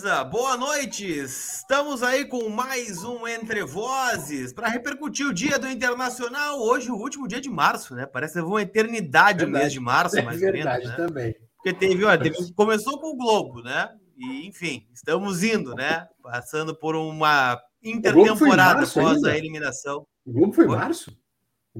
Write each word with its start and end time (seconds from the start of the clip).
beleza? 0.00 0.24
Boa 0.24 0.56
noite. 0.56 1.06
Estamos 1.06 2.02
aí 2.02 2.24
com 2.24 2.48
mais 2.48 3.04
um 3.04 3.26
Entre 3.28 3.62
Vozes 3.64 4.52
para 4.52 4.68
repercutir 4.68 5.26
o 5.26 5.32
dia 5.32 5.58
do 5.58 5.68
Internacional. 5.68 6.58
Hoje, 6.58 6.90
o 6.90 6.96
último 6.96 7.28
dia 7.28 7.40
de 7.40 7.50
março, 7.50 7.94
né? 7.94 8.06
Parece 8.06 8.40
uma 8.40 8.62
eternidade 8.62 9.40
verdade. 9.40 9.44
o 9.44 9.50
mês 9.50 9.72
de 9.72 9.80
março, 9.80 10.18
é 10.18 10.22
mais 10.22 10.40
verdade 10.40 10.84
menos, 10.84 10.98
né? 10.98 11.06
também. 11.06 11.34
Porque 11.56 11.74
teve, 11.74 12.04
ó, 12.04 12.16
teve, 12.16 12.36
começou 12.54 12.98
com 12.98 13.08
o 13.08 13.16
Globo, 13.16 13.62
né? 13.62 13.90
E 14.16 14.46
enfim, 14.48 14.86
estamos 14.94 15.42
indo, 15.42 15.74
né? 15.74 16.06
Passando 16.22 16.74
por 16.74 16.96
uma 16.96 17.60
intertemporada 17.82 18.84
após 18.84 19.22
a 19.24 19.36
eliminação. 19.36 20.06
O 20.24 20.32
Globo 20.32 20.52
foi, 20.54 20.66
foi? 20.66 20.76
março? 20.76 21.12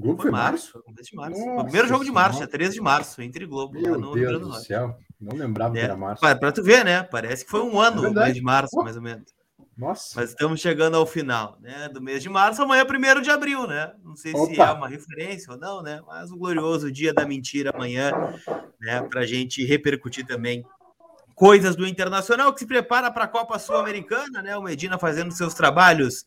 O 0.01 0.03
Globo 0.03 0.23
foi, 0.23 0.31
março? 0.31 0.83
março? 0.87 1.15
março. 1.15 1.45
Nossa, 1.45 1.63
primeiro 1.65 1.87
jogo 1.87 2.03
de 2.03 2.11
março, 2.11 2.41
é 2.41 2.47
13 2.47 2.73
de 2.73 2.81
março, 2.81 3.21
entre 3.21 3.45
Globo. 3.45 3.79
Meu 3.79 3.99
no 3.99 4.13
Deus 4.13 4.41
do 4.41 4.53
céu. 4.55 4.97
Não 5.19 5.37
lembrava 5.37 5.77
é, 5.77 5.79
que 5.79 5.85
era 5.85 5.95
março. 5.95 6.19
Para 6.19 6.51
tu 6.51 6.63
ver, 6.63 6.83
né? 6.83 7.03
Parece 7.03 7.45
que 7.45 7.51
foi 7.51 7.61
um 7.61 7.79
ano, 7.79 8.07
é 8.07 8.09
mês 8.09 8.33
de 8.33 8.41
março, 8.41 8.75
mais 8.77 8.95
ou 8.95 9.01
menos. 9.03 9.31
Nossa. 9.77 10.19
Mas 10.19 10.31
estamos 10.31 10.59
chegando 10.59 10.97
ao 10.97 11.05
final, 11.05 11.55
né? 11.61 11.87
Do 11.87 12.01
mês 12.01 12.23
de 12.23 12.29
março, 12.29 12.63
amanhã 12.63 12.83
é 12.83 13.17
1 13.17 13.21
de 13.21 13.29
abril, 13.29 13.67
né? 13.67 13.93
Não 14.03 14.15
sei 14.15 14.33
Opa. 14.33 14.53
se 14.55 14.59
é 14.59 14.71
uma 14.71 14.87
referência 14.87 15.53
ou 15.53 15.59
não, 15.59 15.83
né? 15.83 16.01
Mas 16.07 16.31
o 16.31 16.37
glorioso 16.37 16.91
dia 16.91 17.13
da 17.13 17.23
mentira 17.23 17.69
amanhã, 17.69 18.11
né? 18.81 19.03
Para 19.03 19.21
a 19.21 19.25
gente 19.25 19.63
repercutir 19.63 20.25
também 20.25 20.65
coisas 21.35 21.75
do 21.75 21.87
Internacional 21.87 22.51
que 22.51 22.59
se 22.59 22.65
prepara 22.65 23.11
para 23.11 23.25
a 23.25 23.27
Copa 23.27 23.59
Sul-Americana, 23.59 24.41
né? 24.41 24.57
O 24.57 24.63
Medina 24.63 24.97
fazendo 24.97 25.31
seus 25.31 25.53
trabalhos 25.53 26.25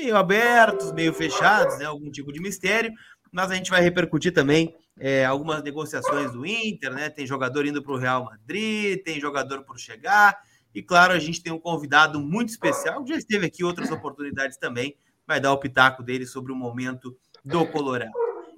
meio 0.00 0.16
abertos, 0.16 0.92
meio 0.92 1.12
fechados, 1.12 1.78
né? 1.78 1.84
Algum 1.84 2.10
tipo 2.10 2.32
de 2.32 2.40
mistério. 2.40 2.92
Mas 3.30 3.50
a 3.50 3.54
gente 3.54 3.70
vai 3.70 3.80
repercutir 3.80 4.32
também 4.32 4.74
é, 4.98 5.24
algumas 5.24 5.62
negociações 5.62 6.32
do 6.32 6.44
Inter, 6.44 6.92
né? 6.92 7.10
Tem 7.10 7.26
jogador 7.26 7.66
indo 7.66 7.82
para 7.82 7.92
o 7.92 7.98
Real 7.98 8.24
Madrid, 8.24 9.02
tem 9.04 9.20
jogador 9.20 9.62
por 9.64 9.78
chegar. 9.78 10.36
E 10.74 10.82
claro, 10.82 11.12
a 11.12 11.18
gente 11.18 11.42
tem 11.42 11.52
um 11.52 11.58
convidado 11.58 12.18
muito 12.18 12.48
especial, 12.48 13.04
que 13.04 13.12
já 13.12 13.18
esteve 13.18 13.46
aqui 13.46 13.62
outras 13.62 13.90
oportunidades 13.90 14.56
também, 14.56 14.96
vai 15.26 15.40
dar 15.40 15.52
o 15.52 15.58
pitaco 15.58 16.02
dele 16.02 16.26
sobre 16.26 16.52
o 16.52 16.56
momento 16.56 17.16
do 17.44 17.66
Colorado. 17.66 18.12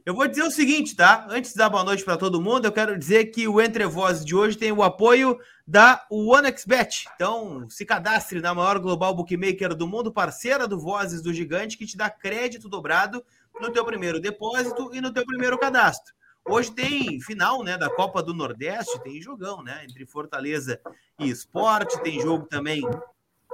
Eu 0.05 0.15
vou 0.15 0.27
dizer 0.27 0.43
o 0.43 0.51
seguinte, 0.51 0.97
tá? 0.97 1.27
Antes 1.31 1.53
de 1.53 1.59
dar 1.59 1.71
boa 1.71 1.85
noite 1.85 2.05
para 2.05 2.17
todo 2.17 2.41
mundo, 2.41 2.65
eu 2.65 2.73
quero 2.73 2.99
dizer 2.99 3.27
que 3.27 3.47
o 3.47 3.61
Entre 3.61 3.87
Vozes 3.87 4.25
de 4.25 4.35
hoje 4.35 4.59
tem 4.59 4.73
o 4.73 4.83
apoio 4.83 5.39
da 5.67 6.05
OneXBet. 6.11 7.07
Então, 7.15 7.69
se 7.69 7.85
cadastre 7.85 8.41
na 8.41 8.55
maior 8.55 8.79
global 8.79 9.15
bookmaker 9.15 9.75
do 9.75 9.87
mundo, 9.87 10.13
parceira 10.13 10.67
do 10.67 10.79
Vozes 10.79 11.23
do 11.23 11.33
Gigante, 11.33 11.79
que 11.79 11.87
te 11.87 11.97
dá 11.97 12.11
crédito 12.11 12.69
dobrado 12.69 13.25
no 13.61 13.71
teu 13.71 13.85
primeiro 13.85 14.21
depósito 14.21 14.95
e 14.95 15.01
no 15.01 15.13
teu 15.13 15.25
primeiro 15.25 15.59
cadastro. 15.59 16.15
Hoje 16.45 16.73
tem 16.73 17.21
final, 17.21 17.63
né, 17.63 17.79
da 17.79 17.89
Copa 17.89 18.21
do 18.23 18.35
Nordeste, 18.35 19.01
tem 19.03 19.23
jogão, 19.23 19.63
né, 19.63 19.85
entre 19.85 20.05
Fortaleza 20.05 20.81
e 21.19 21.31
Esporte, 21.31 22.03
tem 22.03 22.21
jogo 22.21 22.47
também 22.47 22.83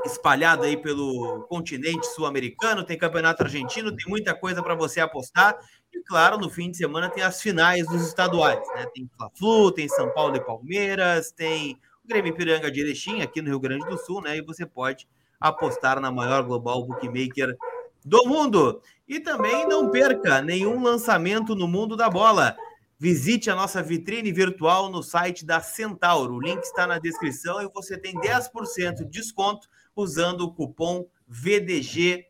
espalhado 0.07 0.63
aí 0.63 0.77
pelo 0.77 1.43
continente 1.49 2.07
sul-americano, 2.07 2.85
tem 2.85 2.97
campeonato 2.97 3.43
argentino, 3.43 3.95
tem 3.95 4.09
muita 4.09 4.35
coisa 4.35 4.63
para 4.63 4.75
você 4.75 5.01
apostar. 5.01 5.59
E 5.93 6.01
claro, 6.03 6.39
no 6.39 6.49
fim 6.49 6.71
de 6.71 6.77
semana 6.79 7.11
tem 7.11 7.23
as 7.23 7.43
finais 7.43 7.87
dos 7.87 8.07
estaduais, 8.07 8.67
né? 8.75 8.87
Tem 8.95 9.11
Fla-Flu, 9.17 9.73
tem 9.73 9.89
São 9.89 10.11
Paulo 10.11 10.37
e 10.37 10.41
Palmeiras, 10.41 11.31
tem 11.33 11.79
Grêmio 12.09 12.35
Piranga 12.35 12.71
de 12.71 12.81
Erechim 12.81 13.21
aqui 13.21 13.43
no 13.43 13.49
Rio 13.49 13.61
Grande 13.61 13.87
do 13.87 13.99
Sul, 13.99 14.23
né? 14.23 14.39
E 14.39 14.41
você 14.41 14.65
pode 14.65 15.07
apostar 15.39 16.01
na 16.01 16.11
maior 16.11 16.43
global 16.43 16.85
bookmaker 16.87 17.55
do 18.03 18.27
mundo. 18.27 18.81
E 19.07 19.21
também 19.21 19.69
não 19.69 19.91
perca 19.91 20.41
nenhum 20.41 20.83
lançamento 20.83 21.55
no 21.55 21.69
mundo 21.69 21.97
da 21.97 22.09
bola. 22.09 22.57
Visite 22.99 23.51
a 23.51 23.55
nossa 23.55 23.83
vitrine 23.83 24.33
virtual 24.33 24.91
no 24.91 25.03
site 25.03 25.45
da 25.45 25.61
Centauro. 25.61 26.35
O 26.35 26.41
link 26.41 26.63
está 26.63 26.87
na 26.87 26.99
descrição 26.99 27.61
e 27.61 27.69
você 27.73 27.99
tem 27.99 28.15
10% 28.15 28.95
de 28.95 29.05
desconto 29.05 29.69
usando 29.95 30.41
o 30.41 30.53
cupom 30.53 31.07
VDG10. 31.31 32.25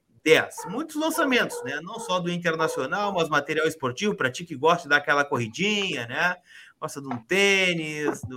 Muitos 0.69 0.97
lançamentos, 0.97 1.63
né? 1.63 1.81
Não 1.83 2.01
só 2.01 2.19
do 2.19 2.31
internacional, 2.31 3.15
mas 3.15 3.29
material 3.29 3.69
esportivo 3.69 4.17
para 4.17 4.31
ti 4.31 4.45
que 4.45 4.57
gosta 4.57 4.83
de 4.83 4.89
dar 4.89 4.97
aquela 4.97 5.25
corridinha, 5.25 6.07
né? 6.09 6.37
Gosta 6.81 7.01
de 7.01 7.07
um 7.07 7.17
tênis, 7.17 8.21
de 8.23 8.35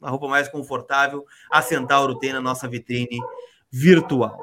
uma 0.00 0.10
roupa 0.10 0.28
mais 0.28 0.48
confortável. 0.48 1.24
A 1.50 1.62
Centauro 1.62 2.18
tem 2.18 2.32
na 2.32 2.40
nossa 2.40 2.66
vitrine 2.66 3.20
virtual. 3.70 4.42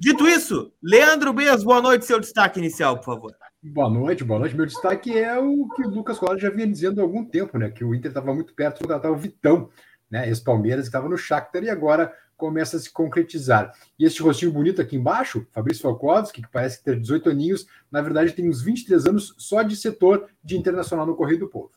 Dito 0.00 0.26
isso, 0.26 0.72
Leandro 0.82 1.32
Bez, 1.32 1.62
boa 1.62 1.82
noite, 1.82 2.06
seu 2.06 2.18
destaque 2.18 2.58
inicial, 2.58 2.96
por 2.96 3.04
favor. 3.04 3.36
Boa 3.62 3.90
noite, 3.90 4.24
boa 4.24 4.40
noite. 4.40 4.56
Meu 4.56 4.66
destaque 4.66 5.16
é 5.16 5.38
o 5.38 5.68
que 5.68 5.82
o 5.82 5.90
Lucas 5.90 6.18
Cola 6.18 6.38
já 6.38 6.50
vinha 6.50 6.66
dizendo 6.66 7.00
há 7.00 7.04
algum 7.04 7.24
tempo, 7.24 7.58
né? 7.58 7.70
Que 7.70 7.84
o 7.84 7.94
Inter 7.94 8.10
estava 8.10 8.34
muito 8.34 8.54
perto 8.54 8.76
de 8.76 8.80
contratar 8.82 9.12
o 9.12 9.16
Vitão, 9.16 9.68
né? 10.10 10.28
Esse 10.28 10.42
Palmeiras 10.42 10.86
estava 10.86 11.08
no 11.08 11.16
Shakhtar 11.16 11.62
e 11.62 11.70
agora 11.70 12.12
começa 12.36 12.76
a 12.76 12.80
se 12.80 12.90
concretizar. 12.90 13.72
E 13.96 14.04
esse 14.04 14.20
rostinho 14.20 14.50
bonito 14.50 14.82
aqui 14.82 14.96
embaixo, 14.96 15.46
Fabrício 15.52 15.82
Falkovski, 15.82 16.42
que 16.42 16.50
parece 16.50 16.82
ter 16.82 16.98
18 16.98 17.30
aninhos, 17.30 17.66
na 17.88 18.00
verdade 18.02 18.32
tem 18.32 18.48
uns 18.48 18.60
23 18.62 19.06
anos 19.06 19.34
só 19.38 19.62
de 19.62 19.76
setor 19.76 20.28
de 20.42 20.56
internacional 20.56 21.06
no 21.06 21.14
Correio 21.14 21.38
do 21.38 21.48
Povo. 21.48 21.70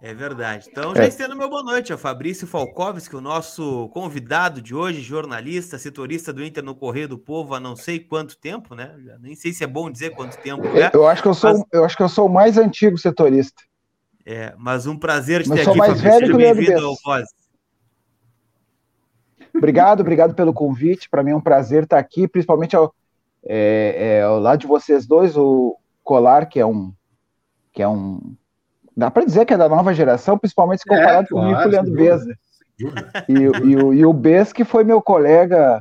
É 0.00 0.14
verdade. 0.14 0.68
Então, 0.70 0.94
já 0.94 1.04
é. 1.04 1.08
estendo 1.08 1.36
meu 1.36 1.48
boa 1.48 1.62
noite 1.62 1.92
ao 1.92 1.98
Fabrício 1.98 2.46
Falkovski, 2.46 3.16
o 3.16 3.20
nosso 3.20 3.88
convidado 3.90 4.60
de 4.60 4.74
hoje, 4.74 5.00
jornalista, 5.00 5.78
setorista 5.78 6.32
do 6.32 6.44
Inter 6.44 6.62
no 6.62 6.74
Correio 6.74 7.08
do 7.08 7.18
Povo 7.18 7.54
há 7.54 7.60
não 7.60 7.74
sei 7.74 7.98
quanto 7.98 8.36
tempo, 8.36 8.74
né? 8.74 8.94
nem 9.20 9.34
sei 9.34 9.52
se 9.52 9.64
é 9.64 9.66
bom 9.66 9.90
dizer 9.90 10.10
quanto 10.10 10.36
tempo 10.38 10.66
é. 10.66 10.90
Eu 10.92 11.06
acho 11.06 11.22
que 11.22 11.28
eu 11.28 11.34
sou, 11.34 11.52
mas... 11.52 11.64
eu 11.72 11.84
acho 11.84 11.96
que 11.96 12.02
eu 12.02 12.08
sou 12.08 12.26
o 12.26 12.32
mais 12.32 12.58
antigo 12.58 12.98
setorista. 12.98 13.62
É, 14.26 14.54
mas 14.56 14.86
um 14.86 14.98
prazer 14.98 15.42
te 15.42 15.48
ter 15.48 15.54
aqui, 15.54 15.64
sou 15.64 15.76
mais 15.76 16.00
Fabrício. 16.00 16.20
Velho 16.20 16.32
que 16.32 16.36
Bem-vindo 16.36 16.86
ao 16.86 16.96
Voz. 17.04 17.28
Obrigado, 19.54 20.00
obrigado 20.00 20.34
pelo 20.34 20.52
convite. 20.52 21.08
Para 21.08 21.22
mim 21.22 21.30
é 21.30 21.36
um 21.36 21.40
prazer 21.40 21.84
estar 21.84 21.98
aqui, 21.98 22.26
principalmente 22.26 22.74
ao, 22.74 22.94
é, 23.44 24.18
é, 24.18 24.22
ao 24.22 24.40
lado 24.40 24.60
de 24.60 24.66
vocês 24.66 25.06
dois, 25.06 25.36
o 25.36 25.78
Colar, 26.02 26.46
que 26.46 26.58
é 26.58 26.66
um 26.66 26.92
que 27.72 27.82
é 27.82 27.88
um 27.88 28.36
dá 28.96 29.10
para 29.10 29.24
dizer 29.24 29.44
que 29.44 29.54
é 29.54 29.56
da 29.56 29.68
nova 29.68 29.92
geração, 29.94 30.38
principalmente 30.38 30.80
se 30.80 30.88
comparado 30.88 31.26
é, 31.26 31.28
comigo 31.28 31.50
claro, 31.50 31.62
com 31.62 31.68
o 31.68 31.72
Leandro 31.72 31.94
Beza. 31.94 32.38
E, 33.28 33.34
e, 33.34 33.76
o, 33.76 33.94
e 33.94 34.06
o 34.06 34.12
Bez, 34.12 34.52
que 34.52 34.64
foi 34.64 34.84
meu 34.84 35.00
colega 35.00 35.80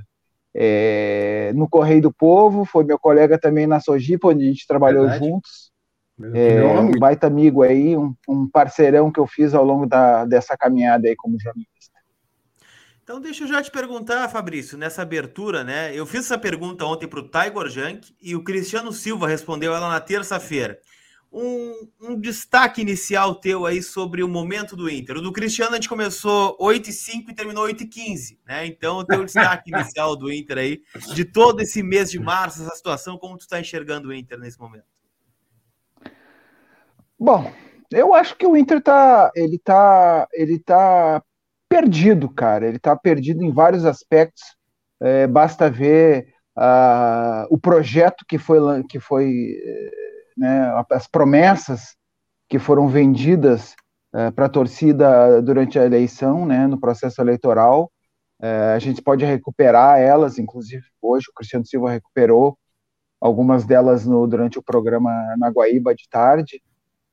é, 0.53 1.51
no 1.55 1.67
Correio 1.67 2.01
do 2.01 2.13
Povo, 2.13 2.65
foi 2.65 2.83
meu 2.83 2.99
colega 2.99 3.37
também 3.39 3.65
na 3.65 3.79
Sojipa, 3.79 4.27
onde 4.27 4.45
a 4.45 4.47
gente 4.47 4.67
trabalhou 4.67 5.03
Verdade. 5.03 5.25
juntos. 5.25 5.73
É, 6.35 6.63
um 6.63 6.91
baita 6.91 7.25
amigo 7.25 7.63
aí, 7.63 7.97
um, 7.97 8.13
um, 8.29 8.47
parceirão 8.47 9.11
que 9.11 9.19
eu 9.19 9.25
fiz 9.25 9.53
ao 9.53 9.65
longo 9.65 9.87
da, 9.87 10.25
dessa 10.25 10.55
caminhada 10.55 11.07
aí 11.07 11.15
como 11.15 11.39
jornalista. 11.39 11.73
Então, 13.03 13.19
deixa 13.19 13.43
eu 13.43 13.47
já 13.47 13.61
te 13.61 13.71
perguntar, 13.71 14.29
Fabrício, 14.29 14.77
nessa 14.77 15.01
abertura, 15.01 15.63
né? 15.63 15.93
Eu 15.93 16.05
fiz 16.05 16.21
essa 16.21 16.37
pergunta 16.37 16.85
ontem 16.85 17.07
para 17.07 17.19
o 17.19 17.27
Tiger 17.27 17.67
Junk 17.67 18.15
e 18.21 18.35
o 18.35 18.43
Cristiano 18.43 18.93
Silva 18.93 19.27
respondeu 19.27 19.75
ela 19.75 19.89
na 19.89 19.99
terça-feira. 19.99 20.79
Um, 21.35 21.89
um, 21.99 22.19
destaque 22.19 22.79
inicial 22.79 23.33
teu 23.33 23.65
aí 23.65 23.81
sobre 23.81 24.21
o 24.21 24.27
momento 24.27 24.75
do 24.75 24.87
Inter. 24.87 25.17
O 25.17 25.21
do 25.21 25.33
Cristiano 25.33 25.71
a 25.71 25.75
gente 25.75 25.89
começou 25.89 26.55
8 26.59 26.91
e 26.91 26.93
5 26.93 27.31
e 27.31 27.33
terminou 27.33 27.63
8 27.63 27.83
e 27.83 27.87
15, 27.87 28.39
né? 28.45 28.67
Então, 28.67 28.97
o 28.97 29.03
teu 29.03 29.25
destaque 29.25 29.71
inicial 29.73 30.15
do 30.15 30.31
Inter 30.31 30.59
aí, 30.59 30.81
de 31.15 31.25
todo 31.25 31.61
esse 31.61 31.81
mês 31.81 32.11
de 32.11 32.19
março, 32.19 32.61
essa 32.61 32.75
situação, 32.75 33.17
como 33.17 33.35
tu 33.35 33.41
está 33.41 33.59
enxergando 33.59 34.09
o 34.09 34.13
Inter 34.13 34.37
nesse 34.37 34.59
momento? 34.59 34.85
Bom, 37.19 37.51
eu 37.91 38.13
acho 38.13 38.35
que 38.37 38.45
o 38.45 38.55
Inter 38.55 38.79
tá, 38.79 39.31
ele 39.35 39.57
tá, 39.57 40.27
ele 40.33 40.59
tá 40.59 41.23
perdido, 41.67 42.29
cara. 42.29 42.67
Ele 42.67 42.77
está 42.77 42.95
perdido 42.95 43.43
em 43.43 43.51
vários 43.51 43.85
aspectos. 43.85 44.43
É, 45.01 45.25
basta 45.25 45.67
ver 45.69 46.27
uh, 46.57 47.47
o 47.49 47.57
projeto 47.57 48.23
que 48.27 48.37
foi, 48.37 48.59
que 48.83 48.99
foi 48.99 49.57
né, 50.37 50.71
as 50.91 51.07
promessas 51.07 51.95
que 52.47 52.59
foram 52.59 52.87
vendidas 52.87 53.75
uh, 54.13 54.31
para 54.33 54.45
a 54.45 54.49
torcida 54.49 55.41
durante 55.41 55.79
a 55.79 55.85
eleição, 55.85 56.45
né, 56.45 56.67
no 56.67 56.79
processo 56.79 57.21
eleitoral. 57.21 57.91
Uh, 58.41 58.75
a 58.75 58.79
gente 58.79 59.01
pode 59.01 59.23
recuperar 59.25 59.99
elas, 59.99 60.37
inclusive 60.37 60.83
hoje 61.01 61.27
o 61.29 61.33
Cristiano 61.33 61.65
Silva 61.65 61.91
recuperou 61.91 62.57
algumas 63.19 63.65
delas 63.65 64.05
no, 64.05 64.27
durante 64.27 64.59
o 64.59 64.63
programa 64.63 65.11
na 65.37 65.49
Guaíba 65.49 65.95
de 65.95 66.07
tarde. 66.09 66.61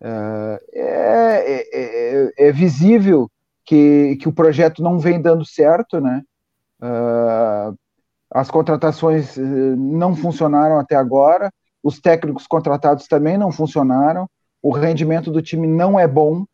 Uh, 0.01 0.59
é, 0.73 1.67
é, 1.73 2.33
é, 2.49 2.53
visível 2.53 3.31
que, 3.65 4.17
que 4.17 4.29
o 4.29 4.33
projeto 4.33 4.83
não 4.83 4.99
vem 4.99 5.21
dando 5.21 5.45
certo, 5.45 6.01
né? 6.01 6.23
As 8.33 8.49
contratações 8.49 9.37
eh, 9.37 9.43
não 9.43 10.15
funcionaram 10.15 10.79
até 10.79 10.95
agora, 10.95 11.53
os 11.83 12.01
técnicos 12.01 12.47
contratados 12.47 13.07
também 13.07 13.39
não 13.39 13.51
funcionaram, 13.51 14.29
o 14.63 14.71
rendimento 14.71 15.31
do 15.31 15.41
time 15.41 15.67
não 15.67 15.99
é 15.99 16.07
bom. 16.07 16.45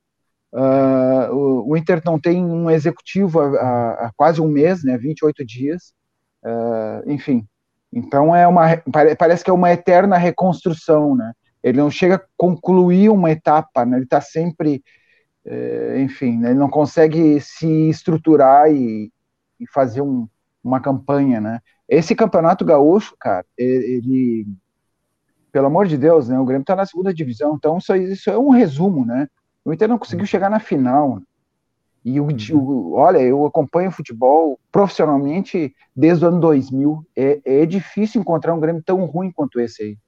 Uh, 0.52 1.32
o, 1.32 1.70
o, 1.70 1.76
Inter 1.76 2.00
não 2.04 2.18
tem 2.18 2.44
um 2.44 2.70
executivo 2.70 3.40
há, 3.40 4.06
há, 4.06 4.10
quase 4.16 4.40
um 4.40 4.48
mês, 4.48 4.84
né? 4.84 4.96
28 4.96 5.44
dias. 5.44 5.92
Uh, 6.44 7.10
enfim, 7.10 7.44
então 7.92 8.34
é 8.34 8.46
uma 8.46 8.76
parece 9.18 9.42
que 9.42 9.50
é 9.50 9.52
uma 9.52 9.72
eterna 9.72 10.16
reconstrução, 10.16 11.16
né? 11.16 11.32
Ele 11.62 11.78
não 11.78 11.90
chega 11.90 12.14
a 12.16 12.22
concluir 12.36 13.10
uma 13.10 13.30
etapa, 13.30 13.84
né? 13.84 13.96
Ele 13.96 14.04
está 14.04 14.20
sempre 14.20 14.82
é, 15.46 16.00
enfim, 16.00 16.38
né, 16.38 16.50
ele 16.50 16.58
não 16.58 16.68
consegue 16.68 17.40
se 17.40 17.88
estruturar 17.88 18.68
e, 18.70 19.12
e 19.60 19.66
fazer 19.72 20.00
um, 20.00 20.28
uma 20.62 20.80
campanha, 20.80 21.40
né? 21.40 21.60
Esse 21.88 22.16
campeonato 22.16 22.64
gaúcho, 22.64 23.14
cara, 23.18 23.46
ele, 23.56 24.44
pelo 25.56 25.68
amor 25.68 25.86
de 25.86 25.96
Deus, 25.96 26.28
né? 26.28 26.38
O 26.38 26.44
Grêmio 26.44 26.64
está 26.64 26.76
na 26.76 26.84
segunda 26.84 27.14
divisão, 27.14 27.54
então 27.56 27.78
isso, 27.78 27.96
isso 27.96 28.28
é 28.28 28.36
um 28.36 28.50
resumo, 28.50 29.06
né? 29.06 29.26
O 29.64 29.72
Inter 29.72 29.88
não 29.88 29.96
conseguiu 29.96 30.26
chegar 30.26 30.50
na 30.50 30.60
final. 30.60 31.18
E 32.04 32.20
o, 32.20 32.28
o, 32.52 32.92
olha, 32.92 33.16
eu 33.20 33.46
acompanho 33.46 33.90
futebol 33.90 34.60
profissionalmente 34.70 35.74
desde 35.96 36.26
o 36.26 36.28
ano 36.28 36.40
2000. 36.40 37.02
É, 37.16 37.62
é 37.62 37.64
difícil 37.64 38.20
encontrar 38.20 38.52
um 38.52 38.60
Grêmio 38.60 38.82
tão 38.84 39.02
ruim 39.06 39.32
quanto 39.32 39.58
esse 39.58 39.82
aí. 39.82 39.98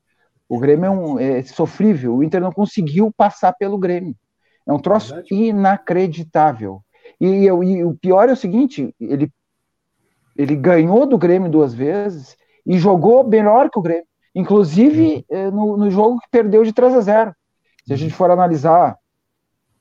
O 0.47 0.59
Grêmio 0.59 0.85
é, 0.85 0.91
um, 0.91 1.19
é 1.19 1.43
sofrível. 1.43 2.17
O 2.17 2.23
Inter 2.23 2.43
não 2.43 2.53
conseguiu 2.53 3.11
passar 3.11 3.55
pelo 3.55 3.79
Grêmio. 3.79 4.15
É 4.67 4.73
um 4.75 4.79
troço 4.79 5.15
Verdade. 5.15 5.35
inacreditável. 5.35 6.83
E, 7.19 7.27
e, 7.27 7.47
e, 7.47 7.85
o 7.85 7.95
pior 7.95 8.29
é 8.29 8.33
o 8.33 8.37
seguinte: 8.37 8.95
ele, 9.01 9.33
ele 10.37 10.55
ganhou 10.55 11.07
do 11.07 11.17
Grêmio 11.17 11.51
duas 11.51 11.73
vezes 11.73 12.37
e 12.67 12.79
jogou 12.79 13.27
melhor 13.27 13.71
que 13.71 13.79
o 13.79 13.83
Grêmio. 13.83 14.05
Inclusive 14.39 15.27
uhum. 15.29 15.51
no, 15.51 15.77
no, 15.77 15.91
jogo 15.91 16.21
que 16.21 16.29
perdeu 16.31 16.63
de 16.63 16.73
3 16.73 16.95
a 16.95 17.01
0. 17.01 17.35
Se 17.85 17.93
a 17.93 17.97
gente 17.97 18.15
for 18.15 18.31
analisar 18.31 18.97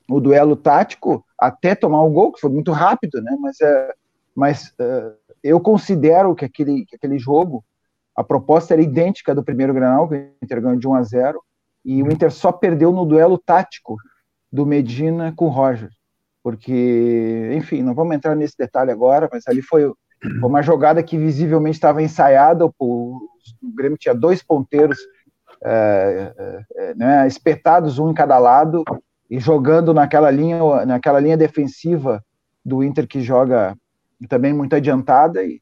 o 0.09 0.19
duelo 0.19 0.55
tático, 0.55 1.23
até 1.37 1.75
tomar 1.75 2.01
o 2.01 2.09
gol, 2.09 2.31
que 2.31 2.41
foi 2.41 2.49
muito 2.49 2.71
rápido, 2.71 3.21
né? 3.21 3.37
Mas, 3.39 3.61
é, 3.61 3.93
mas 4.35 4.73
é, 4.79 5.13
eu 5.43 5.59
considero 5.59 6.33
que 6.33 6.43
aquele, 6.43 6.85
que 6.85 6.95
aquele 6.95 7.19
jogo, 7.19 7.63
a 8.15 8.23
proposta 8.23 8.73
era 8.73 8.81
idêntica 8.81 9.35
do 9.35 9.43
primeiro 9.43 9.75
Granal, 9.75 10.09
que 10.09 10.15
o 10.15 10.33
Inter 10.41 10.59
ganhou 10.59 10.79
de 10.79 10.87
1 10.87 10.95
a 10.95 11.03
0 11.03 11.43
e 11.85 12.01
o 12.01 12.11
Inter 12.11 12.31
só 12.31 12.51
perdeu 12.51 12.91
no 12.91 13.05
duelo 13.05 13.37
tático 13.37 13.95
do 14.51 14.65
Medina 14.65 15.31
com 15.35 15.45
o 15.45 15.49
Roger. 15.49 15.91
Porque, 16.41 17.51
enfim, 17.53 17.83
não 17.83 17.93
vamos 17.93 18.15
entrar 18.15 18.35
nesse 18.35 18.57
detalhe 18.57 18.89
agora, 18.89 19.29
mas 19.31 19.43
ali 19.47 19.61
foi, 19.61 19.83
foi 20.21 20.49
uma 20.49 20.61
jogada 20.61 21.03
que 21.03 21.17
visivelmente 21.17 21.77
estava 21.77 22.01
ensaiada. 22.01 22.69
O, 22.79 23.19
Grêmio 23.75 23.97
tinha 23.97 24.13
dois 24.13 24.43
ponteiros 24.43 24.97
é, 25.63 26.33
é, 26.37 26.65
é 26.75 26.95
né, 26.95 27.27
espetados, 27.27 27.99
um 27.99 28.11
em 28.11 28.13
cada 28.13 28.37
lado, 28.37 28.83
e 29.29 29.39
jogando 29.39 29.93
naquela 29.93 30.31
linha, 30.31 30.85
naquela 30.85 31.19
linha 31.19 31.37
defensiva 31.37 32.23
do 32.63 32.83
Inter 32.83 33.07
que 33.07 33.21
joga 33.21 33.75
também 34.27 34.53
muito 34.53 34.75
adiantada 34.75 35.43
e 35.43 35.61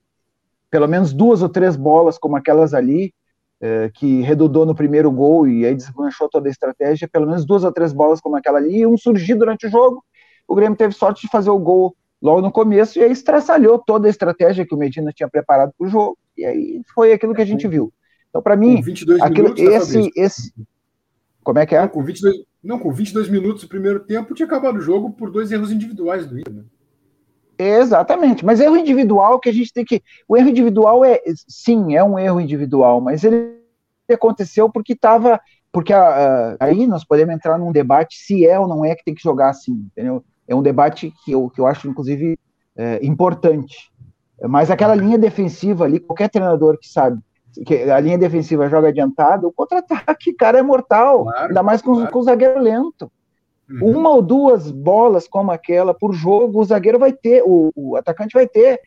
pelo 0.70 0.88
menos 0.88 1.14
duas 1.14 1.42
ou 1.42 1.50
três 1.50 1.76
bolas 1.76 2.18
como 2.18 2.36
aquelas 2.36 2.74
ali 2.74 3.14
é, 3.62 3.90
que 3.94 4.22
redudou 4.22 4.66
no 4.66 4.76
primeiro 4.76 5.12
gol 5.12 5.48
e 5.48 5.66
aí 5.66 5.74
desmanchou 5.74 6.30
toda 6.30 6.50
a 6.50 6.52
estratégia, 6.52 7.08
pelo 7.08 7.28
menos 7.28 7.46
duas 7.46 7.64
ou 7.64 7.72
três 7.72 7.94
bolas 7.94 8.20
como 8.20 8.36
aquela 8.36 8.58
ali 8.58 8.80
e 8.80 8.88
um 8.88 8.98
surgir 8.98 9.36
durante 9.36 9.68
o 9.68 9.70
jogo. 9.70 10.04
O 10.48 10.56
Grêmio 10.56 10.78
teve 10.78 10.94
sorte 10.94 11.22
de 11.22 11.32
fazer 11.32 11.50
o 11.50 11.60
gol 11.60 11.96
logo 12.26 12.42
no 12.42 12.52
começo 12.52 12.98
e 12.98 13.04
aí 13.04 13.12
estraçalhou 13.12 13.78
toda 13.78 14.08
a 14.08 14.10
estratégia 14.10 14.66
que 14.66 14.74
o 14.74 14.78
Medina 14.78 15.12
tinha 15.14 15.30
preparado 15.30 15.72
para 15.78 15.88
o 15.88 15.90
jogo 15.90 16.18
e 16.36 16.44
aí 16.44 16.82
foi 16.94 17.14
aquilo 17.14 17.36
que 17.36 17.42
a 17.42 17.46
gente 17.46 17.68
viu. 17.68 17.94
Então 18.30 18.42
para 18.42 18.56
mim, 18.56 18.80
aquilo, 19.22 19.54
minutos, 19.54 19.62
esse, 19.62 20.12
esse 20.16 20.54
como 21.44 21.60
é 21.60 21.66
que 21.66 21.76
é? 21.76 21.88
Com 21.88 22.04
22 22.04 22.44
não, 22.66 22.80
com 22.80 22.92
22 22.92 23.30
minutos 23.30 23.62
do 23.62 23.70
primeiro 23.70 24.00
tempo, 24.00 24.34
tinha 24.34 24.48
acabado 24.48 24.78
o 24.78 24.82
jogo 24.82 25.12
por 25.12 25.30
dois 25.30 25.52
erros 25.52 25.72
individuais 25.72 26.26
do 26.26 26.40
Inter. 26.40 26.52
Né? 26.52 26.64
Exatamente, 27.60 28.44
mas 28.44 28.60
erro 28.60 28.76
individual 28.76 29.40
que 29.40 29.50
a 29.50 29.54
gente 29.54 29.72
tem 29.72 29.86
que. 29.86 30.02
O 30.28 30.36
erro 30.36 30.50
individual 30.50 31.06
é, 31.06 31.22
sim, 31.48 31.96
é 31.96 32.04
um 32.04 32.18
erro 32.18 32.42
individual, 32.42 33.00
mas 33.00 33.24
ele 33.24 33.60
aconteceu 34.12 34.68
porque 34.68 34.94
estava. 34.94 35.40
Porque 35.72 35.94
a, 35.94 36.02
a, 36.02 36.58
aí 36.60 36.88
nós 36.88 37.06
podemos 37.06 37.36
entrar 37.36 37.60
num 37.60 37.72
debate 37.72 38.18
se 38.18 38.46
é 38.48 38.60
ou 38.60 38.68
não 38.68 38.84
é 38.84 38.96
que 38.96 39.06
tem 39.06 39.14
que 39.14 39.22
jogar 39.22 39.50
assim, 39.50 39.88
entendeu? 39.92 40.24
É 40.48 40.56
um 40.56 40.62
debate 40.62 41.14
que 41.24 41.32
eu, 41.32 41.50
que 41.50 41.60
eu 41.60 41.68
acho, 41.68 41.88
inclusive, 41.88 42.38
é, 42.76 43.06
importante. 43.06 43.92
Mas 44.44 44.70
aquela 44.70 44.96
linha 44.96 45.18
defensiva 45.18 45.86
ali, 45.86 46.00
qualquer 46.00 46.30
treinador 46.30 46.78
que 46.78 46.88
sabe 46.88 47.22
que 47.64 47.90
a 47.90 48.00
linha 48.00 48.18
defensiva 48.18 48.68
joga 48.70 48.90
adiantada, 48.90 49.48
o 49.48 49.52
contra-ataque, 49.52 50.34
cara, 50.34 50.60
é 50.60 50.62
mortal. 50.62 51.24
Claro, 51.24 51.48
ainda 51.48 51.64
mais 51.64 51.82
com, 51.82 51.94
claro. 51.94 52.12
com 52.12 52.20
o 52.20 52.24
zagueiro 52.24 52.60
lento. 52.60 53.12
Uhum. 53.70 53.98
Uma 54.00 54.10
ou 54.10 54.22
duas 54.22 54.70
bolas 54.70 55.28
como 55.28 55.52
aquela 55.52 55.94
por 55.94 56.14
jogo, 56.14 56.60
o 56.60 56.66
zagueiro 56.66 57.00
vai 57.00 57.12
ter, 57.12 57.44
o, 57.46 57.72
o 57.76 57.96
atacante 57.96 58.34
vai 58.34 58.48
ter. 58.48 58.80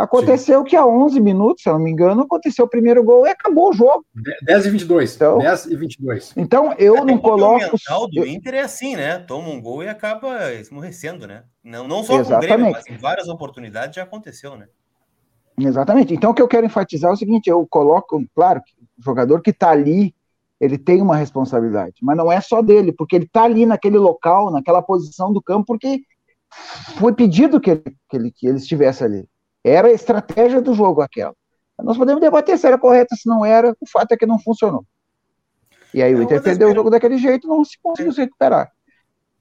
Aconteceu 0.00 0.60
Sim. 0.60 0.64
que 0.64 0.76
há 0.76 0.86
11 0.86 1.20
minutos, 1.20 1.62
se 1.62 1.68
eu 1.68 1.74
não 1.74 1.80
me 1.80 1.90
engano, 1.90 2.22
aconteceu 2.22 2.64
o 2.64 2.68
primeiro 2.68 3.04
gol 3.04 3.26
e 3.26 3.30
acabou 3.30 3.68
o 3.68 3.72
jogo. 3.74 4.02
10 4.46 4.64
e 4.64 4.70
22. 4.70 5.14
Então, 5.14 5.38
10 5.38 5.66
e 5.66 5.76
22. 5.76 6.32
Então 6.38 6.72
eu 6.78 6.96
é, 6.96 7.04
não 7.04 7.18
coloco. 7.18 7.66
O 7.66 7.72
mental 7.72 8.08
do 8.08 8.26
Inter 8.26 8.54
é 8.54 8.60
assim, 8.62 8.96
né? 8.96 9.18
Toma 9.18 9.50
um 9.50 9.60
gol 9.60 9.84
e 9.84 9.88
acaba 9.88 10.54
esmorrecendo, 10.54 11.26
né? 11.26 11.44
Não, 11.62 11.86
não 11.86 12.02
só 12.02 12.18
Exatamente. 12.18 12.48
com 12.48 12.54
o 12.54 12.56
Grêmio, 12.56 12.72
mas 12.72 12.86
em 12.86 12.96
várias 12.96 13.28
oportunidades 13.28 13.94
já 13.94 14.02
aconteceu, 14.02 14.56
né? 14.56 14.68
Exatamente. 15.58 16.14
Então, 16.14 16.30
o 16.30 16.34
que 16.34 16.40
eu 16.40 16.48
quero 16.48 16.64
enfatizar 16.64 17.10
é 17.10 17.14
o 17.14 17.18
seguinte: 17.18 17.50
eu 17.50 17.66
coloco, 17.68 18.24
claro, 18.34 18.62
o 18.98 19.04
jogador 19.04 19.42
que 19.42 19.50
está 19.50 19.68
ali, 19.68 20.14
ele 20.58 20.78
tem 20.78 21.02
uma 21.02 21.16
responsabilidade, 21.16 21.96
mas 22.00 22.16
não 22.16 22.32
é 22.32 22.40
só 22.40 22.62
dele, 22.62 22.90
porque 22.90 23.16
ele 23.16 23.26
está 23.26 23.42
ali 23.42 23.66
naquele 23.66 23.98
local, 23.98 24.50
naquela 24.50 24.80
posição 24.80 25.30
do 25.30 25.42
campo, 25.42 25.66
porque 25.66 26.00
foi 26.98 27.12
pedido 27.12 27.60
que 27.60 27.72
ele, 27.72 27.82
que 28.08 28.16
ele, 28.16 28.30
que 28.30 28.46
ele 28.46 28.56
estivesse 28.56 29.04
ali. 29.04 29.28
Era 29.64 29.88
a 29.88 29.92
estratégia 29.92 30.60
do 30.60 30.74
jogo 30.74 31.00
aquela. 31.02 31.34
Nós 31.82 31.96
podemos 31.96 32.20
debater 32.20 32.58
se 32.58 32.66
era 32.66 32.78
correta, 32.78 33.14
se 33.16 33.28
não 33.28 33.44
era, 33.44 33.74
o 33.80 33.88
fato 33.88 34.12
é 34.12 34.16
que 34.16 34.26
não 34.26 34.38
funcionou. 34.38 34.84
E 35.92 36.02
aí 36.02 36.14
o 36.14 36.22
Inter 36.22 36.42
perdeu 36.42 36.70
o 36.70 36.74
jogo 36.74 36.90
daquele 36.90 37.18
jeito 37.18 37.48
não 37.48 37.64
se 37.64 37.78
conseguiu 37.82 38.12
se 38.12 38.20
recuperar. 38.20 38.70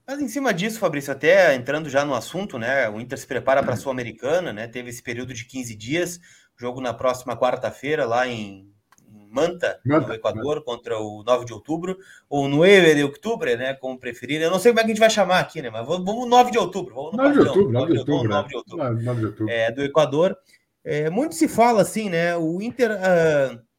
Mas 0.07 0.19
em 0.19 0.27
cima 0.27 0.51
disso, 0.51 0.79
Fabrício, 0.79 1.13
até 1.13 1.53
entrando 1.53 1.87
já 1.87 2.03
no 2.03 2.15
assunto, 2.15 2.57
né? 2.57 2.89
O 2.89 2.99
Inter 2.99 3.19
se 3.19 3.27
prepara 3.27 3.61
para 3.61 3.73
a 3.73 3.77
Sul-Americana, 3.77 4.51
né? 4.51 4.67
Teve 4.67 4.89
esse 4.89 5.03
período 5.03 5.33
de 5.35 5.45
15 5.45 5.75
dias, 5.75 6.19
jogo 6.57 6.81
na 6.81 6.93
próxima 6.93 7.37
quarta-feira 7.37 8.07
lá 8.07 8.27
em 8.27 8.73
Manta, 9.29 9.79
Manta, 9.85 10.07
no 10.07 10.13
Equador, 10.15 10.63
contra 10.63 10.97
o 10.97 11.23
9 11.23 11.45
de 11.45 11.53
outubro, 11.53 11.97
ou 12.27 12.47
9 12.47 12.95
de 12.95 13.03
outubro, 13.03 13.55
né? 13.55 13.75
Como 13.75 13.99
preferir. 13.99 14.41
Eu 14.41 14.49
não 14.49 14.59
sei 14.59 14.71
como 14.71 14.79
é 14.79 14.83
que 14.83 14.87
a 14.87 14.93
gente 14.93 14.99
vai 14.99 15.09
chamar 15.09 15.39
aqui, 15.39 15.61
né? 15.61 15.69
Mas 15.69 15.85
vamos 15.85 16.27
9 16.27 16.51
de 16.51 16.57
outubro. 16.57 16.95
Vamos 16.95 17.13
9, 17.13 17.33
de 17.33 17.39
outubro, 17.39 17.71
9 17.71 17.93
de 17.93 17.99
outubro, 17.99 18.29
9 18.29 18.49
de 18.49 18.55
outubro. 18.55 18.83
9 18.83 19.19
de 19.19 19.25
outubro. 19.25 19.49
É, 19.49 19.71
do 19.71 19.83
Equador. 19.83 20.35
É, 20.83 21.09
muito 21.09 21.35
se 21.35 21.47
fala 21.47 21.81
assim, 21.81 22.09
né? 22.09 22.35
O 22.35 22.61
Inter. 22.61 22.91
Uh, 22.91 23.69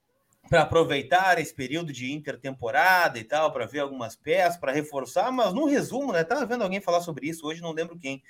para 0.49 0.63
aproveitar 0.63 1.39
esse 1.39 1.55
período 1.55 1.93
de 1.93 2.13
intertemporada 2.13 3.21
e 3.21 3.23
tal, 3.23 3.53
para 3.53 3.67
ver 3.67 3.79
algumas 3.79 4.17
peças, 4.17 4.59
para 4.59 4.73
reforçar, 4.73 5.31
mas 5.31 5.55
no 5.55 5.65
resumo, 5.65 6.13
né? 6.13 6.25
Tava 6.25 6.45
vendo 6.45 6.65
alguém 6.65 6.81
falar 6.81 7.01
sobre 7.03 7.29
isso 7.29 7.47
hoje, 7.47 7.63
não 7.63 7.71
lembro 7.71 7.97
quem. 7.97 8.21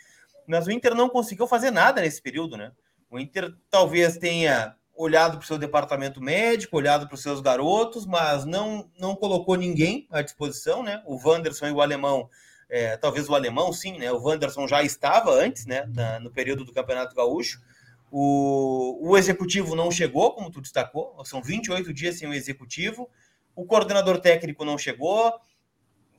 Mas 0.46 0.66
o 0.66 0.70
Inter 0.70 0.94
não 0.94 1.08
conseguiu 1.08 1.46
fazer 1.46 1.70
nada 1.70 2.02
nesse 2.02 2.20
período, 2.20 2.58
né? 2.58 2.72
O 3.10 3.18
Inter 3.18 3.54
talvez 3.70 4.18
tenha 4.18 4.76
olhado 5.00 5.38
para 5.38 5.44
o 5.44 5.46
seu 5.46 5.56
departamento 5.56 6.20
médico, 6.20 6.76
olhado 6.76 7.06
para 7.06 7.14
os 7.14 7.22
seus 7.22 7.40
garotos, 7.40 8.04
mas 8.04 8.44
não, 8.44 8.90
não 8.98 9.16
colocou 9.16 9.56
ninguém 9.56 10.06
à 10.10 10.20
disposição, 10.20 10.82
né? 10.82 11.02
O 11.06 11.16
Wanderson 11.16 11.68
e 11.68 11.72
o 11.72 11.80
alemão, 11.80 12.28
é, 12.68 12.98
talvez 12.98 13.26
o 13.26 13.34
alemão 13.34 13.72
sim, 13.72 13.98
né? 13.98 14.12
O 14.12 14.22
Wanderson 14.22 14.68
já 14.68 14.82
estava 14.82 15.30
antes, 15.32 15.64
né? 15.64 15.86
Na, 15.94 16.20
no 16.20 16.30
período 16.30 16.64
do 16.64 16.72
Campeonato 16.72 17.16
Gaúcho, 17.16 17.60
o, 18.10 19.10
o 19.10 19.16
executivo 19.16 19.74
não 19.74 19.90
chegou, 19.90 20.34
como 20.34 20.50
tu 20.50 20.60
destacou, 20.60 21.16
são 21.24 21.40
28 21.40 21.94
dias 21.94 22.18
sem 22.18 22.28
o 22.28 22.34
executivo. 22.34 23.08
O 23.56 23.64
coordenador 23.64 24.20
técnico 24.20 24.64
não 24.66 24.76
chegou. 24.76 25.32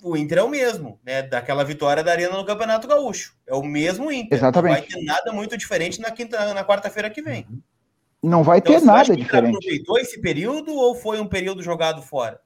O 0.01 0.17
Inter 0.17 0.39
é 0.39 0.43
o 0.43 0.50
mesmo, 0.50 1.00
né? 1.03 1.21
Daquela 1.21 1.63
vitória 1.63 2.03
da 2.03 2.11
Arena 2.11 2.35
no 2.35 2.45
Campeonato 2.45 2.88
Gaúcho. 2.88 3.35
É 3.45 3.53
o 3.53 3.61
mesmo 3.61 4.11
Inter. 4.11 4.39
Exatamente. 4.39 4.73
Não 4.73 4.79
vai 4.79 4.88
ter 4.88 5.05
nada 5.05 5.31
muito 5.31 5.55
diferente 5.55 6.01
na 6.01 6.09
quinta, 6.09 6.51
na 6.55 6.65
quarta-feira 6.65 7.09
que 7.11 7.21
vem. 7.21 7.45
Não 8.21 8.43
vai 8.43 8.59
então, 8.59 8.73
ter 8.73 8.85
nada 8.85 9.15
diferente. 9.15 9.55
aproveitou 9.55 9.97
esse 9.97 10.21
período 10.21 10.73
ou 10.73 10.93
foi 10.93 11.19
um 11.19 11.27
período 11.27 11.63
jogado 11.63 12.01
fora? 12.01 12.39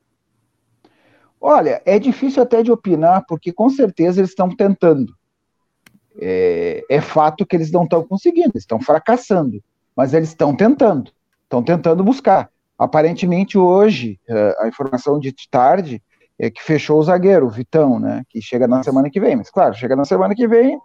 Olha, 1.39 1.81
é 1.85 1.99
difícil 1.99 2.41
até 2.41 2.63
de 2.63 2.71
opinar, 2.71 3.25
porque 3.27 3.51
com 3.51 3.69
certeza 3.69 4.21
eles 4.21 4.31
estão 4.31 4.49
tentando 4.49 5.13
é, 6.19 6.83
é 6.89 7.01
fato 7.01 7.45
que 7.45 7.55
eles 7.55 7.71
não 7.71 7.83
estão 7.83 8.03
conseguindo, 8.03 8.53
estão 8.55 8.79
fracassando, 8.79 9.61
mas 9.95 10.13
eles 10.13 10.29
estão 10.29 10.55
tentando, 10.55 11.11
estão 11.43 11.61
tentando 11.63 12.03
buscar. 12.03 12.49
Aparentemente 12.77 13.57
hoje, 13.57 14.19
é, 14.27 14.55
a 14.59 14.67
informação 14.67 15.19
de 15.19 15.33
tarde 15.49 16.01
é 16.37 16.49
que 16.49 16.61
fechou 16.61 16.99
o 16.99 17.03
zagueiro, 17.03 17.45
o 17.45 17.49
Vitão, 17.49 17.99
né, 17.99 18.23
que 18.29 18.41
chega 18.41 18.67
na 18.67 18.83
semana 18.83 19.09
que 19.09 19.19
vem, 19.19 19.35
mas 19.35 19.49
claro, 19.49 19.73
chega 19.73 19.95
na 19.95 20.05
semana 20.05 20.35
que 20.35 20.47
vem, 20.47 20.79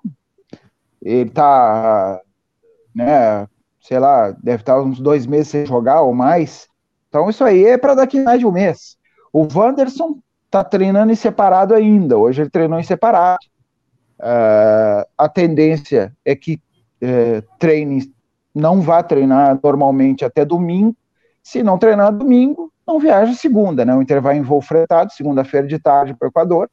ele 1.03 1.31
tá, 1.31 2.21
né, 2.95 3.49
sei 3.81 3.99
lá, 3.99 4.31
deve 4.43 4.63
estar 4.63 4.81
uns 4.81 5.01
dois 5.01 5.27
meses 5.27 5.49
sem 5.49 5.67
jogar 5.67 6.03
ou 6.03 6.15
mais, 6.15 6.69
então 7.09 7.29
isso 7.29 7.43
aí 7.43 7.65
é 7.65 7.79
para 7.79 7.95
daqui 7.95 8.21
mais 8.23 8.39
de 8.39 8.47
um 8.47 8.53
mês. 8.53 8.97
O 9.33 9.47
Wanderson 9.53 10.19
tá 10.51 10.63
treinando 10.63 11.13
em 11.13 11.17
separado 11.17 11.75
ainda, 11.75 12.17
hoje 12.17 12.43
ele 12.43 12.51
treinou 12.51 12.79
em 12.79 12.85
separado, 12.85 13.39
Uh, 14.21 15.01
a 15.17 15.29
tendência 15.31 16.15
é 16.27 16.37
que 16.37 16.61
uh, 17.03 17.43
treine, 17.59 18.13
não 18.55 18.83
vá 18.83 19.03
treinar 19.03 19.59
normalmente 19.63 20.25
até 20.25 20.45
domingo. 20.45 20.95
Se 21.43 21.63
não 21.63 21.79
treinar 21.79 22.13
domingo, 22.13 22.71
não 22.87 22.99
viaja 22.99 23.33
segunda, 23.33 23.83
né? 23.83 23.95
O 23.95 24.03
Inter 24.03 24.21
vai 24.21 24.37
em 24.37 24.43
voo 24.43 24.61
fretado, 24.61 25.13
segunda-feira 25.13 25.67
de 25.67 25.79
tarde 25.79 26.15
para 26.15 26.27
o 26.27 26.29
Equador. 26.29 26.71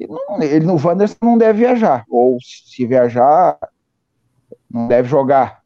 Não, 0.00 0.42
ele 0.42 0.64
no 0.64 0.80
Wanderson 0.82 1.16
não 1.22 1.36
deve 1.36 1.60
viajar, 1.60 2.04
ou 2.08 2.38
se 2.40 2.86
viajar, 2.86 3.58
não 4.70 4.88
deve 4.88 5.06
jogar. 5.08 5.62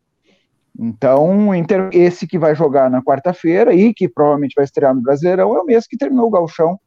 Então, 0.79 1.51
esse 1.93 2.25
que 2.25 2.39
vai 2.39 2.55
jogar 2.55 2.89
na 2.89 3.03
quarta-feira 3.03 3.75
e 3.75 3.93
que 3.93 4.09
provavelmente 4.09 4.55
vai 4.55 4.65
estrear 4.65 4.95
no 4.95 5.03
Brasileirão 5.03 5.57
é 5.57 5.61
o 5.61 5.65
mesmo 5.65 5.89
que 5.91 5.97
terminou 5.97 6.27
o 6.27 6.31
Galchão 6.31 6.79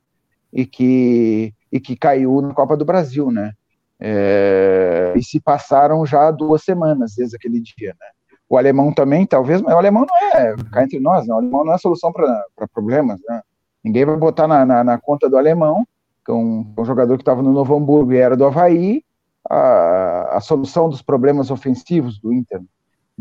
e 0.53 0.65
que, 0.65 1.53
e 1.69 1.79
que 1.79 1.98
caiu 1.98 2.41
na 2.41 2.53
Copa 2.53 2.77
do 2.77 2.86
Brasil, 2.86 3.29
né? 3.29 3.51
É, 4.00 5.13
e 5.15 5.24
se 5.24 5.39
passaram 5.41 6.05
já 6.05 6.31
duas 6.31 6.63
semanas 6.63 7.13
desde 7.15 7.36
aquele 7.36 7.60
dia, 7.60 7.93
né? 8.00 8.07
O 8.50 8.57
alemão 8.57 8.93
também, 8.93 9.25
talvez, 9.25 9.62
mas 9.62 9.74
o 9.74 9.77
alemão 9.77 10.05
não 10.10 10.39
é, 10.39 10.55
cá 10.71 10.83
entre 10.83 11.00
nós, 11.00 11.27
não, 11.27 11.36
o 11.36 11.39
alemão 11.39 11.65
não 11.65 11.74
é 11.74 11.77
solução 11.77 12.12
para 12.12 12.67
problemas, 12.74 13.19
né? 13.27 13.41
Ninguém 13.83 14.05
vai 14.05 14.15
botar 14.15 14.48
na, 14.48 14.65
na, 14.65 14.83
na 14.83 14.98
conta 14.98 15.29
do 15.29 15.38
alemão, 15.38 15.86
que 16.25 16.31
é 16.31 16.33
um, 16.33 16.74
um 16.77 16.86
jogador 16.86 17.17
que 17.17 17.24
estava 17.24 17.41
no 17.41 17.51
Novo 17.51 17.75
Hamburgo 17.75 18.13
e 18.13 18.17
era 18.17 18.38
do 18.38 18.45
Havaí, 18.45 19.03
a, 19.50 20.38
a 20.38 20.39
solução 20.39 20.89
dos 20.89 21.01
problemas 21.01 21.51
ofensivos 21.51 22.19
do 22.19 22.31
Inter. 22.31 22.62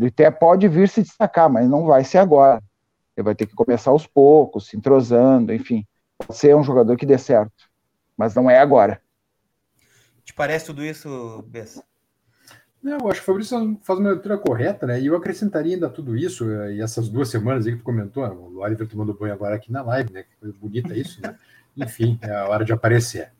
Ele 0.01 0.09
até 0.09 0.31
pode 0.31 0.67
vir 0.67 0.89
se 0.89 1.03
destacar, 1.03 1.47
mas 1.47 1.69
não 1.69 1.85
vai 1.85 2.03
ser 2.03 2.17
agora. 2.17 2.61
Ele 3.15 3.23
vai 3.23 3.35
ter 3.35 3.45
que 3.45 3.53
começar 3.53 3.91
aos 3.91 4.07
poucos, 4.07 4.67
se 4.67 4.75
entrosando, 4.75 5.53
enfim. 5.53 5.85
Pode 6.17 6.37
ser 6.37 6.55
um 6.55 6.63
jogador 6.63 6.97
que 6.97 7.05
dê 7.05 7.19
certo, 7.19 7.69
mas 8.17 8.33
não 8.33 8.49
é 8.49 8.57
agora. 8.59 8.99
Te 10.23 10.33
parece 10.33 10.65
tudo 10.65 10.83
isso, 10.83 11.43
Bessa? 11.47 11.83
Não, 12.81 12.97
eu 12.97 13.11
acho 13.11 13.19
que 13.19 13.23
o 13.23 13.25
Fabrício 13.25 13.79
faz 13.83 13.99
uma 13.99 14.09
leitura 14.09 14.39
correta, 14.39 14.87
né? 14.87 14.99
E 14.99 15.05
eu 15.05 15.15
acrescentaria 15.15 15.75
ainda 15.75 15.87
tudo 15.87 16.17
isso, 16.17 16.49
eh, 16.49 16.75
e 16.75 16.81
essas 16.81 17.07
duas 17.07 17.29
semanas 17.29 17.67
aí 17.67 17.73
que 17.73 17.77
tu 17.77 17.83
comentou, 17.83 18.25
o 18.25 18.57
Oliver 18.59 18.87
tomando 18.87 19.13
banho 19.13 19.33
agora 19.33 19.55
aqui 19.55 19.71
na 19.71 19.83
live, 19.83 20.11
né? 20.11 20.23
Que 20.23 20.35
coisa 20.39 20.55
bonita 20.59 20.95
isso, 20.95 21.21
né? 21.21 21.37
Enfim, 21.77 22.17
é 22.23 22.31
a 22.33 22.47
hora 22.47 22.65
de 22.65 22.73
aparecer. 22.73 23.31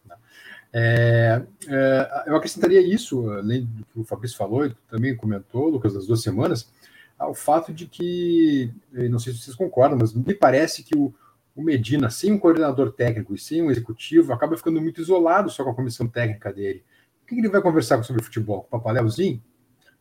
É, 0.73 1.41
é, 1.67 2.23
eu 2.27 2.35
acrescentaria 2.35 2.81
isso, 2.81 3.29
além 3.31 3.65
do 3.65 3.85
que 3.85 3.99
o 3.99 4.03
Fabrício 4.03 4.37
falou, 4.37 4.65
e 4.65 4.75
também 4.89 5.15
comentou, 5.15 5.69
Lucas, 5.69 5.93
das 5.93 6.07
duas 6.07 6.21
semanas, 6.21 6.71
ao 7.19 7.35
fato 7.35 7.73
de 7.73 7.85
que, 7.85 8.73
não 8.91 9.19
sei 9.19 9.33
se 9.33 9.39
vocês 9.39 9.55
concordam, 9.55 9.97
mas 9.99 10.13
me 10.13 10.33
parece 10.33 10.83
que 10.83 10.97
o, 10.97 11.13
o 11.55 11.61
Medina, 11.61 12.09
sem 12.09 12.31
um 12.31 12.39
coordenador 12.39 12.93
técnico 12.93 13.35
e 13.35 13.37
sem 13.37 13.61
um 13.61 13.69
executivo, 13.69 14.33
acaba 14.33 14.57
ficando 14.57 14.81
muito 14.81 15.01
isolado 15.01 15.49
só 15.49 15.63
com 15.63 15.71
a 15.71 15.75
comissão 15.75 16.07
técnica 16.07 16.51
dele. 16.51 16.83
O 17.21 17.27
que 17.27 17.35
ele 17.35 17.49
vai 17.49 17.61
conversar 17.61 18.01
sobre 18.03 18.23
futebol? 18.23 18.61
Com 18.61 18.77
o 18.77 18.79
Papaléuzinho? 18.79 19.41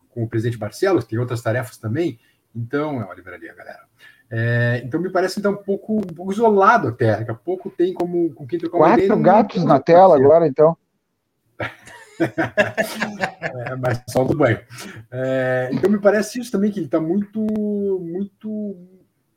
Com 0.08 0.22
o 0.24 0.28
presidente 0.28 0.58
Barcelos, 0.58 1.04
tem 1.04 1.18
outras 1.18 1.42
tarefas 1.42 1.76
também? 1.76 2.18
Então, 2.54 3.00
é 3.00 3.04
uma 3.04 3.14
livraria, 3.14 3.54
galera. 3.54 3.89
É, 4.30 4.80
então 4.84 5.00
me 5.00 5.10
parece 5.10 5.40
então 5.40 5.52
um 5.52 5.56
pouco, 5.56 5.96
um 5.96 6.14
pouco 6.14 6.32
isolado 6.32 6.86
até, 6.86 7.16
daqui 7.16 7.32
a 7.32 7.34
pouco 7.34 7.68
tem 7.68 7.92
como 7.92 8.32
com 8.32 8.46
quem 8.46 8.60
trocar 8.60 8.78
Quatro 8.78 9.04
ideia, 9.04 9.20
gatos 9.20 9.64
na 9.64 9.80
tela 9.80 10.14
agora, 10.16 10.46
então. 10.46 10.76
é, 12.20 13.74
mas 13.76 14.02
só 14.08 14.22
do 14.22 14.36
banho. 14.36 14.60
É, 15.10 15.70
então 15.72 15.90
me 15.90 15.98
parece 15.98 16.38
isso 16.38 16.52
também 16.52 16.70
que 16.70 16.78
ele 16.78 16.86
está 16.86 17.00
muito, 17.00 17.40
muito, 17.40 18.76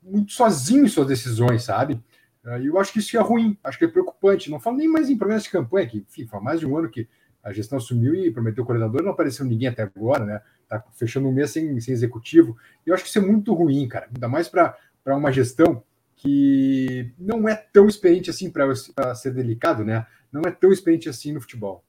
muito 0.04 0.32
sozinho 0.32 0.86
em 0.86 0.90
suas 0.90 1.08
decisões, 1.08 1.64
sabe? 1.64 2.00
É, 2.46 2.60
e 2.60 2.68
eu 2.68 2.78
acho 2.78 2.94
que 2.94 3.00
isso 3.00 3.18
é 3.18 3.22
ruim, 3.22 3.58
acho 3.64 3.80
que 3.80 3.86
é 3.86 3.88
preocupante. 3.88 4.52
Não 4.52 4.60
falo 4.60 4.78
nem 4.78 4.88
mais 4.88 5.10
em 5.10 5.18
promessas 5.18 5.44
de 5.44 5.50
campanha, 5.50 5.88
que 5.88 5.98
enfim, 6.00 6.28
faz 6.28 6.44
mais 6.44 6.60
de 6.60 6.68
um 6.68 6.78
ano 6.78 6.90
que 6.90 7.08
a 7.44 7.52
gestão 7.52 7.78
assumiu 7.78 8.14
e 8.14 8.32
prometeu 8.32 8.64
o 8.64 8.68
coordenador, 8.68 9.02
não 9.02 9.12
apareceu 9.12 9.46
ninguém 9.46 9.68
até 9.68 9.84
agora, 9.84 10.24
né? 10.24 10.42
Tá 10.68 10.84
fechando 10.94 11.28
um 11.28 11.32
mês 11.32 11.52
sem, 11.52 11.80
sem 11.80 11.94
executivo. 11.94 12.58
E 12.86 12.90
eu 12.90 12.94
acho 12.94 13.04
que 13.04 13.10
isso 13.10 13.20
é 13.20 13.22
muito 13.22 13.54
ruim, 13.54 13.88
cara. 13.88 14.08
Ainda 14.14 14.28
mais 14.28 14.48
para 14.48 14.76
uma 15.08 15.32
gestão 15.32 15.84
que 16.16 17.12
não 17.20 17.48
é 17.50 17.56
tão 17.56 17.88
experiente 17.88 18.30
assim 18.30 18.50
para 18.50 19.14
ser 19.16 19.32
delicado, 19.32 19.84
né? 19.84 20.06
Não 20.32 20.42
é 20.46 20.52
tom 20.52 20.72
experiente 20.72 21.10
assim 21.10 21.34
no 21.34 21.42
futebol. 21.42 21.84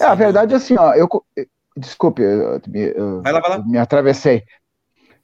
É, 0.00 0.04
a 0.04 0.14
verdade 0.14 0.54
é 0.54 0.56
assim, 0.56 0.76
ó, 0.78 0.94
eu, 0.94 1.08
desculpe, 1.76 2.22
eu, 2.22 2.60
eu, 2.74 3.22
vai 3.22 3.32
lá, 3.32 3.40
vai 3.40 3.50
lá. 3.50 3.64
me 3.64 3.78
atravessei. 3.78 4.44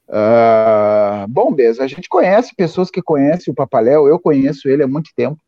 Uh, 0.07 1.27
bom, 1.27 1.53
Bez, 1.53 1.79
a 1.79 1.87
gente 1.87 2.07
conhece 2.07 2.55
pessoas 2.55 2.91
que 2.91 3.01
conhecem 3.01 3.51
o 3.51 3.55
Papaléu, 3.55 4.07
eu 4.07 4.19
conheço 4.19 4.69
ele 4.69 4.83
há 4.83 4.87
muito 4.87 5.11
tempo, 5.15 5.39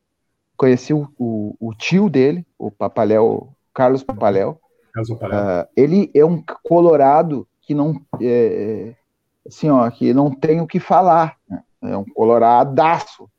conheci 0.55 0.93
o, 0.93 1.07
o, 1.17 1.55
o 1.59 1.73
tio 1.75 2.09
dele, 2.09 2.45
o 2.57 2.71
Papaléu, 2.71 3.53
Carlos 3.73 4.03
Papaléu, 4.03 4.59
Uh, 5.01 5.67
ele 5.75 6.11
é 6.13 6.25
um 6.25 6.41
colorado 6.63 7.47
que 7.61 7.73
não 7.73 8.01
é, 8.21 8.95
assim, 9.45 9.69
ó, 9.69 9.89
que 9.89 10.13
não 10.13 10.31
tem 10.31 10.61
o 10.61 10.67
que 10.67 10.79
falar. 10.79 11.35
Né? 11.49 11.61
É 11.81 11.97
um 11.97 12.05
coloradaço. 12.05 13.29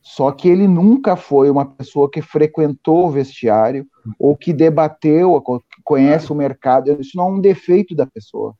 Só 0.00 0.32
que 0.32 0.48
ele 0.48 0.66
nunca 0.66 1.14
foi 1.14 1.48
uma 1.48 1.64
pessoa 1.64 2.10
que 2.10 2.20
frequentou 2.20 3.06
o 3.06 3.10
vestiário 3.10 3.86
ou 4.18 4.36
que 4.36 4.52
debateu, 4.52 5.40
conhece 5.84 6.32
o 6.32 6.34
mercado. 6.34 6.90
Isso 7.00 7.16
não 7.16 7.28
é 7.28 7.32
um 7.32 7.40
defeito 7.40 7.94
da 7.94 8.04
pessoa. 8.04 8.54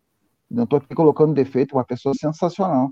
Não 0.48 0.64
estou 0.64 0.76
aqui 0.76 0.94
colocando 0.94 1.34
defeito, 1.34 1.74
uma 1.74 1.84
pessoa 1.84 2.14
sensacional, 2.14 2.90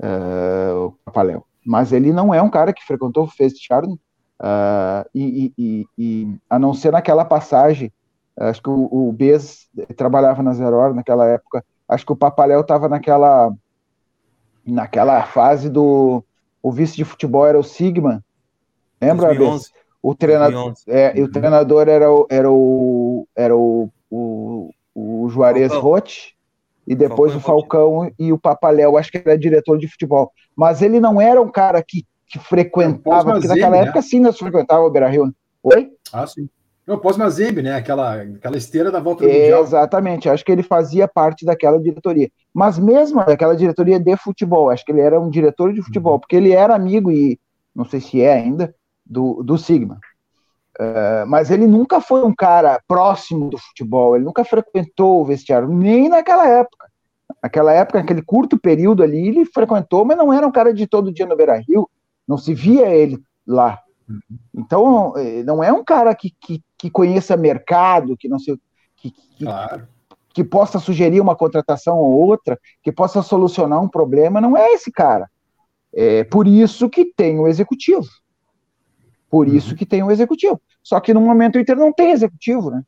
uh, 0.00 0.86
o 0.86 0.92
Papaléu. 1.04 1.44
Mas 1.64 1.92
ele 1.92 2.12
não 2.12 2.32
é 2.32 2.40
um 2.40 2.48
cara 2.48 2.72
que 2.72 2.84
frequentou 2.84 3.24
o 3.24 3.30
vestiário, 3.38 3.98
uh, 4.40 5.08
e, 5.14 5.52
e, 5.58 5.86
e, 5.98 6.36
a 6.48 6.58
não 6.58 6.72
ser 6.72 6.92
naquela 6.92 7.24
passagem 7.24 7.92
Acho 8.38 8.62
que 8.62 8.70
o, 8.70 8.88
o 8.90 9.12
Bez 9.12 9.68
trabalhava 9.96 10.42
na 10.42 10.52
Zero 10.52 10.76
Hora 10.76 10.92
naquela 10.92 11.26
época. 11.26 11.64
Acho 11.88 12.04
que 12.04 12.12
o 12.12 12.16
Papaléu 12.16 12.60
estava 12.60 12.88
naquela 12.88 13.52
naquela 14.66 15.22
fase 15.22 15.70
do 15.70 16.24
o 16.62 16.72
vice 16.72 16.96
de 16.96 17.04
futebol 17.04 17.46
era 17.46 17.58
o 17.58 17.62
Sigma. 17.62 18.24
Lembra, 19.00 19.28
2011. 19.28 19.70
O 20.02 20.14
treinador, 20.14 20.72
é, 20.86 21.20
o 21.20 21.30
treinador 21.30 21.88
era 21.88 22.12
o, 22.12 22.26
era 22.30 22.50
o, 22.50 23.28
era 23.34 23.56
o, 23.56 23.90
o, 24.10 24.70
o 24.94 25.28
Juarez 25.28 25.72
Rotti 25.72 26.36
e 26.86 26.94
depois 26.94 27.32
Falcão 27.32 27.38
o 27.38 27.60
Falcão 27.60 28.12
e 28.18 28.32
o 28.32 28.38
Papaléu, 28.38 28.96
acho 28.96 29.10
que 29.10 29.18
era 29.18 29.36
diretor 29.36 29.78
de 29.78 29.88
futebol. 29.88 30.30
Mas 30.54 30.82
ele 30.82 31.00
não 31.00 31.20
era 31.20 31.42
um 31.42 31.48
cara 31.48 31.82
que, 31.82 32.04
que 32.28 32.38
frequentava, 32.38 33.32
porque 33.32 33.48
naquela 33.48 33.76
né? 33.76 33.82
época 33.82 34.02
sim 34.02 34.20
nós 34.20 34.38
frequentava 34.38 34.82
o 34.82 34.90
Beira 34.90 35.08
Rio. 35.08 35.34
Oi? 35.62 35.90
Ah, 36.12 36.26
sim. 36.26 36.48
Não, 36.86 36.98
pós-Mazembe, 36.98 37.62
né? 37.62 37.74
Aquela, 37.74 38.22
aquela 38.22 38.56
esteira 38.56 38.92
da 38.92 39.00
volta 39.00 39.24
do 39.24 39.30
é, 39.30 39.40
Mundial. 39.40 39.62
Exatamente, 39.64 40.28
acho 40.28 40.44
que 40.44 40.52
ele 40.52 40.62
fazia 40.62 41.08
parte 41.08 41.44
daquela 41.44 41.80
diretoria. 41.80 42.30
Mas 42.54 42.78
mesmo 42.78 43.24
daquela 43.24 43.56
diretoria 43.56 43.98
de 43.98 44.16
futebol, 44.16 44.70
acho 44.70 44.84
que 44.84 44.92
ele 44.92 45.00
era 45.00 45.20
um 45.20 45.28
diretor 45.28 45.72
de 45.72 45.82
futebol, 45.82 46.14
uhum. 46.14 46.20
porque 46.20 46.36
ele 46.36 46.52
era 46.52 46.74
amigo, 46.74 47.10
e 47.10 47.40
não 47.74 47.84
sei 47.84 48.00
se 48.00 48.22
é 48.22 48.34
ainda, 48.34 48.72
do, 49.04 49.42
do 49.42 49.58
Sigma. 49.58 49.98
Uh, 50.78 51.26
mas 51.26 51.50
ele 51.50 51.66
nunca 51.66 52.00
foi 52.00 52.22
um 52.22 52.34
cara 52.34 52.80
próximo 52.86 53.50
do 53.50 53.58
futebol, 53.58 54.14
ele 54.14 54.24
nunca 54.24 54.44
frequentou 54.44 55.22
o 55.22 55.24
vestiário, 55.24 55.68
nem 55.68 56.08
naquela 56.08 56.46
época. 56.46 56.86
Naquela 57.42 57.72
época, 57.72 57.98
naquele 57.98 58.22
curto 58.22 58.58
período 58.58 59.02
ali, 59.02 59.28
ele 59.28 59.44
frequentou, 59.44 60.04
mas 60.04 60.16
não 60.16 60.32
era 60.32 60.46
um 60.46 60.52
cara 60.52 60.72
de 60.72 60.86
todo 60.86 61.12
dia 61.12 61.26
no 61.26 61.36
Beira 61.36 61.60
Rio, 61.66 61.88
não 62.28 62.38
se 62.38 62.54
via 62.54 62.88
ele 62.88 63.18
lá. 63.46 63.80
Uhum. 64.08 64.20
Então, 64.54 65.16
eh, 65.16 65.42
não 65.42 65.62
é 65.62 65.72
um 65.72 65.84
cara 65.84 66.14
que, 66.14 66.30
que, 66.40 66.62
que 66.78 66.90
conheça 66.90 67.36
mercado, 67.36 68.16
que 68.16 68.28
não 68.28 68.38
sei, 68.38 68.56
que, 68.96 69.10
que, 69.10 69.44
claro. 69.44 69.88
que, 70.32 70.44
possa 70.44 70.78
sugerir 70.78 71.20
uma 71.20 71.36
contratação 71.36 71.98
ou 71.98 72.12
outra, 72.12 72.58
que 72.82 72.92
possa 72.92 73.22
solucionar 73.22 73.80
um 73.80 73.88
problema, 73.88 74.40
não 74.40 74.56
é 74.56 74.72
esse 74.72 74.90
cara. 74.90 75.28
É 75.92 76.24
por 76.24 76.46
isso 76.46 76.88
que 76.88 77.04
tem 77.04 77.38
o 77.38 77.48
executivo. 77.48 78.06
Por 79.28 79.48
isso 79.48 79.70
uhum. 79.70 79.76
que 79.76 79.86
tem 79.86 80.02
o 80.02 80.10
executivo. 80.10 80.60
Só 80.82 81.00
que 81.00 81.12
no 81.12 81.20
momento 81.20 81.56
o 81.56 81.60
Inter 81.60 81.76
não 81.76 81.92
tem 81.92 82.12
executivo, 82.12 82.70
né? 82.70 82.82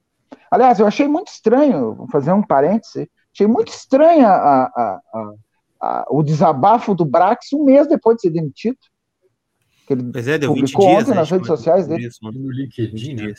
Aliás, 0.50 0.78
eu 0.78 0.86
achei 0.86 1.08
muito 1.08 1.28
estranho, 1.28 1.94
vou 1.94 2.08
fazer 2.08 2.32
um 2.32 2.42
parêntese, 2.42 3.10
achei 3.34 3.46
muito 3.46 3.68
estranho 3.68 4.26
a, 4.26 4.64
a, 4.64 5.00
a, 5.80 6.06
o 6.10 6.22
desabafo 6.22 6.94
do 6.94 7.04
Brax 7.04 7.52
um 7.52 7.64
mês 7.64 7.86
depois 7.86 8.16
de 8.16 8.22
ser 8.22 8.30
demitido. 8.30 8.78
Que 9.88 9.94
ele 9.94 10.10
pois 10.12 10.28
é, 10.28 10.36
deu 10.36 10.52
20 10.52 10.66
dias, 10.66 10.76
ontem 10.76 11.10
né, 11.12 11.16
nas 11.16 11.30
redes 11.30 11.46
sociais 11.46 11.88
dele. 11.88 12.06
Isso, 12.06 12.18
no 12.22 12.50
LinkedIn, 12.50 13.14
né? 13.14 13.32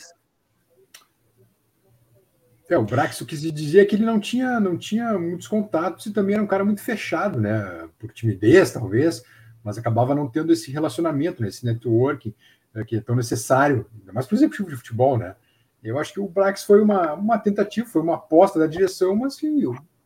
É, 2.68 2.76
o 2.76 2.82
Brax, 2.82 3.20
o 3.20 3.26
que 3.26 3.36
se 3.36 3.52
dizia 3.52 3.82
é 3.82 3.84
que 3.84 3.94
ele 3.94 4.04
não 4.04 4.18
tinha, 4.18 4.58
não 4.58 4.76
tinha 4.76 5.16
muitos 5.16 5.46
contatos 5.46 6.06
e 6.06 6.12
também 6.12 6.34
era 6.34 6.42
um 6.42 6.48
cara 6.48 6.64
muito 6.64 6.80
fechado, 6.80 7.40
né? 7.40 7.88
Por 8.00 8.12
timidez, 8.12 8.72
talvez, 8.72 9.22
mas 9.62 9.78
acabava 9.78 10.12
não 10.12 10.26
tendo 10.26 10.52
esse 10.52 10.72
relacionamento, 10.72 11.40
né? 11.40 11.46
esse 11.46 11.64
networking 11.64 12.34
né? 12.74 12.82
que 12.84 12.96
é 12.96 13.00
tão 13.00 13.14
necessário, 13.14 13.86
ainda 14.00 14.12
mais 14.12 14.26
para 14.26 14.34
o 14.34 14.38
executivo 14.38 14.70
de 14.70 14.76
futebol, 14.76 15.16
né? 15.16 15.36
Eu 15.84 16.00
acho 16.00 16.12
que 16.12 16.18
o 16.18 16.28
Brax 16.28 16.64
foi 16.64 16.82
uma, 16.82 17.14
uma 17.14 17.38
tentativa, 17.38 17.86
foi 17.86 18.02
uma 18.02 18.16
aposta 18.16 18.58
da 18.58 18.66
direção, 18.66 19.14
mas 19.14 19.36
que 19.36 19.48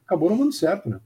acabou 0.05 0.29
não 0.29 0.37
dando 0.37 0.53
certo, 0.53 0.91
né? 0.91 1.01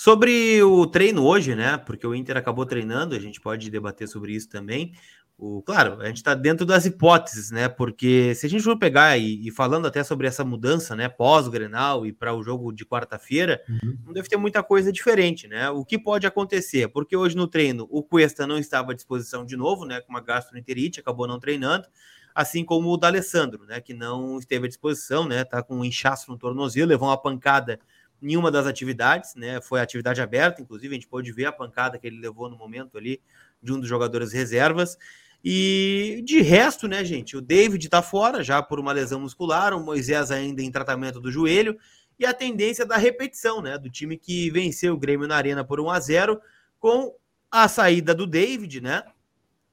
Sobre 0.00 0.62
o 0.62 0.86
treino 0.86 1.26
hoje, 1.26 1.54
né? 1.54 1.76
Porque 1.76 2.06
o 2.06 2.14
Inter 2.14 2.34
acabou 2.34 2.64
treinando, 2.64 3.14
a 3.14 3.18
gente 3.18 3.38
pode 3.38 3.68
debater 3.68 4.08
sobre 4.08 4.32
isso 4.32 4.48
também. 4.48 4.94
O, 5.36 5.60
claro, 5.60 6.00
a 6.00 6.06
gente 6.06 6.16
está 6.16 6.34
dentro 6.34 6.64
das 6.64 6.86
hipóteses, 6.86 7.50
né? 7.50 7.68
Porque 7.68 8.34
se 8.34 8.46
a 8.46 8.48
gente 8.48 8.62
for 8.62 8.78
pegar 8.78 9.18
e, 9.18 9.46
e 9.46 9.50
falando 9.50 9.86
até 9.86 10.02
sobre 10.02 10.26
essa 10.26 10.42
mudança, 10.42 10.96
né? 10.96 11.06
Pós-Grenal 11.06 12.06
e 12.06 12.14
para 12.14 12.32
o 12.32 12.42
jogo 12.42 12.72
de 12.72 12.86
quarta-feira, 12.86 13.62
uhum. 13.68 13.98
não 14.06 14.14
deve 14.14 14.26
ter 14.26 14.38
muita 14.38 14.62
coisa 14.62 14.90
diferente, 14.90 15.46
né? 15.46 15.68
O 15.68 15.84
que 15.84 15.98
pode 15.98 16.26
acontecer? 16.26 16.88
Porque 16.88 17.14
hoje 17.14 17.36
no 17.36 17.46
treino 17.46 17.86
o 17.90 18.02
Cuesta 18.02 18.46
não 18.46 18.56
estava 18.56 18.92
à 18.92 18.94
disposição 18.94 19.44
de 19.44 19.54
novo, 19.54 19.84
né? 19.84 20.00
Com 20.00 20.14
uma 20.14 20.22
gastroenterite, 20.22 21.00
acabou 21.00 21.26
não 21.26 21.38
treinando 21.38 21.86
assim 22.34 22.64
como 22.64 22.88
o 22.88 22.96
D'Alessandro, 22.96 23.66
né, 23.66 23.80
que 23.80 23.92
não 23.92 24.38
esteve 24.38 24.66
à 24.66 24.68
disposição, 24.68 25.26
né, 25.26 25.44
tá 25.44 25.64
com 25.64 25.78
um 25.78 25.84
inchaço 25.84 26.30
no 26.30 26.38
tornozelo, 26.38 26.88
levou 26.88 27.08
uma 27.08 27.20
pancada 27.20 27.80
nenhuma 28.20 28.50
das 28.50 28.66
atividades, 28.66 29.34
né? 29.34 29.60
Foi 29.60 29.80
atividade 29.80 30.20
aberta, 30.20 30.60
inclusive 30.60 30.94
a 30.94 30.98
gente 30.98 31.08
pôde 31.08 31.32
ver 31.32 31.46
a 31.46 31.52
pancada 31.52 31.98
que 31.98 32.06
ele 32.06 32.20
levou 32.20 32.48
no 32.48 32.56
momento 32.56 32.98
ali 32.98 33.20
de 33.62 33.72
um 33.72 33.80
dos 33.80 33.88
jogadores 33.88 34.32
reservas. 34.32 34.96
E 35.42 36.22
de 36.24 36.42
resto, 36.42 36.86
né, 36.86 37.02
gente? 37.04 37.36
O 37.36 37.40
David 37.40 37.88
tá 37.88 38.02
fora 38.02 38.42
já 38.42 38.62
por 38.62 38.78
uma 38.78 38.92
lesão 38.92 39.20
muscular, 39.20 39.72
o 39.72 39.82
Moisés 39.82 40.30
ainda 40.30 40.62
em 40.62 40.70
tratamento 40.70 41.18
do 41.18 41.30
joelho, 41.30 41.78
e 42.18 42.26
a 42.26 42.34
tendência 42.34 42.84
da 42.84 42.98
repetição, 42.98 43.62
né? 43.62 43.78
Do 43.78 43.88
time 43.88 44.18
que 44.18 44.50
venceu 44.50 44.92
o 44.94 44.98
Grêmio 44.98 45.26
na 45.26 45.36
Arena 45.36 45.64
por 45.64 45.80
1 45.80 45.90
a 45.90 46.00
0 46.00 46.40
com 46.78 47.14
a 47.50 47.66
saída 47.66 48.14
do 48.14 48.26
David, 48.26 48.82
né? 48.82 49.02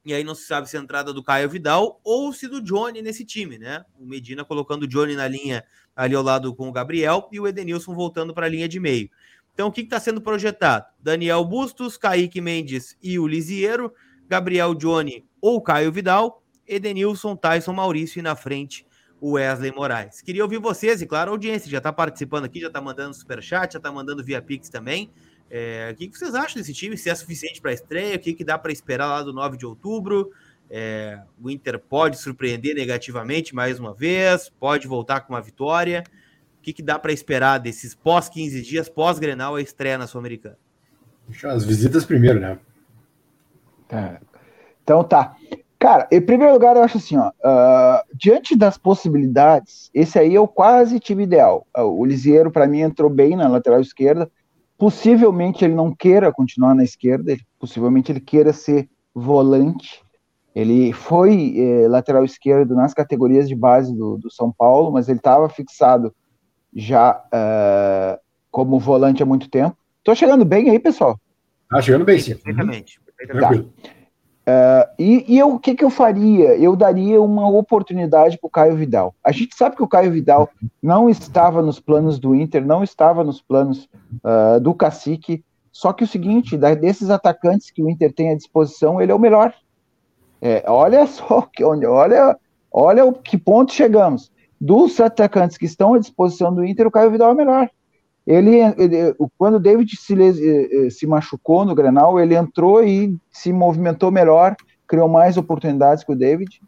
E 0.04 0.14
aí 0.14 0.24
não 0.24 0.34
se 0.34 0.46
sabe 0.46 0.66
se 0.70 0.74
a 0.74 0.80
entrada 0.80 1.12
do 1.12 1.22
Caio 1.22 1.50
Vidal 1.50 2.00
ou 2.02 2.32
se 2.32 2.48
do 2.48 2.62
Johnny 2.62 3.02
nesse 3.02 3.26
time, 3.26 3.58
né? 3.58 3.84
O 3.98 4.06
Medina 4.06 4.42
colocando 4.42 4.84
o 4.84 4.86
Johnny 4.86 5.14
na 5.14 5.28
linha 5.28 5.62
ali 5.98 6.14
ao 6.14 6.22
lado 6.22 6.54
com 6.54 6.68
o 6.68 6.72
Gabriel 6.72 7.28
e 7.32 7.40
o 7.40 7.48
Edenilson 7.48 7.92
voltando 7.92 8.32
para 8.32 8.46
a 8.46 8.48
linha 8.48 8.68
de 8.68 8.78
meio. 8.78 9.10
Então, 9.52 9.66
o 9.66 9.72
que 9.72 9.80
está 9.80 9.98
sendo 9.98 10.20
projetado? 10.20 10.86
Daniel 11.00 11.44
Bustos, 11.44 11.96
Kaique 11.96 12.40
Mendes 12.40 12.96
e 13.02 13.18
o 13.18 13.26
Lisiero, 13.26 13.92
Gabriel 14.28 14.76
Johnny 14.76 15.26
ou 15.40 15.60
Caio 15.60 15.90
Vidal, 15.90 16.40
Edenilson, 16.64 17.34
Tyson 17.34 17.72
Maurício 17.72 18.20
e 18.20 18.22
na 18.22 18.36
frente 18.36 18.86
o 19.20 19.32
Wesley 19.32 19.72
Moraes. 19.72 20.20
Queria 20.20 20.44
ouvir 20.44 20.60
vocês 20.60 21.02
e, 21.02 21.06
claro, 21.06 21.32
a 21.32 21.34
audiência 21.34 21.68
já 21.68 21.78
está 21.78 21.92
participando 21.92 22.44
aqui, 22.44 22.60
já 22.60 22.68
está 22.68 22.80
mandando 22.80 23.12
superchat, 23.12 23.72
já 23.72 23.78
está 23.78 23.90
mandando 23.90 24.22
via 24.22 24.40
Pix 24.40 24.68
também. 24.68 25.10
É, 25.50 25.90
o 25.92 25.96
que, 25.96 26.16
vocês 26.16 26.32
acham 26.36 26.60
desse 26.60 26.72
time? 26.72 26.96
Se 26.96 27.10
é 27.10 27.14
suficiente 27.16 27.60
para 27.60 27.72
a 27.72 27.74
estreia? 27.74 28.14
O 28.14 28.20
que, 28.20 28.34
que 28.34 28.44
dá 28.44 28.56
para 28.56 28.70
esperar 28.70 29.08
lá 29.08 29.22
do 29.24 29.32
9 29.32 29.56
de 29.56 29.66
outubro? 29.66 30.30
É, 30.70 31.20
o 31.42 31.50
Inter 31.50 31.78
pode 31.78 32.18
surpreender 32.18 32.74
negativamente 32.74 33.54
mais 33.54 33.78
uma 33.78 33.94
vez? 33.94 34.50
Pode 34.60 34.86
voltar 34.86 35.20
com 35.20 35.32
uma 35.32 35.40
vitória? 35.40 36.04
O 36.58 36.62
que, 36.62 36.72
que 36.72 36.82
dá 36.82 36.98
para 36.98 37.12
esperar 37.12 37.58
desses 37.58 37.94
pós 37.94 38.28
15 38.28 38.62
dias, 38.62 38.88
pós-Grenal, 38.88 39.56
a 39.56 39.62
estreia 39.62 39.96
na 39.96 40.06
Sul-Americana? 40.06 40.58
As 41.44 41.64
visitas 41.64 42.04
primeiro, 42.04 42.40
né? 42.40 42.58
É. 43.90 44.18
Então 44.82 45.04
tá. 45.04 45.36
Cara, 45.78 46.08
em 46.10 46.20
primeiro 46.20 46.52
lugar, 46.52 46.74
eu 46.74 46.82
acho 46.82 46.98
assim, 46.98 47.16
ó, 47.16 47.28
uh, 47.28 48.02
diante 48.12 48.56
das 48.56 48.76
possibilidades, 48.76 49.90
esse 49.94 50.18
aí 50.18 50.34
é 50.34 50.40
o 50.40 50.48
quase 50.48 50.98
time 50.98 51.22
ideal. 51.22 51.66
Uh, 51.76 51.82
o 51.82 52.04
Lisieiro, 52.04 52.50
para 52.50 52.66
mim, 52.66 52.80
entrou 52.80 53.08
bem 53.08 53.36
na 53.36 53.46
lateral 53.46 53.80
esquerda. 53.80 54.28
Possivelmente 54.76 55.64
ele 55.64 55.74
não 55.74 55.94
queira 55.94 56.32
continuar 56.32 56.74
na 56.74 56.82
esquerda, 56.82 57.30
ele, 57.30 57.42
possivelmente 57.60 58.10
ele 58.10 58.20
queira 58.20 58.52
ser 58.52 58.88
volante. 59.14 60.02
Ele 60.58 60.92
foi 60.92 61.54
eh, 61.56 61.86
lateral 61.86 62.24
esquerdo 62.24 62.74
nas 62.74 62.92
categorias 62.92 63.48
de 63.48 63.54
base 63.54 63.94
do, 63.94 64.18
do 64.18 64.28
São 64.28 64.50
Paulo, 64.50 64.90
mas 64.90 65.08
ele 65.08 65.18
estava 65.18 65.48
fixado 65.48 66.12
já 66.74 67.22
uh, 67.26 68.20
como 68.50 68.76
volante 68.80 69.22
há 69.22 69.26
muito 69.26 69.48
tempo. 69.48 69.76
Tô 70.02 70.16
chegando 70.16 70.44
bem 70.44 70.68
aí, 70.68 70.80
pessoal? 70.80 71.16
Tá 71.70 71.80
chegando 71.80 72.04
bem, 72.04 72.18
sim. 72.18 72.34
Perfeitamente. 72.34 73.00
Tá. 73.38 73.52
Uh, 73.52 74.94
e, 74.98 75.34
e 75.34 75.38
eu, 75.38 75.54
o 75.54 75.60
que, 75.60 75.76
que 75.76 75.84
eu 75.84 75.90
faria? 75.90 76.56
Eu 76.56 76.74
daria 76.74 77.22
uma 77.22 77.48
oportunidade 77.48 78.36
para 78.36 78.48
o 78.48 78.50
Caio 78.50 78.74
Vidal. 78.74 79.14
A 79.22 79.30
gente 79.30 79.54
sabe 79.54 79.76
que 79.76 79.82
o 79.84 79.88
Caio 79.88 80.10
Vidal 80.10 80.50
não 80.82 81.08
estava 81.08 81.62
nos 81.62 81.78
planos 81.78 82.18
do 82.18 82.34
Inter, 82.34 82.66
não 82.66 82.82
estava 82.82 83.22
nos 83.22 83.40
planos 83.40 83.88
uh, 84.24 84.58
do 84.60 84.74
Cacique. 84.74 85.44
Só 85.70 85.92
que 85.92 86.02
o 86.02 86.08
seguinte, 86.08 86.56
desses 86.56 87.10
atacantes 87.10 87.70
que 87.70 87.80
o 87.80 87.88
Inter 87.88 88.12
tem 88.12 88.32
à 88.32 88.34
disposição, 88.34 89.00
ele 89.00 89.12
é 89.12 89.14
o 89.14 89.20
melhor. 89.20 89.54
É, 90.40 90.64
olha 90.66 91.06
só, 91.06 91.48
olha, 91.62 92.38
olha 92.72 93.04
o 93.04 93.12
que 93.12 93.36
ponto 93.36 93.72
chegamos. 93.72 94.30
Dos 94.60 94.98
atacantes 95.00 95.56
que 95.56 95.66
estão 95.66 95.94
à 95.94 95.98
disposição 95.98 96.54
do 96.54 96.64
Inter, 96.64 96.86
o 96.86 96.90
Caio 96.90 97.10
Vidal 97.10 97.30
é 97.30 97.32
o 97.32 97.36
melhor. 97.36 97.70
Ele, 98.26 98.58
ele, 98.76 99.14
quando 99.38 99.54
o 99.54 99.60
David 99.60 99.96
se, 99.96 100.12
eh, 100.14 100.86
eh, 100.86 100.90
se 100.90 101.06
machucou 101.06 101.64
no 101.64 101.74
Grenal, 101.74 102.20
ele 102.20 102.34
entrou 102.34 102.84
e 102.84 103.16
se 103.30 103.52
movimentou 103.54 104.10
melhor, 104.10 104.54
criou 104.86 105.08
mais 105.08 105.38
oportunidades 105.38 106.04
que 106.04 106.12
o 106.12 106.16
David. 106.16 106.60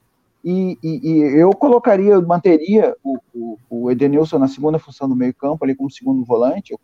E, 0.42 0.78
e, 0.82 1.10
e 1.10 1.18
eu 1.38 1.50
colocaria, 1.50 2.14
eu 2.14 2.26
manteria 2.26 2.96
o, 3.04 3.18
o, 3.34 3.58
o, 3.68 3.90
Edenilson 3.90 4.38
na 4.38 4.48
segunda 4.48 4.78
função 4.78 5.06
do 5.06 5.14
meio 5.14 5.34
campo, 5.34 5.62
ali 5.62 5.74
como 5.74 5.90
segundo 5.90 6.24
volante, 6.24 6.74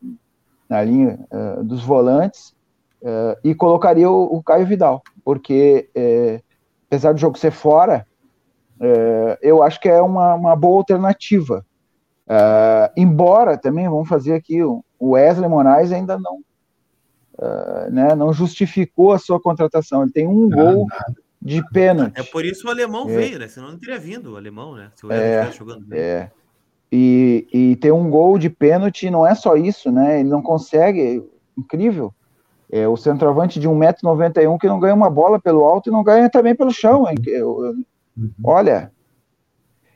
na 0.69 0.83
linha 0.83 1.21
uh, 1.33 1.65
dos 1.65 1.83
volantes, 1.83 2.55
uh, 3.01 3.35
e 3.43 3.55
colocaria 3.55 4.11
o, 4.11 4.25
o, 4.25 4.43
Caio 4.43 4.67
Vidal, 4.67 5.03
porque 5.25 5.89
uh, 5.97 6.43
apesar 6.87 7.13
do 7.13 7.21
jogo 7.21 7.39
ser 7.39 7.51
fora, 7.51 8.07
eu 9.41 9.63
acho 9.63 9.81
que 9.81 9.89
é 9.89 10.01
uma, 10.01 10.35
uma 10.35 10.55
boa 10.55 10.79
alternativa 10.79 11.65
Uh, 12.27 12.91
embora 12.97 13.57
também, 13.57 13.89
vamos 13.89 14.09
fazer 14.09 14.35
aqui, 14.35 14.63
o 14.63 14.83
Wesley 15.01 15.49
Moraes 15.49 15.93
ainda 15.93 16.19
não, 16.19 16.39
uh, 17.39 17.91
né, 17.91 18.15
não 18.17 18.33
justificou 18.33 19.13
a 19.13 19.19
sua 19.19 19.41
contratação. 19.41 20.03
Ele 20.03 20.13
tem 20.13 20.27
um 20.27 20.51
gol 20.51 20.87
de 21.41 21.63
pênalti. 21.71 22.19
É 22.19 22.25
por 22.25 22.45
isso 22.45 22.67
o 22.67 22.71
alemão 22.71 23.09
é. 23.09 23.17
veio, 23.17 23.39
né? 23.39 23.47
Senão 23.47 23.71
não 23.71 23.79
teria 23.79 23.99
vindo 23.99 24.33
o 24.33 24.37
alemão, 24.37 24.75
né? 24.75 24.91
Se 24.97 25.07
o 25.07 25.09
Wesley 25.09 25.31
é, 25.31 25.53
jogando 25.53 25.87
bem. 25.87 26.01
É. 26.01 26.31
E, 26.91 27.47
e 27.53 27.77
tem 27.77 27.93
um 27.93 28.11
gol 28.11 28.39
de 28.39 28.51
pênalti, 28.51 29.09
não 29.09 29.25
é 29.25 29.35
só 29.35 29.55
isso, 29.57 29.93
né? 29.93 30.21
Ele 30.21 30.29
não 30.29 30.43
consegue, 30.43 31.25
incrível. 31.57 32.13
É 32.71 32.89
o 32.89 32.97
centroavante 32.97 33.61
de 33.61 33.69
1,91m 33.69 34.59
que 34.59 34.67
não 34.67 34.81
ganha 34.81 34.95
uma 34.95 35.09
bola 35.09 35.41
pelo 35.41 35.65
alto 35.65 35.89
e 35.89 35.93
não 35.93 36.03
ganha 36.03 36.29
também 36.29 36.55
pelo 36.55 36.73
chão. 36.73 37.09
Hein? 37.09 37.17
Eu, 37.27 37.65
eu, 37.65 37.75
uhum. 38.17 38.31
olha, 38.45 38.91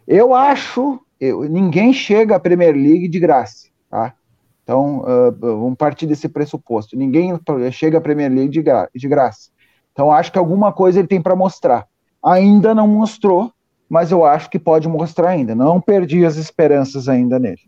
eu 0.07 0.35
acho 0.35 1.01
eu, 1.21 1.43
ninguém 1.43 1.93
chega 1.93 2.37
à 2.37 2.41
Premier 2.41 2.75
League 2.75 3.07
de 3.07 3.21
graça, 3.21 3.69
tá? 3.91 4.15
Então, 4.63 5.01
uh, 5.01 5.33
vamos 5.39 5.77
partir 5.77 6.07
desse 6.07 6.29
pressuposto. 6.29 6.97
Ninguém 6.97 7.39
chega 7.73 7.99
à 7.99 8.01
Premier 8.01 8.31
League 8.31 8.51
de, 8.51 8.63
gra 8.63 8.89
de 8.95 9.09
graça. 9.09 9.51
Então, 9.93 10.11
acho 10.11 10.33
que 10.33 10.39
alguma 10.39 10.73
coisa 10.73 11.01
ele 11.01 11.09
tem 11.09 11.21
para 11.21 11.37
mostrar. 11.37 11.87
Ainda 12.25 12.75
não 12.75 12.87
mostrou, 12.87 13.53
mas 13.89 14.13
eu 14.13 14.25
acho 14.25 14.49
que 14.49 14.59
pode 14.59 14.89
mostrar 14.89 15.31
ainda. 15.31 15.55
Não 15.55 15.81
perdi 15.81 16.25
as 16.25 16.37
esperanças 16.37 17.09
ainda 17.09 17.39
nele. 17.39 17.61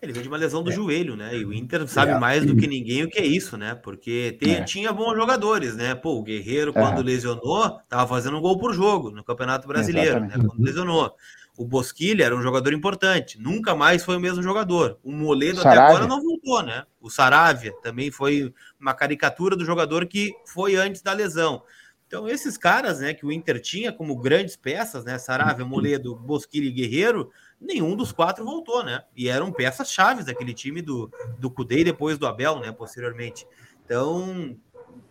Ele 0.00 0.12
vem 0.12 0.22
de 0.22 0.28
uma 0.28 0.36
lesão 0.36 0.62
do 0.62 0.70
é. 0.70 0.74
joelho, 0.74 1.16
né? 1.16 1.36
E 1.36 1.44
o 1.44 1.52
Inter 1.52 1.86
sabe 1.88 2.12
é. 2.12 2.18
mais 2.18 2.46
do 2.46 2.56
que 2.56 2.68
ninguém 2.68 3.02
o 3.02 3.08
que 3.08 3.18
é 3.18 3.26
isso, 3.26 3.56
né? 3.56 3.74
Porque 3.74 4.38
é. 4.42 4.62
tinha 4.62 4.92
bons 4.92 5.16
jogadores, 5.16 5.74
né? 5.74 5.94
Pô, 5.94 6.18
o 6.18 6.22
Guerreiro, 6.22 6.70
é. 6.70 6.72
quando 6.72 7.02
lesionou, 7.02 7.80
tava 7.88 8.06
fazendo 8.06 8.36
um 8.36 8.40
gol 8.40 8.56
por 8.58 8.72
jogo 8.72 9.10
no 9.10 9.24
Campeonato 9.24 9.66
Brasileiro, 9.66 10.20
né? 10.20 10.34
Quando 10.34 10.62
lesionou. 10.62 11.14
O 11.56 11.64
Bosquilha 11.64 12.24
era 12.24 12.36
um 12.36 12.40
jogador 12.40 12.72
importante, 12.72 13.36
nunca 13.40 13.74
mais 13.74 14.04
foi 14.04 14.16
o 14.16 14.20
mesmo 14.20 14.40
jogador. 14.40 14.96
O 15.02 15.10
Moledo 15.10 15.60
Saravia. 15.60 15.82
até 15.82 15.92
agora 15.92 16.06
não 16.06 16.22
voltou, 16.22 16.62
né? 16.62 16.84
O 17.00 17.10
Saravia 17.10 17.72
também 17.82 18.12
foi 18.12 18.54
uma 18.78 18.94
caricatura 18.94 19.56
do 19.56 19.64
jogador 19.64 20.06
que 20.06 20.32
foi 20.46 20.76
antes 20.76 21.02
da 21.02 21.12
lesão. 21.12 21.64
Então, 22.06 22.28
esses 22.28 22.56
caras, 22.56 23.00
né, 23.00 23.12
que 23.12 23.26
o 23.26 23.32
Inter 23.32 23.60
tinha 23.60 23.92
como 23.92 24.16
grandes 24.16 24.54
peças, 24.54 25.04
né, 25.04 25.18
Saravia, 25.18 25.64
Moledo, 25.64 26.14
Bosquilha 26.14 26.68
e 26.68 26.72
Guerreiro, 26.72 27.30
nenhum 27.60 27.96
dos 27.96 28.12
quatro 28.12 28.44
voltou, 28.44 28.84
né? 28.84 29.02
E 29.16 29.28
eram 29.28 29.52
peças 29.52 29.90
chaves 29.90 30.26
daquele 30.26 30.54
time 30.54 30.80
do, 30.80 31.10
do 31.38 31.50
Cudê 31.50 31.80
e 31.80 31.84
depois 31.84 32.18
do 32.18 32.26
Abel, 32.26 32.60
né, 32.60 32.72
posteriormente. 32.72 33.46
Então, 33.84 34.56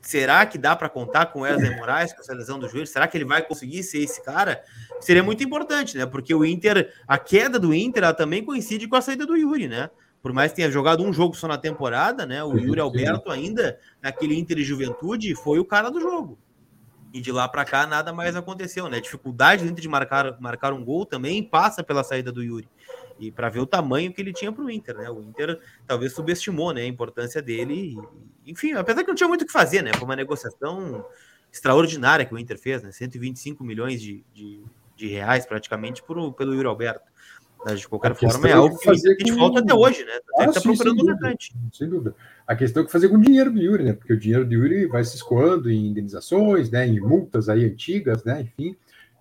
será 0.01 0.45
que 0.45 0.57
dá 0.57 0.75
para 0.75 0.89
contar 0.89 1.27
com 1.27 1.39
o 1.39 1.41
Wesley 1.43 1.75
Moraes, 1.75 2.13
com 2.13 2.21
essa 2.21 2.33
lesão 2.33 2.59
do 2.59 2.69
joelho? 2.69 2.87
Será 2.87 3.07
que 3.07 3.17
ele 3.17 3.25
vai 3.25 3.41
conseguir 3.41 3.83
ser 3.83 3.99
esse 3.99 4.23
cara? 4.23 4.63
Seria 4.99 5.23
muito 5.23 5.43
importante, 5.43 5.97
né? 5.97 6.05
Porque 6.05 6.33
o 6.33 6.45
Inter, 6.45 6.93
a 7.07 7.17
queda 7.17 7.59
do 7.59 7.73
Inter, 7.73 8.03
ela 8.03 8.13
também 8.13 8.43
coincide 8.43 8.87
com 8.87 8.95
a 8.95 9.01
saída 9.01 9.25
do 9.25 9.35
Yuri, 9.35 9.67
né? 9.67 9.89
Por 10.21 10.33
mais 10.33 10.51
que 10.51 10.57
tenha 10.57 10.71
jogado 10.71 11.03
um 11.03 11.13
jogo 11.13 11.35
só 11.35 11.47
na 11.47 11.57
temporada, 11.57 12.25
né? 12.25 12.43
O 12.43 12.57
Yuri 12.57 12.79
Alberto 12.79 13.31
ainda, 13.31 13.79
naquele 14.01 14.37
Inter 14.37 14.59
e 14.59 14.63
Juventude, 14.63 15.35
foi 15.35 15.59
o 15.59 15.65
cara 15.65 15.89
do 15.89 15.99
jogo. 15.99 16.37
E 17.13 17.21
de 17.21 17.31
lá 17.31 17.47
para 17.47 17.63
cá 17.63 17.87
nada 17.87 18.11
mais 18.11 18.35
aconteceu, 18.35 18.89
né? 18.89 18.99
Dificuldade 18.99 19.63
Inter 19.63 19.81
de 19.81 19.87
marcar, 19.87 20.39
marcar 20.39 20.73
um 20.73 20.83
gol 20.83 21.05
também 21.05 21.41
passa 21.41 21.83
pela 21.83 22.03
saída 22.03 22.31
do 22.31 22.43
Yuri 22.43 22.67
e 23.19 23.31
para 23.31 23.49
ver 23.49 23.59
o 23.59 23.65
tamanho 23.65 24.13
que 24.13 24.21
ele 24.21 24.31
tinha 24.31 24.51
para 24.51 24.63
o 24.63 24.69
Inter, 24.69 24.97
né? 24.97 25.09
O 25.09 25.21
Inter 25.21 25.59
talvez 25.85 26.13
subestimou, 26.13 26.71
né, 26.73 26.81
a 26.81 26.87
importância 26.87 27.41
dele. 27.41 27.97
E, 28.45 28.51
enfim, 28.51 28.73
apesar 28.73 29.03
que 29.03 29.09
não 29.09 29.15
tinha 29.15 29.27
muito 29.27 29.41
o 29.41 29.45
que 29.45 29.51
fazer, 29.51 29.81
né? 29.81 29.91
Foi 29.93 30.03
uma 30.03 30.15
negociação 30.15 31.05
extraordinária 31.51 32.25
que 32.25 32.33
o 32.33 32.39
Inter 32.39 32.57
fez, 32.59 32.83
né? 32.83 32.91
125 32.91 33.63
milhões 33.63 34.01
de, 34.01 34.23
de, 34.33 34.63
de 34.95 35.07
reais 35.07 35.45
praticamente 35.45 36.03
por, 36.03 36.33
pelo 36.33 36.53
Yuri 36.53 36.67
Alberto. 36.67 37.09
Mas, 37.69 37.81
de 37.81 37.87
qualquer 37.87 38.15
forma, 38.15 38.47
é 38.47 38.53
algo 38.53 38.77
que, 38.77 39.15
que 39.15 39.25
te 39.25 39.33
falta 39.33 39.59
até 39.59 39.73
hoje, 39.73 40.05
né? 40.05 40.19
Ah, 40.39 40.45
está 40.45 40.61
procurando 40.61 41.05
um 41.05 41.11
atacante. 41.11 41.53
Sem 41.73 41.89
dúvida. 41.89 42.15
A 42.47 42.55
questão 42.55 42.81
é 42.81 42.85
que 42.85 42.91
fazer 42.91 43.09
com 43.09 43.15
o 43.15 43.21
dinheiro 43.21 43.51
do 43.51 43.59
Yuri, 43.59 43.83
né? 43.83 43.93
Porque 43.93 44.13
o 44.13 44.19
dinheiro 44.19 44.45
do 44.45 44.53
Yuri 44.53 44.85
vai 44.85 45.03
se 45.03 45.17
escoando 45.17 45.69
em 45.69 45.87
indenizações, 45.87 46.71
né? 46.71 46.87
Em 46.87 47.01
multas 47.01 47.49
aí 47.49 47.65
antigas, 47.65 48.23
né? 48.23 48.41
Enfim. 48.41 48.75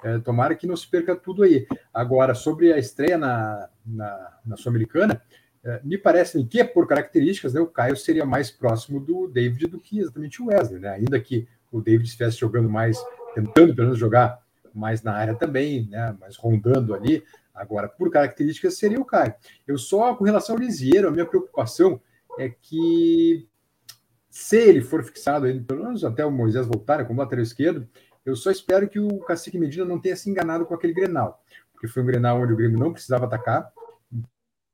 É, 0.05 0.19
tomara 0.19 0.55
que 0.55 0.67
não 0.67 0.77
se 0.77 0.87
perca 0.87 1.17
tudo 1.17 1.43
aí. 1.43 1.67
Agora, 1.93 2.35
sobre 2.35 2.73
a 2.73 2.79
estreia 2.79 3.19
na, 3.19 3.69
na, 3.85 4.39
na 4.47 4.57
Sul-Americana, 4.57 5.21
é, 5.65 5.81
me 5.83 5.99
parece 5.99 6.43
que, 6.45 6.63
por 6.63 6.87
características, 6.87 7.55
né, 7.55 7.61
o 7.61 7.67
Caio 7.67 7.97
seria 7.97 8.25
mais 8.25 8.49
próximo 8.49 9.01
do 9.01 9.27
David 9.27 9.67
do 9.67 9.81
que 9.81 9.99
exatamente 9.99 10.41
o 10.41 10.47
Wesley, 10.47 10.81
né? 10.81 10.91
Ainda 10.91 11.19
que 11.19 11.49
o 11.73 11.81
David 11.81 12.07
estivesse 12.07 12.39
jogando 12.39 12.71
mais, 12.71 12.97
tentando 13.35 13.75
pelo 13.75 13.89
menos 13.89 13.99
jogar 13.99 14.39
mais 14.73 15.03
na 15.03 15.13
área 15.13 15.35
também, 15.35 15.89
né? 15.91 16.15
Mas 16.21 16.37
rondando 16.37 16.95
ali. 16.95 17.25
Agora, 17.57 17.89
por 17.89 18.11
características, 18.11 18.79
seria 18.79 19.01
o 19.01 19.05
Caio. 19.05 19.35
Eu 19.67 19.79
só, 19.79 20.15
com 20.15 20.25
relação 20.25 20.55
ao 20.55 20.61
Lisieiro, 20.61 21.09
a 21.09 21.11
minha 21.11 21.27
preocupação 21.27 22.01
é 22.39 22.51
que 22.51 23.49
se 24.29 24.57
ele 24.57 24.83
for 24.83 25.03
fixado, 25.03 25.47
pelo 25.65 25.85
menos 25.85 26.05
até 26.05 26.25
o 26.25 26.31
Moisés 26.31 26.67
voltar 26.67 27.05
como 27.07 27.21
lateral 27.21 27.43
esquerdo, 27.43 27.89
eu 28.25 28.37
só 28.37 28.51
espero 28.51 28.89
que 28.89 29.01
o 29.01 29.19
Cacique 29.21 29.59
Medina 29.59 29.85
não 29.85 29.99
tenha 29.99 30.17
se 30.17 30.29
enganado 30.29 30.67
com 30.67 30.75
aquele 30.75 30.93
Grenal, 30.93 31.43
porque 31.73 31.89
foi 31.89 32.03
um 32.03 32.07
Grenal 32.07 32.43
onde 32.43 32.53
o 32.53 32.57
Grêmio 32.57 32.79
não 32.79 32.93
precisava 32.93 33.25
atacar, 33.25 33.73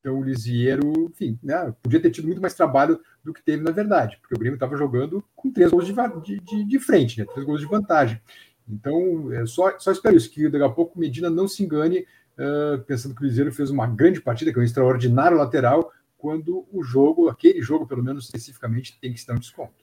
então 0.01 0.19
o 0.19 0.25
Lisieiro, 0.25 0.91
enfim, 1.11 1.39
né, 1.41 1.73
podia 1.81 2.03
ter 2.03 2.11
tido 2.11 2.27
muito 2.27 2.41
mais 2.41 2.55
trabalho 2.55 3.01
do 3.23 3.33
que 3.33 3.41
teve 3.41 3.63
na 3.63 3.71
verdade, 3.71 4.19
porque 4.21 4.35
o 4.35 4.39
Grêmio 4.39 4.57
estava 4.57 4.77
jogando 4.77 5.25
com 5.37 5.53
três 5.53 5.71
gols 5.71 5.87
de, 5.87 6.41
de, 6.41 6.65
de, 6.65 6.79
frente, 6.81 7.21
né, 7.21 7.27
três 7.33 7.47
gols 7.47 7.61
de 7.61 7.67
vantagem. 7.69 8.21
Então, 8.69 9.33
é 9.33 9.47
só, 9.47 9.79
só 9.79 9.93
espero 9.93 10.17
isso, 10.17 10.31
que 10.31 10.49
daqui 10.49 10.65
a 10.65 10.69
pouco 10.69 10.99
Medina 10.99 11.31
não 11.31 11.47
se 11.47 11.63
engane, 11.63 12.05
uh, 12.39 12.83
pensando 12.85 13.15
que 13.15 13.23
o 13.23 13.27
Lisieiro 13.27 13.53
fez 13.53 13.71
uma 13.71 13.87
grande 13.87 14.21
partida, 14.21 14.53
que 14.53 14.59
é 14.59 14.63
um 14.63 14.65
extraordinário 14.65 15.37
lateral, 15.37 15.93
quando 16.17 16.67
o 16.73 16.83
jogo, 16.83 17.29
aquele 17.29 17.61
jogo, 17.61 17.87
pelo 17.87 18.03
menos 18.03 18.25
especificamente, 18.25 18.99
tem 19.01 19.13
que 19.13 19.19
estar 19.19 19.35
no 19.35 19.41
desconto. 19.41 19.83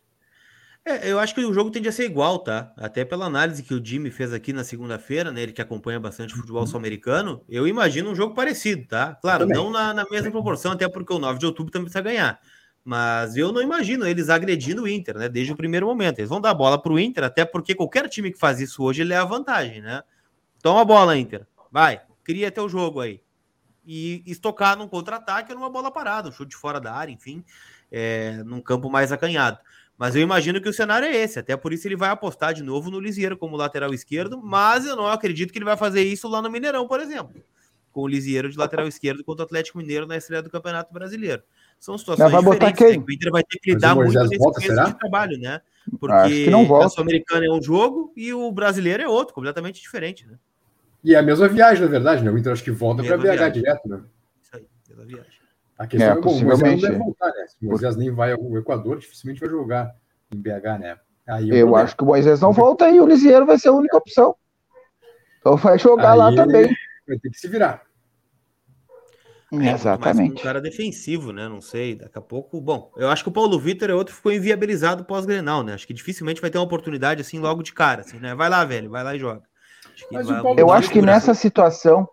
É, 0.85 1.11
eu 1.11 1.19
acho 1.19 1.35
que 1.35 1.45
o 1.45 1.53
jogo 1.53 1.69
tende 1.69 1.89
a 1.89 1.91
ser 1.91 2.05
igual, 2.05 2.39
tá? 2.39 2.73
Até 2.77 3.03
pela 3.03 3.25
análise 3.25 3.61
que 3.61 3.73
o 3.73 3.83
Jimmy 3.83 4.09
fez 4.09 4.33
aqui 4.33 4.53
na 4.53 4.63
segunda-feira, 4.63 5.31
né? 5.31 5.41
Ele 5.41 5.51
que 5.51 5.61
acompanha 5.61 5.99
bastante 5.99 6.33
futebol 6.33 6.61
uhum. 6.61 6.67
sul-americano, 6.67 7.43
eu 7.49 7.67
imagino 7.67 8.09
um 8.09 8.15
jogo 8.15 8.33
parecido, 8.33 8.87
tá? 8.87 9.15
Claro, 9.21 9.45
não 9.45 9.69
na, 9.69 9.93
na, 9.93 10.05
mesma 10.09 10.31
proporção, 10.31 10.71
até 10.71 10.87
porque 10.87 11.13
o 11.13 11.19
9 11.19 11.37
de 11.37 11.45
outubro 11.45 11.71
também 11.71 11.85
precisa 11.85 12.01
ganhar. 12.01 12.39
Mas 12.83 13.35
eu 13.35 13.51
não 13.51 13.61
imagino 13.61 14.07
eles 14.07 14.29
agredindo 14.29 14.83
o 14.83 14.87
Inter, 14.87 15.17
né? 15.17 15.29
Desde 15.29 15.51
o 15.51 15.55
primeiro 15.55 15.85
momento. 15.85 16.19
Eles 16.19 16.29
vão 16.29 16.39
dar 16.39 16.53
bola 16.53 16.81
para 16.81 16.93
o 16.93 16.99
Inter, 16.99 17.25
até 17.25 17.43
porque 17.43 17.75
qualquer 17.75 18.07
time 18.07 18.31
que 18.31 18.39
faz 18.39 18.59
isso 18.61 18.81
hoje 18.81 19.01
ele 19.01 19.09
leva 19.09 19.25
vantagem, 19.25 19.81
né? 19.81 20.01
Toma 20.61 20.81
a 20.81 20.85
bola, 20.85 21.17
Inter. 21.17 21.45
Vai, 21.71 22.01
cria 22.29 22.51
teu 22.51 22.69
jogo 22.69 22.99
aí 22.99 23.19
e 23.83 24.21
estocar 24.27 24.77
num 24.77 24.87
contra-ataque 24.87 25.51
ou 25.51 25.57
numa 25.57 25.69
bola 25.69 25.89
parada, 25.89 26.29
um 26.29 26.31
chute 26.31 26.55
fora 26.55 26.79
da 26.79 26.93
área, 26.93 27.11
enfim, 27.11 27.43
é, 27.91 28.43
num 28.45 28.61
campo 28.61 28.87
mais 28.87 29.11
acanhado. 29.11 29.57
Mas 29.97 30.15
eu 30.15 30.21
imagino 30.21 30.61
que 30.61 30.69
o 30.69 30.73
cenário 30.73 31.07
é 31.07 31.15
esse, 31.15 31.39
até 31.39 31.57
por 31.57 31.73
isso 31.73 31.87
ele 31.87 31.95
vai 31.95 32.11
apostar 32.11 32.53
de 32.53 32.61
novo 32.61 32.91
no 32.91 32.99
Lisieiro 32.99 33.35
como 33.35 33.57
lateral 33.57 33.91
esquerdo, 33.95 34.39
mas 34.43 34.85
eu 34.85 34.95
não 34.95 35.07
acredito 35.07 35.51
que 35.51 35.57
ele 35.57 35.65
vai 35.65 35.75
fazer 35.75 36.03
isso 36.03 36.27
lá 36.27 36.39
no 36.39 36.51
Mineirão, 36.51 36.87
por 36.87 36.99
exemplo, 36.99 37.33
com 37.91 38.01
o 38.01 38.07
Lisieiro 38.07 38.47
de 38.47 38.59
lateral 38.59 38.85
esquerdo 38.87 39.23
contra 39.23 39.41
o 39.41 39.45
Atlético 39.47 39.79
Mineiro 39.79 40.05
na 40.05 40.15
estreia 40.15 40.43
do 40.43 40.51
Campeonato 40.51 40.93
Brasileiro. 40.93 41.41
São 41.79 41.97
situações 41.97 42.31
vai 42.31 42.43
diferentes, 42.43 42.95
né? 42.95 43.03
o 43.07 43.11
Inter 43.11 43.31
vai 43.31 43.43
ter 43.43 43.57
que 43.57 43.71
lidar 43.71 43.95
muito 43.95 44.13
nesse 44.13 44.37
volta, 44.37 44.61
de 44.61 44.99
trabalho, 44.99 45.39
né? 45.39 45.61
Porque 45.99 46.47
o 46.53 46.89
Sul-Americana 46.89 47.47
é 47.47 47.49
um 47.49 47.61
jogo 47.61 48.13
e 48.15 48.31
o 48.35 48.51
brasileiro 48.51 49.01
é 49.01 49.07
outro, 49.07 49.33
completamente 49.33 49.81
diferente, 49.81 50.27
né? 50.27 50.37
E 51.03 51.15
é 51.15 51.17
a 51.17 51.23
mesma 51.23 51.47
viagem, 51.47 51.83
na 51.83 51.89
verdade, 51.89 52.23
né? 52.23 52.31
O 52.31 52.37
Inter 52.37 52.51
acho 52.51 52.63
que 52.63 52.71
volta 52.71 53.03
para 53.03 53.17
BH 53.17 53.21
viagem. 53.21 53.51
direto, 53.53 53.87
né? 53.87 54.01
Isso 54.41 54.55
aí, 54.55 54.67
mesma 54.87 55.05
viagem. 55.05 55.39
A 55.77 55.87
questão 55.87 56.09
é, 56.09 56.17
é 56.17 56.21
bom, 56.21 56.37
o 56.37 56.43
Moisés 56.43 56.73
não 56.73 56.89
deve 56.89 56.97
voltar, 56.97 57.27
né? 57.27 57.45
Se 57.47 57.65
o 57.65 57.69
Moisés 57.69 57.95
nem 57.95 58.11
vai 58.11 58.33
ao 58.33 58.57
Equador, 58.57 58.99
dificilmente 58.99 59.39
vai 59.39 59.49
jogar 59.49 59.95
em 60.33 60.37
BH, 60.37 60.79
né? 60.79 60.97
Aí 61.25 61.49
eu 61.49 61.75
acho 61.75 61.95
que 61.95 62.03
o 62.03 62.07
Moisés 62.07 62.41
não 62.41 62.51
volta 62.51 62.89
e 62.89 62.99
o 62.99 63.05
Lisieiro 63.05 63.45
vai 63.45 63.57
ser 63.57 63.69
a 63.69 63.73
única 63.73 63.95
opção. 63.95 64.35
Então 65.39 65.55
vai 65.55 65.79
jogar 65.79 66.13
aí 66.13 66.17
lá 66.17 66.35
também. 66.35 66.75
Vai 67.07 67.17
ter 67.17 67.29
que 67.29 67.37
se 67.37 67.47
virar. 67.47 67.83
É, 69.51 69.71
Exatamente. 69.71 70.41
um 70.41 70.43
cara 70.43 70.61
defensivo, 70.61 71.31
né? 71.31 71.47
Não 71.47 71.61
sei. 71.61 71.95
Daqui 71.95 72.17
a 72.17 72.21
pouco. 72.21 72.59
Bom, 72.61 72.91
eu 72.97 73.09
acho 73.09 73.23
que 73.23 73.29
o 73.29 73.33
Paulo 73.33 73.59
Vitor 73.59 73.89
é 73.89 73.93
outro 73.93 74.11
que 74.11 74.17
ficou 74.17 74.31
inviabilizado 74.31 75.05
pós-grenal, 75.05 75.63
né? 75.63 75.73
Acho 75.73 75.87
que 75.87 75.93
dificilmente 75.93 76.41
vai 76.41 76.49
ter 76.49 76.57
uma 76.57 76.65
oportunidade 76.65 77.21
assim 77.21 77.39
logo 77.39 77.63
de 77.63 77.73
cara, 77.73 78.01
assim, 78.01 78.19
né? 78.19 78.35
Vai 78.35 78.49
lá, 78.49 78.63
velho, 78.63 78.89
vai 78.89 79.03
lá 79.03 79.15
e 79.15 79.19
joga. 79.19 79.48
Eu 80.57 80.71
acho 80.71 80.89
que 80.89 81.01
nessa 81.01 81.33
situação, 81.33 82.07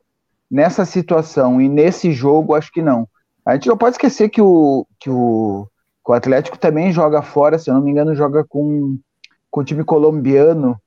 nessa 0.50 0.84
situação 0.84 1.60
e 1.60 1.68
nesse 1.68 2.12
jogo, 2.12 2.54
acho 2.54 2.70
que 2.72 2.82
não. 2.82 3.08
A 3.44 3.54
gente 3.54 3.68
não 3.68 3.76
pode 3.76 3.94
esquecer 3.94 4.28
que 4.28 4.40
o, 4.40 4.86
que 4.98 5.08
o, 5.08 5.68
que 6.04 6.10
o 6.10 6.14
Atlético 6.14 6.58
também 6.58 6.92
joga 6.92 7.22
fora, 7.22 7.58
se 7.58 7.70
eu 7.70 7.74
não 7.74 7.80
me 7.80 7.90
engano, 7.90 8.14
joga 8.14 8.44
com, 8.44 8.98
com 9.50 9.60
o 9.60 9.64
time 9.64 9.84
colombiano 9.84 10.80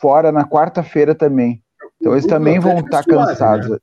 fora 0.00 0.32
na 0.32 0.44
quarta-feira 0.44 1.14
também. 1.14 1.62
Então 2.00 2.12
eles 2.12 2.26
também 2.26 2.58
vão 2.58 2.78
estar 2.78 3.04
tá 3.04 3.10
cansados. 3.10 3.68
Né? 3.68 3.78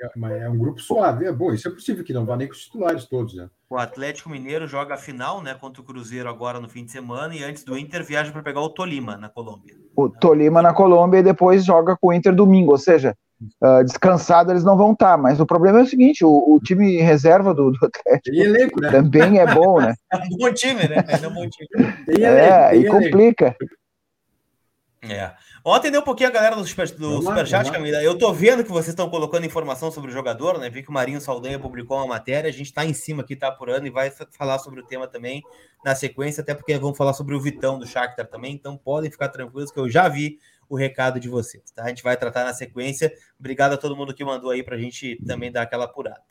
É, 0.00 0.38
é 0.44 0.48
um 0.48 0.58
grupo 0.58 0.80
suave. 0.80 1.26
É 1.26 1.32
bom, 1.32 1.52
isso 1.52 1.68
é 1.68 1.70
possível 1.70 2.04
que 2.04 2.12
não 2.12 2.24
vá 2.24 2.36
nem 2.36 2.46
com 2.46 2.54
os 2.54 2.64
titulares 2.64 3.04
todos, 3.04 3.34
né? 3.34 3.48
O 3.68 3.76
Atlético 3.76 4.30
Mineiro 4.30 4.66
joga 4.66 4.94
a 4.94 4.98
final, 4.98 5.40
né, 5.42 5.54
contra 5.54 5.80
o 5.80 5.84
Cruzeiro 5.84 6.28
agora 6.28 6.58
no 6.58 6.68
fim 6.68 6.84
de 6.84 6.90
semana 6.90 7.34
e 7.34 7.44
antes 7.44 7.62
do 7.62 7.78
Inter 7.78 8.02
viaja 8.04 8.32
para 8.32 8.42
pegar 8.42 8.60
o 8.60 8.70
Tolima 8.70 9.16
na 9.16 9.28
Colômbia. 9.28 9.76
O 9.94 10.08
Tolima 10.08 10.60
na 10.60 10.72
Colômbia 10.72 11.18
e 11.18 11.22
depois 11.22 11.64
joga 11.64 11.96
com 11.96 12.08
o 12.08 12.12
Inter 12.12 12.34
domingo, 12.34 12.72
ou 12.72 12.78
seja, 12.78 13.14
uh, 13.62 13.84
descansado 13.84 14.50
eles 14.50 14.64
não 14.64 14.76
vão 14.76 14.92
estar. 14.92 15.10
Tá, 15.10 15.16
mas 15.16 15.38
o 15.38 15.46
problema 15.46 15.80
é 15.80 15.82
o 15.82 15.86
seguinte: 15.86 16.24
o, 16.24 16.30
o 16.30 16.60
time 16.60 17.00
reserva 17.00 17.54
do, 17.54 17.70
do 17.70 17.86
Atlético 17.86 18.36
elenco, 18.36 18.80
né? 18.80 18.90
também 18.90 19.38
é 19.38 19.46
bom, 19.54 19.80
né? 19.80 19.94
É 20.12 20.16
um 20.16 20.36
bom 20.36 20.52
time, 20.52 20.88
né? 20.88 21.04
É 21.22 21.28
um 21.28 21.34
bom 21.34 21.48
time. 21.48 22.24
é, 22.24 22.76
e 22.76 22.88
complica. 22.88 23.56
É. 25.02 25.32
Ontem 25.64 25.90
deu 25.90 26.00
um 26.00 26.04
pouquinho 26.04 26.30
a 26.30 26.32
galera 26.32 26.56
do, 26.56 26.64
super, 26.64 26.90
do 26.92 27.22
Superchat, 27.22 27.70
Camila. 27.70 28.02
Eu 28.02 28.16
tô 28.16 28.32
vendo 28.32 28.64
que 28.64 28.70
vocês 28.70 28.88
estão 28.88 29.10
colocando 29.10 29.44
informação 29.44 29.90
sobre 29.90 30.10
o 30.10 30.12
jogador, 30.12 30.58
né? 30.58 30.70
Vi 30.70 30.82
que 30.82 30.88
o 30.88 30.92
Marinho 30.92 31.20
Saldanha 31.20 31.58
publicou 31.58 31.98
uma 31.98 32.06
matéria. 32.06 32.48
A 32.48 32.52
gente 32.52 32.72
tá 32.72 32.84
em 32.84 32.94
cima 32.94 33.22
aqui, 33.22 33.36
tá 33.36 33.48
apurando 33.48 33.86
e 33.86 33.90
vai 33.90 34.10
falar 34.30 34.58
sobre 34.58 34.80
o 34.80 34.86
tema 34.86 35.06
também 35.06 35.42
na 35.84 35.94
sequência, 35.94 36.40
até 36.40 36.54
porque 36.54 36.78
vamos 36.78 36.96
falar 36.96 37.12
sobre 37.12 37.34
o 37.34 37.40
Vitão 37.40 37.78
do 37.78 37.86
Shakhtar 37.86 38.26
também. 38.26 38.54
Então 38.54 38.76
podem 38.76 39.10
ficar 39.10 39.28
tranquilos 39.28 39.70
que 39.70 39.78
eu 39.78 39.88
já 39.88 40.08
vi 40.08 40.38
o 40.68 40.76
recado 40.76 41.20
de 41.20 41.28
vocês, 41.28 41.64
tá? 41.72 41.84
A 41.84 41.88
gente 41.88 42.02
vai 42.02 42.16
tratar 42.16 42.44
na 42.44 42.54
sequência. 42.54 43.12
Obrigado 43.38 43.74
a 43.74 43.76
todo 43.76 43.96
mundo 43.96 44.14
que 44.14 44.24
mandou 44.24 44.50
aí 44.50 44.62
pra 44.62 44.78
gente 44.78 45.22
também 45.26 45.52
dar 45.52 45.62
aquela 45.62 45.84
apurada. 45.84 46.22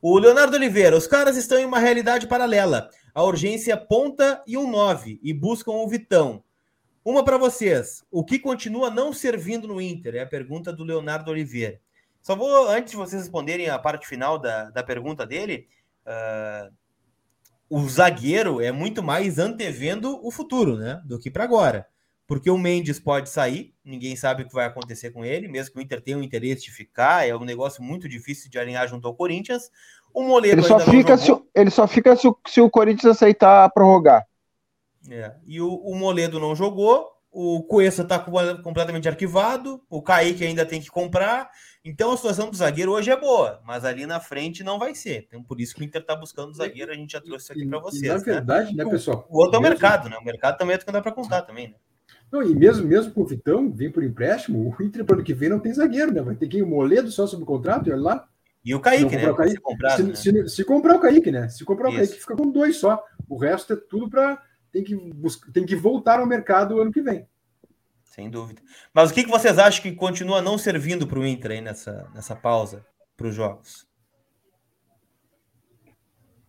O 0.00 0.18
Leonardo 0.18 0.56
Oliveira, 0.56 0.96
os 0.96 1.06
caras 1.06 1.36
estão 1.36 1.58
em 1.58 1.64
uma 1.64 1.78
realidade 1.78 2.26
paralela. 2.26 2.88
A 3.14 3.22
urgência 3.22 3.76
ponta 3.76 4.42
e 4.46 4.56
um 4.56 4.70
9 4.70 5.20
e 5.22 5.34
buscam 5.34 5.72
o 5.72 5.88
Vitão. 5.88 6.42
Uma 7.04 7.24
para 7.24 7.36
vocês. 7.36 8.04
O 8.10 8.24
que 8.24 8.38
continua 8.38 8.90
não 8.90 9.12
servindo 9.12 9.66
no 9.66 9.80
Inter? 9.80 10.14
É 10.14 10.20
a 10.20 10.26
pergunta 10.26 10.72
do 10.72 10.84
Leonardo 10.84 11.30
Oliveira. 11.30 11.80
Só 12.20 12.36
vou, 12.36 12.68
antes 12.68 12.92
de 12.92 12.96
vocês 12.96 13.22
responderem 13.22 13.68
a 13.68 13.78
parte 13.78 14.06
final 14.06 14.38
da, 14.38 14.70
da 14.70 14.82
pergunta 14.82 15.26
dele, 15.26 15.66
uh, 16.06 16.72
o 17.68 17.88
zagueiro 17.88 18.60
é 18.60 18.70
muito 18.70 19.02
mais 19.02 19.38
antevendo 19.38 20.24
o 20.24 20.30
futuro, 20.30 20.76
né? 20.76 21.02
Do 21.04 21.18
que 21.18 21.30
para 21.30 21.42
agora. 21.42 21.88
Porque 22.24 22.48
o 22.48 22.56
Mendes 22.56 23.00
pode 23.00 23.28
sair, 23.28 23.74
ninguém 23.84 24.14
sabe 24.14 24.42
o 24.42 24.48
que 24.48 24.54
vai 24.54 24.66
acontecer 24.66 25.10
com 25.10 25.24
ele, 25.24 25.48
mesmo 25.48 25.72
que 25.74 25.80
o 25.80 25.82
Inter 25.82 26.00
tenha 26.00 26.16
um 26.16 26.22
interesse 26.22 26.62
de 26.62 26.70
ficar, 26.70 27.28
é 27.28 27.34
um 27.34 27.44
negócio 27.44 27.82
muito 27.82 28.08
difícil 28.08 28.48
de 28.48 28.58
alinhar 28.58 28.86
junto 28.86 29.08
ao 29.08 29.14
Corinthians. 29.14 29.70
O 30.14 30.22
Moledo 30.22 30.60
ele 30.60 30.68
só 30.68 30.78
fica, 30.78 31.16
se, 31.16 31.36
ele 31.54 31.70
só 31.70 31.88
fica 31.88 32.14
se, 32.14 32.30
se 32.46 32.60
o 32.60 32.70
Corinthians 32.70 33.16
aceitar 33.16 33.68
prorrogar. 33.70 34.24
É. 35.10 35.34
E 35.46 35.60
o, 35.60 35.68
o, 35.68 35.94
Moledo 35.96 36.38
não 36.38 36.54
jogou, 36.54 37.10
o 37.30 37.62
Cuesta 37.62 38.02
está 38.02 38.18
completamente 38.18 39.08
arquivado, 39.08 39.82
o 39.88 40.02
Kaique 40.02 40.44
ainda 40.44 40.64
tem 40.64 40.80
que 40.80 40.90
comprar. 40.90 41.50
Então 41.84 42.12
a 42.12 42.16
situação 42.16 42.50
do 42.50 42.56
zagueiro 42.56 42.92
hoje 42.92 43.10
é 43.10 43.16
boa, 43.16 43.60
mas 43.64 43.84
ali 43.84 44.06
na 44.06 44.20
frente 44.20 44.62
não 44.62 44.78
vai 44.78 44.94
ser. 44.94 45.26
Então 45.26 45.42
por 45.42 45.60
isso 45.60 45.74
que 45.74 45.80
o 45.80 45.84
Inter 45.84 46.02
está 46.02 46.14
buscando 46.14 46.54
zagueiro, 46.54 46.92
a 46.92 46.94
gente 46.94 47.12
já 47.12 47.20
trouxe 47.20 47.44
isso 47.44 47.52
aqui 47.52 47.66
para 47.66 47.78
vocês. 47.80 48.02
E, 48.02 48.08
na 48.08 48.18
né? 48.18 48.24
verdade, 48.24 48.76
né, 48.76 48.84
pessoal? 48.84 49.26
O, 49.28 49.36
o 49.36 49.40
outro 49.40 49.56
é 49.56 49.58
o 49.58 49.62
mercado, 49.62 50.08
né? 50.08 50.16
O 50.16 50.24
mercado 50.24 50.58
também 50.58 50.76
é 50.76 50.78
que 50.78 50.92
dá 50.92 51.02
para 51.02 51.12
contar 51.12 51.42
também, 51.42 51.68
né? 51.68 51.74
Não, 52.32 52.42
e 52.42 52.54
mesmo, 52.54 52.88
mesmo 52.88 53.12
com 53.12 53.20
o 53.20 53.26
Vitão, 53.26 53.70
vem 53.70 53.92
por 53.92 54.02
empréstimo, 54.02 54.74
o 54.78 54.82
Inter 54.82 55.04
para 55.04 55.16
ano 55.16 55.24
que 55.24 55.34
vem 55.34 55.50
não 55.50 55.60
tem 55.60 55.74
zagueiro, 55.74 56.14
né? 56.14 56.22
Vai 56.22 56.34
ter 56.34 56.48
que 56.48 56.56
ir 56.56 56.62
o 56.62 56.66
Moledo 56.66 57.10
só 57.10 57.26
sob 57.26 57.44
contrato, 57.44 57.88
e 57.88 57.92
olha 57.92 58.00
lá. 58.00 58.28
E 58.64 58.74
o 58.74 58.80
Kaique, 58.80 59.16
né? 59.16 59.30
O 59.30 59.34
Kaique. 59.34 59.56
Se, 59.56 59.60
comprado, 59.60 60.16
se, 60.16 60.32
né? 60.32 60.42
Se, 60.44 60.56
se, 60.56 60.64
comprar 60.64 60.96
o 60.96 61.00
Kaique, 61.00 61.30
né? 61.30 61.48
Se 61.50 61.62
comprar 61.62 61.90
o 61.90 61.94
Kaique, 61.94 62.14
fica 62.14 62.34
com 62.34 62.50
dois 62.50 62.76
só. 62.76 63.04
O 63.28 63.36
resto 63.36 63.74
é 63.74 63.76
tudo 63.76 64.08
para 64.08 64.40
tem 64.72 64.82
que, 64.82 64.96
buscar, 64.96 65.52
tem 65.52 65.66
que 65.66 65.76
voltar 65.76 66.18
ao 66.18 66.26
mercado 66.26 66.80
ano 66.80 66.90
que 66.90 67.02
vem. 67.02 67.26
Sem 68.02 68.30
dúvida. 68.30 68.60
Mas 68.92 69.10
o 69.10 69.14
que, 69.14 69.24
que 69.24 69.30
vocês 69.30 69.58
acham 69.58 69.82
que 69.82 69.92
continua 69.92 70.42
não 70.42 70.58
servindo 70.58 71.06
para 71.06 71.18
o 71.18 71.26
Inter 71.26 71.52
aí 71.52 71.60
nessa, 71.60 72.08
nessa 72.14 72.34
pausa 72.34 72.84
para 73.16 73.26
os 73.26 73.34
jogos? 73.34 73.86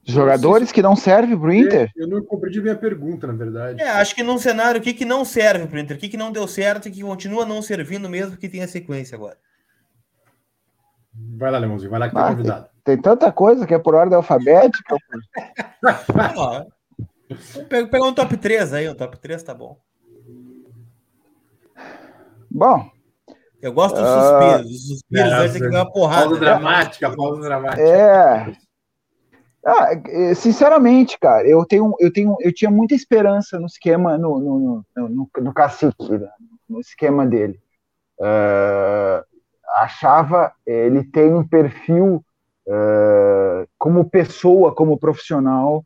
Jogadores 0.06 0.72
que 0.72 0.82
não 0.82 0.98
servem 0.98 1.38
para 1.38 1.48
o 1.48 1.54
Inter? 1.54 1.90
Eu 1.96 2.08
não 2.08 2.22
compreendi 2.22 2.62
minha 2.62 2.76
pergunta, 2.76 3.26
na 3.26 3.34
verdade. 3.34 3.82
É, 3.82 3.90
acho 3.90 4.14
que 4.14 4.24
num 4.24 4.38
cenário, 4.38 4.82
o 4.82 4.84
que, 4.84 4.94
que 4.94 5.06
não 5.06 5.24
serve 5.24 5.66
para 5.66 5.78
o 5.78 5.80
Inter? 5.80 5.96
O 5.96 6.00
que, 6.00 6.10
que 6.10 6.18
não 6.18 6.32
deu 6.32 6.46
certo 6.48 6.90
e 6.90 6.92
que 6.92 7.02
continua 7.02 7.46
não 7.46 7.62
servindo 7.62 8.10
mesmo 8.10 8.36
que 8.36 8.50
tem 8.50 8.62
a 8.62 8.68
sequência 8.68 9.16
agora? 9.16 9.38
Vai 11.14 11.52
lá, 11.52 11.58
Lemãozinho, 11.58 11.92
vai 11.92 12.00
lá 12.02 12.10
que 12.10 12.16
tá 12.16 12.28
convidado. 12.28 12.70
Tem, 12.84 12.96
tem, 12.96 13.02
tanta 13.02 13.32
coisa 13.32 13.66
que 13.66 13.74
é 13.74 13.80
por 13.80 13.96
ordem 13.96 14.18
alfabética. 14.18 14.98
Pegar 17.70 18.06
um 18.06 18.14
top 18.14 18.38
3 18.38 18.74
aí, 18.74 18.90
um 18.90 18.96
top 18.96 19.18
3 19.18 19.42
tá 19.44 19.54
bom. 19.54 19.78
Bom. 22.50 22.90
Eu 23.62 23.72
gosto 23.72 23.96
dos 23.96 24.10
suspiros. 24.10 24.72
Os 24.72 24.88
suspiros 24.88 25.30
vai 25.30 25.50
ter 25.50 25.60
que 25.60 25.70
dar 25.70 25.84
uma 25.84 25.92
porrada. 25.92 26.26
Pausa 26.26 26.40
né? 26.40 26.46
dramática, 26.46 27.16
pausa 27.16 27.42
dramática. 27.42 27.82
É. 27.82 28.54
Ah, 29.66 29.94
é, 30.10 30.34
sinceramente, 30.34 31.18
cara, 31.18 31.48
eu 31.48 31.66
tenho, 31.66 31.96
eu 31.98 32.12
tenho, 32.12 32.36
eu 32.42 32.54
tinha 32.54 32.70
muita 32.70 32.94
esperança 32.94 33.58
no 33.58 33.66
esquema, 33.66 34.18
no, 34.18 34.38
no, 34.38 34.86
no, 34.94 35.10
no, 35.10 35.30
no 35.42 35.54
cacique, 35.54 36.12
né? 36.12 36.30
no 36.68 36.82
esquema 36.82 37.26
dele. 37.26 37.58
uh, 38.20 39.24
achava, 39.76 40.54
ele 40.66 41.04
tem 41.06 41.34
um 41.34 41.48
perfil 41.48 42.24
uh, 42.68 43.68
como 43.78 44.10
pessoa, 44.10 44.76
como 44.76 45.00
profissional, 45.00 45.86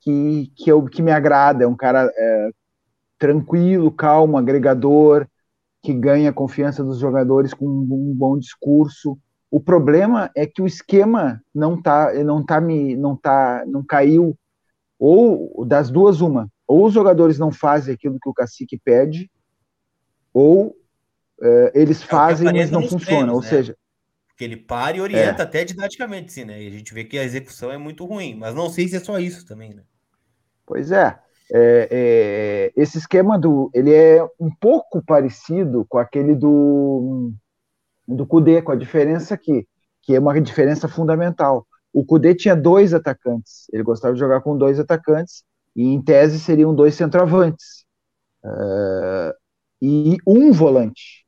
que, 0.00 0.52
que, 0.54 0.70
eu, 0.70 0.84
que 0.84 1.02
me 1.02 1.10
agrada, 1.10 1.64
é 1.64 1.66
um 1.66 1.76
cara 1.76 2.10
tranquilo, 3.18 3.90
calmo, 3.90 4.36
agregador, 4.36 5.26
que 5.82 5.92
ganha 5.92 6.30
a 6.30 6.34
confiança 6.34 6.84
dos 6.84 6.98
jogadores 6.98 7.54
com 7.54 7.66
um, 7.66 7.86
um 7.90 8.14
bom 8.14 8.38
discurso. 8.38 9.18
O 9.50 9.60
problema 9.60 10.30
é 10.34 10.46
que 10.46 10.60
o 10.60 10.66
esquema 10.66 11.42
não 11.54 11.80
tá, 11.80 12.12
não 12.22 12.44
tá 12.44 12.60
me, 12.60 12.94
não 12.94 13.16
tá, 13.16 13.64
não 13.66 13.82
caiu 13.82 14.36
ou 14.98 15.64
das 15.64 15.90
duas 15.90 16.20
uma, 16.20 16.50
ou 16.66 16.84
os 16.86 16.92
jogadores 16.92 17.38
não 17.38 17.52
fazem 17.52 17.94
aquilo 17.94 18.18
que 18.20 18.28
o 18.28 18.34
cacique 18.34 18.78
pede, 18.78 19.30
ou 20.34 20.76
uh, 21.40 21.70
eles 21.72 22.02
é 22.02 22.06
fazem, 22.06 22.52
mas 22.52 22.70
não 22.70 22.82
funciona. 22.82 23.32
Ou 23.32 23.40
né? 23.40 23.46
seja, 23.46 23.76
porque 24.38 24.44
ele 24.44 24.56
para 24.56 24.96
e 24.96 25.00
orienta 25.00 25.42
é. 25.42 25.44
até 25.44 25.64
didaticamente, 25.64 26.32
sim, 26.32 26.44
né? 26.44 26.62
E 26.62 26.68
a 26.68 26.70
gente 26.70 26.94
vê 26.94 27.02
que 27.02 27.18
a 27.18 27.24
execução 27.24 27.72
é 27.72 27.76
muito 27.76 28.06
ruim, 28.06 28.36
mas 28.36 28.54
não 28.54 28.70
sei 28.70 28.86
se 28.86 28.94
é 28.94 29.00
só 29.00 29.18
isso 29.18 29.44
também, 29.44 29.74
né? 29.74 29.82
Pois 30.64 30.92
é. 30.92 31.18
É, 31.52 31.88
é, 31.90 32.72
esse 32.80 32.98
esquema 32.98 33.36
do 33.36 33.68
ele 33.74 33.92
é 33.92 34.22
um 34.38 34.50
pouco 34.60 35.02
parecido 35.02 35.84
com 35.88 35.98
aquele 35.98 36.36
do 36.36 37.32
do 38.06 38.24
Cudê, 38.26 38.62
com 38.62 38.70
a 38.70 38.76
diferença 38.76 39.36
que 39.36 39.66
que 40.02 40.14
é 40.14 40.20
uma 40.20 40.40
diferença 40.40 40.86
fundamental. 40.86 41.66
O 41.92 42.04
Cudê 42.04 42.32
tinha 42.32 42.54
dois 42.54 42.94
atacantes, 42.94 43.66
ele 43.72 43.82
gostava 43.82 44.14
de 44.14 44.20
jogar 44.20 44.40
com 44.42 44.56
dois 44.56 44.78
atacantes 44.78 45.42
e 45.74 45.82
em 45.82 46.00
tese 46.00 46.38
seriam 46.38 46.72
dois 46.72 46.94
centroavantes 46.94 47.84
uh, 48.44 49.34
e 49.82 50.16
um 50.24 50.52
volante. 50.52 51.26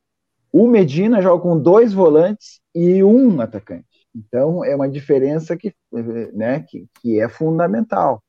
O 0.51 0.67
Medina 0.67 1.21
joga 1.21 1.41
com 1.41 1.57
dois 1.57 1.93
volantes 1.93 2.59
e 2.75 3.03
um 3.03 3.39
atacante. 3.39 3.85
Então 4.15 4.63
é 4.63 4.75
uma 4.75 4.89
diferença 4.89 5.55
que, 5.55 5.73
né, 6.33 6.61
que, 6.61 6.85
que 7.01 7.19
é 7.19 7.29
fundamental. 7.29 8.21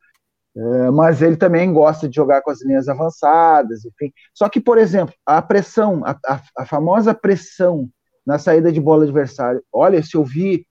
É, 0.54 0.90
mas 0.90 1.22
ele 1.22 1.37
também 1.37 1.72
gosta 1.72 2.08
de 2.08 2.14
jogar 2.14 2.42
com 2.42 2.50
as 2.50 2.62
linhas 2.62 2.87
avançadas, 2.87 3.85
enfim. 3.85 4.12
Só 4.35 4.48
que, 4.48 4.61
por 4.61 4.76
exemplo, 4.76 5.14
a 5.24 5.40
pressão, 5.40 6.04
a, 6.04 6.16
a, 6.26 6.42
a 6.58 6.66
famosa 6.66 7.14
pressão 7.14 7.88
na 8.24 8.38
saída 8.38 8.70
de 8.70 8.80
bola 8.80 9.04
adversário. 9.04 9.62
Olha, 9.72 10.02
se 10.02 10.14
eu 10.14 10.22
vi 10.22 10.66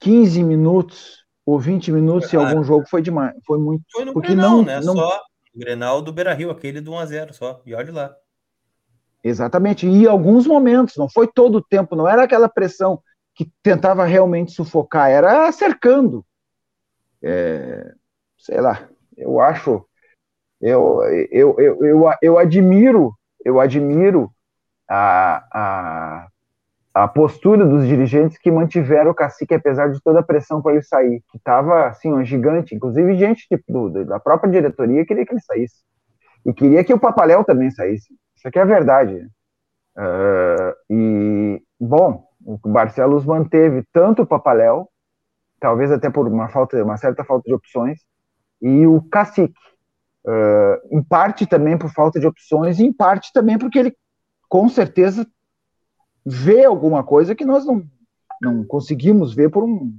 15 0.00 0.42
minutos 0.42 1.24
ou 1.44 1.58
20 1.58 1.92
minutos 1.92 2.32
em 2.32 2.36
algum 2.36 2.64
jogo, 2.64 2.86
foi 2.88 3.02
demais. 3.02 3.34
Foi 3.46 3.58
muito. 3.58 3.84
Foi 3.92 4.04
no 4.04 4.12
porque 4.12 4.28
Grenal, 4.28 4.50
não, 4.50 4.64
né? 4.64 4.80
Não... 4.80 4.94
Só 4.94 5.20
o 5.54 5.58
Grenal 5.58 6.02
do 6.02 6.12
Beira 6.12 6.32
Rio, 6.32 6.50
aquele 6.50 6.80
do 6.80 6.92
1x0 6.92 7.32
só. 7.32 7.62
E 7.66 7.74
olha 7.74 7.92
lá. 7.92 8.16
Exatamente. 9.22 9.86
E 9.86 10.04
em 10.04 10.06
alguns 10.06 10.46
momentos, 10.46 10.96
não 10.96 11.08
foi 11.08 11.26
todo 11.26 11.56
o 11.56 11.64
tempo, 11.64 11.96
não 11.96 12.08
era 12.08 12.22
aquela 12.22 12.48
pressão 12.48 13.00
que 13.34 13.50
tentava 13.62 14.04
realmente 14.04 14.52
sufocar, 14.52 15.10
era 15.10 15.50
cercando. 15.52 16.24
É, 17.22 17.92
sei 18.36 18.60
lá, 18.60 18.88
eu 19.16 19.40
acho, 19.40 19.84
eu, 20.60 21.02
eu, 21.30 21.54
eu, 21.58 21.84
eu, 21.84 22.04
eu 22.22 22.38
admiro, 22.38 23.14
eu 23.44 23.60
admiro 23.60 24.30
a, 24.88 25.44
a, 25.52 26.28
a 26.94 27.08
postura 27.08 27.64
dos 27.64 27.86
dirigentes 27.86 28.38
que 28.38 28.50
mantiveram 28.50 29.10
o 29.10 29.14
cacique 29.14 29.54
apesar 29.54 29.88
de 29.92 30.00
toda 30.02 30.20
a 30.20 30.22
pressão 30.22 30.62
para 30.62 30.72
ele 30.72 30.82
sair, 30.82 31.22
que 31.30 31.38
estava 31.38 31.86
assim, 31.86 32.12
um 32.12 32.24
gigante, 32.24 32.74
inclusive 32.74 33.16
gente 33.16 33.46
tipo, 33.48 33.90
da 34.04 34.18
própria 34.18 34.50
diretoria 34.50 35.06
queria 35.06 35.26
que 35.26 35.32
ele 35.32 35.40
saísse. 35.40 35.82
E 36.46 36.52
queria 36.52 36.82
que 36.82 36.94
o 36.94 36.98
Papaléu 36.98 37.44
também 37.44 37.70
saísse. 37.70 38.14
Isso 38.38 38.46
aqui 38.46 38.58
é 38.60 38.64
verdade. 38.64 39.28
Uh, 39.96 40.72
e, 40.88 41.62
bom, 41.78 42.24
o 42.40 42.56
Barcelos 42.68 43.24
manteve 43.24 43.84
tanto 43.92 44.22
o 44.22 44.26
Papaléu, 44.26 44.88
talvez 45.58 45.90
até 45.90 46.08
por 46.08 46.28
uma 46.28 46.48
falta, 46.48 46.82
uma 46.84 46.96
certa 46.96 47.24
falta 47.24 47.48
de 47.48 47.54
opções, 47.54 47.98
e 48.62 48.86
o 48.86 49.02
Cacique. 49.02 49.58
Uh, 50.24 50.96
em 50.96 51.02
parte 51.02 51.46
também 51.46 51.76
por 51.76 51.90
falta 51.90 52.20
de 52.20 52.26
opções, 52.28 52.78
e 52.78 52.84
em 52.84 52.92
parte 52.92 53.32
também 53.32 53.58
porque 53.58 53.78
ele, 53.78 53.96
com 54.48 54.68
certeza, 54.68 55.26
vê 56.24 56.64
alguma 56.64 57.02
coisa 57.02 57.34
que 57.34 57.44
nós 57.44 57.66
não, 57.66 57.82
não 58.40 58.64
conseguimos 58.64 59.34
ver 59.34 59.50
por 59.50 59.64
um. 59.64 59.98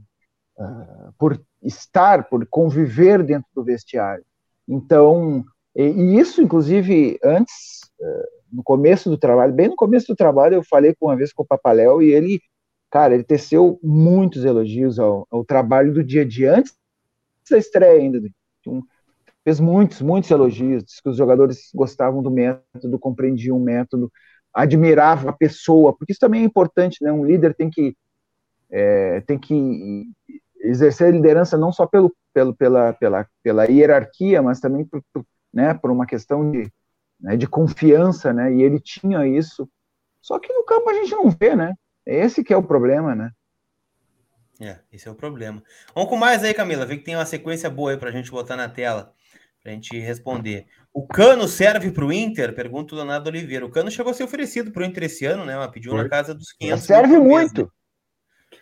Uh, 0.58 1.14
por 1.18 1.42
estar, 1.62 2.30
por 2.30 2.46
conviver 2.46 3.22
dentro 3.22 3.50
do 3.54 3.64
vestiário. 3.64 4.24
Então, 4.68 5.44
e, 5.76 5.84
e 5.84 6.20
isso, 6.20 6.42
inclusive, 6.42 7.20
antes, 7.24 7.82
uh, 8.00 8.40
no 8.52 8.64
começo 8.64 9.10
do 9.10 9.18
trabalho, 9.18 9.54
bem 9.54 9.70
no 9.70 9.76
começo 9.76 10.08
do 10.08 10.16
trabalho, 10.16 10.56
eu 10.56 10.64
falei 10.64 10.96
uma 11.00 11.16
vez 11.16 11.32
com 11.32 11.44
o 11.44 11.48
Papaléu 11.48 12.02
e 12.02 12.12
ele, 12.12 12.42
cara, 12.90 13.14
ele 13.14 13.24
teceu 13.24 13.80
muitos 13.84 14.44
elogios 14.44 15.00
ao, 15.00 15.28
ao 15.30 15.46
trabalho 15.46 15.94
do 15.94 16.04
dia 16.04 16.26
dia, 16.26 16.58
antes 16.58 16.74
da 17.50 17.58
estreia 17.58 18.00
ainda 18.00 18.22
um, 18.68 18.82
fez 19.44 19.60
muitos, 19.60 20.02
muitos 20.02 20.30
elogios, 20.30 20.84
disse 20.84 21.02
que 21.02 21.10
os 21.10 21.18
jogadores 21.18 21.70
gostavam 21.74 22.22
do 22.22 22.30
método, 22.30 23.00
compreendiam 23.00 23.58
o 23.58 23.60
método, 23.60 24.12
admiravam 24.54 25.30
a 25.30 25.34
pessoa, 25.34 25.96
porque 25.96 26.12
isso 26.12 26.20
também 26.20 26.42
é 26.42 26.46
importante, 26.46 27.04
né? 27.04 27.12
Um 27.12 27.26
líder 27.26 27.56
tem 27.56 27.70
que 27.70 27.96
é, 28.72 29.22
tem 29.22 29.40
que 29.40 30.06
exercer 30.62 31.12
liderança 31.12 31.58
não 31.58 31.72
só 31.72 31.88
pelo, 31.88 32.14
pelo 32.34 32.56
pela, 32.56 32.94
pela, 32.94 33.28
pela 33.42 33.66
hierarquia, 33.66 34.42
mas 34.42 34.60
também 34.60 34.86
por, 34.86 35.02
por, 35.12 35.26
né, 35.54 35.74
por 35.74 35.92
uma 35.92 36.06
questão 36.06 36.52
de, 36.52 36.72
né, 37.20 37.36
de 37.36 37.48
confiança, 37.48 38.34
né? 38.34 38.54
E 38.54 38.62
ele 38.62 38.80
tinha 38.80 39.28
isso. 39.28 39.70
Só 40.22 40.40
que 40.40 40.52
no 40.52 40.64
campo 40.66 40.90
a 40.90 40.94
gente 40.94 41.12
não 41.12 41.30
vê, 41.30 41.56
né? 41.56 41.74
Esse 42.06 42.44
que 42.44 42.54
é 42.54 42.58
o 42.58 42.64
problema, 42.64 43.16
né? 43.16 43.32
É, 44.60 44.78
esse 44.92 45.08
é 45.08 45.12
o 45.12 45.16
problema. 45.16 45.64
Vamos 45.96 46.10
com 46.10 46.18
mais 46.18 46.44
aí, 46.44 46.54
Camila. 46.54 46.86
Vê 46.86 46.98
que 46.98 47.04
tem 47.04 47.16
uma 47.16 47.26
sequência 47.26 47.70
boa 47.70 47.92
aí 47.92 47.98
para 47.98 48.10
a 48.10 48.12
gente 48.12 48.30
botar 48.30 48.58
na 48.58 48.68
tela, 48.68 49.14
para 49.62 49.72
a 49.72 49.76
gente 49.76 49.98
responder. 49.98 50.68
O 50.94 51.08
Cano 51.08 51.48
serve 51.48 51.92
para 51.92 52.04
o 52.04 52.12
Inter? 52.12 52.54
Pergunta 52.54 52.94
o 52.94 52.98
Leonardo 52.98 53.30
Oliveira. 53.30 53.66
O 53.66 53.70
Cano 53.70 53.90
chegou 53.90 54.12
a 54.12 54.14
ser 54.14 54.24
oferecido 54.24 54.72
para 54.72 54.82
o 54.82 54.86
Inter 54.86 55.04
esse 55.04 55.26
ano, 55.26 55.46
né? 55.46 55.56
Mas 55.56 55.72
pediu 55.72 55.94
na 55.94 56.10
casa 56.10 56.34
dos 56.36 56.52
500 56.54 56.84
Serve 56.84 57.18
muito. 57.18 57.62
Né? 57.64 57.70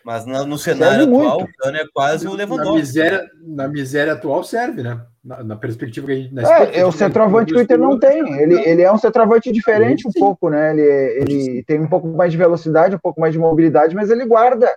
Mas 0.04 0.24
no, 0.24 0.46
no 0.46 0.58
cenário 0.58 1.04
serve 1.04 1.16
atual, 1.16 1.38
muito. 1.40 1.50
o 1.50 1.56
Cano 1.56 1.76
é 1.76 1.84
quase 1.92 2.28
o 2.28 2.34
Lewandowski. 2.34 2.70
Na 2.70 2.78
miséria, 2.78 3.30
na 3.42 3.68
miséria 3.68 4.12
atual 4.12 4.44
serve, 4.44 4.82
né? 4.82 5.04
Na, 5.28 5.44
na 5.44 5.56
perspectiva 5.56 6.06
que 6.06 6.12
a 6.12 6.16
gente... 6.16 6.38
É, 6.38 6.80
é 6.80 6.86
o 6.86 6.90
centroavante 6.90 7.52
que 7.52 7.58
o 7.58 7.62
Inter 7.62 7.78
não 7.78 7.98
tem. 7.98 8.40
Ele, 8.40 8.54
ele 8.66 8.82
é 8.82 8.90
um 8.90 8.98
centroavante 8.98 9.52
diferente 9.52 10.08
um 10.08 10.12
pouco, 10.12 10.48
né? 10.48 10.72
Ele, 10.72 10.82
ele 10.82 11.64
tem 11.64 11.78
um 11.80 11.88
pouco 11.88 12.08
mais 12.08 12.32
de 12.32 12.38
velocidade, 12.38 12.96
um 12.96 13.00
pouco 13.00 13.20
mais 13.20 13.32
de 13.32 13.38
mobilidade, 13.38 13.94
mas 13.94 14.10
ele 14.10 14.24
guarda 14.24 14.68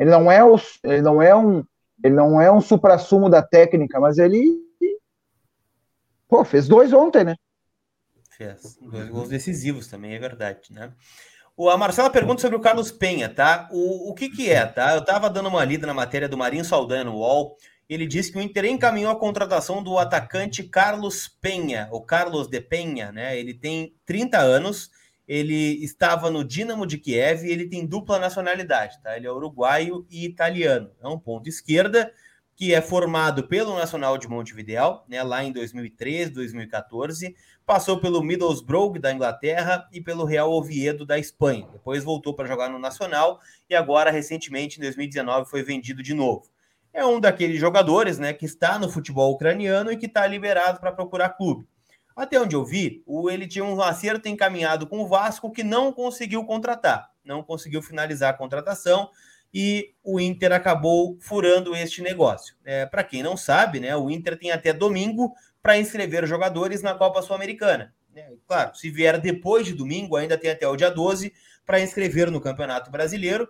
ele 0.00 0.08
não 0.08 0.32
é, 0.32 0.42
o, 0.42 0.58
ele 0.82 1.02
não 1.02 1.20
é 1.20 1.36
um 1.36 1.62
ele 2.02 2.14
não 2.14 2.40
é 2.40 2.50
um 2.50 2.62
supra-sumo 2.62 3.28
da 3.28 3.42
técnica, 3.42 4.00
mas 4.00 4.16
ele 4.16 4.42
pô, 6.26 6.42
fez 6.42 6.66
dois 6.66 6.94
ontem, 6.94 7.22
né? 7.22 7.36
Fez 8.30 8.78
dois 8.80 9.10
gols 9.10 9.28
decisivos 9.28 9.86
também, 9.86 10.14
é 10.14 10.18
verdade, 10.18 10.72
né? 10.72 10.90
O, 11.54 11.68
a 11.68 11.76
Marcela 11.76 12.08
pergunta 12.08 12.40
sobre 12.40 12.56
o 12.56 12.60
Carlos 12.60 12.90
Penha, 12.90 13.28
tá? 13.28 13.68
O, 13.70 14.10
o 14.10 14.14
que 14.14 14.30
que 14.30 14.50
é, 14.50 14.64
tá? 14.64 14.94
Eu 14.94 15.04
tava 15.04 15.28
dando 15.28 15.50
uma 15.50 15.62
lida 15.62 15.86
na 15.86 15.92
matéria 15.92 16.26
do 16.26 16.38
Marinho 16.38 16.64
Saldanha 16.64 17.04
no 17.04 17.16
UOL, 17.16 17.54
ele 17.94 18.06
disse 18.06 18.30
que 18.30 18.38
o 18.38 18.40
Inter 18.40 18.66
encaminhou 18.66 19.10
a 19.10 19.18
contratação 19.18 19.82
do 19.82 19.98
atacante 19.98 20.62
Carlos 20.62 21.26
Penha, 21.26 21.88
o 21.90 22.00
Carlos 22.00 22.46
de 22.46 22.60
Penha, 22.60 23.10
né? 23.10 23.36
Ele 23.36 23.52
tem 23.52 23.96
30 24.06 24.38
anos, 24.38 24.90
ele 25.26 25.82
estava 25.82 26.30
no 26.30 26.44
Dinamo 26.44 26.86
de 26.86 26.98
Kiev 26.98 27.44
e 27.44 27.50
ele 27.50 27.68
tem 27.68 27.84
dupla 27.84 28.18
nacionalidade, 28.18 29.02
tá? 29.02 29.16
Ele 29.16 29.26
é 29.26 29.32
uruguaio 29.32 30.06
e 30.08 30.24
italiano. 30.24 30.92
É 31.02 31.08
um 31.08 31.18
ponto 31.18 31.48
esquerda 31.48 32.12
que 32.54 32.72
é 32.72 32.80
formado 32.80 33.48
pelo 33.48 33.74
Nacional 33.74 34.16
de 34.18 34.28
Montevideo, 34.28 35.00
né, 35.08 35.22
lá 35.22 35.42
em 35.42 35.50
2013, 35.50 36.30
2014, 36.30 37.34
passou 37.64 37.98
pelo 37.98 38.22
Middlesbrough 38.22 39.00
da 39.00 39.12
Inglaterra 39.12 39.88
e 39.90 40.00
pelo 40.00 40.24
Real 40.24 40.52
Oviedo 40.52 41.06
da 41.06 41.18
Espanha. 41.18 41.66
Depois 41.72 42.04
voltou 42.04 42.34
para 42.34 42.46
jogar 42.46 42.68
no 42.68 42.78
Nacional 42.78 43.40
e 43.68 43.74
agora 43.74 44.10
recentemente 44.10 44.78
em 44.78 44.82
2019 44.82 45.48
foi 45.48 45.62
vendido 45.62 46.02
de 46.02 46.12
novo. 46.12 46.50
É 46.92 47.04
um 47.04 47.20
daqueles 47.20 47.60
jogadores, 47.60 48.18
né, 48.18 48.32
que 48.32 48.44
está 48.44 48.78
no 48.78 48.90
futebol 48.90 49.32
ucraniano 49.32 49.92
e 49.92 49.96
que 49.96 50.06
está 50.06 50.26
liberado 50.26 50.80
para 50.80 50.92
procurar 50.92 51.30
clube. 51.30 51.66
Até 52.16 52.40
onde 52.40 52.56
eu 52.56 52.64
vi, 52.64 53.02
o, 53.06 53.30
ele 53.30 53.46
tinha 53.46 53.64
um 53.64 53.80
acerto 53.80 54.28
encaminhado 54.28 54.86
com 54.86 54.98
o 54.98 55.06
Vasco 55.06 55.50
que 55.50 55.62
não 55.62 55.92
conseguiu 55.92 56.44
contratar, 56.44 57.10
não 57.24 57.42
conseguiu 57.42 57.80
finalizar 57.80 58.30
a 58.30 58.36
contratação 58.36 59.08
e 59.54 59.94
o 60.02 60.20
Inter 60.20 60.52
acabou 60.52 61.16
furando 61.20 61.74
este 61.74 62.02
negócio. 62.02 62.54
É, 62.64 62.86
para 62.86 63.04
quem 63.04 63.22
não 63.22 63.36
sabe, 63.36 63.80
né, 63.80 63.96
o 63.96 64.10
Inter 64.10 64.38
tem 64.38 64.50
até 64.50 64.72
domingo 64.72 65.32
para 65.62 65.78
inscrever 65.78 66.26
jogadores 66.26 66.82
na 66.82 66.94
Copa 66.94 67.22
Sul-Americana. 67.22 67.94
É, 68.14 68.32
claro, 68.46 68.74
se 68.74 68.90
vier 68.90 69.20
depois 69.20 69.66
de 69.66 69.72
domingo, 69.72 70.16
ainda 70.16 70.36
tem 70.36 70.50
até 70.50 70.66
o 70.66 70.76
dia 70.76 70.90
12 70.90 71.32
para 71.64 71.80
inscrever 71.80 72.30
no 72.30 72.40
Campeonato 72.40 72.90
Brasileiro. 72.90 73.48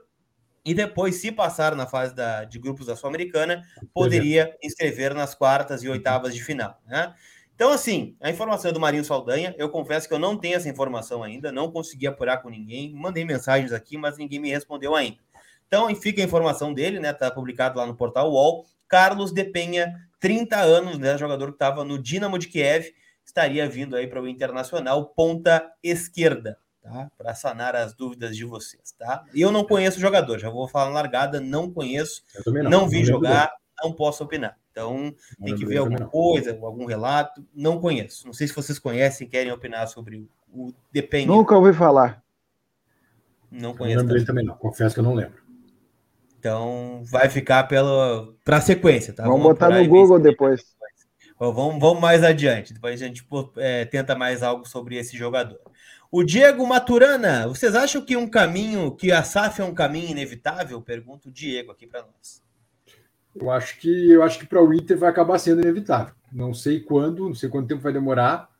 E 0.64 0.74
depois, 0.74 1.16
se 1.16 1.32
passar 1.32 1.74
na 1.74 1.86
fase 1.86 2.14
da, 2.14 2.44
de 2.44 2.58
grupos 2.58 2.86
da 2.86 2.94
Sul-Americana, 2.94 3.62
poderia 3.94 4.54
inscrever 4.62 5.14
nas 5.14 5.34
quartas 5.34 5.82
e 5.82 5.88
oitavas 5.88 6.34
de 6.34 6.42
final. 6.42 6.78
Né? 6.86 7.14
Então, 7.54 7.70
assim, 7.72 8.16
a 8.20 8.30
informação 8.30 8.70
é 8.70 8.74
do 8.74 8.80
Marinho 8.80 9.04
Saldanha. 9.04 9.54
Eu 9.58 9.70
confesso 9.70 10.06
que 10.06 10.14
eu 10.14 10.18
não 10.18 10.36
tenho 10.36 10.56
essa 10.56 10.68
informação 10.68 11.22
ainda, 11.22 11.50
não 11.50 11.70
consegui 11.70 12.06
apurar 12.06 12.38
com 12.42 12.50
ninguém. 12.50 12.92
Mandei 12.94 13.24
mensagens 13.24 13.72
aqui, 13.72 13.96
mas 13.96 14.18
ninguém 14.18 14.38
me 14.38 14.50
respondeu 14.50 14.94
ainda. 14.94 15.18
Então, 15.66 15.94
fica 15.94 16.20
a 16.20 16.24
informação 16.24 16.74
dele, 16.74 16.98
né? 16.98 17.12
Tá 17.12 17.30
publicado 17.30 17.78
lá 17.78 17.86
no 17.86 17.96
portal 17.96 18.30
UOL. 18.30 18.66
Carlos 18.88 19.32
de 19.32 19.44
Penha, 19.44 19.94
30 20.18 20.56
anos, 20.58 20.98
né? 20.98 21.16
Jogador 21.16 21.46
que 21.48 21.54
estava 21.54 21.84
no 21.84 21.98
Dinamo 21.98 22.38
de 22.38 22.48
Kiev, 22.48 22.92
estaria 23.24 23.68
vindo 23.68 23.94
aí 23.94 24.06
para 24.06 24.20
o 24.20 24.28
Internacional, 24.28 25.06
ponta 25.06 25.70
esquerda, 25.82 26.58
tá? 26.82 27.10
Para 27.16 27.34
sanar 27.34 27.76
as 27.76 27.94
dúvidas 27.94 28.36
de 28.36 28.44
vocês, 28.44 28.92
tá? 28.98 29.24
E 29.34 29.40
eu 29.40 29.52
não 29.52 29.64
conheço 29.64 29.98
o 29.98 30.00
jogador, 30.00 30.38
já 30.38 30.50
vou 30.50 30.68
falar 30.68 30.90
largada, 30.90 31.40
não 31.40 31.70
conheço, 31.70 32.22
não, 32.46 32.70
não, 32.70 32.88
vi 32.88 33.04
jogar, 33.04 33.52
não 33.82 33.92
posso 33.92 34.24
opinar. 34.24 34.56
Então, 34.70 35.14
tem 35.42 35.54
que 35.56 35.66
ver 35.66 35.78
alguma 35.78 36.06
coisa, 36.06 36.56
algum 36.62 36.86
relato. 36.86 37.44
Não 37.54 37.80
conheço. 37.80 38.24
Não 38.24 38.32
sei 38.32 38.46
se 38.46 38.54
vocês 38.54 38.78
conhecem 38.78 39.28
querem 39.28 39.52
opinar 39.52 39.88
sobre 39.88 40.28
o 40.52 40.72
Depende. 40.92 41.26
Nunca 41.26 41.56
ouvi 41.56 41.72
falar. 41.72 42.22
Não 43.50 43.76
conheço. 43.76 44.04
Não 44.04 44.24
também 44.24 44.44
não. 44.44 44.54
Confesso 44.54 44.94
que 44.94 45.00
eu 45.00 45.04
não 45.04 45.14
lembro. 45.14 45.40
Então, 46.38 47.02
vai 47.04 47.28
ficar 47.28 47.64
para 47.64 48.56
a 48.56 48.60
sequência, 48.60 49.12
tá? 49.12 49.24
Vamos, 49.24 49.42
vamos 49.42 49.58
botar 49.58 49.70
no 49.70 49.86
Google 49.86 50.18
depois. 50.18 50.74
Vamos, 51.38 51.80
vamos 51.80 52.00
mais 52.00 52.22
adiante. 52.22 52.72
Depois 52.72 53.00
a 53.00 53.06
gente 53.06 53.26
é, 53.56 53.84
tenta 53.84 54.14
mais 54.14 54.42
algo 54.42 54.66
sobre 54.66 54.96
esse 54.96 55.16
jogador. 55.16 55.60
O 56.12 56.24
Diego 56.24 56.66
Maturana, 56.66 57.46
vocês 57.46 57.72
acham 57.76 58.04
que 58.04 58.16
um 58.16 58.28
caminho, 58.28 58.90
que 58.96 59.12
a 59.12 59.22
SAF 59.22 59.60
é 59.60 59.64
um 59.64 59.72
caminho 59.72 60.10
inevitável? 60.10 60.82
Pergunta 60.82 61.28
o 61.28 61.32
Diego 61.32 61.70
aqui 61.70 61.86
para 61.86 62.02
nós. 62.02 62.42
Eu 63.32 63.48
acho 63.48 63.78
que 63.78 64.10
eu 64.10 64.20
acho 64.24 64.40
que 64.40 64.46
para 64.46 64.60
o 64.60 64.74
Inter 64.74 64.98
vai 64.98 65.08
acabar 65.08 65.38
sendo 65.38 65.62
inevitável. 65.62 66.12
Não 66.32 66.52
sei 66.52 66.80
quando, 66.80 67.28
não 67.28 67.34
sei 67.34 67.48
quanto 67.48 67.68
tempo 67.68 67.82
vai 67.82 67.92
demorar, 67.92 68.50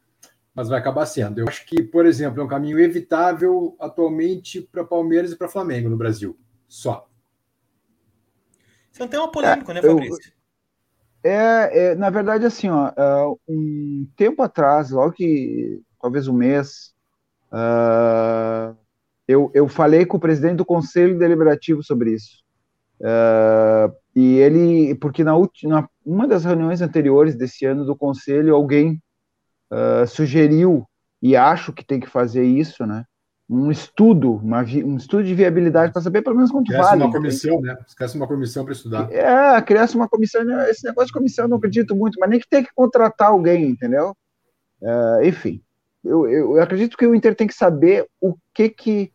mas 0.54 0.68
vai 0.68 0.78
acabar 0.78 1.04
sendo. 1.06 1.40
Eu 1.40 1.48
acho 1.48 1.66
que, 1.66 1.82
por 1.82 2.06
exemplo, 2.06 2.40
é 2.40 2.44
um 2.44 2.48
caminho 2.48 2.78
evitável 2.78 3.74
atualmente 3.80 4.60
para 4.62 4.84
Palmeiras 4.84 5.32
e 5.32 5.36
para 5.36 5.48
Flamengo 5.48 5.88
no 5.88 5.96
Brasil. 5.96 6.38
Só. 6.68 7.08
Você 8.92 9.02
não 9.02 9.08
tem 9.08 9.18
uma 9.18 9.30
polêmica, 9.30 9.72
é, 9.72 9.74
né, 9.74 9.82
Fabrício? 9.82 10.32
Eu, 11.24 11.30
é, 11.32 11.78
é, 11.78 11.94
na 11.96 12.10
verdade, 12.10 12.46
assim, 12.46 12.68
ó, 12.68 12.90
uh, 12.90 13.40
um 13.48 14.08
tempo 14.16 14.40
atrás, 14.40 14.90
logo 14.90 15.12
que 15.12 15.82
talvez 16.00 16.28
um 16.28 16.32
mês, 16.32 16.94
uh, 17.52 18.76
eu, 19.26 19.50
eu 19.54 19.68
falei 19.68 20.04
com 20.04 20.16
o 20.16 20.20
presidente 20.20 20.56
do 20.56 20.64
Conselho 20.64 21.18
Deliberativo 21.18 21.82
sobre 21.82 22.12
isso. 22.14 22.40
Uh, 23.00 23.94
e 24.14 24.36
ele, 24.36 24.94
porque 24.96 25.24
na 25.24 25.34
última, 25.36 25.88
uma 26.04 26.26
das 26.26 26.44
reuniões 26.44 26.82
anteriores 26.82 27.34
desse 27.34 27.64
ano 27.64 27.84
do 27.84 27.96
conselho, 27.96 28.54
alguém 28.54 29.00
uh, 29.70 30.06
sugeriu, 30.06 30.84
e 31.22 31.36
acho 31.36 31.72
que 31.72 31.84
tem 31.84 32.00
que 32.00 32.08
fazer 32.08 32.44
isso, 32.44 32.84
né? 32.86 33.04
Um 33.48 33.70
estudo, 33.70 34.34
uma, 34.34 34.62
um 34.62 34.96
estudo 34.96 35.24
de 35.24 35.34
viabilidade 35.34 35.92
para 35.92 36.02
saber 36.02 36.22
pelo 36.22 36.36
menos 36.36 36.52
quanto 36.52 36.68
Criasse 36.68 36.90
vale. 36.90 37.02
uma 37.02 37.12
comissão, 37.12 37.60
né? 37.60 37.76
Esquece 37.86 38.16
uma 38.16 38.26
comissão 38.26 38.64
para 38.64 38.72
estudar. 38.72 39.12
É, 39.12 39.60
criasse 39.62 39.96
uma 39.96 40.08
comissão. 40.08 40.44
Né? 40.44 40.70
Esse 40.70 40.84
negócio 40.84 41.08
de 41.08 41.12
comissão 41.12 41.46
eu 41.46 41.48
não 41.48 41.56
acredito 41.56 41.96
muito, 41.96 42.18
mas 42.20 42.30
nem 42.30 42.38
que 42.38 42.48
tem 42.48 42.62
que 42.62 42.72
contratar 42.74 43.30
alguém, 43.30 43.66
entendeu? 43.66 44.16
Uh, 44.80 45.24
enfim, 45.24 45.60
eu, 46.04 46.28
eu, 46.28 46.56
eu 46.56 46.62
acredito 46.62 46.96
que 46.96 47.06
o 47.06 47.14
Inter 47.14 47.34
tem 47.34 47.46
que 47.46 47.54
saber 47.54 48.06
o 48.20 48.34
que 48.54 48.68
que 48.68 49.12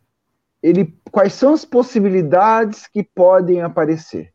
ele, 0.62 0.98
quais 1.10 1.32
são 1.32 1.52
as 1.52 1.64
possibilidades 1.64 2.86
que 2.86 3.02
podem 3.02 3.62
aparecer. 3.62 4.32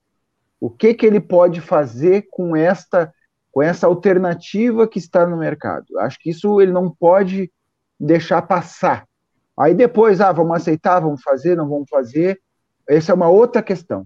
O 0.60 0.70
que, 0.70 0.94
que 0.94 1.06
ele 1.06 1.20
pode 1.20 1.60
fazer 1.60 2.28
com 2.30 2.56
esta, 2.56 3.12
com 3.52 3.62
essa 3.62 3.88
alternativa 3.88 4.88
que 4.88 5.00
está 5.00 5.26
no 5.26 5.38
mercado? 5.38 5.98
Acho 6.00 6.20
que 6.20 6.30
isso 6.30 6.62
ele 6.62 6.72
não 6.72 6.90
pode 6.90 7.52
deixar 8.00 8.42
passar. 8.44 9.06
Aí 9.58 9.74
depois, 9.74 10.22
ah, 10.22 10.32
vamos 10.32 10.56
aceitar, 10.56 11.00
vamos 11.00 11.22
fazer, 11.22 11.58
não 11.58 11.68
vamos 11.68 11.90
fazer. 11.90 12.40
Essa 12.88 13.12
é 13.12 13.16
uma 13.16 13.30
outra 13.30 13.62
questão. 13.62 14.06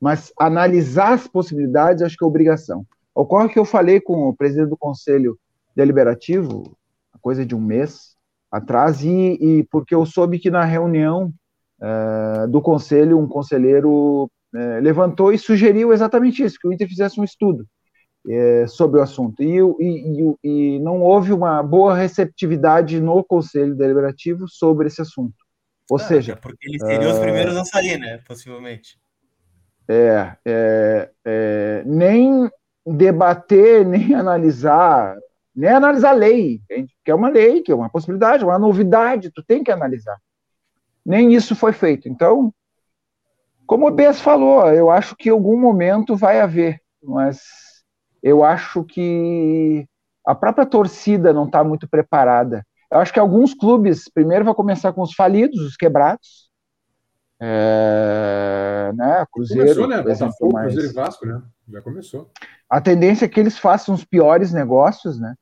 Mas 0.00 0.32
analisar 0.38 1.12
as 1.12 1.28
possibilidades, 1.28 2.02
acho 2.02 2.16
que 2.16 2.24
é 2.24 2.26
obrigação. 2.26 2.86
Ocorre 3.14 3.50
que 3.50 3.58
eu 3.58 3.64
falei 3.64 4.00
com 4.00 4.28
o 4.28 4.34
presidente 4.34 4.70
do 4.70 4.76
Conselho 4.76 5.38
Deliberativo, 5.76 6.76
coisa 7.20 7.44
de 7.44 7.54
um 7.54 7.60
mês 7.60 8.16
atrás, 8.50 9.02
e, 9.02 9.38
e 9.40 9.64
porque 9.70 9.94
eu 9.94 10.04
soube 10.04 10.38
que 10.38 10.50
na 10.50 10.64
reunião 10.64 11.32
uh, 11.80 12.48
do 12.48 12.60
Conselho, 12.60 13.18
um 13.18 13.28
conselheiro 13.28 14.30
é, 14.52 14.80
levantou 14.80 15.32
e 15.32 15.38
sugeriu 15.38 15.92
exatamente 15.92 16.42
isso, 16.42 16.58
que 16.60 16.66
o 16.66 16.72
Inter 16.72 16.88
fizesse 16.88 17.20
um 17.20 17.24
estudo 17.24 17.64
é, 18.28 18.66
sobre 18.66 18.98
o 19.00 19.02
assunto. 19.02 19.42
E, 19.42 19.58
e, 19.58 20.36
e, 20.42 20.78
não 20.80 21.00
houve 21.00 21.32
uma 21.32 21.62
boa 21.62 21.94
receptividade 21.94 23.00
no 23.00 23.22
Conselho 23.24 23.76
Deliberativo 23.76 24.48
sobre 24.48 24.88
esse 24.88 25.00
assunto. 25.00 25.34
Ou 25.88 25.96
ah, 25.96 26.00
seja. 26.00 26.36
Porque 26.36 26.68
eles 26.68 26.80
seriam 26.82 27.12
os 27.12 27.18
é, 27.18 27.20
primeiros 27.20 27.56
a 27.56 27.64
sair, 27.64 27.98
né? 27.98 28.18
Possivelmente. 28.26 28.98
É, 29.88 30.36
é, 30.44 31.10
é, 31.24 31.82
nem 31.86 32.50
debater, 32.86 33.84
nem 33.86 34.14
analisar, 34.14 35.16
nem 35.54 35.70
analisar 35.70 36.10
a 36.10 36.14
lei, 36.14 36.60
que 37.04 37.10
é 37.10 37.14
uma 37.14 37.28
lei, 37.28 37.62
que 37.62 37.72
é 37.72 37.74
uma 37.74 37.90
possibilidade, 37.90 38.44
uma 38.44 38.58
novidade, 38.58 39.30
tu 39.30 39.42
tem 39.42 39.62
que 39.62 39.70
analisar. 39.70 40.18
Nem 41.04 41.32
isso 41.34 41.56
foi 41.56 41.72
feito. 41.72 42.08
Então, 42.08 42.52
como 43.66 43.88
o 43.88 43.90
Bess 43.90 44.20
falou, 44.20 44.68
eu 44.72 44.90
acho 44.90 45.16
que 45.16 45.28
em 45.28 45.32
algum 45.32 45.58
momento 45.58 46.16
vai 46.16 46.40
haver, 46.40 46.80
mas 47.02 47.40
eu 48.22 48.44
acho 48.44 48.84
que 48.84 49.86
a 50.26 50.34
própria 50.34 50.66
torcida 50.66 51.32
não 51.32 51.46
está 51.46 51.64
muito 51.64 51.88
preparada. 51.88 52.64
Eu 52.90 52.98
acho 52.98 53.12
que 53.12 53.20
alguns 53.20 53.54
clubes, 53.54 54.10
primeiro 54.12 54.44
vai 54.44 54.54
começar 54.54 54.92
com 54.92 55.02
os 55.02 55.14
falidos, 55.14 55.60
os 55.60 55.76
quebrados, 55.76 56.50
é, 57.42 58.92
né, 58.94 59.24
Cruzeiro, 59.32 59.64
começou, 59.64 59.88
né? 59.88 60.02
Botafogo, 60.02 60.52
mas... 60.52 60.72
Cruzeiro 60.74 60.90
e 60.90 60.94
Vasco, 60.94 61.26
né? 61.26 61.42
Já 61.70 61.80
começou. 61.80 62.30
A 62.68 62.80
tendência 62.80 63.24
é 63.24 63.28
que 63.28 63.40
eles 63.40 63.58
façam 63.58 63.94
os 63.94 64.04
piores 64.04 64.52
negócios, 64.52 65.18
né? 65.18 65.34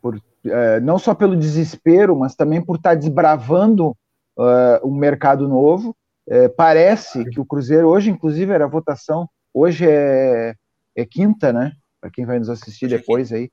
Por, 0.00 0.20
é, 0.44 0.80
não 0.80 0.98
só 0.98 1.14
pelo 1.14 1.36
desespero, 1.36 2.16
mas 2.16 2.34
também 2.34 2.64
por 2.64 2.76
estar 2.76 2.90
tá 2.90 2.94
desbravando 2.94 3.96
uh, 4.36 4.86
um 4.86 4.94
mercado 4.94 5.48
novo. 5.48 5.96
É, 6.28 6.48
parece 6.48 7.24
que 7.24 7.40
o 7.40 7.44
Cruzeiro, 7.44 7.88
hoje, 7.88 8.10
inclusive, 8.10 8.52
era 8.52 8.66
a 8.66 8.68
votação, 8.68 9.28
hoje 9.52 9.88
é, 9.88 10.54
é 10.94 11.04
quinta, 11.04 11.52
né? 11.52 11.72
Para 12.00 12.10
quem 12.10 12.26
vai 12.26 12.38
nos 12.38 12.50
assistir 12.50 12.84
é 12.86 12.98
depois 12.98 13.32
aí. 13.32 13.50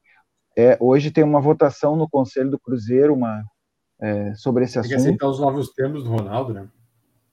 É, 0.58 0.78
hoje 0.80 1.12
tem 1.12 1.24
uma 1.24 1.42
votação 1.42 1.96
no 1.96 2.10
Conselho 2.10 2.52
do 2.52 2.60
Cruzeiro 2.60 3.14
uma, 3.14 3.44
é, 4.02 4.34
sobre 4.36 4.66
esse 4.66 4.74
tem 4.74 4.82
assunto. 4.82 4.90
Tem 4.92 5.04
que 5.04 5.08
aceitar 5.08 5.28
os 5.30 5.40
novos 5.40 5.74
termos 5.74 6.04
do 6.04 6.10
Ronaldo, 6.10 6.54
né? 6.54 6.68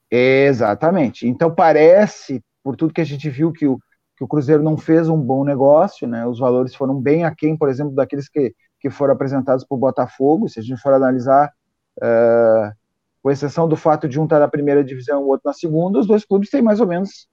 Exatamente. 0.09 1.27
Então 1.27 1.53
parece, 1.53 2.41
por 2.63 2.75
tudo 2.75 2.93
que 2.93 3.01
a 3.01 3.05
gente 3.05 3.29
viu, 3.29 3.51
que 3.51 3.67
o, 3.67 3.77
que 4.15 4.23
o 4.23 4.27
Cruzeiro 4.27 4.61
não 4.61 4.77
fez 4.77 5.09
um 5.09 5.19
bom 5.19 5.43
negócio, 5.43 6.07
né? 6.07 6.25
Os 6.25 6.39
valores 6.39 6.75
foram 6.75 7.01
bem 7.01 7.25
aquém, 7.25 7.57
por 7.57 7.69
exemplo, 7.69 7.93
daqueles 7.93 8.29
que, 8.29 8.53
que 8.83 8.89
foram 8.89 9.13
apresentados 9.13 9.63
por 9.63 9.77
Botafogo. 9.77 10.49
Se 10.49 10.59
a 10.59 10.61
gente 10.61 10.81
for 10.81 10.93
analisar, 10.93 11.53
uh, 11.99 12.75
com 13.21 13.31
exceção 13.31 13.65
do 13.65 13.77
fato 13.77 14.09
de 14.09 14.19
um 14.19 14.25
estar 14.25 14.39
na 14.39 14.47
primeira 14.49 14.83
divisão 14.83 15.21
e 15.21 15.23
o 15.23 15.27
outro 15.27 15.43
na 15.45 15.53
segunda, 15.53 15.99
os 15.99 16.05
dois 16.05 16.25
clubes 16.25 16.49
têm 16.49 16.61
mais 16.61 16.81
ou 16.81 16.85
menos 16.87 17.29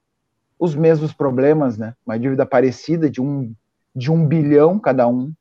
os 0.57 0.73
mesmos 0.73 1.11
problemas, 1.11 1.77
né? 1.77 1.93
Uma 2.05 2.17
dívida 2.17 2.45
parecida 2.45 3.09
de 3.09 3.21
um, 3.21 3.53
de 3.93 4.09
um 4.09 4.25
bilhão 4.25 4.79
cada 4.79 5.05
um. 5.09 5.33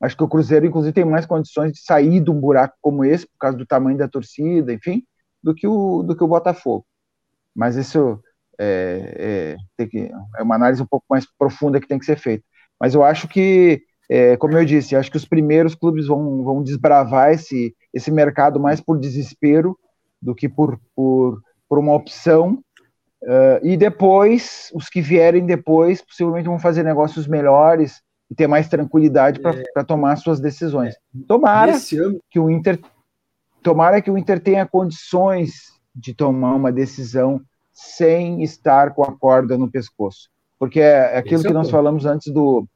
Acho 0.00 0.16
que 0.16 0.22
o 0.22 0.28
Cruzeiro, 0.28 0.66
inclusive, 0.66 0.92
tem 0.92 1.04
mais 1.04 1.26
condições 1.26 1.72
de 1.72 1.80
sair 1.80 2.20
de 2.20 2.30
um 2.30 2.38
buraco 2.38 2.76
como 2.80 3.04
esse, 3.04 3.26
por 3.26 3.38
causa 3.40 3.58
do 3.58 3.66
tamanho 3.66 3.98
da 3.98 4.06
torcida, 4.06 4.72
enfim, 4.72 5.02
do 5.42 5.52
que 5.52 5.66
o, 5.66 6.04
do 6.04 6.14
que 6.14 6.22
o 6.22 6.28
Botafogo. 6.28 6.86
Mas 7.52 7.74
isso 7.74 8.22
é, 8.56 9.56
é, 9.78 9.86
que, 9.86 10.12
é 10.36 10.42
uma 10.42 10.54
análise 10.54 10.80
um 10.80 10.86
pouco 10.86 11.06
mais 11.10 11.26
profunda 11.36 11.80
que 11.80 11.88
tem 11.88 11.98
que 11.98 12.06
ser 12.06 12.18
feita. 12.18 12.44
Mas 12.78 12.94
eu 12.94 13.02
acho 13.02 13.26
que, 13.26 13.82
é, 14.08 14.36
como 14.36 14.56
eu 14.56 14.64
disse, 14.64 14.94
acho 14.94 15.10
que 15.10 15.16
os 15.16 15.24
primeiros 15.24 15.74
clubes 15.74 16.06
vão, 16.06 16.44
vão 16.44 16.62
desbravar 16.62 17.32
esse, 17.32 17.74
esse 17.92 18.10
mercado 18.10 18.60
mais 18.60 18.80
por 18.80 18.98
desespero 18.98 19.76
do 20.22 20.34
que 20.34 20.48
por, 20.48 20.78
por, 20.94 21.42
por 21.68 21.78
uma 21.78 21.94
opção. 21.94 22.62
Uh, 23.22 23.58
e 23.62 23.76
depois, 23.76 24.70
os 24.74 24.88
que 24.88 25.00
vierem 25.00 25.44
depois, 25.44 26.00
possivelmente 26.02 26.46
vão 26.46 26.58
fazer 26.58 26.84
negócios 26.84 27.26
melhores 27.26 28.00
e 28.30 28.34
ter 28.34 28.46
mais 28.46 28.68
tranquilidade 28.68 29.40
para 29.40 29.56
é. 29.76 29.84
tomar 29.84 30.16
suas 30.16 30.38
decisões. 30.38 30.94
Tomara 31.26 31.72
que 32.30 32.38
o 32.38 32.50
Inter 32.50 32.78
tomara 33.62 34.00
que 34.00 34.10
o 34.10 34.16
Inter 34.16 34.38
tenha 34.38 34.64
condições 34.64 35.52
de 35.92 36.14
tomar 36.14 36.54
uma 36.54 36.70
decisão 36.70 37.40
sem 37.72 38.42
estar 38.42 38.94
com 38.94 39.02
a 39.02 39.16
corda 39.16 39.58
no 39.58 39.68
pescoço. 39.68 40.28
Porque 40.56 40.80
é, 40.80 41.14
é 41.14 41.18
aquilo 41.18 41.36
Esse 41.36 41.44
que 41.44 41.50
é 41.50 41.54
nós 41.54 41.68
falamos 41.68 42.06
antes 42.06 42.32
do, 42.32 42.66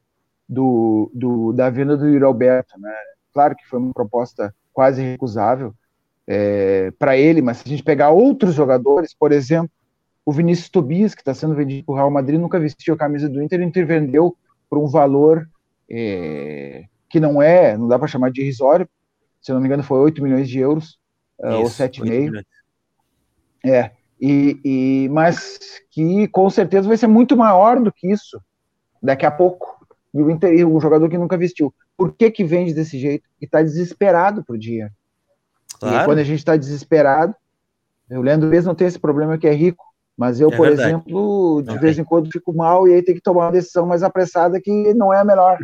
do, 0.51 1.09
do, 1.13 1.53
da 1.53 1.69
venda 1.69 1.95
do 1.95 2.05
Yuri 2.09 2.25
Alberto. 2.25 2.77
Né? 2.77 2.93
Claro 3.33 3.55
que 3.55 3.65
foi 3.65 3.79
uma 3.79 3.93
proposta 3.93 4.53
quase 4.73 5.01
recusável, 5.01 5.73
é, 6.27 6.91
para 6.99 7.17
ele, 7.17 7.41
mas 7.41 7.57
se 7.57 7.63
a 7.65 7.69
gente 7.69 7.83
pegar 7.83 8.09
outros 8.09 8.53
jogadores, 8.53 9.13
por 9.13 9.31
exemplo, 9.31 9.71
o 10.25 10.31
Vinícius 10.31 10.69
Tobias, 10.69 11.15
que 11.15 11.21
está 11.21 11.33
sendo 11.33 11.55
vendido 11.55 11.85
para 11.85 11.93
o 11.93 11.95
Real 11.95 12.11
Madrid, 12.11 12.39
nunca 12.39 12.59
vestiu 12.59 12.93
a 12.93 12.97
camisa 12.97 13.29
do 13.29 13.41
Inter, 13.41 13.59
o 13.59 13.63
Inter 13.63 13.87
vendeu 13.87 14.35
por 14.69 14.77
um 14.77 14.87
valor 14.87 15.49
é, 15.89 16.85
que 17.09 17.19
não 17.19 17.41
é, 17.41 17.77
não 17.77 17.87
dá 17.87 17.97
para 17.97 18.07
chamar 18.07 18.31
de 18.31 18.41
irrisório, 18.41 18.87
se 19.41 19.51
não 19.51 19.59
me 19.59 19.67
engano 19.67 19.83
foi 19.83 19.99
8 19.99 20.21
milhões 20.21 20.47
de 20.47 20.59
euros, 20.59 20.99
uh, 21.39 21.55
ou 21.55 21.63
7,5. 21.65 22.43
É, 23.65 23.91
e, 24.19 24.59
e, 24.63 25.09
mas 25.09 25.59
que 25.89 26.27
com 26.27 26.49
certeza 26.49 26.87
vai 26.87 26.97
ser 26.97 27.07
muito 27.07 27.35
maior 27.35 27.81
do 27.81 27.91
que 27.91 28.11
isso 28.11 28.39
daqui 29.01 29.25
a 29.25 29.31
pouco. 29.31 29.80
E 30.13 30.21
o, 30.21 30.29
Inter, 30.29 30.67
o 30.67 30.79
jogador 30.79 31.09
que 31.09 31.17
nunca 31.17 31.37
vestiu. 31.37 31.73
Por 31.95 32.13
que, 32.13 32.29
que 32.29 32.43
vende 32.43 32.73
desse 32.73 32.99
jeito? 32.99 33.27
E 33.41 33.45
está 33.45 33.61
desesperado 33.61 34.43
por 34.43 34.57
dinheiro. 34.57 34.91
Claro. 35.79 36.03
E 36.03 36.05
quando 36.05 36.19
a 36.19 36.23
gente 36.23 36.39
está 36.39 36.55
desesperado, 36.57 37.33
o 38.09 38.21
Leandro 38.21 38.49
mesmo 38.49 38.67
não 38.67 38.75
tem 38.75 38.87
esse 38.87 38.99
problema 38.99 39.37
que 39.37 39.47
é 39.47 39.53
rico, 39.53 39.83
mas 40.17 40.41
eu, 40.41 40.51
é 40.51 40.55
por 40.55 40.67
verdade. 40.67 40.89
exemplo, 40.89 41.61
de 41.61 41.67
não 41.67 41.79
vez 41.79 41.95
tem. 41.95 42.03
em 42.03 42.05
quando 42.05 42.31
fico 42.31 42.53
mal 42.53 42.87
e 42.87 42.93
aí 42.93 43.01
tem 43.01 43.15
que 43.15 43.21
tomar 43.21 43.45
uma 43.45 43.51
decisão 43.51 43.85
mais 43.85 44.03
apressada 44.03 44.59
que 44.59 44.93
não 44.93 45.13
é 45.13 45.19
a 45.19 45.25
melhor. 45.25 45.57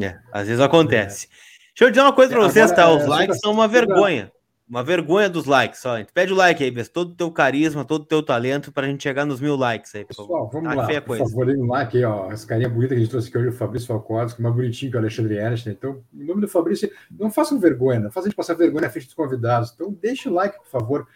É, 0.00 0.18
às 0.30 0.46
vezes 0.46 0.60
acontece. 0.60 1.28
Deixa 1.68 1.84
eu 1.84 1.90
dizer 1.90 2.02
uma 2.02 2.12
coisa 2.12 2.32
para 2.32 2.42
vocês, 2.42 2.72
tá? 2.72 2.90
Os 2.90 3.06
likes 3.06 3.38
são 3.38 3.52
uma 3.52 3.66
vergonha. 3.66 4.30
Uma 4.68 4.82
vergonha 4.82 5.30
dos 5.30 5.44
likes, 5.44 5.80
só. 5.80 5.94
Pede 6.12 6.32
o 6.32 6.36
like 6.36 6.62
aí, 6.62 6.72
vê 6.72 6.84
todo 6.84 7.10
o 7.10 7.14
teu 7.14 7.30
carisma, 7.30 7.84
todo 7.84 8.02
o 8.02 8.06
teu 8.06 8.20
talento 8.20 8.72
para 8.72 8.86
a 8.86 8.90
gente 8.90 9.00
chegar 9.00 9.24
nos 9.24 9.40
mil 9.40 9.54
likes 9.54 9.94
aí, 9.94 10.04
por 10.04 10.08
Pessoal, 10.08 10.50
vamos 10.52 10.68
tá 10.68 10.74
lá, 10.74 10.86
feia 10.86 11.00
por 11.00 11.16
favor, 11.16 11.48
um 11.48 11.68
like 11.68 11.96
aí, 11.96 12.04
ó. 12.04 12.32
Essa 12.32 12.44
carinha 12.44 12.68
bonita 12.68 12.88
que 12.88 12.94
a 12.94 12.98
gente 12.98 13.10
trouxe 13.10 13.28
aqui 13.28 13.38
hoje, 13.38 13.48
o 13.48 13.52
Fabrício 13.52 13.86
que 13.86 14.40
é 14.40 14.42
mais 14.42 14.54
bonitinho 14.54 14.90
que 14.90 14.96
o 14.96 15.00
Alexandre 15.00 15.36
Ernst. 15.36 15.66
Né? 15.66 15.72
Então, 15.78 16.02
em 16.12 16.24
nome 16.24 16.40
do 16.40 16.48
Fabrício, 16.48 16.90
não 17.10 17.30
façam 17.30 17.60
vergonha, 17.60 18.00
não 18.00 18.10
façam 18.10 18.24
a 18.24 18.28
gente 18.30 18.36
passar 18.36 18.54
vergonha 18.54 18.82
na 18.82 18.90
frente 18.90 19.06
dos 19.06 19.14
convidados. 19.14 19.72
Então, 19.72 19.96
deixe 20.02 20.28
o 20.28 20.34
like, 20.34 20.58
por 20.58 20.66
favor. 20.66 21.06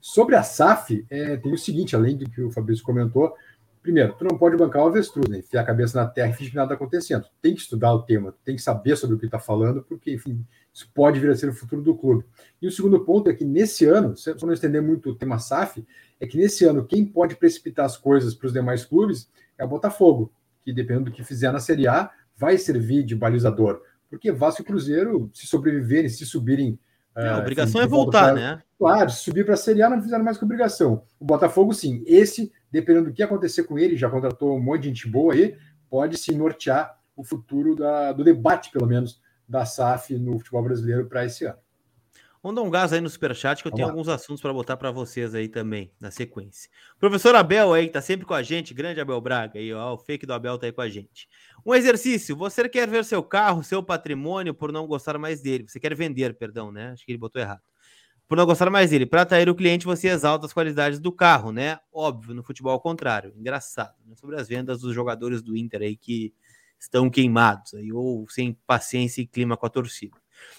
Sobre 0.00 0.36
a 0.36 0.42
SAF, 0.42 1.04
é, 1.08 1.38
tem 1.38 1.52
o 1.52 1.58
seguinte, 1.58 1.96
além 1.96 2.16
do 2.16 2.28
que 2.28 2.42
o 2.42 2.50
Fabrício 2.50 2.84
comentou, 2.84 3.34
primeiro, 3.82 4.14
tu 4.14 4.24
não 4.24 4.36
pode 4.36 4.56
bancar 4.56 4.84
o 4.84 4.88
avestruz, 4.88 5.28
né? 5.28 5.38
Enfiar 5.38 5.62
a 5.62 5.64
cabeça 5.64 6.00
na 6.00 6.08
terra 6.08 6.30
e 6.30 6.32
fingir 6.34 6.50
que 6.50 6.56
nada 6.56 6.72
está 6.72 6.74
acontecendo. 6.74 7.24
Tem 7.40 7.54
que 7.54 7.60
estudar 7.60 7.92
o 7.92 8.02
tema, 8.02 8.34
tem 8.44 8.56
que 8.56 8.62
saber 8.62 8.96
sobre 8.96 9.16
o 9.16 9.18
que 9.18 9.26
está 9.26 9.38
falando, 9.38 9.82
porque, 9.82 10.12
enfim, 10.12 10.44
isso 10.72 10.90
pode 10.94 11.18
vir 11.18 11.30
a 11.30 11.34
ser 11.34 11.48
o 11.48 11.54
futuro 11.54 11.82
do 11.82 11.96
clube. 11.96 12.24
E 12.60 12.66
o 12.66 12.72
segundo 12.72 13.04
ponto 13.04 13.28
é 13.28 13.34
que 13.34 13.44
nesse 13.44 13.84
ano, 13.84 14.16
se 14.16 14.34
não 14.42 14.52
estender 14.52 14.82
muito 14.82 15.10
o 15.10 15.14
tema 15.14 15.38
SAF, 15.38 15.84
é 16.20 16.26
que 16.26 16.36
nesse 16.36 16.64
ano 16.64 16.84
quem 16.84 17.04
pode 17.04 17.36
precipitar 17.36 17.86
as 17.86 17.96
coisas 17.96 18.34
para 18.34 18.46
os 18.46 18.52
demais 18.52 18.84
clubes 18.84 19.28
é 19.56 19.64
o 19.64 19.68
Botafogo, 19.68 20.32
que 20.62 20.72
dependendo 20.72 21.06
do 21.06 21.12
que 21.12 21.24
fizer 21.24 21.52
na 21.52 21.60
Série 21.60 21.88
A, 21.88 22.10
vai 22.36 22.56
servir 22.56 23.02
de 23.02 23.16
balizador. 23.16 23.82
Porque 24.08 24.32
Vasco 24.32 24.62
e 24.62 24.64
Cruzeiro, 24.64 25.30
se 25.34 25.46
sobreviverem, 25.46 26.08
se 26.08 26.24
subirem. 26.24 26.78
É, 27.18 27.28
a 27.30 27.38
obrigação 27.38 27.80
enfim, 27.80 27.86
é 27.86 27.90
voltar, 27.90 28.32
né? 28.32 28.62
Claro, 28.78 29.10
subir 29.10 29.44
para 29.44 29.54
a 29.54 29.56
Série 29.56 29.82
A 29.82 29.90
não 29.90 30.00
fizeram 30.00 30.24
mais 30.24 30.38
que 30.38 30.44
obrigação. 30.44 31.02
O 31.18 31.24
Botafogo, 31.24 31.72
sim. 31.72 32.04
Esse, 32.06 32.52
dependendo 32.70 33.06
do 33.06 33.12
que 33.12 33.24
acontecer 33.24 33.64
com 33.64 33.76
ele, 33.76 33.96
já 33.96 34.08
contratou 34.08 34.56
um 34.56 34.60
monte 34.60 34.82
de 34.82 34.88
gente 34.88 35.08
boa 35.08 35.34
aí, 35.34 35.56
pode 35.90 36.16
se 36.16 36.32
nortear 36.32 36.96
o 37.16 37.24
futuro 37.24 37.74
da, 37.74 38.12
do 38.12 38.22
debate, 38.22 38.70
pelo 38.70 38.86
menos, 38.86 39.20
da 39.48 39.64
SAF 39.64 40.16
no 40.16 40.38
futebol 40.38 40.62
brasileiro 40.62 41.06
para 41.06 41.24
esse 41.24 41.44
ano. 41.44 41.58
Vamos 42.42 42.56
dar 42.56 42.62
um 42.62 42.70
gás 42.70 42.92
aí 42.92 43.00
no 43.00 43.10
superchat 43.10 43.62
que 43.62 43.68
eu 43.68 43.70
Vamos 43.70 43.78
tenho 43.78 43.88
lá. 43.88 43.92
alguns 43.92 44.08
assuntos 44.08 44.40
para 44.40 44.52
botar 44.52 44.76
para 44.76 44.90
vocês 44.90 45.34
aí 45.34 45.48
também, 45.48 45.92
na 46.00 46.10
sequência. 46.10 46.70
Professor 46.98 47.34
Abel 47.34 47.72
aí, 47.72 47.86
que 47.86 47.92
tá 47.92 48.00
sempre 48.00 48.24
com 48.24 48.34
a 48.34 48.42
gente, 48.42 48.72
grande 48.72 49.00
Abel 49.00 49.20
Braga, 49.20 49.58
aí, 49.58 49.72
ó, 49.72 49.94
o 49.94 49.98
fake 49.98 50.24
do 50.24 50.32
Abel 50.32 50.56
tá 50.56 50.66
aí 50.66 50.72
com 50.72 50.80
a 50.80 50.88
gente. 50.88 51.28
Um 51.66 51.74
exercício, 51.74 52.36
você 52.36 52.68
quer 52.68 52.88
ver 52.88 53.04
seu 53.04 53.22
carro, 53.22 53.62
seu 53.64 53.82
patrimônio 53.82 54.54
por 54.54 54.70
não 54.70 54.86
gostar 54.86 55.18
mais 55.18 55.42
dele, 55.42 55.64
você 55.66 55.80
quer 55.80 55.94
vender, 55.94 56.34
perdão, 56.34 56.70
né? 56.70 56.92
Acho 56.92 57.04
que 57.04 57.10
ele 57.10 57.18
botou 57.18 57.42
errado. 57.42 57.62
Por 58.28 58.36
não 58.36 58.44
gostar 58.44 58.68
mais 58.68 58.90
dele. 58.90 59.06
Para 59.06 59.22
atrair 59.22 59.48
o 59.48 59.54
cliente, 59.54 59.86
você 59.86 60.08
exalta 60.08 60.44
as 60.44 60.52
qualidades 60.52 61.00
do 61.00 61.10
carro, 61.10 61.50
né? 61.50 61.78
Óbvio, 61.90 62.34
no 62.34 62.42
futebol 62.42 62.72
ao 62.72 62.80
contrário. 62.80 63.32
Engraçado. 63.34 63.94
Né? 64.04 64.14
Sobre 64.16 64.36
as 64.36 64.46
vendas 64.46 64.82
dos 64.82 64.94
jogadores 64.94 65.40
do 65.40 65.56
Inter 65.56 65.80
aí 65.80 65.96
que 65.96 66.34
estão 66.78 67.08
queimados 67.08 67.74
aí, 67.74 67.90
ou 67.90 68.28
sem 68.28 68.52
paciência 68.66 69.22
e 69.22 69.26
clima 69.26 69.56
com 69.56 69.64
a 69.64 69.70
torcida. 69.70 70.16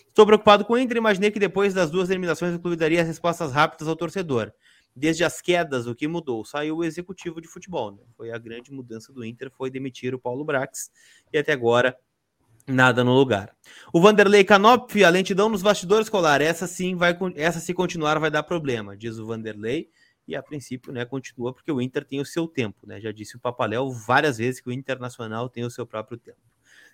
Estou 0.07 0.25
preocupado 0.25 0.65
com 0.65 0.73
o 0.73 0.77
Inter, 0.77 0.97
imaginei 0.97 1.31
que 1.31 1.39
depois 1.39 1.73
das 1.73 1.89
duas 1.89 2.09
eliminações 2.09 2.55
o 2.55 2.59
clube 2.59 2.75
daria 2.75 3.03
respostas 3.03 3.51
rápidas 3.51 3.87
ao 3.87 3.95
torcedor. 3.95 4.51
Desde 4.95 5.23
as 5.23 5.41
quedas, 5.41 5.87
o 5.87 5.95
que 5.95 6.07
mudou? 6.07 6.43
Saiu 6.43 6.77
o 6.77 6.83
executivo 6.83 7.39
de 7.39 7.47
futebol. 7.47 7.91
Né? 7.91 8.03
Foi 8.17 8.31
a 8.31 8.37
grande 8.37 8.71
mudança 8.71 9.13
do 9.13 9.23
Inter, 9.23 9.49
foi 9.51 9.69
demitir 9.69 10.13
o 10.13 10.19
Paulo 10.19 10.43
Brax, 10.43 10.91
e 11.31 11.37
até 11.37 11.53
agora 11.53 11.95
nada 12.67 13.03
no 13.03 13.13
lugar. 13.13 13.55
O 13.93 14.01
Vanderlei 14.01 14.43
Canop, 14.43 15.03
a 15.03 15.09
lentidão 15.09 15.49
nos 15.49 15.61
bastidores 15.61 16.09
colar, 16.09 16.41
essa 16.41 16.67
sim 16.67 16.95
vai, 16.95 17.17
essa 17.35 17.59
se 17.59 17.73
continuar 17.73 18.19
vai 18.19 18.29
dar 18.29 18.43
problema, 18.43 18.95
diz 18.95 19.17
o 19.17 19.25
Vanderlei 19.25 19.89
e 20.27 20.35
a 20.35 20.43
princípio, 20.43 20.93
né, 20.93 21.05
continua 21.05 21.51
porque 21.51 21.71
o 21.71 21.81
Inter 21.81 22.05
tem 22.05 22.21
o 22.21 22.25
seu 22.25 22.47
tempo, 22.47 22.85
né? 22.85 23.01
Já 23.01 23.11
disse 23.11 23.35
o 23.35 23.39
Papaléu 23.39 23.91
várias 23.91 24.37
vezes 24.37 24.61
que 24.61 24.69
o 24.69 24.71
Internacional 24.71 25.49
tem 25.49 25.63
o 25.63 25.71
seu 25.71 25.87
próprio 25.87 26.19
tempo. 26.19 26.37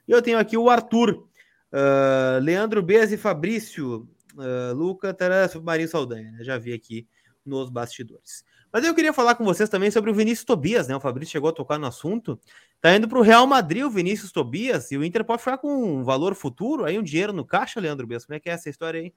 E 0.08 0.12
eu 0.12 0.22
tenho 0.22 0.40
aqui 0.40 0.56
o 0.56 0.70
Arthur, 0.70 1.28
uh, 1.76 2.40
Leandro 2.42 2.82
Bez 2.82 3.12
e 3.12 3.18
Fabrício, 3.18 4.08
uh, 4.36 4.74
Luca, 4.74 5.14
Tará, 5.14 5.50
Marinho 5.62 5.90
Saldanha, 5.90 6.32
né? 6.32 6.44
Já 6.44 6.58
vi 6.58 6.74
aqui 6.74 7.08
nos 7.46 7.70
bastidores. 7.70 8.44
Mas 8.72 8.84
eu 8.84 8.94
queria 8.96 9.14
falar 9.14 9.36
com 9.36 9.46
vocês 9.46 9.70
também 9.70 9.92
sobre 9.92 10.12
o 10.12 10.14
Vinícius 10.14 10.46
Tobias, 10.46 10.88
né? 10.88 10.96
O 10.96 11.00
Fabrício 11.00 11.32
chegou 11.32 11.50
a 11.50 11.54
tocar 11.54 11.78
no 11.78 11.86
assunto. 11.86 12.40
Tá 12.82 12.96
indo 12.96 13.08
para 13.08 13.20
o 13.20 13.22
Real 13.22 13.46
Madrid 13.48 13.84
o 13.84 13.90
Vinícius 13.90 14.32
Tobias 14.32 14.92
e 14.92 14.98
o 14.98 15.04
Inter 15.04 15.24
pode 15.24 15.42
ficar 15.42 15.58
com 15.58 16.00
um 16.00 16.04
valor 16.04 16.36
futuro, 16.36 16.84
aí 16.84 17.00
um 17.00 17.04
dinheiro 17.04 17.32
no 17.32 17.46
caixa, 17.46 17.80
Leandro 17.80 18.06
Bez. 18.06 18.26
Como 18.26 18.36
é 18.36 18.40
que 18.40 18.50
é 18.50 18.54
essa 18.54 18.70
história 18.70 19.00
aí? 19.00 19.14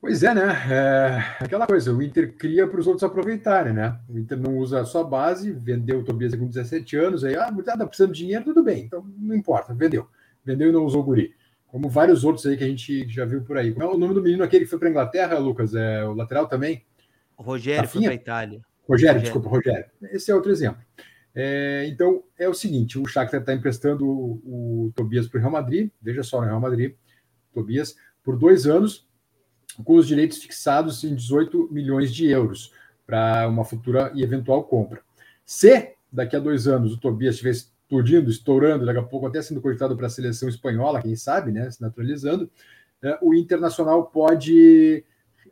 Pois 0.00 0.22
é, 0.22 0.34
né? 0.34 0.52
É 0.70 1.44
aquela 1.44 1.66
coisa, 1.66 1.92
o 1.92 2.02
Inter 2.02 2.34
cria 2.36 2.66
para 2.66 2.78
os 2.78 2.86
outros 2.86 3.04
aproveitarem, 3.04 3.72
né? 3.72 3.98
O 4.08 4.18
Inter 4.18 4.38
não 4.38 4.58
usa 4.58 4.80
a 4.80 4.84
sua 4.84 5.02
base, 5.02 5.52
vendeu 5.52 6.00
o 6.00 6.04
Tobias 6.04 6.34
com 6.34 6.46
17 6.46 6.96
anos, 6.96 7.24
aí, 7.24 7.34
ah, 7.34 7.50
tá 7.64 7.86
precisando 7.86 8.12
de 8.12 8.18
dinheiro, 8.18 8.44
tudo 8.44 8.62
bem, 8.62 8.84
então 8.84 9.04
não 9.16 9.34
importa, 9.34 9.72
vendeu. 9.72 10.08
Vendeu 10.44 10.68
e 10.68 10.72
não 10.72 10.84
usou 10.84 11.00
o 11.00 11.04
guri. 11.04 11.34
Como 11.76 11.90
vários 11.90 12.24
outros 12.24 12.46
aí 12.46 12.56
que 12.56 12.64
a 12.64 12.66
gente 12.66 13.06
já 13.06 13.26
viu 13.26 13.42
por 13.42 13.58
aí. 13.58 13.70
Qual 13.74 13.92
é 13.92 13.94
o 13.94 13.98
nome 13.98 14.14
do 14.14 14.22
menino 14.22 14.42
aquele 14.42 14.64
que 14.64 14.70
foi 14.70 14.78
para 14.78 14.88
Inglaterra, 14.88 15.36
Lucas? 15.36 15.74
É 15.74 16.02
o 16.06 16.14
lateral 16.14 16.48
também? 16.48 16.86
O 17.36 17.42
Rogério 17.42 17.82
Tafinha? 17.82 18.08
foi 18.08 18.16
para 18.16 18.22
Itália. 18.22 18.62
Rogério, 18.88 18.88
Rogério, 18.88 19.20
desculpa, 19.20 19.48
Rogério. 19.50 19.84
Esse 20.04 20.30
é 20.30 20.34
outro 20.34 20.50
exemplo. 20.50 20.82
É, 21.34 21.84
então, 21.86 22.24
é 22.38 22.48
o 22.48 22.54
seguinte, 22.54 22.98
o 22.98 23.04
Shakhtar 23.04 23.40
está 23.40 23.52
emprestando 23.52 24.08
o, 24.08 24.86
o 24.86 24.92
Tobias 24.96 25.28
para 25.28 25.36
o 25.36 25.40
Real 25.42 25.52
Madrid, 25.52 25.90
veja 26.00 26.22
só, 26.22 26.40
no 26.40 26.46
Real 26.46 26.58
Madrid, 26.58 26.94
Tobias, 27.52 27.94
por 28.24 28.38
dois 28.38 28.66
anos, 28.66 29.06
com 29.84 29.96
os 29.96 30.08
direitos 30.08 30.38
fixados 30.38 31.04
em 31.04 31.14
18 31.14 31.68
milhões 31.70 32.10
de 32.10 32.26
euros 32.26 32.72
para 33.06 33.46
uma 33.46 33.66
futura 33.66 34.10
e 34.14 34.22
eventual 34.22 34.64
compra. 34.64 35.02
Se 35.44 35.94
daqui 36.10 36.36
a 36.36 36.40
dois 36.40 36.66
anos 36.66 36.94
o 36.94 36.98
Tobias 36.98 37.34
estiver 37.34 37.52
explodindo, 37.86 38.28
estourando, 38.28 38.84
daqui 38.84 38.98
a 38.98 39.02
pouco 39.02 39.26
até 39.26 39.40
sendo 39.40 39.60
cogitado 39.60 39.96
para 39.96 40.06
a 40.06 40.10
seleção 40.10 40.48
espanhola, 40.48 41.00
quem 41.00 41.14
sabe, 41.14 41.52
né, 41.52 41.70
se 41.70 41.80
naturalizando, 41.80 42.50
é, 43.00 43.16
o 43.22 43.32
Internacional 43.32 44.06
pode 44.06 45.04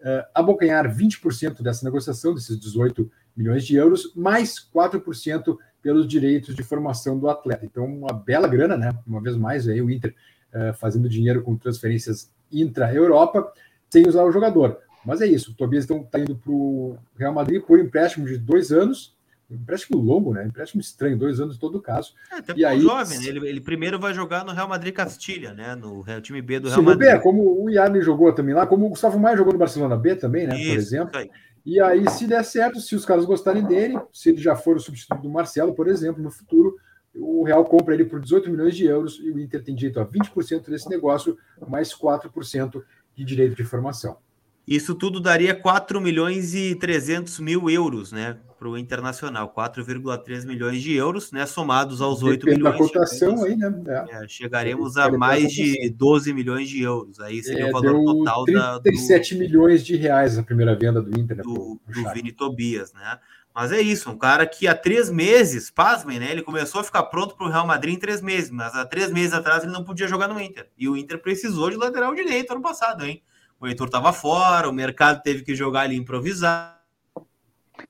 é, 0.03 0.27
abocanhar 0.35 0.93
20% 0.93 1.63
dessa 1.63 1.85
negociação, 1.85 2.35
desses 2.35 2.59
18 2.59 3.09
milhões 3.37 3.65
de 3.65 3.77
euros, 3.77 4.13
mais 4.17 4.59
4% 4.59 5.57
pelos 5.81 6.09
direitos 6.09 6.55
de 6.55 6.63
formação 6.63 7.19
do 7.19 7.29
atleta. 7.29 7.65
Então, 7.65 7.85
uma 7.85 8.13
bela 8.13 8.49
grana, 8.49 8.77
né? 8.77 8.93
Uma 9.07 9.21
vez 9.21 9.37
mais, 9.37 9.69
aí 9.69 9.81
o 9.81 9.91
Inter 9.91 10.15
é, 10.53 10.73
fazendo 10.73 11.09
dinheiro 11.09 11.43
com 11.43 11.57
transferências 11.57 12.33
intra-Europa 12.51 13.53
sem 13.91 14.09
usar 14.09 14.25
o 14.25 14.33
jogador. 14.33 14.79
Mas 15.05 15.21
é 15.21 15.27
isso, 15.27 15.53
o 15.53 15.55
Tobias 15.55 15.85
está 15.85 15.95
então, 15.95 16.21
indo 16.21 16.37
para 16.37 16.51
o 16.51 16.97
Real 17.17 17.33
Madrid 17.33 17.63
por 17.63 17.79
empréstimo 17.79 18.27
de 18.27 18.39
dois 18.39 18.73
anos, 18.73 19.14
empréstimo 19.51 20.01
longo, 20.01 20.33
né? 20.33 20.47
empréstimo 20.47 20.81
estranho, 20.81 21.19
dois 21.19 21.41
anos 21.41 21.57
em 21.57 21.59
todo 21.59 21.81
caso. 21.81 22.15
É, 22.33 22.37
até 22.37 22.55
e 22.57 22.65
aí, 22.65 22.81
jovem, 22.81 23.19
né? 23.19 23.27
ele, 23.27 23.49
ele, 23.49 23.61
primeiro 23.61 23.99
vai 23.99 24.15
jogar 24.15 24.45
no 24.45 24.53
Real 24.53 24.69
Madrid 24.69 24.95
Castilha, 24.95 25.53
né? 25.53 25.75
No 25.75 26.05
time 26.21 26.41
B 26.41 26.61
do 26.61 26.69
Real 26.69 26.81
Sim, 26.81 26.87
Madrid. 26.87 27.13
B, 27.13 27.21
como 27.21 27.63
o 27.63 27.71
Yarni 27.71 28.01
jogou 28.01 28.33
também 28.33 28.55
lá, 28.55 28.67
como 28.67 28.87
o 28.87 28.91
Gustavo 28.91 29.19
Maia 29.19 29.37
jogou 29.37 29.53
no 29.53 29.59
Barcelona 29.59 29.97
B 29.97 30.17
também, 30.17 30.47
né? 30.47 30.57
Isso, 30.57 30.69
por 30.69 30.79
exemplo. 30.79 31.19
Aí. 31.19 31.31
E 31.65 31.81
aí, 31.81 32.09
se 32.11 32.27
der 32.27 32.45
certo, 32.45 32.79
se 32.79 32.95
os 32.95 33.07
caras 33.07 33.25
gostarem 33.25 33.65
dele, 33.65 33.99
se 34.13 34.29
ele 34.29 34.41
já 34.41 34.55
for 34.55 34.77
o 34.77 34.81
substituto 34.81 35.23
do 35.23 35.31
Marcelo, 35.31 35.75
por 35.75 35.89
exemplo, 35.89 36.23
no 36.23 36.31
futuro, 36.31 36.77
o 37.15 37.43
Real 37.45 37.65
compra 37.65 37.95
ele 37.95 38.05
por 38.05 38.21
18 38.21 38.51
milhões 38.51 38.77
de 38.77 38.85
euros 38.85 39.19
e 39.23 39.31
o 39.31 39.39
Inter 39.39 39.63
tem 39.63 39.75
direito 39.75 40.01
a 40.01 40.07
20% 40.07 40.69
desse 40.69 40.89
negócio, 40.91 41.39
mais 41.67 41.95
4% 41.95 42.83
de 43.15 43.25
direito 43.25 43.55
de 43.55 43.65
formação. 43.65 44.19
Isso 44.67 44.95
tudo 44.95 45.21
daria 45.21 45.55
4 45.55 46.01
milhões 46.01 46.55
e 46.55 46.75
300 46.75 47.39
mil 47.39 47.69
euros, 47.69 48.13
né? 48.13 48.39
Para 48.59 48.69
o 48.69 48.79
Internacional, 48.79 49.53
4,3 49.55 50.47
milhões 50.47 50.81
de 50.81 50.95
euros, 50.95 51.31
né? 51.31 51.45
Somados 51.45 52.01
aos 52.01 52.21
Depende 52.21 52.33
8 52.33 52.47
milhões. 52.47 52.73
Da 52.73 52.79
cotação 52.79 53.45
aí, 53.45 53.57
né? 53.57 53.83
É. 53.87 54.25
É, 54.25 54.29
chegaremos 54.29 54.97
a 54.97 55.11
mais 55.11 55.53
de 55.53 55.91
12 55.91 56.33
milhões 56.33 56.69
de 56.69 56.83
euros. 56.83 57.21
Aí 57.21 57.43
seria 57.43 57.67
é, 57.67 57.69
o 57.69 57.73
valor 57.73 58.03
total 58.05 58.45
37 58.45 59.35
da, 59.35 59.39
do, 59.39 59.47
milhões 59.47 59.85
de 59.85 59.97
reais 59.97 60.39
a 60.39 60.43
primeira 60.43 60.75
venda 60.75 61.03
do 61.03 61.11
Inter. 61.19 61.37
Né, 61.37 61.43
do, 61.43 61.79
do 61.87 62.13
Vini 62.15 62.33
Tobias, 62.33 62.93
né? 62.95 63.19
Mas 63.55 63.71
é 63.71 63.81
isso, 63.81 64.11
um 64.11 64.19
cara 64.19 64.45
que 64.47 64.67
há 64.67 64.75
três 64.75 65.09
meses, 65.09 65.71
pasmem, 65.71 66.19
né? 66.19 66.33
Ele 66.33 66.43
começou 66.43 66.81
a 66.81 66.85
ficar 66.85 67.05
pronto 67.05 67.37
para 67.37 67.47
o 67.47 67.51
Real 67.51 67.67
Madrid 67.67 67.95
em 67.95 67.99
três 67.99 68.21
meses, 68.21 68.51
mas 68.51 68.75
há 68.75 68.85
três 68.85 69.13
meses 69.13 69.33
atrás 69.33 69.63
ele 69.63 69.73
não 69.73 69.85
podia 69.85 70.09
jogar 70.09 70.27
no 70.27 70.41
Inter. 70.41 70.69
E 70.77 70.89
o 70.89 70.97
Inter 70.97 71.21
precisou 71.21 71.71
de 71.71 71.77
lateral 71.77 72.13
direito 72.15 72.53
ano 72.53 72.63
passado, 72.63 73.05
hein? 73.05 73.23
O 73.61 73.67
Heitor 73.67 73.87
estava 73.87 74.13
fora, 74.13 74.69
o 74.69 74.73
mercado 74.73 75.23
teve 75.23 75.43
que 75.43 75.55
jogar 75.55 75.83
ali 75.83 75.97
improvisado. 75.97 76.75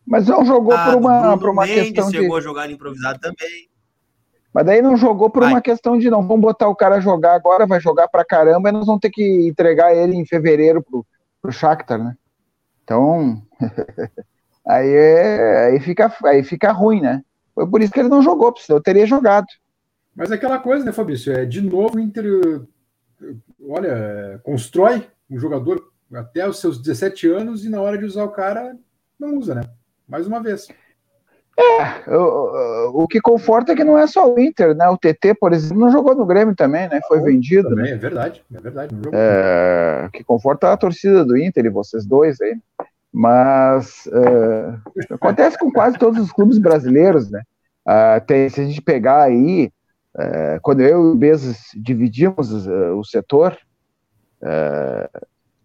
Mas 0.07 0.27
não 0.27 0.45
jogou 0.45 0.75
ah, 0.75 0.85
por 0.85 0.95
uma, 0.95 1.39
por 1.39 1.51
uma 1.51 1.67
questão 1.67 2.11
chegou 2.11 2.39
de... 2.39 2.45
a 2.45 2.49
jogar 2.49 2.62
ali 2.62 2.75
improvisado 2.75 3.19
também. 3.19 3.69
Mas 4.53 4.67
daí 4.67 4.81
não 4.81 4.97
jogou 4.97 5.29
por 5.29 5.43
vai. 5.43 5.53
uma 5.53 5.61
questão 5.61 5.99
de 5.99 6.09
não, 6.09 6.27
vamos 6.27 6.43
botar 6.43 6.69
o 6.69 6.77
cara 6.77 7.01
jogar 7.01 7.35
agora, 7.35 7.67
vai 7.67 7.81
jogar 7.81 8.07
pra 8.07 8.25
caramba, 8.25 8.69
e 8.69 8.73
nós 8.73 8.87
vamos 8.87 9.01
ter 9.01 9.11
que 9.11 9.49
entregar 9.49 9.95
ele 9.95 10.15
em 10.15 10.25
fevereiro 10.25 10.81
pro, 10.81 11.05
pro 11.43 11.51
Shakhtar, 11.51 11.99
né? 11.99 12.17
Então, 12.85 13.43
aí, 14.65 14.89
é, 14.89 15.67
aí, 15.67 15.81
fica, 15.81 16.15
aí 16.25 16.45
fica 16.45 16.71
ruim, 16.71 17.01
né? 17.01 17.23
Foi 17.53 17.69
por 17.69 17.83
isso 17.83 17.93
que 17.93 17.99
ele 17.99 18.09
não 18.09 18.23
jogou, 18.23 18.53
porque 18.53 18.67
senão 18.67 18.79
eu 18.79 18.83
teria 18.83 19.07
jogado. 19.07 19.47
Mas 20.15 20.31
é 20.31 20.35
aquela 20.35 20.61
coisa, 20.61 20.85
né, 20.85 20.93
Fabrício? 20.93 21.33
É, 21.33 21.45
de 21.45 21.61
novo, 21.61 21.97
o 21.97 22.01
Inter, 22.01 22.25
olha, 23.69 24.41
constrói 24.45 25.05
um 25.31 25.39
jogador 25.39 25.83
até 26.12 26.49
os 26.49 26.61
seus 26.61 26.81
17 26.81 27.29
anos 27.29 27.64
e 27.64 27.68
na 27.68 27.81
hora 27.81 27.99
de 27.99 28.05
usar 28.05 28.25
o 28.25 28.33
cara, 28.33 28.77
não 29.18 29.39
usa, 29.39 29.55
né? 29.55 29.62
Mais 30.07 30.27
uma 30.27 30.43
vez. 30.43 30.68
É, 31.57 32.11
o, 32.16 33.05
o 33.05 33.09
que 33.09 33.20
conforta 33.20 33.72
é 33.72 33.77
que 33.77 33.85
não 33.85 33.97
é 33.97 34.07
só 34.07 34.33
o 34.33 34.39
Inter, 34.41 34.75
né? 34.75 34.89
O 34.89 34.99
TT, 34.99 35.35
por 35.35 35.53
exemplo, 35.53 35.79
não 35.79 35.91
jogou 35.91 36.14
no 36.14 36.27
Grêmio 36.27 36.55
também, 36.55 36.89
né? 36.89 37.01
Foi 37.07 37.20
vendido. 37.20 37.68
Também, 37.68 37.87
né? 37.87 37.91
é 37.93 37.97
verdade, 37.97 38.45
é 38.53 38.61
verdade. 38.61 38.95
É, 39.12 40.05
o 40.07 40.11
que 40.11 40.25
conforta 40.25 40.66
é 40.66 40.72
a 40.72 40.77
torcida 40.77 41.25
do 41.25 41.37
Inter 41.37 41.64
e 41.64 41.70
vocês 41.70 42.05
dois 42.05 42.41
aí. 42.41 42.57
Mas 43.12 44.09
é, 44.09 45.14
acontece 45.14 45.57
com 45.57 45.70
quase 45.70 45.97
todos 45.97 46.20
os 46.20 46.33
clubes 46.33 46.59
brasileiros, 46.59 47.31
né? 47.31 47.43
Ah, 47.87 48.20
tem, 48.20 48.49
se 48.49 48.61
a 48.61 48.64
gente 48.64 48.83
pegar 48.83 49.22
aí, 49.22 49.70
é, 50.18 50.59
quando 50.61 50.81
eu 50.81 51.11
e 51.11 51.12
o 51.12 51.14
Bezos 51.14 51.59
dividimos 51.77 52.66
o 52.66 53.05
setor, 53.05 53.57
é, 54.45 55.11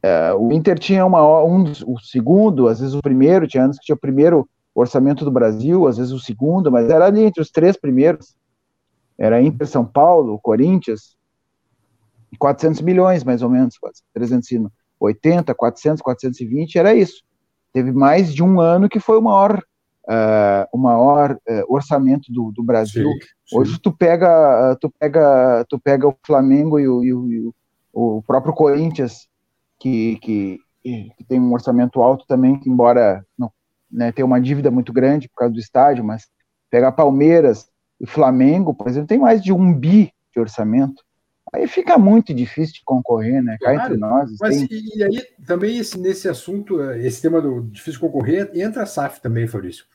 é, 0.02 0.34
o 0.34 0.52
Inter 0.54 0.80
tinha 0.80 1.06
uma, 1.06 1.44
um, 1.44 1.64
o 1.86 2.00
segundo, 2.00 2.68
às 2.68 2.80
vezes 2.80 2.96
o 2.96 3.02
primeiro, 3.02 3.48
tinha 3.48 3.66
anos 3.66 3.78
que 3.78 3.86
tinha 3.86 3.96
o 3.96 4.00
primeiro 4.00 4.50
orçamento 4.74 5.26
do 5.26 5.32
Brasil, 5.32 5.88
às 5.88 5.98
vezes 5.98 6.14
o 6.14 6.20
segundo, 6.20 6.72
mas 6.72 6.90
era 6.90 7.06
ali 7.06 7.24
entre 7.24 7.42
os 7.42 7.52
três 7.52 7.76
primeiros. 7.78 8.36
Era 9.18 9.42
Inter, 9.42 9.68
São 9.68 9.86
Paulo, 9.86 10.40
Corinthians, 10.40 11.18
400 12.38 12.82
milhões 12.82 13.24
mais 13.24 13.42
ou 13.42 13.50
menos, 13.50 13.76
380, 14.14 15.54
400, 15.54 16.02
420, 16.02 16.78
era 16.78 16.96
isso. 16.96 17.22
Teve 17.74 17.92
mais 17.92 18.34
de 18.34 18.42
um 18.42 18.62
ano 18.62 18.88
que 18.88 19.00
foi 19.00 19.18
o 19.18 19.22
maior, 19.22 19.58
uh, 19.58 20.66
o 20.72 20.78
maior 20.78 21.34
uh, 21.34 21.64
orçamento 21.68 22.32
do, 22.32 22.52
do 22.52 22.64
Brasil. 22.64 23.10
Sim, 23.10 23.20
sim. 23.46 23.60
Hoje 23.60 23.78
tu 23.82 23.92
pega, 23.92 24.78
tu 24.80 24.90
pega, 24.98 25.66
tu 25.68 25.78
pega 25.78 26.08
o 26.08 26.16
Flamengo 26.26 26.80
e 26.80 26.88
o, 26.88 27.04
e 27.04 27.14
o, 27.14 27.54
o, 27.94 28.22
próprio 28.22 28.54
Corinthians, 28.54 29.28
que, 29.80 30.18
que, 30.18 30.60
que, 30.84 31.24
tem 31.28 31.40
um 31.40 31.54
orçamento 31.54 32.02
alto 32.02 32.26
também, 32.28 32.60
que 32.60 32.70
embora 32.70 33.26
não 33.38 33.52
né, 33.92 34.12
tem 34.12 34.24
uma 34.24 34.40
dívida 34.40 34.70
muito 34.70 34.94
grande 34.94 35.28
por 35.28 35.36
causa 35.36 35.54
do 35.54 35.60
estádio, 35.60 36.04
mas 36.04 36.28
pegar 36.70 36.92
Palmeiras 36.92 37.68
e 38.00 38.06
Flamengo, 38.06 38.74
por 38.74 38.88
exemplo, 38.88 39.08
tem 39.08 39.18
mais 39.18 39.42
de 39.42 39.52
um 39.52 39.74
bi 39.74 40.14
de 40.34 40.40
orçamento. 40.40 41.04
Aí 41.52 41.68
fica 41.68 41.98
muito 41.98 42.34
difícil 42.34 42.76
de 42.76 42.84
concorrer, 42.86 43.42
né? 43.42 43.58
Cá 43.60 43.74
claro, 43.74 43.82
entre 43.82 43.98
nós. 43.98 44.32
Mas 44.40 44.58
tem... 44.58 44.68
e, 44.72 45.04
aí, 45.04 45.24
também 45.46 45.80
esse, 45.80 46.00
nesse 46.00 46.30
assunto, 46.30 46.80
esse 46.94 47.22
tema 47.22 47.42
do 47.42 47.64
difícil 47.64 48.00
concorrer, 48.00 48.52
entra 48.54 48.84
a 48.84 48.86
SAF 48.86 49.20
também, 49.20 49.48
Fabrício. 49.48 49.86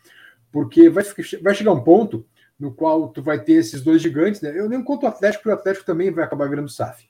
Porque 0.51 0.91
vai, 0.91 1.05
vai 1.41 1.55
chegar 1.55 1.73
um 1.73 1.85
ponto 1.85 2.27
no 2.59 2.73
qual 2.73 3.09
tu 3.09 3.23
vai 3.23 3.41
ter 3.41 3.55
esses 3.55 3.83
dois 3.83 4.03
gigantes, 4.03 4.41
né? 4.41 4.53
Eu 4.59 4.69
nem 4.69 4.83
conto 4.83 5.05
o 5.05 5.09
Atlético, 5.09 5.45
porque 5.45 5.55
o 5.55 5.59
Atlético 5.59 5.87
também 5.87 6.11
vai 6.11 6.25
acabar 6.25 6.49
virando 6.49 6.69
SAF, 6.69 7.09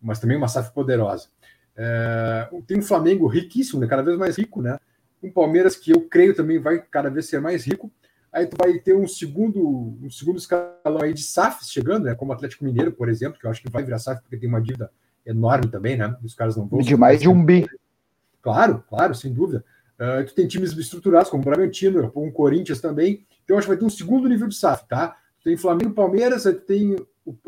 mas 0.00 0.18
também 0.18 0.36
uma 0.36 0.48
SAF 0.48 0.72
poderosa. 0.72 1.28
É, 1.76 2.48
tem 2.66 2.78
um 2.78 2.82
Flamengo 2.82 3.26
riquíssimo, 3.26 3.80
né? 3.80 3.86
cada 3.86 4.02
vez 4.02 4.16
mais 4.16 4.36
rico, 4.36 4.62
né? 4.62 4.78
Um 5.22 5.30
Palmeiras 5.30 5.76
que 5.76 5.90
eu 5.90 6.02
creio 6.02 6.34
também 6.34 6.58
vai 6.58 6.78
cada 6.78 7.10
vez 7.10 7.26
ser 7.26 7.40
mais 7.40 7.64
rico. 7.64 7.90
Aí 8.32 8.46
tu 8.46 8.56
vai 8.58 8.78
ter 8.78 8.94
um 8.94 9.06
segundo, 9.08 9.96
um 10.02 10.10
segundo 10.10 10.38
escalão 10.38 11.02
aí 11.02 11.12
de 11.12 11.22
SAFs 11.22 11.70
chegando, 11.70 12.04
né? 12.04 12.14
Como 12.14 12.30
o 12.30 12.34
Atlético 12.34 12.64
Mineiro, 12.64 12.92
por 12.92 13.08
exemplo, 13.08 13.38
que 13.38 13.46
eu 13.46 13.50
acho 13.50 13.62
que 13.62 13.70
vai 13.70 13.82
virar 13.82 13.98
SAF 13.98 14.20
porque 14.22 14.36
tem 14.36 14.48
uma 14.48 14.60
dívida 14.60 14.90
enorme 15.24 15.68
também, 15.68 15.96
né? 15.96 16.16
Os 16.22 16.34
caras 16.34 16.56
não 16.56 16.66
vão. 16.66 16.80
De 16.80 16.96
mais 16.96 17.20
de 17.20 17.28
um 17.28 17.44
bi. 17.44 17.66
Claro, 18.42 18.84
claro, 18.88 19.14
sem 19.14 19.32
dúvida. 19.32 19.64
Uh, 19.98 20.24
tu 20.26 20.34
tem 20.34 20.46
times 20.46 20.72
estruturados 20.72 21.30
como 21.30 21.42
o 21.42 21.44
Bragantino, 21.44 22.12
um 22.14 22.30
Corinthians 22.30 22.80
também. 22.80 23.26
Então 23.42 23.56
acho 23.56 23.66
que 23.66 23.70
vai 23.70 23.78
ter 23.78 23.84
um 23.84 23.90
segundo 23.90 24.28
nível 24.28 24.48
de 24.48 24.54
SAF, 24.54 24.86
tá? 24.86 25.16
tem 25.46 25.56
Flamengo, 25.56 25.94
Palmeiras, 25.94 26.42
tem 26.66 26.96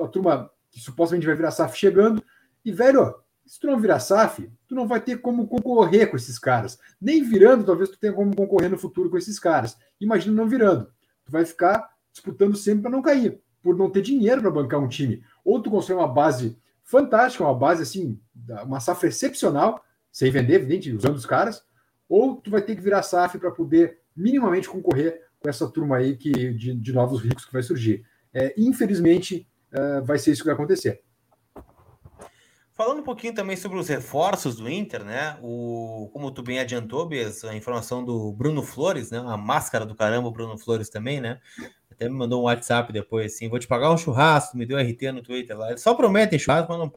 a 0.01 0.07
turma 0.07 0.49
que 0.71 0.79
supostamente 0.81 1.27
vai 1.27 1.35
virar 1.35 1.51
SAF 1.51 1.77
chegando. 1.77 2.23
E, 2.69 2.73
velho, 2.73 3.15
se 3.47 3.59
tu 3.59 3.67
não 3.67 3.81
virar 3.81 3.99
SAF, 3.99 4.47
tu 4.69 4.75
não 4.75 4.87
vai 4.87 5.01
ter 5.01 5.23
como 5.23 5.49
concorrer 5.49 6.11
com 6.11 6.19
esses 6.19 6.39
caras. 6.39 6.79
Nem 7.01 7.23
virando, 7.23 7.65
talvez 7.65 7.89
tu 7.89 7.99
tenha 7.99 8.13
como 8.13 8.37
concorrer 8.37 8.71
no 8.71 8.77
futuro 8.77 9.09
com 9.09 9.17
esses 9.17 9.39
caras. 9.39 9.79
Imagina 9.99 10.37
não 10.37 10.47
virando. 10.47 10.85
Tu 11.25 11.33
vai 11.33 11.47
ficar 11.47 11.89
disputando 12.13 12.59
sempre 12.59 12.83
para 12.83 12.91
não 12.91 13.01
cair, 13.01 13.41
por 13.63 13.75
não 13.75 13.89
ter 13.89 14.03
dinheiro 14.03 14.43
para 14.43 14.51
bancar 14.51 14.79
um 14.79 14.87
time. 14.87 15.25
Ou 15.43 15.63
tu 15.63 15.71
constrói 15.71 15.97
uma 15.97 16.07
base 16.07 16.59
fantástica, 16.85 17.43
uma 17.43 17.55
base 17.55 17.83
assim, 17.83 18.21
uma 18.67 18.81
safra 18.81 19.09
excepcional, 19.09 19.83
sem 20.13 20.31
vender, 20.31 20.57
evidente, 20.57 20.93
usando 20.93 21.17
os 21.17 21.25
caras, 21.25 21.65
ou 22.07 22.37
tu 22.37 22.51
vai 22.51 22.61
ter 22.61 22.77
que 22.77 22.83
virar 22.83 23.03
SAF 23.03 23.39
para 23.39 23.51
poder 23.51 24.01
minimamente 24.15 24.69
concorrer 24.69 25.23
com 25.41 25.49
essa 25.49 25.67
turma 25.67 25.97
aí 25.97 26.19
que, 26.19 26.53
de, 26.53 26.75
de 26.75 26.93
novos 26.93 27.23
ricos 27.23 27.47
que 27.47 27.53
vai 27.53 27.63
surgir. 27.63 28.05
É, 28.31 28.53
infelizmente, 28.59 29.49
uh, 29.73 30.05
vai 30.05 30.19
ser 30.19 30.33
isso 30.33 30.43
que 30.43 30.49
vai 30.49 30.55
acontecer. 30.55 31.01
Falando 32.79 33.01
um 33.01 33.03
pouquinho 33.03 33.35
também 33.35 33.57
sobre 33.57 33.77
os 33.77 33.89
reforços 33.89 34.55
do 34.55 34.71
Inter, 34.71 35.03
né? 35.03 35.37
O, 35.43 36.09
como 36.13 36.31
tu 36.31 36.45
bem 36.45 36.61
adiantou, 36.61 37.09
Bez, 37.09 37.43
a 37.43 37.53
informação 37.53 38.05
do 38.05 38.31
Bruno 38.31 38.63
Flores, 38.63 39.11
né? 39.11 39.19
A 39.19 39.37
máscara 39.37 39.85
do 39.85 39.97
caramba, 39.97 40.29
o 40.29 40.31
Bruno 40.31 40.57
Flores 40.57 40.89
também, 40.89 41.21
né? 41.21 41.41
Até 41.91 42.09
me 42.09 42.15
mandou 42.15 42.41
um 42.41 42.45
WhatsApp 42.45 42.93
depois 42.93 43.35
assim: 43.35 43.49
vou 43.49 43.59
te 43.59 43.67
pagar 43.67 43.91
um 43.91 43.99
churrasco, 43.99 44.57
me 44.57 44.65
deu 44.65 44.79
RT 44.79 45.11
no 45.13 45.23
Twitter 45.25 45.59
lá. 45.59 45.71
Eles 45.71 45.81
só 45.81 45.93
prometem 45.93 46.39
churrasco, 46.39 46.71
mas 46.71 46.79
não 46.79 46.93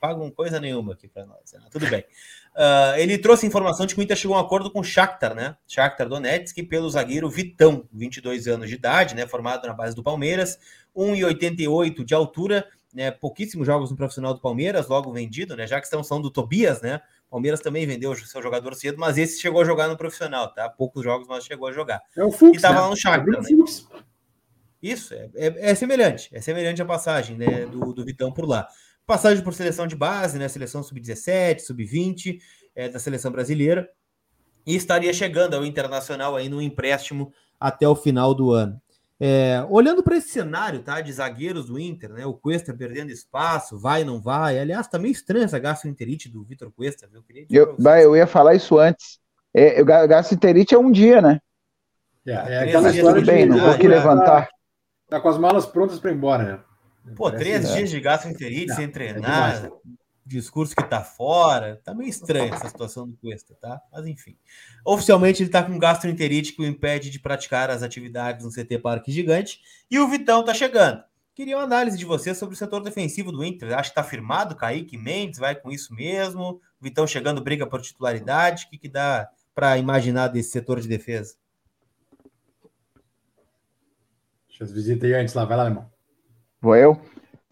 pagam 0.00 0.28
coisa 0.28 0.58
nenhuma 0.58 0.94
aqui 0.94 1.06
para 1.06 1.24
nós. 1.24 1.52
Né? 1.52 1.60
Tudo 1.70 1.88
bem. 1.88 2.00
Uh, 2.00 2.98
ele 2.98 3.18
trouxe 3.18 3.46
informação 3.46 3.86
de 3.86 3.94
que 3.94 4.00
o 4.00 4.02
Inter 4.02 4.16
chegou 4.16 4.36
a 4.36 4.40
um 4.40 4.44
acordo 4.44 4.72
com 4.72 4.80
o 4.80 4.84
Shakhtar, 4.84 5.36
né? 5.36 5.56
Shakhtar 5.68 6.08
Donetsk, 6.08 6.60
pelo 6.64 6.90
zagueiro 6.90 7.30
Vitão, 7.30 7.88
22 7.92 8.48
anos 8.48 8.68
de 8.68 8.74
idade, 8.74 9.14
né? 9.14 9.24
Formado 9.24 9.68
na 9.68 9.72
base 9.72 9.94
do 9.94 10.02
Palmeiras, 10.02 10.58
1,88 10.96 12.04
de 12.04 12.12
altura 12.12 12.66
né, 12.92 13.10
pouquíssimos 13.10 13.66
jogos 13.66 13.90
no 13.90 13.96
profissional 13.96 14.34
do 14.34 14.40
Palmeiras, 14.40 14.88
logo 14.88 15.12
vendido, 15.12 15.56
né? 15.56 15.66
Já 15.66 15.80
que 15.80 15.86
estamos 15.86 16.06
falando 16.06 16.24
do 16.24 16.30
Tobias, 16.30 16.82
né? 16.82 17.00
Palmeiras 17.30 17.60
também 17.60 17.86
vendeu 17.86 18.10
o 18.10 18.16
seu 18.16 18.42
jogador 18.42 18.74
cedo, 18.74 18.98
mas 18.98 19.16
esse 19.16 19.40
chegou 19.40 19.62
a 19.62 19.64
jogar 19.64 19.88
no 19.88 19.96
profissional, 19.96 20.52
tá? 20.52 20.68
Poucos 20.68 21.02
jogos, 21.02 21.26
mas 21.26 21.44
chegou 21.44 21.68
a 21.68 21.72
jogar. 21.72 22.02
É 22.14 22.22
o 22.22 22.30
Fux, 22.30 22.58
e 22.58 22.60
tava 22.60 22.74
né? 22.74 22.80
lá 22.82 22.90
no 22.90 22.96
Shakhtar, 22.96 23.34
é 23.34 23.54
né? 23.54 23.64
Isso, 24.82 25.14
é, 25.14 25.30
é, 25.34 25.70
é, 25.70 25.74
semelhante, 25.74 26.28
é 26.32 26.40
semelhante 26.40 26.82
a 26.82 26.84
passagem 26.84 27.38
né, 27.38 27.64
do, 27.66 27.92
do 27.92 28.04
Vitão 28.04 28.32
por 28.32 28.46
lá. 28.46 28.68
Passagem 29.06 29.42
por 29.42 29.54
seleção 29.54 29.86
de 29.86 29.96
base, 29.96 30.38
né? 30.38 30.46
Seleção 30.48 30.82
sub-17, 30.82 31.60
sub-20, 31.60 32.38
é, 32.74 32.88
da 32.88 32.98
seleção 32.98 33.32
brasileira. 33.32 33.88
E 34.66 34.76
estaria 34.76 35.12
chegando 35.12 35.54
ao 35.54 35.64
Internacional 35.64 36.36
aí 36.36 36.48
no 36.48 36.60
empréstimo 36.60 37.32
até 37.58 37.88
o 37.88 37.96
final 37.96 38.34
do 38.34 38.50
ano. 38.50 38.80
É, 39.24 39.64
olhando 39.70 40.02
para 40.02 40.16
esse 40.16 40.30
cenário 40.30 40.82
tá, 40.82 41.00
de 41.00 41.12
zagueiros 41.12 41.66
do 41.66 41.78
Inter, 41.78 42.12
né, 42.12 42.26
o 42.26 42.34
Cuesta 42.34 42.74
perdendo 42.74 43.12
espaço, 43.12 43.78
vai, 43.78 44.02
não 44.02 44.20
vai. 44.20 44.58
Aliás, 44.58 44.88
tá 44.88 44.98
meio 44.98 45.12
estranho 45.12 45.44
essa 45.44 45.60
gastroenterite 45.60 46.28
do 46.28 46.42
Vitor 46.42 46.72
Cuesta. 46.72 47.06
Viu? 47.06 47.22
Eu, 47.48 47.76
eu, 47.78 47.96
eu 47.98 48.16
ia 48.16 48.26
falar 48.26 48.56
isso 48.56 48.80
antes. 48.80 49.20
É, 49.54 49.80
o 49.80 49.84
gastroenterite 49.84 50.74
é 50.74 50.78
um 50.78 50.90
dia, 50.90 51.22
né? 51.22 51.38
É, 52.26 52.32
é 52.32 52.58
aquela 52.64 52.90
história 52.90 53.20
tudo 53.20 53.26
bem, 53.26 53.46
não 53.46 53.60
vou 53.60 53.70
aqui 53.70 53.86
levantar. 53.86 54.46
Tá, 54.46 54.50
tá, 55.08 55.20
com 55.20 55.28
as 55.28 55.38
malas 55.38 55.66
prontas 55.66 56.00
para 56.00 56.10
ir 56.10 56.14
embora, 56.14 56.42
né? 56.42 57.14
Pô, 57.14 57.30
três 57.30 57.72
dias 57.72 57.90
de 57.90 58.00
gastroenterite 58.00 58.74
sem 58.74 58.86
é 58.86 58.88
treinar. 58.88 59.70
Discurso 60.24 60.74
que 60.76 60.84
tá 60.84 61.02
fora. 61.02 61.80
Tá 61.84 61.92
meio 61.92 62.08
estranha 62.08 62.54
essa 62.54 62.68
situação 62.68 63.08
do 63.08 63.16
Cuesta, 63.16 63.56
tá? 63.60 63.80
Mas 63.92 64.06
enfim. 64.06 64.36
Oficialmente 64.84 65.42
ele 65.42 65.50
tá 65.50 65.62
com 65.62 65.78
gastroenterite 65.78 66.52
que 66.52 66.62
o 66.62 66.66
impede 66.66 67.10
de 67.10 67.18
praticar 67.18 67.70
as 67.70 67.82
atividades 67.82 68.44
no 68.44 68.52
CT 68.52 68.78
Parque 68.78 69.10
Gigante. 69.10 69.60
E 69.90 69.98
o 69.98 70.08
Vitão 70.08 70.44
tá 70.44 70.54
chegando. 70.54 71.02
Queria 71.34 71.56
uma 71.56 71.64
análise 71.64 71.96
de 71.96 72.04
você 72.04 72.34
sobre 72.34 72.54
o 72.54 72.58
setor 72.58 72.82
defensivo 72.82 73.32
do 73.32 73.42
Inter. 73.42 73.76
Acho 73.76 73.90
que 73.90 73.94
tá 73.96 74.04
firmado, 74.04 74.54
Kaique 74.54 74.98
Mendes 74.98 75.38
vai 75.38 75.54
com 75.54 75.70
isso 75.70 75.94
mesmo. 75.94 76.60
O 76.80 76.84
Vitão 76.84 77.06
chegando, 77.06 77.40
briga 77.42 77.66
por 77.66 77.80
titularidade. 77.80 78.66
O 78.66 78.70
que, 78.70 78.76
que 78.76 78.88
dá 78.88 79.28
para 79.54 79.78
imaginar 79.78 80.28
desse 80.28 80.50
setor 80.50 80.78
de 80.78 80.88
defesa? 80.88 81.34
Deixa 84.48 84.64
eu 84.64 84.66
visitar 84.68 85.06
aí 85.06 85.14
antes 85.14 85.32
lá, 85.32 85.44
vai 85.46 85.56
lá, 85.56 85.64
irmão. 85.64 85.90
Vou 86.60 86.76
eu? 86.76 87.00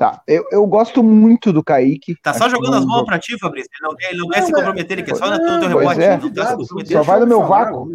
Tá, 0.00 0.22
eu, 0.26 0.46
eu 0.50 0.66
gosto 0.66 1.02
muito 1.02 1.52
do 1.52 1.62
Kaique. 1.62 2.16
Tá 2.22 2.32
só 2.32 2.48
jogando 2.48 2.76
as 2.76 2.86
mãos 2.86 3.04
pra 3.04 3.18
ti, 3.18 3.38
Fabrício. 3.38 3.68
Ele 3.70 3.86
não, 3.86 3.96
ele 4.08 4.18
não 4.18 4.28
quer 4.28 4.42
se 4.44 4.50
comprometer, 4.50 4.98
ele 4.98 5.06
quer 5.06 5.14
só 5.14 5.28
no 5.28 5.60
teu 5.60 5.68
rebote. 5.68 6.00
É. 6.00 6.16
Não 6.16 6.32
tá 6.32 6.56
só 6.86 7.02
vai 7.02 7.20
no 7.20 7.26
meu 7.26 7.46
vácuo. 7.46 7.94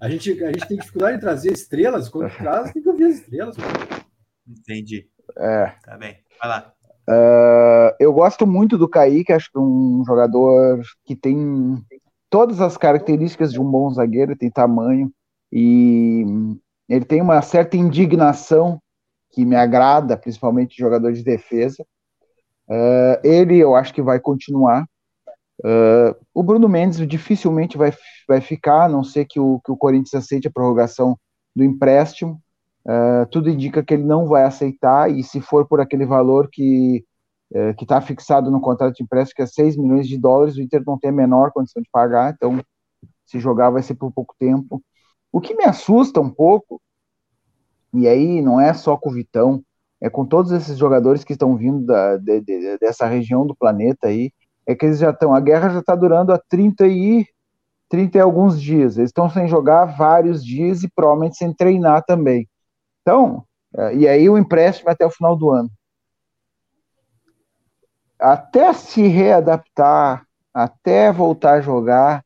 A 0.00 0.08
gente, 0.08 0.42
a 0.42 0.46
gente 0.46 0.66
tem 0.66 0.78
dificuldade 0.78 1.18
em 1.18 1.20
trazer 1.20 1.52
estrelas. 1.52 2.08
Quando 2.08 2.32
traz, 2.38 2.72
tem 2.72 2.82
que 2.82 2.88
ouvir 2.88 3.04
as 3.04 3.16
estrelas. 3.16 3.54
Entendi. 4.48 5.06
É. 5.36 5.74
Tá 5.84 5.98
bem, 5.98 6.16
vai 6.40 6.48
lá. 6.48 6.72
Uh, 7.06 7.92
eu 8.00 8.10
gosto 8.10 8.46
muito 8.46 8.78
do 8.78 8.88
Kaique, 8.88 9.30
acho 9.30 9.52
que 9.52 9.58
é 9.58 9.60
um 9.60 10.02
jogador 10.06 10.80
que 11.04 11.14
tem 11.14 11.84
todas 12.30 12.62
as 12.62 12.78
características 12.78 13.52
de 13.52 13.60
um 13.60 13.70
bom 13.70 13.90
zagueiro, 13.90 14.34
tem 14.34 14.50
tamanho 14.50 15.12
e 15.52 16.24
ele 16.88 17.04
tem 17.04 17.20
uma 17.20 17.42
certa 17.42 17.76
indignação 17.76 18.80
que 19.34 19.44
me 19.44 19.56
agrada, 19.56 20.16
principalmente 20.16 20.78
jogador 20.78 21.12
de 21.12 21.24
defesa. 21.24 21.84
Uh, 22.68 23.18
ele, 23.24 23.58
eu 23.58 23.74
acho 23.74 23.92
que 23.92 24.00
vai 24.00 24.20
continuar. 24.20 24.86
Uh, 25.58 26.14
o 26.32 26.42
Bruno 26.42 26.68
Mendes 26.68 27.06
dificilmente 27.06 27.76
vai, 27.76 27.92
vai 28.28 28.40
ficar, 28.40 28.84
a 28.84 28.88
não 28.88 29.02
ser 29.02 29.24
que 29.24 29.40
o, 29.40 29.60
que 29.64 29.72
o 29.72 29.76
Corinthians 29.76 30.14
aceite 30.14 30.48
a 30.48 30.50
prorrogação 30.50 31.18
do 31.54 31.64
empréstimo. 31.64 32.40
Uh, 32.86 33.26
tudo 33.30 33.50
indica 33.50 33.82
que 33.82 33.94
ele 33.94 34.04
não 34.04 34.26
vai 34.26 34.44
aceitar, 34.44 35.10
e 35.10 35.22
se 35.22 35.40
for 35.40 35.66
por 35.66 35.80
aquele 35.80 36.06
valor 36.06 36.48
que 36.52 37.04
uh, 37.52 37.74
está 37.80 38.00
fixado 38.00 38.50
no 38.50 38.60
contrato 38.60 38.94
de 38.94 39.02
empréstimo, 39.02 39.36
que 39.36 39.42
é 39.42 39.46
6 39.46 39.76
milhões 39.76 40.06
de 40.06 40.18
dólares, 40.18 40.56
o 40.56 40.62
Inter 40.62 40.82
não 40.86 40.98
tem 40.98 41.10
a 41.10 41.14
menor 41.14 41.50
condição 41.50 41.82
de 41.82 41.88
pagar, 41.90 42.32
então 42.32 42.60
se 43.26 43.40
jogar 43.40 43.70
vai 43.70 43.82
ser 43.82 43.94
por 43.94 44.12
pouco 44.12 44.34
tempo. 44.38 44.82
O 45.32 45.40
que 45.40 45.54
me 45.54 45.64
assusta 45.64 46.20
um 46.20 46.30
pouco, 46.30 46.80
e 47.94 48.08
aí 48.08 48.42
não 48.42 48.60
é 48.60 48.74
só 48.74 48.96
com 48.96 49.10
o 49.10 49.12
Vitão, 49.12 49.62
é 50.00 50.10
com 50.10 50.26
todos 50.26 50.52
esses 50.52 50.76
jogadores 50.76 51.24
que 51.24 51.32
estão 51.32 51.56
vindo 51.56 51.86
da, 51.86 52.16
de, 52.16 52.40
de, 52.40 52.78
dessa 52.78 53.06
região 53.06 53.46
do 53.46 53.54
planeta 53.54 54.08
aí, 54.08 54.32
é 54.66 54.74
que 54.74 54.86
eles 54.86 54.98
já 54.98 55.10
estão, 55.10 55.34
a 55.34 55.40
guerra 55.40 55.70
já 55.70 55.80
está 55.80 55.94
durando 55.94 56.32
há 56.32 56.38
30 56.48 56.86
e 56.86 57.26
30 57.88 58.18
e 58.18 58.20
alguns 58.20 58.60
dias. 58.60 58.98
Eles 58.98 59.10
estão 59.10 59.30
sem 59.30 59.46
jogar 59.46 59.84
vários 59.84 60.44
dias 60.44 60.82
e 60.82 60.88
provavelmente 60.88 61.36
sem 61.36 61.52
treinar 61.52 62.02
também. 62.04 62.48
Então, 63.02 63.44
é, 63.76 63.94
e 63.94 64.08
aí 64.08 64.28
o 64.28 64.38
empréstimo 64.38 64.90
até 64.90 65.06
o 65.06 65.10
final 65.10 65.36
do 65.36 65.50
ano. 65.50 65.70
Até 68.18 68.72
se 68.72 69.06
readaptar, 69.06 70.26
até 70.52 71.12
voltar 71.12 71.54
a 71.54 71.60
jogar, 71.60 72.24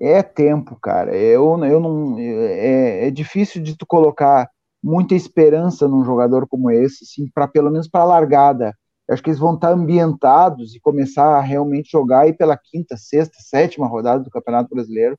é 0.00 0.22
tempo, 0.22 0.76
cara. 0.80 1.16
Eu, 1.16 1.62
eu 1.64 1.80
não, 1.80 2.16
é, 2.18 3.08
é 3.08 3.10
difícil 3.10 3.62
de 3.62 3.76
tu 3.76 3.86
colocar 3.86 4.48
muita 4.82 5.14
esperança 5.14 5.86
num 5.86 6.04
jogador 6.04 6.46
como 6.48 6.70
esse, 6.70 7.06
sim, 7.06 7.28
para 7.32 7.46
pelo 7.46 7.70
menos 7.70 7.88
para 7.88 8.02
a 8.02 8.06
largada. 8.06 8.74
Eu 9.08 9.14
acho 9.14 9.22
que 9.22 9.30
eles 9.30 9.38
vão 9.38 9.54
estar 9.54 9.70
ambientados 9.70 10.74
e 10.74 10.80
começar 10.80 11.36
a 11.36 11.40
realmente 11.40 11.90
jogar 11.90 12.20
aí 12.20 12.32
pela 12.32 12.56
quinta, 12.56 12.96
sexta, 12.96 13.36
sétima 13.40 13.86
rodada 13.86 14.22
do 14.22 14.30
Campeonato 14.30 14.74
Brasileiro, 14.74 15.18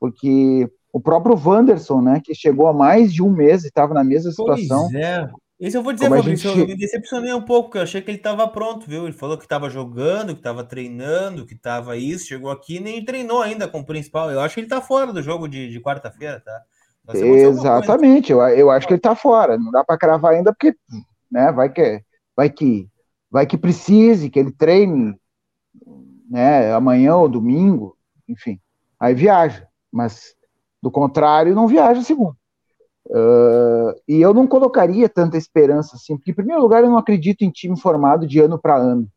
porque 0.00 0.68
o 0.92 1.00
próprio 1.00 1.36
Wanderson, 1.36 2.00
né, 2.00 2.20
que 2.24 2.34
chegou 2.34 2.66
há 2.66 2.72
mais 2.72 3.12
de 3.12 3.22
um 3.22 3.30
mês 3.30 3.64
e 3.64 3.68
estava 3.68 3.94
na 3.94 4.04
mesma 4.04 4.30
situação. 4.30 4.88
Pois 4.90 4.94
é. 4.94 5.30
Isso 5.60 5.76
eu 5.76 5.82
vou 5.82 5.92
dizer, 5.92 6.08
Fabrício, 6.08 6.50
gente... 6.50 6.60
eu 6.60 6.68
me 6.68 6.76
decepcionei 6.76 7.34
um 7.34 7.42
pouco, 7.42 7.64
porque 7.64 7.78
eu 7.78 7.82
achei 7.82 8.00
que 8.00 8.08
ele 8.08 8.18
estava 8.18 8.46
pronto, 8.46 8.88
viu? 8.88 9.04
Ele 9.04 9.12
falou 9.12 9.36
que 9.36 9.42
estava 9.42 9.68
jogando, 9.68 10.32
que 10.32 10.38
estava 10.40 10.62
treinando, 10.62 11.44
que 11.44 11.54
estava 11.54 11.96
isso, 11.96 12.28
chegou 12.28 12.48
aqui 12.48 12.76
e 12.76 12.80
nem 12.80 13.04
treinou 13.04 13.42
ainda 13.42 13.66
com 13.66 13.80
o 13.80 13.84
principal. 13.84 14.30
Eu 14.30 14.38
acho 14.38 14.54
que 14.54 14.60
ele 14.60 14.66
está 14.66 14.80
fora 14.80 15.12
do 15.12 15.20
jogo 15.20 15.48
de, 15.48 15.68
de 15.68 15.80
quarta-feira, 15.80 16.40
tá? 16.40 16.62
Exatamente, 17.14 18.32
eu, 18.32 18.40
eu 18.48 18.70
acho 18.70 18.86
que 18.86 18.92
ele 18.92 18.98
está 18.98 19.14
fora. 19.14 19.56
Não 19.56 19.70
dá 19.70 19.84
para 19.84 19.98
cravar 19.98 20.34
ainda, 20.34 20.52
porque 20.52 20.76
né, 21.30 21.50
vai 21.52 21.70
que 21.70 22.02
vai 22.36 22.50
que 22.50 22.88
vai 23.30 23.46
que 23.46 23.58
precise, 23.58 24.30
que 24.30 24.38
ele 24.38 24.52
treine 24.52 25.18
né, 26.30 26.72
amanhã 26.72 27.16
ou 27.16 27.28
domingo, 27.28 27.96
enfim. 28.28 28.58
Aí 29.00 29.14
viaja. 29.14 29.66
Mas 29.90 30.34
do 30.82 30.90
contrário, 30.90 31.54
não 31.54 31.66
viaja 31.66 32.02
segundo. 32.02 32.36
Uh, 33.06 33.94
e 34.06 34.20
eu 34.20 34.34
não 34.34 34.46
colocaria 34.46 35.08
tanta 35.08 35.38
esperança 35.38 35.96
assim, 35.96 36.16
porque, 36.16 36.30
em 36.30 36.34
primeiro 36.34 36.60
lugar, 36.60 36.84
eu 36.84 36.90
não 36.90 36.98
acredito 36.98 37.42
em 37.42 37.50
time 37.50 37.78
formado 37.78 38.26
de 38.26 38.38
ano 38.38 38.58
para 38.58 38.76
ano. 38.76 39.08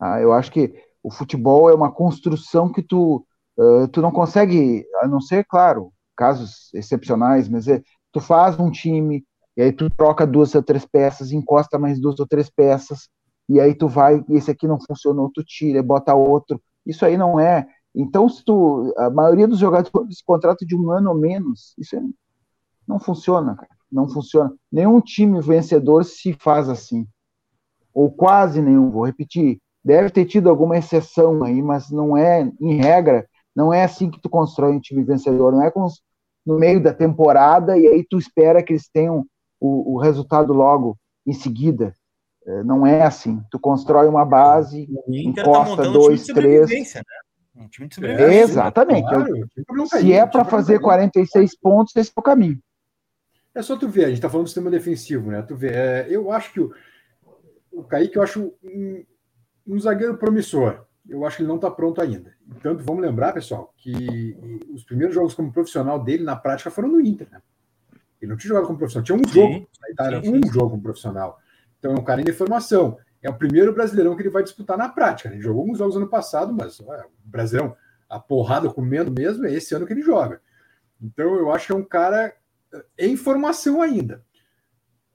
Ah, 0.00 0.20
eu 0.20 0.32
acho 0.32 0.50
que 0.50 0.74
o 1.02 1.10
futebol 1.10 1.70
é 1.70 1.74
uma 1.74 1.92
construção 1.92 2.72
que 2.72 2.82
tu, 2.82 3.24
uh, 3.56 3.86
tu 3.88 4.02
não 4.02 4.10
consegue, 4.10 4.84
a 5.00 5.06
não 5.06 5.20
ser, 5.20 5.44
claro, 5.44 5.92
casos 6.20 6.68
excepcionais, 6.74 7.48
mas 7.48 7.66
é, 7.66 7.82
tu 8.12 8.20
faz 8.20 8.60
um 8.60 8.70
time, 8.70 9.24
e 9.56 9.62
aí 9.62 9.72
tu 9.72 9.88
troca 9.88 10.26
duas 10.26 10.54
ou 10.54 10.62
três 10.62 10.84
peças, 10.84 11.32
encosta 11.32 11.78
mais 11.78 11.98
duas 11.98 12.20
ou 12.20 12.26
três 12.26 12.50
peças, 12.50 13.08
e 13.48 13.58
aí 13.58 13.74
tu 13.74 13.88
vai, 13.88 14.22
e 14.28 14.36
esse 14.36 14.50
aqui 14.50 14.68
não 14.68 14.78
funcionou, 14.78 15.30
tu 15.32 15.42
tira, 15.42 15.82
bota 15.82 16.14
outro. 16.14 16.60
Isso 16.84 17.06
aí 17.06 17.16
não 17.16 17.40
é. 17.40 17.66
Então, 17.94 18.28
se 18.28 18.44
tu, 18.44 18.92
a 18.98 19.08
maioria 19.08 19.48
dos 19.48 19.58
jogadores 19.58 20.20
contrato 20.22 20.66
de 20.66 20.76
um 20.76 20.90
ano 20.90 21.08
ou 21.08 21.16
menos, 21.16 21.74
isso 21.78 21.96
é 21.96 22.02
não 22.86 22.98
funciona, 22.98 23.54
cara. 23.54 23.70
Não 23.90 24.08
funciona. 24.08 24.52
Nenhum 24.70 25.00
time 25.00 25.40
vencedor 25.40 26.04
se 26.04 26.34
faz 26.34 26.68
assim. 26.68 27.06
Ou 27.94 28.10
quase 28.10 28.60
nenhum, 28.60 28.90
vou 28.90 29.06
repetir. 29.06 29.58
Deve 29.82 30.10
ter 30.10 30.26
tido 30.26 30.50
alguma 30.50 30.76
exceção 30.76 31.42
aí, 31.42 31.62
mas 31.62 31.90
não 31.90 32.16
é, 32.16 32.50
em 32.60 32.76
regra, 32.76 33.26
não 33.56 33.72
é 33.72 33.84
assim 33.84 34.10
que 34.10 34.20
tu 34.20 34.28
constrói 34.28 34.72
um 34.72 34.80
time 34.80 35.02
vencedor. 35.02 35.52
Não 35.52 35.62
é 35.62 35.70
com 35.70 35.86
no 36.46 36.58
meio 36.58 36.82
da 36.82 36.92
temporada 36.92 37.76
e 37.78 37.86
aí 37.86 38.06
tu 38.08 38.18
espera 38.18 38.62
que 38.62 38.72
eles 38.72 38.88
tenham 38.88 39.24
o, 39.60 39.94
o 39.94 39.98
resultado 39.98 40.52
logo 40.52 40.96
em 41.26 41.32
seguida. 41.32 41.94
É, 42.46 42.64
não 42.64 42.86
é 42.86 43.02
assim. 43.02 43.42
Tu 43.50 43.58
constrói 43.58 44.08
uma 44.08 44.24
base, 44.24 44.86
tá 44.86 45.02
encosta 45.08 45.84
tá 45.84 45.90
dois, 45.90 46.24
três. 46.26 46.94
Né? 46.94 47.02
Um 47.54 47.68
time 47.68 47.88
de 47.88 47.94
sobrevivência. 47.94 48.42
Exatamente. 48.42 49.08
Claro, 49.08 49.88
se 49.88 50.12
é 50.12 50.24
para 50.24 50.44
fazer 50.44 50.80
46 50.80 51.58
pontos, 51.58 51.94
esse 51.94 52.10
é 52.10 52.20
o 52.20 52.22
caminho. 52.22 52.58
É 53.54 53.62
só 53.62 53.76
tu 53.76 53.88
ver, 53.88 54.04
a 54.04 54.08
gente 54.08 54.18
está 54.18 54.30
falando 54.30 54.46
do 54.46 54.48
sistema 54.48 54.70
defensivo, 54.70 55.30
né? 55.30 55.42
Tu 55.42 55.56
vê, 55.56 55.68
é, 55.68 56.06
eu 56.08 56.30
acho 56.30 56.52
que 56.52 56.60
o, 56.60 56.72
o 57.72 57.82
Kaique, 57.82 58.16
eu 58.16 58.22
acho 58.22 58.54
um, 58.62 59.04
um 59.66 59.78
zagueiro 59.78 60.16
promissor. 60.16 60.86
Eu 61.08 61.26
acho 61.26 61.36
que 61.36 61.42
ele 61.42 61.48
não 61.48 61.56
está 61.56 61.70
pronto 61.70 62.00
ainda. 62.00 62.32
Tanto 62.62 62.82
vamos 62.84 63.02
lembrar, 63.02 63.32
pessoal, 63.32 63.72
que 63.76 64.36
os 64.72 64.84
primeiros 64.84 65.14
jogos 65.14 65.34
como 65.34 65.52
profissional 65.52 66.02
dele, 66.02 66.24
na 66.24 66.36
prática, 66.36 66.70
foram 66.70 66.88
no 66.88 67.00
Inter, 67.00 67.28
né? 67.30 67.40
Ele 68.20 68.30
não 68.30 68.36
tinha 68.36 68.48
jogado 68.48 68.66
como 68.66 68.78
profissional, 68.78 69.04
tinha 69.04 69.18
um 69.18 69.24
sim, 69.24 69.34
jogo 69.34 69.68
na 69.80 69.90
Itália, 69.90 70.22
sim, 70.22 70.32
sim, 70.32 70.40
um 70.44 70.52
jogo 70.52 70.70
como 70.70 70.82
profissional. 70.82 71.38
Então 71.78 71.92
é 71.92 71.94
um 71.94 72.04
cara 72.04 72.20
em 72.20 72.32
formação. 72.32 72.98
É 73.22 73.30
o 73.30 73.34
primeiro 73.34 73.72
brasileirão 73.72 74.14
que 74.14 74.22
ele 74.22 74.30
vai 74.30 74.42
disputar 74.42 74.76
na 74.76 74.88
prática. 74.88 75.30
Ele 75.30 75.40
jogou 75.40 75.62
alguns 75.62 75.78
jogos 75.78 75.96
ano 75.96 76.08
passado, 76.08 76.52
mas 76.52 76.80
o 76.80 76.86
Brasileirão, 77.24 77.76
a 78.08 78.18
porrada 78.18 78.68
comendo 78.68 79.10
mesmo, 79.10 79.46
é 79.46 79.52
esse 79.52 79.74
ano 79.74 79.86
que 79.86 79.92
ele 79.92 80.02
joga. 80.02 80.40
Então 81.00 81.34
eu 81.36 81.50
acho 81.50 81.66
que 81.66 81.72
é 81.72 81.76
um 81.76 81.84
cara 81.84 82.34
em 82.98 83.16
formação 83.16 83.80
ainda. 83.80 84.22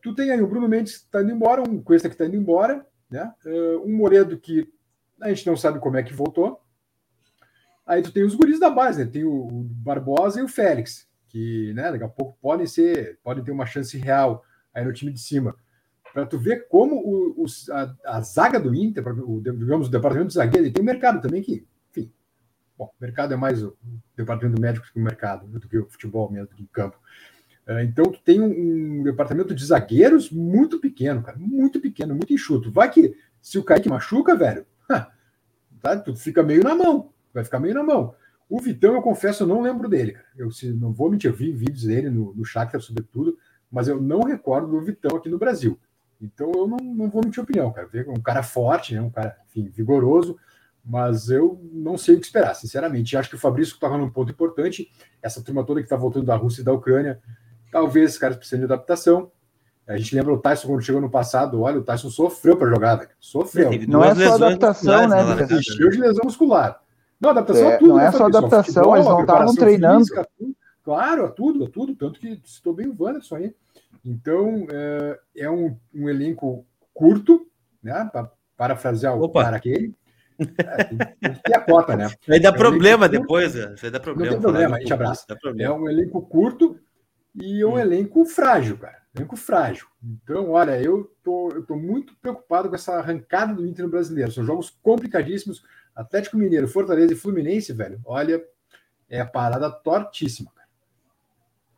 Tu 0.01 0.13
tem 0.13 0.31
aí 0.31 0.41
o 0.41 0.47
Bruno 0.47 0.67
Mendes 0.67 0.95
está 0.95 1.21
indo 1.21 1.31
embora, 1.31 1.61
um 1.61 1.81
Cuesta 1.81 2.09
que 2.09 2.15
está 2.15 2.25
indo 2.25 2.35
embora, 2.35 2.85
né? 3.09 3.33
Uh, 3.45 3.87
um 3.87 3.95
Moredo 3.95 4.37
que 4.37 4.71
a 5.21 5.29
gente 5.29 5.47
não 5.47 5.57
sabe 5.57 5.79
como 5.79 5.97
é 5.97 6.03
que 6.03 6.13
voltou. 6.13 6.61
Aí 7.85 8.01
tu 8.01 8.11
tem 8.11 8.23
os 8.23 8.33
guris 8.33 8.59
da 8.59 8.69
base, 8.69 9.03
né? 9.03 9.11
Tem 9.11 9.23
o, 9.23 9.47
Barbosa 9.49 10.39
e 10.39 10.43
o 10.43 10.47
Félix, 10.47 11.07
que 11.27 11.71
né, 11.73 11.91
daqui 11.91 12.03
a 12.03 12.09
pouco 12.09 12.37
podem 12.41 12.65
ser, 12.65 13.19
podem 13.23 13.43
ter 13.43 13.51
uma 13.51 13.65
chance 13.65 13.95
real 13.97 14.43
aí 14.73 14.83
no 14.83 14.93
time 14.93 15.11
de 15.11 15.19
cima. 15.19 15.55
Para 16.11 16.25
tu 16.25 16.39
ver 16.39 16.67
como 16.67 16.95
o, 16.95 17.43
o, 17.43 17.45
a, 17.71 18.17
a, 18.17 18.21
zaga 18.21 18.59
do 18.59 18.73
Inter, 18.73 19.05
o, 19.07 19.41
digamos, 19.41 19.87
o 19.87 19.91
departamento 19.91 20.29
de 20.29 20.35
zagueiro, 20.35 20.65
ele 20.65 20.73
tem 20.73 20.83
mercado 20.83 21.21
também 21.21 21.41
que, 21.41 21.67
enfim, 21.91 22.11
bom, 22.77 22.89
mercado 22.99 23.33
é 23.33 23.37
mais 23.37 23.61
o 23.61 23.77
departamento 24.15 24.59
médico 24.59 24.87
que 24.91 24.99
o 24.99 25.03
mercado, 25.03 25.45
do 25.47 25.67
que 25.67 25.77
o 25.77 25.89
futebol 25.89 26.31
mesmo, 26.31 26.47
do 26.47 26.55
que 26.55 26.63
o 26.63 26.67
campo. 26.67 26.97
É, 27.67 27.83
então, 27.83 28.05
tu 28.05 28.19
tem 28.23 28.39
um, 28.39 28.99
um, 28.99 29.03
departamento 29.03 29.53
de 29.53 29.65
zagueiros 29.65 30.29
muito 30.31 30.79
pequeno, 30.79 31.21
cara, 31.21 31.37
muito 31.37 31.81
pequeno, 31.81 32.15
muito 32.15 32.33
enxuto. 32.33 32.71
Vai 32.71 32.89
que 32.89 33.15
se 33.41 33.57
o 33.57 33.63
Kaique 33.63 33.89
machuca, 33.89 34.35
velho, 34.35 34.65
tá, 35.81 35.97
tu 35.97 36.15
fica 36.15 36.41
meio 36.41 36.63
na 36.63 36.75
mão, 36.75 37.11
vai 37.35 37.43
ficar 37.43 37.59
meio 37.59 37.75
na 37.75 37.83
mão. 37.83 38.15
O 38.49 38.59
Vitão, 38.59 38.93
eu 38.93 39.01
confesso, 39.01 39.43
eu 39.43 39.47
não 39.47 39.61
lembro 39.61 39.87
dele, 39.87 40.13
cara. 40.13 40.25
Eu 40.37 40.51
se, 40.51 40.71
não 40.71 40.91
vou 40.91 41.09
mentir, 41.09 41.29
eu 41.29 41.35
vi 41.35 41.51
vídeos 41.51 41.83
dele 41.83 42.09
no, 42.09 42.33
no 42.33 42.43
Shakhtar, 42.43 42.81
sobretudo, 42.81 43.37
mas 43.71 43.87
eu 43.87 44.01
não 44.01 44.21
recordo 44.21 44.67
do 44.67 44.81
Vitão 44.81 45.17
aqui 45.17 45.29
no 45.29 45.37
Brasil. 45.37 45.79
Então, 46.21 46.51
eu 46.55 46.67
não, 46.67 46.77
não 46.77 47.09
vou 47.09 47.23
mentir 47.23 47.43
opinião, 47.43 47.71
cara. 47.71 47.87
Um 48.07 48.21
cara 48.21 48.41
forte, 48.41 48.95
né, 48.95 49.01
um 49.01 49.09
cara, 49.09 49.37
enfim, 49.47 49.69
vigoroso, 49.69 50.37
mas 50.83 51.29
eu 51.29 51.59
não 51.71 51.97
sei 51.97 52.15
o 52.15 52.19
que 52.19 52.25
esperar, 52.25 52.55
sinceramente. 52.55 53.17
Acho 53.17 53.29
que 53.29 53.35
o 53.35 53.39
Fabrício 53.39 53.73
estava 53.73 53.97
num 53.97 54.09
ponto 54.09 54.31
importante. 54.31 54.89
Essa 55.21 55.43
turma 55.43 55.65
toda 55.65 55.81
que 55.81 55.85
está 55.85 55.95
voltando 55.95 56.25
da 56.25 56.35
Rússia 56.35 56.61
e 56.61 56.65
da 56.65 56.71
Ucrânia, 56.71 57.19
Talvez 57.75 58.13
os 58.13 58.17
caras 58.17 58.37
precisem 58.37 58.59
de 58.59 58.71
adaptação. 58.71 59.29
A 59.85 59.97
gente 59.97 60.15
lembra 60.15 60.33
o 60.33 60.37
Tyson 60.37 60.65
quando 60.69 60.81
chegou 60.81 61.01
no 61.01 61.09
passado, 61.09 61.61
olha, 61.61 61.77
o 61.77 61.83
Tyson 61.83 62.09
sofreu 62.09 62.55
para 62.55 62.69
jogar, 62.69 62.95
velho. 62.95 63.09
Sofreu. 63.19 63.69
Não 63.85 64.01
é 64.01 64.15
só 64.15 64.35
adaptação, 64.35 65.09
né? 65.09 65.17
Encheu 65.51 65.89
de 65.89 65.97
lesão 65.97 66.23
muscular. 66.23 66.81
Não, 67.19 67.29
adaptação 67.29 67.69
é, 67.69 67.73
é 67.73 67.77
tudo. 67.77 67.89
Não 67.89 67.99
é 67.99 68.11
só 68.11 68.25
adaptação, 68.25 68.63
futebol, 68.63 68.95
eles 68.95 69.07
não 69.07 69.21
estavam 69.21 69.55
treinando. 69.55 69.99
Física, 69.99 70.27
tudo. 70.37 70.55
Claro, 70.83 71.25
é 71.25 71.29
tudo, 71.29 71.65
é 71.65 71.69
tudo. 71.69 71.95
Tanto 71.95 72.19
que 72.19 72.39
citou 72.45 72.73
bem 72.73 72.87
o 72.87 72.95
Wanderson 72.97 73.35
aí. 73.37 73.55
Então, 74.03 74.67
é, 74.69 75.19
é 75.37 75.49
um, 75.49 75.75
um, 75.93 76.07
elenco 76.07 76.65
curto, 76.93 77.47
né? 77.81 78.07
Para 78.11 78.31
parafrasear 78.55 79.19
o 79.19 79.29
cara 79.29 79.57
aquele. 79.57 79.95
É, 80.37 80.83
tem, 80.83 80.97
tem 80.97 81.33
que 81.33 81.43
ter 81.43 81.55
a 81.55 81.61
cota, 81.61 81.95
né? 81.95 82.09
Vai 82.27 82.39
dar 82.39 82.49
é 82.49 82.51
um 82.51 82.55
problema 82.55 83.09
depois, 83.09 83.55
vai 83.55 83.89
dar 83.89 83.99
problema. 83.99 84.33
Não 84.33 84.39
tem 84.39 84.41
problema, 84.41 84.75
a 84.75 84.79
gente 84.79 84.93
abraça. 84.93 85.25
É 85.57 85.71
um 85.71 85.89
elenco 85.89 86.21
curto 86.21 86.77
e 87.33 87.65
um 87.65 87.73
hum. 87.73 87.79
elenco 87.79 88.25
frágil, 88.25 88.77
cara. 88.77 88.97
Elenco 89.15 89.35
frágil. 89.35 89.87
Então, 90.03 90.51
olha, 90.51 90.79
eu 90.79 91.09
tô, 91.23 91.49
eu 91.51 91.65
tô 91.65 91.75
muito 91.75 92.15
preocupado 92.21 92.69
com 92.69 92.75
essa 92.75 92.95
arrancada 92.95 93.53
do 93.53 93.65
Inter 93.65 93.85
no 93.85 93.91
brasileiro. 93.91 94.31
São 94.31 94.45
jogos 94.45 94.69
complicadíssimos. 94.83 95.63
Atlético 95.95 96.37
Mineiro, 96.37 96.67
Fortaleza 96.67 97.13
e 97.13 97.15
Fluminense, 97.15 97.71
velho. 97.71 98.01
Olha, 98.05 98.43
é 99.09 99.21
a 99.21 99.25
parada 99.25 99.71
tortíssima, 99.71 100.51
cara. 100.53 100.67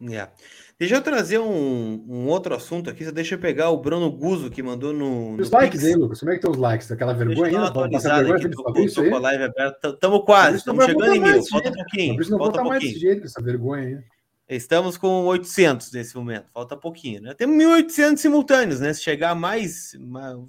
Yeah. 0.02 0.32
Deixa 0.80 0.96
eu 0.96 1.02
trazer 1.02 1.40
um, 1.40 2.06
um, 2.08 2.28
outro 2.28 2.54
assunto 2.54 2.88
aqui. 2.88 3.12
Deixa 3.12 3.34
eu 3.34 3.40
pegar 3.40 3.72
o 3.72 3.78
Bruno 3.78 4.12
Guzo 4.12 4.52
que 4.52 4.62
mandou 4.62 4.94
no. 4.94 5.36
Os 5.36 5.50
likes 5.50 5.84
aí, 5.84 5.96
Lucas. 5.96 6.20
Como 6.20 6.32
é 6.32 6.36
que 6.36 6.40
estão 6.40 6.52
os 6.52 6.58
likes? 6.58 6.92
Aquela 6.92 7.14
vergonha 7.14 7.48
ainda? 7.48 7.68
Atualizada 7.68 8.36
aqui, 8.36 8.50
tô, 8.50 8.64
tô, 8.64 8.74
tô 8.74 9.10
com 9.10 9.16
a 9.16 9.20
live 9.20 9.44
aberta. 9.44 9.90
Estamos 9.90 10.24
quase, 10.24 10.58
estamos 10.58 10.86
chegando 10.86 11.14
em 11.16 11.20
mil. 11.20 11.44
Falta 11.48 11.70
um 11.70 11.74
pouquinho. 11.74 12.30
Não 12.30 12.38
falta 12.38 12.62
um 12.62 12.68
mais 12.68 12.84
desse 12.84 13.00
jeito, 13.00 13.26
essa 13.26 13.42
vergonha 13.42 13.88
aí. 13.88 14.17
Estamos 14.50 14.98
com 14.98 15.26
800 15.26 15.92
nesse 15.92 16.16
momento, 16.16 16.46
falta 16.54 16.78
pouquinho, 16.78 17.22
né? 17.22 17.34
Temos 17.34 17.58
1.800 17.58 18.18
simultâneos, 18.18 18.80
né? 18.80 18.94
Se 18.94 19.02
chegar 19.02 19.36
mais, 19.36 19.92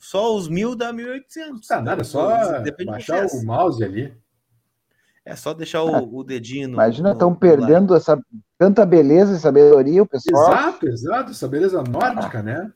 só 0.01 0.37
os 0.37 0.49
mil 0.49 0.77
dá 0.77 0.93
1.800. 0.93 1.67
Tá 1.67 1.83
nada, 1.83 2.03
é 2.03 2.05
só 2.05 2.63
baixar 2.87 3.27
o 3.27 3.45
mouse 3.45 3.83
ali. 3.83 4.17
É 5.25 5.35
só 5.35 5.53
deixar 5.53 5.83
o, 5.83 5.97
é. 5.97 6.09
o 6.11 6.23
dedinho. 6.23 6.69
No, 6.69 6.75
Imagina, 6.75 7.11
estão 7.11 7.35
perdendo 7.35 7.95
essa 7.95 8.19
tanta 8.57 8.87
beleza 8.87 9.37
e 9.37 9.41
sabedoria, 9.41 10.03
o 10.03 10.07
pessoal. 10.07 10.53
Exato, 10.53 10.89
exato, 10.89 11.31
essa 11.33 11.49
beleza 11.49 11.83
nórdica, 11.83 12.41
né? 12.41 12.73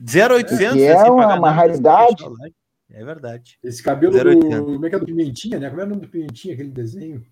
0800 0.00 0.76
é, 0.82 0.86
é 0.86 1.04
uma, 1.04 1.34
uma 1.36 1.50
raridade. 1.52 2.24
É 2.90 3.04
verdade. 3.04 3.58
Esse 3.62 3.82
cabelo 3.82 4.12
do. 4.12 4.40
Como 4.64 4.86
é 4.86 4.90
que 4.90 4.96
é 4.96 4.98
do 4.98 5.06
Pimentinha, 5.06 5.58
né? 5.58 5.70
Como 5.70 5.80
é 5.80 5.84
o 5.84 5.88
nome 5.88 6.02
do 6.02 6.08
Pimentinha, 6.08 6.52
aquele 6.52 6.70
desenho? 6.70 7.24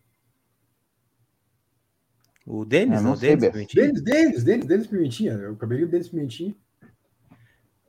O 2.46 2.64
Denis, 2.64 2.98
ah, 2.98 3.02
não, 3.02 3.10
não 3.10 3.18
Denis 3.18 3.48
Pimentinha? 3.48 3.84
Denis, 3.84 4.02
Denis, 4.02 4.44
Denis, 4.44 4.66
Denis 4.66 4.86
Pimentinha. 4.86 5.50
O 5.50 5.56
cabelinho 5.56 5.88
Denis 5.88 6.08
Pimentinha. 6.08 6.54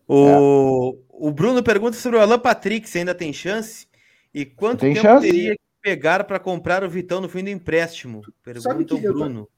O, 0.08 0.28
é. 0.28 0.38
o 1.10 1.32
Bruno 1.32 1.64
pergunta 1.64 1.98
sobre 1.98 2.20
o 2.20 2.22
Alan 2.22 2.40
Patrick, 2.40 2.88
se 2.88 3.00
ainda 3.00 3.16
tem 3.16 3.34
chance. 3.34 3.88
E 4.34 4.46
quanto 4.46 4.82
tem 4.82 4.94
tempo 4.94 5.08
chance? 5.08 5.26
teria 5.26 5.56
pegar 5.82 6.24
para 6.24 6.40
comprar 6.40 6.84
o 6.84 6.90
Vitão 6.90 7.20
no 7.20 7.30
fim 7.30 7.44
do 7.44 7.50
empréstimo? 7.50 8.22
Pergunta 8.44 8.96
o 8.96 9.00
Bruno. 9.00 9.50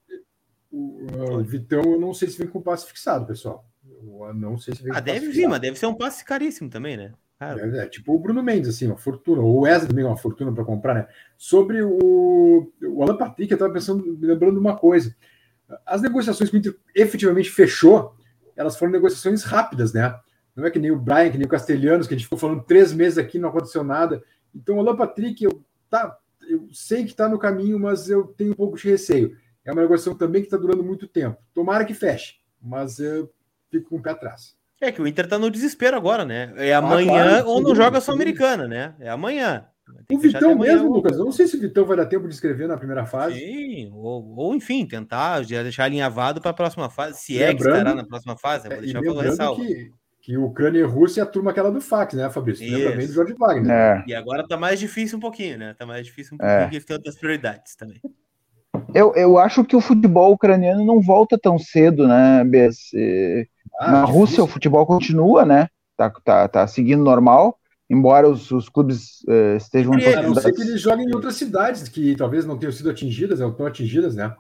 O, 0.72 1.38
o, 1.40 1.44
Vitão, 1.44 1.84
eu 1.84 2.00
não 2.00 2.14
sei 2.14 2.30
se 2.30 2.38
vem 2.38 2.48
com 2.48 2.62
passe 2.62 2.86
fixado, 2.86 3.26
pessoal. 3.26 3.66
Eu 3.86 4.34
não 4.34 4.58
sei 4.58 4.76
se 4.76 4.84
vem 4.84 4.92
ah, 4.94 5.00
deve 5.00 5.30
vir, 5.30 5.48
mas 5.48 5.60
deve 5.60 5.78
ser 5.78 5.86
um 5.86 5.96
passe 5.96 6.24
caríssimo 6.26 6.70
também, 6.70 6.98
né? 6.98 7.14
É, 7.40 7.80
é, 7.80 7.88
tipo 7.88 8.16
o 8.16 8.20
Bruno 8.20 8.42
Mendes, 8.42 8.70
assim, 8.70 8.88
uma 8.88 8.98
fortuna. 8.98 9.42
O 9.42 9.62
Wesley 9.62 9.90
também 9.90 10.06
é 10.06 10.08
uma 10.08 10.18
fortuna 10.18 10.54
para 10.54 10.64
comprar, 10.64 10.94
né? 10.94 11.08
Sobre 11.38 11.82
o, 11.84 12.72
o 12.82 13.04
Alan 13.04 13.18
Patrick, 13.18 13.52
eu 13.52 13.56
estava 13.56 13.74
pensando, 13.74 14.18
lembrando 14.20 14.58
uma 14.58 14.78
coisa. 14.78 15.16
As 15.86 16.02
negociações 16.02 16.50
que 16.50 16.56
o 16.56 16.60
Inter 16.60 16.76
efetivamente 16.96 17.50
fechou, 17.50 18.16
elas 18.56 18.78
foram 18.78 18.92
negociações 18.92 19.44
rápidas, 19.44 19.92
né? 19.94 20.18
Não 20.56 20.66
é 20.66 20.72
que 20.72 20.80
nem 20.80 20.92
o 20.92 21.00
Brian, 21.00 21.30
que 21.30 21.38
nem 21.38 21.46
o 21.46 21.50
Castelhanos, 21.50 22.08
que 22.08 22.14
a 22.14 22.18
gente 22.18 22.26
ficou 22.26 22.40
falando 22.40 22.64
três 22.64 22.94
meses 22.94 23.18
aqui, 23.18 23.38
não 23.38 23.50
aconteceu 23.50 23.84
nada. 23.84 24.24
Então, 24.54 24.78
o 24.78 24.80
Alan 24.80 24.96
Patrick, 24.96 25.44
eu 25.44 25.62
tá, 25.90 26.18
eu 26.48 26.70
sei 26.72 27.04
que 27.04 27.12
está 27.12 27.28
no 27.28 27.38
caminho, 27.38 27.78
mas 27.78 28.10
eu 28.10 28.28
tenho 28.28 28.52
um 28.52 28.56
pouco 28.56 28.78
de 28.78 28.90
receio. 28.90 29.38
É 29.66 29.72
uma 29.72 29.82
negociação 29.82 30.16
também 30.16 30.42
que 30.42 30.48
está 30.48 30.58
durando 30.58 30.84
muito 30.84 31.08
tempo. 31.08 31.38
Tomara 31.54 31.84
que 31.84 31.94
feche, 31.94 32.36
mas 32.62 33.00
eu 33.00 33.30
fico 33.70 33.90
com 33.90 33.98
o 33.98 34.02
pé 34.02 34.12
atrás. 34.12 34.56
É 34.82 34.92
que 34.92 35.02
o 35.02 35.08
Inter 35.08 35.26
está 35.26 35.40
no 35.40 35.50
desespero 35.50 35.96
agora, 35.96 36.26
né? 36.26 36.54
É 36.58 36.74
amanhã 36.74 37.24
ah, 37.24 37.30
claro, 37.30 37.50
ou 37.50 37.62
não 37.62 37.76
joga 37.76 38.02
Sul-Americana, 38.02 38.68
né? 38.68 38.94
É 39.00 39.10
amanhã. 39.10 39.66
O 40.12 40.18
Vitão 40.18 40.58
mesmo, 40.58 40.92
Lucas. 40.92 41.18
Eu 41.18 41.26
não 41.26 41.32
sei 41.32 41.48
se 41.48 41.56
o 41.56 41.60
Vitão 41.60 41.86
vai 41.86 41.96
dar 41.96 42.08
tempo 42.08 42.28
de 42.28 42.34
escrever 42.34 42.68
na 42.68 42.78
primeira 42.78 43.06
fase. 43.06 43.40
Sim, 43.40 43.92
ou, 43.94 44.36
ou 44.36 44.56
enfim, 44.56 44.86
tentar 44.86 45.44
já 45.44 45.64
deixar 45.64 45.86
alinhavado 45.86 46.42
para 46.42 46.52
a 46.52 46.56
próxima 46.56 46.90
fase. 46.90 47.20
Se 47.20 47.38
lembrando, 47.38 47.52
é 47.52 47.56
que 47.56 47.64
estará 47.64 47.96
na 47.96 48.06
próxima 48.06 48.38
fase, 48.38 48.68
vou 48.68 48.78
é, 48.78 48.82
deixar 48.82 49.02
pelo 49.02 49.20
ressalva. 49.20 49.64
Que 49.64 49.92
que 50.26 50.36
Ucrânia 50.38 50.80
e 50.80 50.84
Rússia 50.84 51.22
é 51.22 51.24
a 51.24 51.28
turma 51.28 51.52
aquela 51.52 51.72
do 51.72 51.80
fax, 51.80 52.16
né, 52.16 52.28
Fabrício? 52.32 52.66
Lembra 52.68 52.98
bem 52.98 53.06
do 53.06 53.14
Jorge 53.14 53.36
Wagner. 53.38 53.72
É. 53.72 54.04
E 54.08 54.16
agora 54.16 54.44
tá 54.48 54.58
mais 54.58 54.80
difícil 54.80 55.20
um 55.20 55.22
pouquinho, 55.22 55.60
né? 55.60 55.76
Tá 55.78 55.86
mais 55.86 56.04
difícil 56.04 56.34
um 56.34 56.38
pouquinho, 56.40 56.62
é. 56.62 56.68
que 56.68 56.80
tem 56.80 56.96
outras 56.96 57.16
prioridades 57.16 57.76
também. 57.76 58.02
Eu, 58.92 59.14
eu 59.14 59.38
acho 59.38 59.64
que 59.64 59.76
o 59.76 59.82
futebol 59.82 60.34
ucraniano 60.34 60.84
não 60.84 61.00
volta 61.00 61.38
tão 61.38 61.60
cedo, 61.60 62.08
né, 62.08 62.44
Bess? 62.44 62.90
Ah, 63.80 63.92
Na 63.92 64.04
Rússia 64.04 64.44
o 64.44 64.48
futebol 64.48 64.86
continua, 64.86 65.46
né? 65.46 65.68
Tá, 65.98 66.10
tá, 66.10 66.48
tá 66.48 66.68
seguindo 66.68 67.04
normal, 67.04 67.58
embora 67.90 68.30
os, 68.30 68.52
os 68.52 68.68
clubes 68.70 69.22
uh, 69.28 69.56
estejam... 69.56 69.94
É, 69.96 70.22
não 70.22 70.36
ser 70.36 70.52
que 70.52 70.62
eles 70.62 70.82
joguem 70.82 71.08
em 71.08 71.16
outras 71.16 71.36
cidades 71.36 71.88
que 71.88 72.16
talvez 72.16 72.46
não 72.46 72.58
tenham 72.58 72.72
sido 72.72 72.90
atingidas, 72.90 73.40
não 73.40 73.52
estão 73.52 73.66
atingidas, 73.66 74.16
né? 74.16 74.36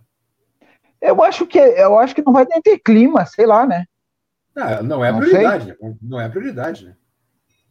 Eu 1.01 1.21
acho 1.23 1.45
que 1.45 1.59
eu 1.59 1.99
acho 1.99 2.15
que 2.15 2.23
não 2.23 2.33
vai 2.33 2.45
nem 2.49 2.61
ter 2.61 2.79
clima, 2.79 3.25
sei 3.25 3.45
lá, 3.45 3.65
né? 3.65 3.85
Ah, 4.55 4.81
não 4.81 5.03
é 5.03 5.11
não 5.11 5.19
prioridade, 5.19 5.65
sei. 5.65 5.89
Né? 5.89 5.95
não 6.01 6.19
é 6.19 6.29
prioridade, 6.29 6.85
né? 6.85 6.95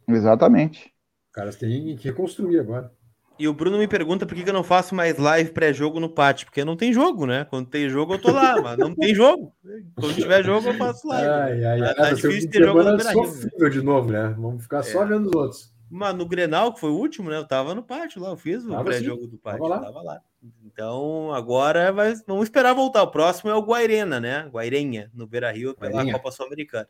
Exatamente. 0.07 0.93
Os 1.27 1.33
caras 1.33 1.55
têm 1.55 1.95
que 1.97 2.07
reconstruir 2.07 2.59
agora. 2.59 2.91
E 3.37 3.47
o 3.47 3.53
Bruno 3.53 3.77
me 3.77 3.87
pergunta 3.87 4.25
por 4.25 4.35
que, 4.35 4.49
eu 4.49 4.53
não 4.53 4.63
faço 4.63 4.95
mais 4.95 5.17
live 5.17 5.51
pré-jogo 5.51 5.99
no 5.99 6.09
pátio, 6.09 6.45
porque 6.45 6.63
não 6.63 6.77
tem 6.77 6.93
jogo, 6.93 7.25
né? 7.25 7.45
Quando 7.49 7.67
tem 7.67 7.89
jogo, 7.89 8.13
eu 8.13 8.19
tô 8.19 8.31
lá, 8.31 8.55
mas 8.63 8.77
não 8.77 8.95
tem 8.95 9.13
jogo. 9.13 9.53
Quando 9.95 10.15
tiver 10.15 10.43
jogo, 10.43 10.69
eu 10.69 10.73
faço 10.75 11.07
live. 11.07 11.27
Ai, 11.27 11.65
ai, 11.65 11.81
ai. 11.81 11.95
Tá, 11.95 12.13
difícil 12.13 12.49
ter 12.49 12.63
jogo 12.63 12.83
no 12.83 12.99
sofrível 12.99 13.69
de 13.69 13.81
novo, 13.81 14.11
né? 14.11 14.33
Vamos 14.37 14.63
ficar 14.63 14.83
só 14.83 15.03
é. 15.03 15.07
vendo 15.07 15.27
os 15.27 15.35
outros. 15.35 15.74
Mas 15.89 16.15
no 16.15 16.25
Grenal, 16.25 16.73
que 16.73 16.79
foi 16.79 16.89
o 16.89 16.97
último, 16.97 17.29
né? 17.29 17.37
Eu 17.37 17.47
tava 17.47 17.75
no 17.75 17.83
pátio 17.83 18.21
lá, 18.21 18.29
eu 18.29 18.37
fiz 18.37 18.65
o 18.65 18.83
pré-jogo 18.83 19.27
do 19.27 19.37
pátio. 19.37 19.61
Tava 19.61 19.75
lá. 19.75 19.79
Tava 19.79 20.01
lá. 20.01 20.21
Então, 20.65 21.33
agora 21.33 21.91
vai, 21.91 22.13
vamos 22.27 22.43
esperar 22.43 22.73
voltar. 22.73 23.01
O 23.03 23.07
próximo 23.07 23.49
é 23.49 23.55
o 23.55 23.61
Guairena, 23.61 24.19
né? 24.19 24.47
Guairenha, 24.51 25.09
no 25.13 25.25
Beira 25.25 25.51
Rio, 25.51 25.75
pela 25.75 25.91
Guairinha. 25.91 26.13
Copa 26.13 26.31
Sul-Americana. 26.31 26.87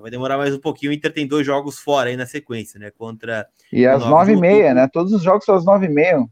Vai 0.00 0.10
demorar 0.10 0.36
mais 0.36 0.54
um 0.54 0.58
pouquinho. 0.58 0.90
O 0.90 0.94
Inter 0.94 1.12
tem 1.12 1.26
dois 1.26 1.46
jogos 1.46 1.78
fora 1.78 2.10
aí 2.10 2.16
na 2.16 2.26
sequência, 2.26 2.78
né? 2.80 2.90
Contra. 2.90 3.46
E 3.72 3.86
às 3.86 4.04
nove 4.04 4.32
e 4.32 4.36
meia, 4.36 4.74
né? 4.74 4.88
Todos 4.92 5.12
os 5.12 5.22
jogos 5.22 5.44
são 5.44 5.54
às 5.54 5.64
nove 5.64 5.86
e 5.86 5.90
meia. 5.90 6.26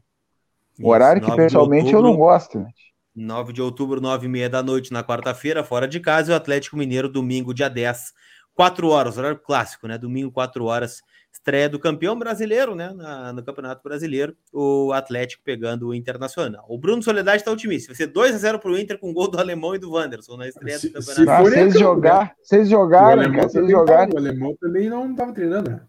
O 0.79 0.89
horário 0.89 1.21
que 1.21 1.35
pessoalmente 1.35 1.85
outubro, 1.85 2.07
eu 2.07 2.11
não 2.11 2.17
gosto. 2.17 2.59
Né? 2.59 2.67
9 3.15 3.53
de 3.53 3.61
outubro, 3.61 4.01
nove 4.01 4.25
e 4.25 4.29
meia 4.29 4.49
da 4.49 4.63
noite, 4.63 4.91
na 4.91 5.03
quarta-feira, 5.03 5.63
fora 5.63 5.87
de 5.87 5.99
casa, 5.99 6.31
e 6.31 6.33
o 6.33 6.35
Atlético 6.35 6.75
Mineiro, 6.75 7.07
domingo, 7.07 7.53
dia 7.53 7.69
10, 7.69 8.11
4 8.55 8.89
horas, 8.89 9.17
horário 9.17 9.39
clássico, 9.39 9.87
né? 9.87 9.97
Domingo, 9.97 10.31
4 10.31 10.65
horas, 10.65 11.01
estreia 11.33 11.67
do 11.67 11.79
campeão 11.79 12.17
brasileiro, 12.17 12.75
né? 12.75 12.93
Na, 12.93 13.33
no 13.33 13.43
Campeonato 13.43 13.83
Brasileiro, 13.83 14.35
o 14.53 14.91
Atlético 14.93 15.43
pegando 15.43 15.87
o 15.87 15.95
Internacional. 15.95 16.65
O 16.69 16.77
Bruno 16.77 17.01
Soledade 17.01 17.37
está 17.37 17.51
otimista. 17.51 17.89
Vai 17.89 17.97
ser 17.97 18.07
2 18.07 18.35
a 18.35 18.37
0 18.37 18.59
para 18.59 18.71
o 18.71 18.77
Inter 18.77 18.99
com 18.99 19.13
gol 19.13 19.29
do 19.29 19.39
Alemão 19.39 19.75
e 19.75 19.79
do 19.79 19.91
Wanderson 19.91 20.37
na 20.37 20.47
estreia 20.47 20.77
se, 20.77 20.89
do 20.89 20.93
Campeonato. 20.93 21.19
Se 21.19 21.25
for 21.25 21.51
vocês 21.51 21.79
jogar, 21.79 22.35
vocês 22.41 22.69
jogaram, 22.69 23.31
cara, 23.31 23.49
vocês 23.49 23.69
jogaram. 23.69 24.11
O 24.13 24.17
Alemão 24.17 24.55
também 24.59 24.89
não 24.89 25.11
estava 25.11 25.33
treinando, 25.33 25.71
né? 25.71 25.81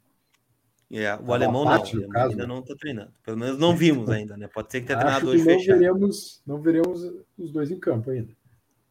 É, 0.93 1.19
o 1.27 1.33
alemão 1.33 1.65
não, 1.65 1.71
parte, 1.73 1.97
o 1.97 2.05
alemão 2.05 2.31
ainda 2.31 2.47
não 2.47 2.59
está 2.61 2.75
treinando. 2.77 3.13
Pelo 3.25 3.37
menos 3.37 3.59
não 3.59 3.75
vimos 3.75 4.09
ainda, 4.09 4.37
né? 4.37 4.49
Pode 4.53 4.71
ser 4.71 4.81
que 4.81 4.87
tenha 4.87 4.99
treinado 4.99 5.29
hoje 5.29 5.39
não 5.39 5.45
fechado. 5.45 5.79
Veremos, 5.79 6.43
não 6.47 6.63
veremos 6.63 7.13
os 7.37 7.51
dois 7.51 7.71
em 7.71 7.81
campo 7.81 8.11
ainda. 8.11 8.33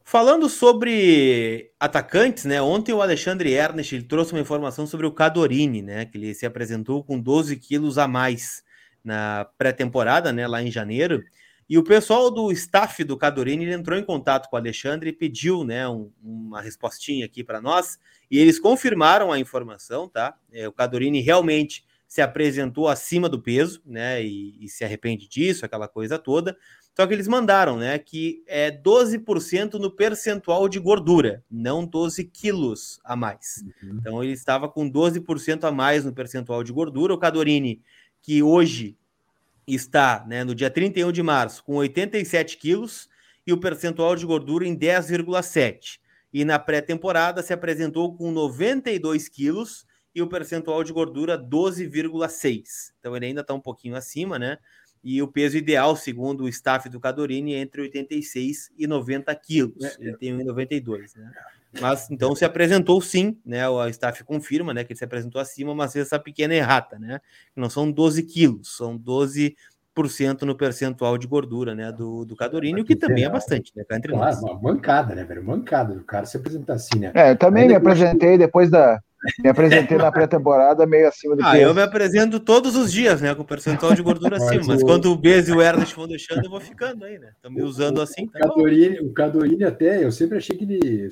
Falando 0.06 0.50
sobre 0.50 1.72
atacantes, 1.80 2.44
né? 2.44 2.62
Ontem 2.62 2.92
o 2.92 3.02
Alexandre 3.02 3.54
Ernest 3.54 3.96
ele 3.96 4.04
trouxe 4.04 4.34
uma 4.34 4.42
informação 4.42 4.86
sobre 4.86 5.08
o 5.08 5.12
Cadorini, 5.12 5.82
né? 5.82 6.06
Que 6.06 6.18
ele 6.18 6.34
se 6.34 6.46
apresentou 6.46 7.04
com 7.04 7.20
12 7.20 7.56
quilos 7.56 7.98
a 7.98 8.08
mais 8.08 8.64
na 9.04 9.46
pré-temporada, 9.58 10.34
né? 10.34 10.46
Lá 10.46 10.62
em 10.62 10.70
janeiro. 10.70 11.24
E 11.70 11.78
o 11.78 11.84
pessoal 11.84 12.30
do 12.30 12.52
staff 12.52 13.02
do 13.06 13.18
Cadorini 13.18 13.72
entrou 13.72 13.98
em 13.98 14.04
contato 14.04 14.50
com 14.50 14.58
o 14.58 14.60
Alexandre 14.60 15.10
e 15.10 15.14
pediu, 15.14 15.64
né? 15.64 15.88
Um, 15.88 16.12
uma 16.22 16.62
respostinha 16.62 17.26
aqui 17.26 17.42
para 17.42 17.62
nós. 17.62 17.98
E 18.30 18.38
eles 18.38 18.60
confirmaram 18.60 19.32
a 19.32 19.40
informação, 19.40 20.10
tá? 20.10 20.36
É, 20.52 20.68
o 20.68 20.74
Cadorini 20.74 21.22
realmente 21.22 21.86
se 22.06 22.22
apresentou 22.22 22.90
acima 22.90 23.30
do 23.30 23.42
peso, 23.42 23.82
né? 23.86 24.22
E, 24.22 24.66
e 24.66 24.68
se 24.68 24.84
arrepende 24.84 25.28
disso, 25.30 25.66
aquela 25.66 25.88
coisa 25.88 26.20
toda. 26.20 26.58
Só 26.96 27.08
que 27.08 27.14
eles 27.14 27.28
mandaram, 27.28 27.78
né, 27.78 27.98
que 27.98 28.44
é 28.46 28.70
12% 28.70 29.74
no 29.74 29.90
percentual 29.90 30.70
de 30.70 30.80
gordura, 30.80 31.44
não 31.50 31.86
12 31.86 32.24
quilos 32.26 33.00
a 33.04 33.16
mais. 33.16 33.64
Uhum. 33.82 33.98
Então 34.00 34.24
ele 34.24 34.34
estava 34.34 34.70
com 34.70 34.90
12% 34.90 35.64
a 35.64 35.72
mais 35.72 36.06
no 36.06 36.14
percentual 36.14 36.64
de 36.64 36.72
gordura. 36.72 37.14
O 37.14 37.18
Cadorini, 37.18 37.82
que 38.22 38.44
hoje 38.44 38.96
está, 39.66 40.24
né, 40.28 40.44
no 40.44 40.54
dia 40.54 40.70
31 40.70 41.12
de 41.12 41.24
março, 41.24 41.64
com 41.64 41.76
87 41.76 42.58
quilos 42.58 43.10
e 43.46 43.52
o 43.52 43.60
percentual 43.60 44.16
de 44.16 44.26
gordura 44.26 44.68
em 44.68 44.78
10,7. 44.78 46.00
E 46.32 46.46
na 46.46 46.60
pré-temporada 46.60 47.42
se 47.42 47.54
apresentou 47.54 48.16
com 48.16 48.32
92 48.32 49.28
quilos 49.30 49.86
e 50.14 50.22
o 50.22 50.28
percentual 50.28 50.84
de 50.84 50.94
gordura 50.94 51.38
12,6. 51.38 52.94
Então 53.00 53.16
ele 53.16 53.28
ainda 53.28 53.42
está 53.42 53.54
um 53.54 53.60
pouquinho 53.60 53.96
acima, 53.96 54.38
né? 54.38 54.58
E 55.04 55.22
o 55.22 55.28
peso 55.28 55.58
ideal, 55.58 55.96
segundo 55.96 56.46
o 56.46 56.50
staff 56.50 56.88
do 56.88 57.00
Cadorini, 57.00 57.54
é 57.54 57.60
entre 57.60 57.82
86 57.82 58.72
e 58.78 58.88
90 58.88 59.36
quilos. 59.36 59.84
É, 59.84 59.96
ele 60.00 60.18
tem 60.18 60.38
1,92, 60.38 61.16
né? 61.18 61.32
Mas 61.82 62.10
então 62.12 62.36
se 62.36 62.46
apresentou 62.46 63.02
sim, 63.02 63.38
né? 63.46 63.68
O 63.68 63.86
staff 63.88 64.24
confirma, 64.24 64.74
né? 64.74 64.84
Que 64.84 64.94
ele 64.94 64.98
se 64.98 65.04
apresentou 65.04 65.42
acima, 65.42 65.74
mas 65.74 65.92
fez 65.92 66.06
essa 66.06 66.20
pequena 66.20 66.54
errata, 66.54 67.00
né? 67.00 67.20
Não 67.56 67.70
são 67.70 67.92
12 67.92 68.24
quilos, 68.24 68.78
são 68.78 68.96
12 68.96 69.58
no 70.46 70.56
percentual 70.56 71.18
de 71.18 71.28
gordura, 71.28 71.76
né, 71.76 71.92
do, 71.92 72.26
do 72.26 72.36
Cadorini, 72.36 72.82
o 72.82 72.86
que 72.86 72.96
também 72.96 73.24
é 73.26 73.30
bastante, 73.30 73.72
né, 73.76 73.84
entre 73.92 74.12
claro, 74.12 74.26
nós. 74.26 74.42
uma 74.42 74.60
mancada, 74.62 75.14
né, 75.14 75.24
velho, 75.24 75.44
mancada 75.44 75.94
do 75.94 76.04
cara 76.04 76.26
se 76.26 76.38
apresentar 76.38 76.74
assim, 76.74 77.00
né. 77.00 77.12
É, 77.14 77.32
eu 77.32 77.38
também 77.38 77.68
me 77.68 77.76
apresentei 77.76 78.38
depois 78.38 78.70
da, 78.70 79.00
Me 79.42 79.50
apresentei 79.50 79.98
na 79.98 80.12
pré-temporada 80.12 80.86
meio 80.86 81.08
acima 81.08 81.36
do 81.36 81.44
ah, 81.44 81.52
peso. 81.52 81.64
eu 81.64 81.74
me 81.74 81.82
apresento 81.82 82.40
todos 82.40 82.76
os 82.76 82.92
dias, 82.92 83.22
né? 83.22 83.34
Com 83.34 83.44
percentual 83.44 83.94
de 83.94 84.02
gordura 84.02 84.36
acima. 84.38 84.64
Mas 84.68 84.84
quando 84.84 85.12
o 85.12 85.16
Bez 85.16 85.48
e 85.48 85.54
o 85.54 85.62
Ernest 85.62 85.96
vão 85.96 86.08
deixando, 86.08 86.44
eu 86.44 86.50
vou 86.50 86.60
ficando 86.60 87.06
aí, 87.06 87.18
né? 87.18 87.32
Estão 87.36 87.52
me 87.52 87.62
usando 87.64 88.02
assim. 88.02 88.28
Tá 88.28 88.48
o 88.48 89.14
Cadorini, 89.14 89.64
até, 89.64 90.04
eu 90.04 90.12
sempre 90.12 90.38
achei 90.38 90.58
que 90.58 90.66
ele, 90.66 91.10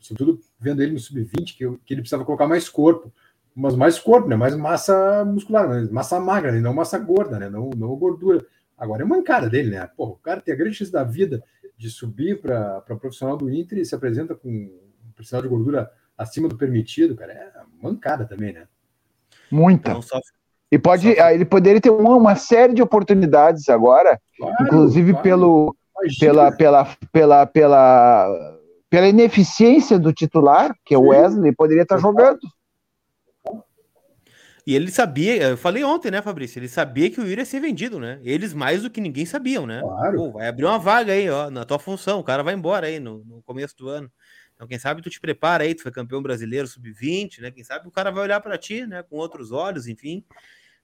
sobretudo 0.00 0.40
vendo 0.58 0.82
ele 0.82 0.92
no 0.92 0.98
sub-20, 0.98 1.56
que, 1.56 1.70
que 1.84 1.94
ele 1.94 2.00
precisava 2.00 2.24
colocar 2.24 2.46
mais 2.46 2.68
corpo. 2.68 3.12
Mas 3.60 3.76
mais 3.76 3.98
corpo, 3.98 4.26
né? 4.26 4.36
Mais 4.36 4.56
massa 4.56 5.22
muscular, 5.24 5.68
né? 5.68 5.86
massa 5.92 6.18
magra, 6.18 6.50
né? 6.50 6.60
não 6.60 6.72
massa 6.72 6.98
gorda, 6.98 7.38
né? 7.38 7.50
Não, 7.50 7.68
não 7.76 7.94
gordura. 7.94 8.44
Agora 8.76 9.02
é 9.02 9.04
mancada 9.04 9.50
dele, 9.50 9.72
né? 9.72 9.86
Pô, 9.94 10.06
o 10.06 10.16
cara 10.16 10.40
tem 10.40 10.54
a 10.54 10.56
grande 10.56 10.76
chance 10.76 10.90
da 10.90 11.04
vida 11.04 11.44
de 11.76 11.90
subir 11.90 12.40
para 12.40 12.80
profissional 12.80 13.36
do 13.36 13.50
Inter 13.50 13.78
e 13.78 13.84
se 13.84 13.94
apresenta 13.94 14.34
com 14.34 14.48
um 14.48 15.12
percentual 15.14 15.42
de 15.42 15.48
gordura 15.48 15.90
acima 16.16 16.48
do 16.48 16.56
permitido, 16.56 17.14
cara. 17.14 17.32
É 17.34 17.50
mancada 17.82 18.24
também, 18.24 18.54
né? 18.54 18.66
Muita. 19.50 20.00
E 20.72 20.78
pode, 20.78 21.14
só... 21.14 21.28
ele 21.30 21.44
poderia 21.44 21.80
ter 21.82 21.90
uma, 21.90 22.16
uma 22.16 22.36
série 22.36 22.72
de 22.72 22.80
oportunidades 22.80 23.68
agora, 23.68 24.18
claro, 24.38 24.56
inclusive 24.62 25.12
claro. 25.12 25.22
pelo, 25.22 25.76
pela, 26.18 26.52
pela, 26.52 26.96
pela, 27.12 27.46
pela, 27.46 28.58
pela 28.88 29.08
ineficiência 29.08 29.98
do 29.98 30.14
titular, 30.14 30.74
que 30.84 30.94
é 30.94 30.98
o 30.98 31.08
Wesley, 31.08 31.54
poderia 31.54 31.82
estar 31.82 31.98
jogando. 31.98 32.38
E 34.70 34.74
ele 34.76 34.88
sabia, 34.88 35.48
eu 35.48 35.56
falei 35.56 35.82
ontem, 35.82 36.12
né, 36.12 36.22
Fabrício? 36.22 36.60
Ele 36.60 36.68
sabia 36.68 37.10
que 37.10 37.20
o 37.20 37.24
Yuri 37.26 37.40
ia 37.40 37.44
ser 37.44 37.58
vendido, 37.58 37.98
né? 37.98 38.20
Eles 38.22 38.54
mais 38.54 38.84
do 38.84 38.88
que 38.88 39.00
ninguém 39.00 39.26
sabiam, 39.26 39.66
né? 39.66 39.80
Claro. 39.80 40.16
Pô, 40.16 40.30
vai 40.30 40.46
abrir 40.46 40.64
uma 40.64 40.78
vaga 40.78 41.12
aí, 41.12 41.28
ó, 41.28 41.50
na 41.50 41.64
tua 41.64 41.80
função. 41.80 42.20
O 42.20 42.22
cara 42.22 42.44
vai 42.44 42.54
embora 42.54 42.86
aí 42.86 43.00
no, 43.00 43.24
no 43.24 43.42
começo 43.42 43.76
do 43.76 43.88
ano. 43.88 44.08
Então, 44.54 44.68
quem 44.68 44.78
sabe 44.78 45.02
tu 45.02 45.10
te 45.10 45.20
prepara 45.20 45.64
aí, 45.64 45.74
tu 45.74 45.82
foi 45.82 45.90
campeão 45.90 46.22
brasileiro 46.22 46.68
sub-20, 46.68 47.40
né? 47.40 47.50
Quem 47.50 47.64
sabe 47.64 47.88
o 47.88 47.90
cara 47.90 48.12
vai 48.12 48.22
olhar 48.22 48.40
para 48.40 48.56
ti, 48.56 48.86
né, 48.86 49.02
com 49.02 49.16
outros 49.16 49.50
olhos, 49.50 49.88
enfim. 49.88 50.24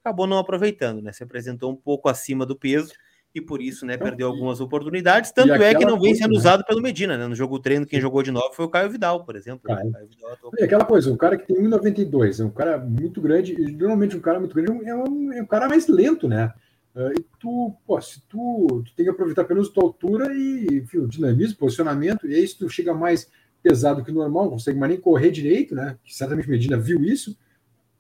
Acabou 0.01 0.27
não 0.27 0.39
aproveitando, 0.39 1.01
né? 1.01 1.13
Se 1.13 1.23
apresentou 1.23 1.71
um 1.71 1.77
pouco 1.77 2.09
acima 2.09 2.45
do 2.45 2.57
peso 2.57 2.93
e 3.37 3.41
por 3.41 3.61
isso, 3.61 3.85
né, 3.85 3.99
perdeu 3.99 4.29
algumas 4.29 4.61
oportunidades. 4.61 5.31
Tanto 5.31 5.53
é 5.53 5.75
que 5.75 5.85
não 5.85 6.01
vem 6.01 6.15
sendo 6.15 6.31
coisa, 6.31 6.41
usado 6.41 6.59
né? 6.61 6.65
pelo 6.67 6.81
Medina, 6.81 7.19
né? 7.19 7.27
No 7.27 7.35
jogo 7.35 7.59
treino, 7.59 7.85
quem 7.85 8.01
jogou 8.01 8.23
de 8.23 8.31
novo 8.31 8.55
foi 8.55 8.65
o 8.65 8.69
Caio 8.69 8.91
Vidal, 8.91 9.25
por 9.25 9.37
exemplo. 9.37 9.63
Né? 9.73 9.83
Vidal 10.09 10.53
e 10.59 10.65
aquela 10.65 10.85
coisa, 10.87 11.13
um 11.13 11.17
cara 11.17 11.37
que 11.37 11.47
tem 11.47 11.63
1,92, 11.63 12.41
é 12.41 12.45
um 12.45 12.51
cara 12.51 12.79
muito 12.79 13.21
grande, 13.21 13.53
e 13.53 13.73
normalmente 13.73 14.17
um 14.17 14.21
cara 14.21 14.41
muito 14.41 14.55
grande 14.55 14.89
é 14.89 14.95
um, 14.95 15.33
é 15.33 15.43
um 15.43 15.47
cara 15.47 15.69
mais 15.69 15.87
lento, 15.87 16.27
né? 16.27 16.53
Uh, 16.95 17.13
e 17.13 17.27
tu, 17.39 17.77
pô, 17.87 18.01
se 18.01 18.23
tu, 18.27 18.83
tu 18.87 18.95
tem 18.97 19.05
que 19.05 19.11
aproveitar 19.11 19.43
apenas 19.43 19.69
a 19.69 19.71
tua 19.71 19.85
altura 19.85 20.33
e 20.35 20.79
enfim, 20.79 20.99
o 20.99 21.07
dinamismo, 21.07 21.59
posicionamento, 21.59 22.27
e 22.27 22.35
aí 22.35 22.49
se 22.49 22.57
tu 22.57 22.71
chega 22.71 22.95
mais 22.95 23.31
pesado 23.63 24.03
que 24.03 24.11
o 24.11 24.15
normal, 24.15 24.45
não 24.45 24.53
consegue 24.53 24.79
mais 24.79 24.93
nem 24.93 25.01
correr 25.01 25.31
direito, 25.31 25.75
né? 25.75 25.99
Que 26.03 26.15
certamente 26.15 26.49
Medina 26.49 26.79
viu 26.79 27.05
isso, 27.05 27.37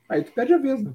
aí 0.09 0.25
tu 0.25 0.33
perde 0.33 0.55
a 0.55 0.59
vez, 0.59 0.83
né? 0.83 0.95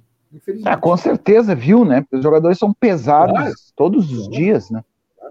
Ah, 0.65 0.77
com 0.77 0.95
certeza 0.95 1.53
viu, 1.53 1.83
né? 1.83 2.05
Os 2.11 2.23
jogadores 2.23 2.57
são 2.57 2.73
pesados 2.73 3.33
claro. 3.33 3.53
todos 3.75 4.11
os 4.11 4.27
claro. 4.27 4.31
dias, 4.31 4.69
né? 4.69 4.83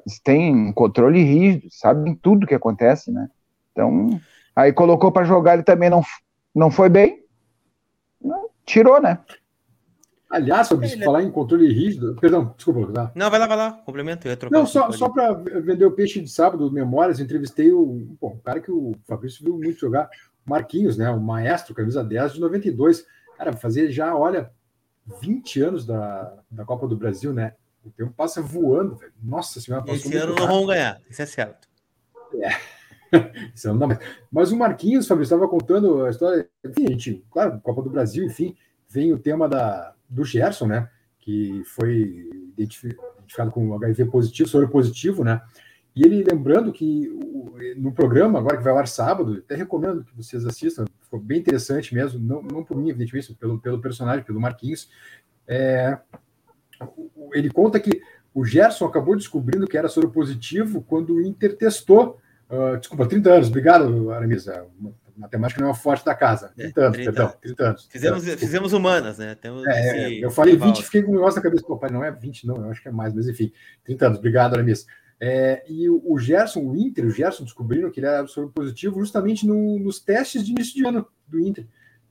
Eles 0.06 0.20
têm 0.20 0.72
controle 0.72 1.22
rígido, 1.22 1.68
sabem 1.70 2.14
tudo 2.14 2.46
que 2.46 2.54
acontece, 2.54 3.10
né? 3.10 3.28
Então, 3.72 4.20
aí 4.54 4.72
colocou 4.72 5.10
para 5.12 5.24
jogar, 5.24 5.54
ele 5.54 5.62
também 5.62 5.90
não, 5.90 6.02
não 6.54 6.70
foi 6.70 6.88
bem, 6.88 7.20
tirou, 8.64 9.00
né? 9.00 9.18
Aliás, 10.30 10.68
sobre 10.68 10.86
Ele... 10.86 11.04
falar 11.04 11.24
em 11.24 11.30
controle 11.30 11.72
rígido, 11.72 12.14
perdão, 12.20 12.54
desculpa. 12.56 12.92
Tá? 12.92 13.12
Não, 13.16 13.28
vai 13.28 13.40
lá, 13.40 13.46
vai 13.48 13.56
lá, 13.56 13.72
complemento. 13.84 14.28
Não, 14.48 14.64
só, 14.64 14.92
só 14.92 15.08
para 15.08 15.32
vender 15.32 15.84
o 15.84 15.90
peixe 15.90 16.20
de 16.20 16.28
sábado, 16.30 16.70
memórias, 16.70 17.18
entrevistei 17.18 17.72
o, 17.72 17.84
bom, 18.20 18.34
o 18.34 18.40
cara 18.40 18.60
que 18.60 18.70
o 18.70 18.94
Fabrício 19.08 19.44
viu 19.44 19.58
muito 19.58 19.80
jogar, 19.80 20.08
Marquinhos, 20.44 20.96
né? 20.96 21.10
O 21.10 21.20
maestro, 21.20 21.74
camisa 21.74 22.04
10 22.04 22.34
de 22.34 22.40
92. 22.40 23.04
Cara, 23.36 23.52
fazer 23.52 23.90
já, 23.90 24.14
olha, 24.14 24.52
20 25.20 25.60
anos 25.62 25.86
da, 25.86 26.38
da 26.50 26.64
Copa 26.64 26.86
do 26.86 26.96
Brasil, 26.96 27.32
né? 27.32 27.54
O 27.84 27.90
tempo 27.90 28.12
passa 28.12 28.42
voando, 28.42 28.96
velho. 28.96 29.12
Nossa 29.22 29.60
senhora, 29.60 29.90
Esse 29.92 30.14
ano 30.16 30.34
não 30.34 30.46
vão 30.46 30.66
ganhar, 30.66 31.00
isso 31.08 31.22
é 31.22 31.26
certo. 31.26 31.68
É. 32.34 32.50
Esse 33.54 33.68
ano 33.68 33.78
não 33.78 33.88
mais. 33.88 34.00
Mas 34.30 34.52
o 34.52 34.56
Marquinhos, 34.56 35.06
Fabrício, 35.06 35.34
estava 35.34 35.50
contando 35.50 36.04
a 36.04 36.10
história. 36.10 36.48
Enfim, 36.64 36.86
a 36.86 36.90
gente, 36.90 37.24
claro, 37.30 37.60
Copa 37.60 37.82
do 37.82 37.90
Brasil, 37.90 38.24
enfim, 38.24 38.54
vem 38.88 39.12
o 39.12 39.18
tema 39.18 39.48
da, 39.48 39.94
do 40.08 40.24
Gerson, 40.24 40.66
né? 40.66 40.88
Que 41.18 41.62
foi 41.64 42.30
identificado 42.56 43.50
com 43.50 43.74
HIV 43.74 44.06
positivo, 44.06 44.48
soro 44.48 44.68
positivo, 44.68 45.24
né? 45.24 45.40
E 45.94 46.04
ele 46.04 46.22
lembrando 46.22 46.72
que 46.72 47.08
no 47.76 47.92
programa, 47.92 48.38
agora 48.38 48.56
que 48.56 48.62
vai 48.62 48.72
ao 48.72 48.78
ar 48.78 48.86
sábado, 48.86 49.42
até 49.44 49.54
recomendo 49.54 50.04
que 50.04 50.16
vocês 50.16 50.46
assistam, 50.46 50.84
ficou 51.00 51.20
bem 51.20 51.38
interessante 51.38 51.94
mesmo, 51.94 52.18
não, 52.18 52.42
não 52.42 52.64
por 52.64 52.76
mim, 52.76 52.88
evidentemente, 52.90 53.34
pelo, 53.34 53.58
pelo 53.58 53.80
personagem, 53.80 54.24
pelo 54.24 54.40
Marquinhos. 54.40 54.88
É, 55.46 55.98
ele 57.32 57.50
conta 57.50 57.80
que 57.80 58.00
o 58.32 58.44
Gerson 58.44 58.86
acabou 58.86 59.16
descobrindo 59.16 59.66
que 59.66 59.76
era 59.76 59.88
soro 59.88 60.10
positivo 60.10 60.82
quando 60.82 61.14
o 61.14 61.22
Inter 61.22 61.56
testou. 61.56 62.18
Uh, 62.48 62.78
desculpa, 62.78 63.06
30 63.06 63.30
anos, 63.30 63.48
obrigado, 63.48 64.10
Aramis. 64.10 64.46
Matemática 65.16 65.60
não 65.60 65.68
é 65.68 65.70
uma 65.70 65.76
forte 65.76 66.04
da 66.04 66.14
casa. 66.14 66.52
30 66.56 66.80
é, 66.80 66.84
anos, 66.84 66.96
30, 66.96 67.12
perdão, 67.12 67.34
30 67.40 67.64
anos. 67.64 67.88
Fizemos, 67.90 68.24
fizemos 68.24 68.72
humanas, 68.72 69.18
né? 69.18 69.34
Temos 69.34 69.66
é, 69.66 70.24
eu 70.24 70.30
falei 70.30 70.56
20 70.56 70.82
fiquei 70.84 71.02
com 71.02 71.12
o 71.12 71.14
negócio 71.14 71.36
na 71.36 71.42
cabeça. 71.42 71.64
Pô, 71.64 71.76
pai, 71.76 71.90
não 71.90 72.02
é 72.02 72.10
20, 72.10 72.46
não, 72.46 72.56
eu 72.56 72.70
acho 72.70 72.80
que 72.80 72.88
é 72.88 72.92
mais, 72.92 73.12
mas 73.12 73.28
enfim, 73.28 73.52
30 73.84 74.06
anos, 74.06 74.18
obrigado, 74.18 74.54
Aramis. 74.54 74.86
É, 75.20 75.62
e 75.68 75.88
o, 75.90 76.02
o, 76.04 76.18
Gerson, 76.18 76.60
o 76.60 76.74
Inter, 76.74 77.04
o 77.04 77.10
Gerson 77.10 77.44
descobriram 77.44 77.90
que 77.90 78.00
ele 78.00 78.06
era 78.06 78.26
soro 78.26 78.48
positivo 78.48 78.98
justamente 79.00 79.46
no, 79.46 79.78
nos 79.78 80.00
testes 80.00 80.44
de 80.44 80.52
início 80.52 80.74
de 80.74 80.86
ano 80.86 81.06
do 81.28 81.38
Inter. 81.38 81.66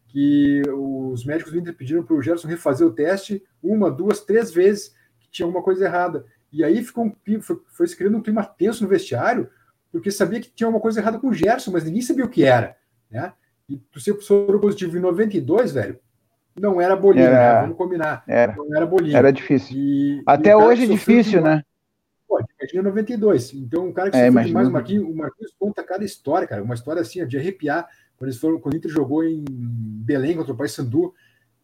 Que 0.08 0.62
os 0.70 1.26
médicos 1.26 1.52
do 1.52 1.60
Inter 1.60 1.76
pediram 1.76 2.04
para 2.04 2.16
o 2.16 2.22
Gerson 2.22 2.48
refazer 2.48 2.86
o 2.86 2.92
teste 2.92 3.44
uma, 3.62 3.90
duas, 3.90 4.22
três 4.22 4.52
vezes, 4.52 4.96
que 5.20 5.30
tinha 5.32 5.46
alguma 5.46 5.64
coisa 5.64 5.86
errada. 5.86 6.26
E 6.52 6.64
aí 6.64 6.84
ficou 6.84 7.06
um, 7.06 7.42
foi, 7.42 7.60
foi 7.68 7.88
se 7.88 7.96
criando 7.96 8.18
um 8.18 8.22
clima 8.22 8.44
tenso 8.44 8.84
no 8.84 8.90
vestiário, 8.90 9.50
porque 9.92 10.12
sabia 10.12 10.40
que 10.40 10.52
tinha 10.52 10.68
alguma 10.68 10.82
coisa 10.82 11.00
errada 11.00 11.20
com 11.20 11.30
o 11.30 11.34
Gerson, 11.34 11.72
mas 11.72 11.84
ninguém 11.84 12.02
sabia 12.02 12.26
o 12.26 12.30
que 12.30 12.44
era. 12.44 12.78
Né? 13.10 13.34
E 13.68 13.78
tu 13.78 14.00
ser 14.00 14.20
soro 14.22 14.60
positivo 14.60 14.98
em 14.98 15.02
92, 15.02 15.74
velho, 15.74 16.00
não 16.60 16.80
era 16.82 16.96
bolinha, 16.96 17.26
era, 17.26 17.54
né? 17.56 17.62
vamos 17.62 17.78
combinar. 17.78 18.24
Era, 18.28 18.56
não 18.56 18.76
era 18.76 18.86
bolinha. 18.86 19.18
Era 19.18 19.32
difícil. 19.32 19.76
E, 19.76 20.24
Até 20.26 20.52
e 20.52 20.56
hoje 20.56 20.84
é 20.84 20.88
difícil, 20.88 21.42
né? 21.42 21.64
Pô, 22.30 22.40
imagina 22.60 22.84
92. 22.84 23.56
Então, 23.56 23.88
um 23.88 23.92
cara 23.92 24.12
que 24.12 24.16
é, 24.16 24.30
mais 24.30 24.52
o 24.52 24.72
Marquinhos, 24.72 25.04
o 25.04 25.16
Marquinhos 25.16 25.52
conta 25.58 25.84
cada 25.84 26.06
história, 26.06 26.48
cara. 26.48 26.62
Uma 26.62 26.76
história 26.76 27.02
assim, 27.02 27.26
de 27.26 27.36
arrepiar. 27.36 27.90
Quando, 28.16 28.30
eles 28.30 28.40
foram, 28.40 28.60
quando 28.60 28.76
o 28.76 28.78
Inter 28.78 28.92
jogou 28.92 29.24
em 29.24 29.44
Belém 29.50 30.38
contra 30.38 30.54
o 30.54 30.56
Paysandu, 30.56 31.12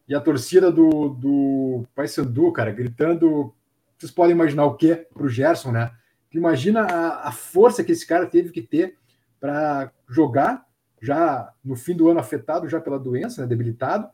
e 0.08 0.14
a 0.14 0.20
torcida 0.20 0.72
do, 0.72 1.10
do 1.10 1.84
Paysandu, 1.94 2.50
cara, 2.50 2.72
gritando. 2.72 3.54
Vocês 3.96 4.10
podem 4.10 4.32
imaginar 4.32 4.64
o 4.64 4.74
quê 4.74 5.06
para 5.14 5.22
o 5.22 5.28
Gerson, 5.28 5.70
né? 5.70 5.92
Imagina 6.32 6.82
a, 6.82 7.28
a 7.28 7.32
força 7.32 7.84
que 7.84 7.92
esse 7.92 8.06
cara 8.06 8.26
teve 8.26 8.50
que 8.50 8.60
ter 8.60 8.96
para 9.38 9.90
jogar, 10.08 10.66
já 11.00 11.52
no 11.64 11.76
fim 11.76 11.94
do 11.94 12.10
ano 12.10 12.20
afetado 12.20 12.68
já 12.68 12.80
pela 12.80 12.98
doença, 12.98 13.40
né, 13.40 13.48
debilitado, 13.48 14.08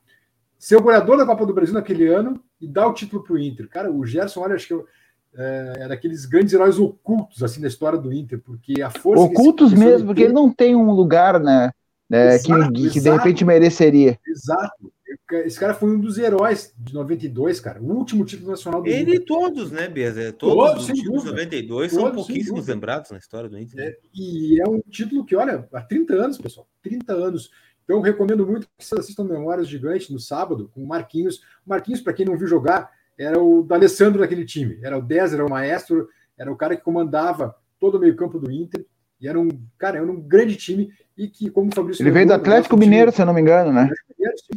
ser 0.58 0.76
o 0.76 0.82
goleador 0.82 1.16
da 1.16 1.26
Copa 1.26 1.44
do 1.44 1.54
Brasil 1.54 1.74
naquele 1.74 2.06
ano 2.06 2.40
e 2.60 2.68
dar 2.68 2.86
o 2.86 2.94
título 2.94 3.24
para 3.24 3.32
o 3.32 3.38
Inter. 3.38 3.68
Cara, 3.68 3.90
o 3.90 4.06
Gerson, 4.06 4.40
olha, 4.40 4.54
acho 4.54 4.68
que 4.68 4.74
eu, 4.74 4.86
é, 5.36 5.72
é 5.80 5.88
daqueles 5.88 6.26
grandes 6.26 6.52
heróis 6.52 6.78
ocultos 6.78 7.42
assim 7.42 7.60
da 7.60 7.68
história 7.68 7.98
do 7.98 8.12
Inter, 8.12 8.38
porque 8.38 8.82
a 8.82 8.90
força. 8.90 9.24
Ocultos 9.24 9.72
mesmo, 9.72 10.08
porque 10.08 10.22
ele 10.22 10.32
não 10.32 10.52
tem 10.52 10.76
um 10.76 10.90
lugar, 10.90 11.40
né? 11.40 11.70
É, 12.10 12.34
exato, 12.34 12.72
que, 12.74 12.90
que 12.90 13.00
de 13.00 13.10
repente 13.10 13.44
mereceria. 13.44 14.18
Exato. 14.26 14.92
Esse 15.30 15.58
cara 15.58 15.72
foi 15.72 15.90
um 15.90 15.98
dos 15.98 16.18
heróis 16.18 16.74
de 16.76 16.92
92, 16.92 17.58
cara. 17.58 17.80
O 17.80 17.86
último 17.86 18.24
título 18.24 18.50
nacional 18.50 18.82
do 18.82 18.88
Ele 18.88 19.02
Inter. 19.02 19.14
e 19.14 19.20
todos, 19.20 19.70
né, 19.70 19.88
Beza? 19.88 20.32
Todos, 20.32 20.54
todos 20.54 20.88
os 20.88 20.98
títulos 20.98 21.22
de 21.22 21.30
92 21.30 21.90
todos, 21.90 22.04
são 22.04 22.14
pouquíssimos 22.14 22.66
lembrados 22.66 23.10
na 23.10 23.18
história 23.18 23.48
do 23.48 23.58
Inter. 23.58 23.80
É, 23.80 23.98
e 24.14 24.60
é 24.60 24.68
um 24.68 24.80
título 24.90 25.24
que, 25.24 25.34
olha, 25.34 25.66
há 25.72 25.80
30 25.80 26.14
anos, 26.14 26.38
pessoal. 26.38 26.66
30 26.82 27.14
anos. 27.14 27.50
Então, 27.84 28.00
recomendo 28.00 28.46
muito 28.46 28.66
que 28.66 28.84
vocês 28.84 29.00
assistam 29.00 29.24
Memórias 29.24 29.68
Gigantes 29.68 30.10
no 30.10 30.18
sábado, 30.18 30.70
com 30.74 30.82
o 30.82 30.86
Marquinhos. 30.86 31.38
O 31.66 31.70
Marquinhos, 31.70 32.00
para 32.00 32.12
quem 32.12 32.26
não 32.26 32.36
viu 32.36 32.46
jogar, 32.46 32.90
era 33.18 33.40
o 33.40 33.62
D'Alessandro 33.62 34.20
daquele 34.20 34.44
time. 34.44 34.78
Era 34.82 34.98
o 34.98 35.02
10, 35.02 35.34
era 35.34 35.44
o 35.44 35.50
maestro, 35.50 36.08
era 36.38 36.50
o 36.50 36.56
cara 36.56 36.76
que 36.76 36.82
comandava 36.82 37.54
todo 37.78 37.96
o 37.96 38.00
meio-campo 38.00 38.38
do 38.38 38.50
Inter. 38.50 38.84
E 39.20 39.28
era 39.28 39.38
um, 39.38 39.48
cara, 39.78 39.98
era 39.98 40.10
um 40.10 40.20
grande 40.20 40.56
time. 40.56 40.92
E 41.16 41.28
que, 41.28 41.50
como 41.50 41.70
o 41.70 41.74
Fabrício. 41.74 42.02
Ele 42.02 42.10
veio 42.10 42.26
do 42.26 42.34
Atlético 42.34 42.76
Mineiro, 42.76 43.10
time, 43.10 43.16
se 43.16 43.22
eu 43.22 43.26
não 43.26 43.34
me 43.34 43.40
engano, 43.40 43.72
né? 43.72 43.88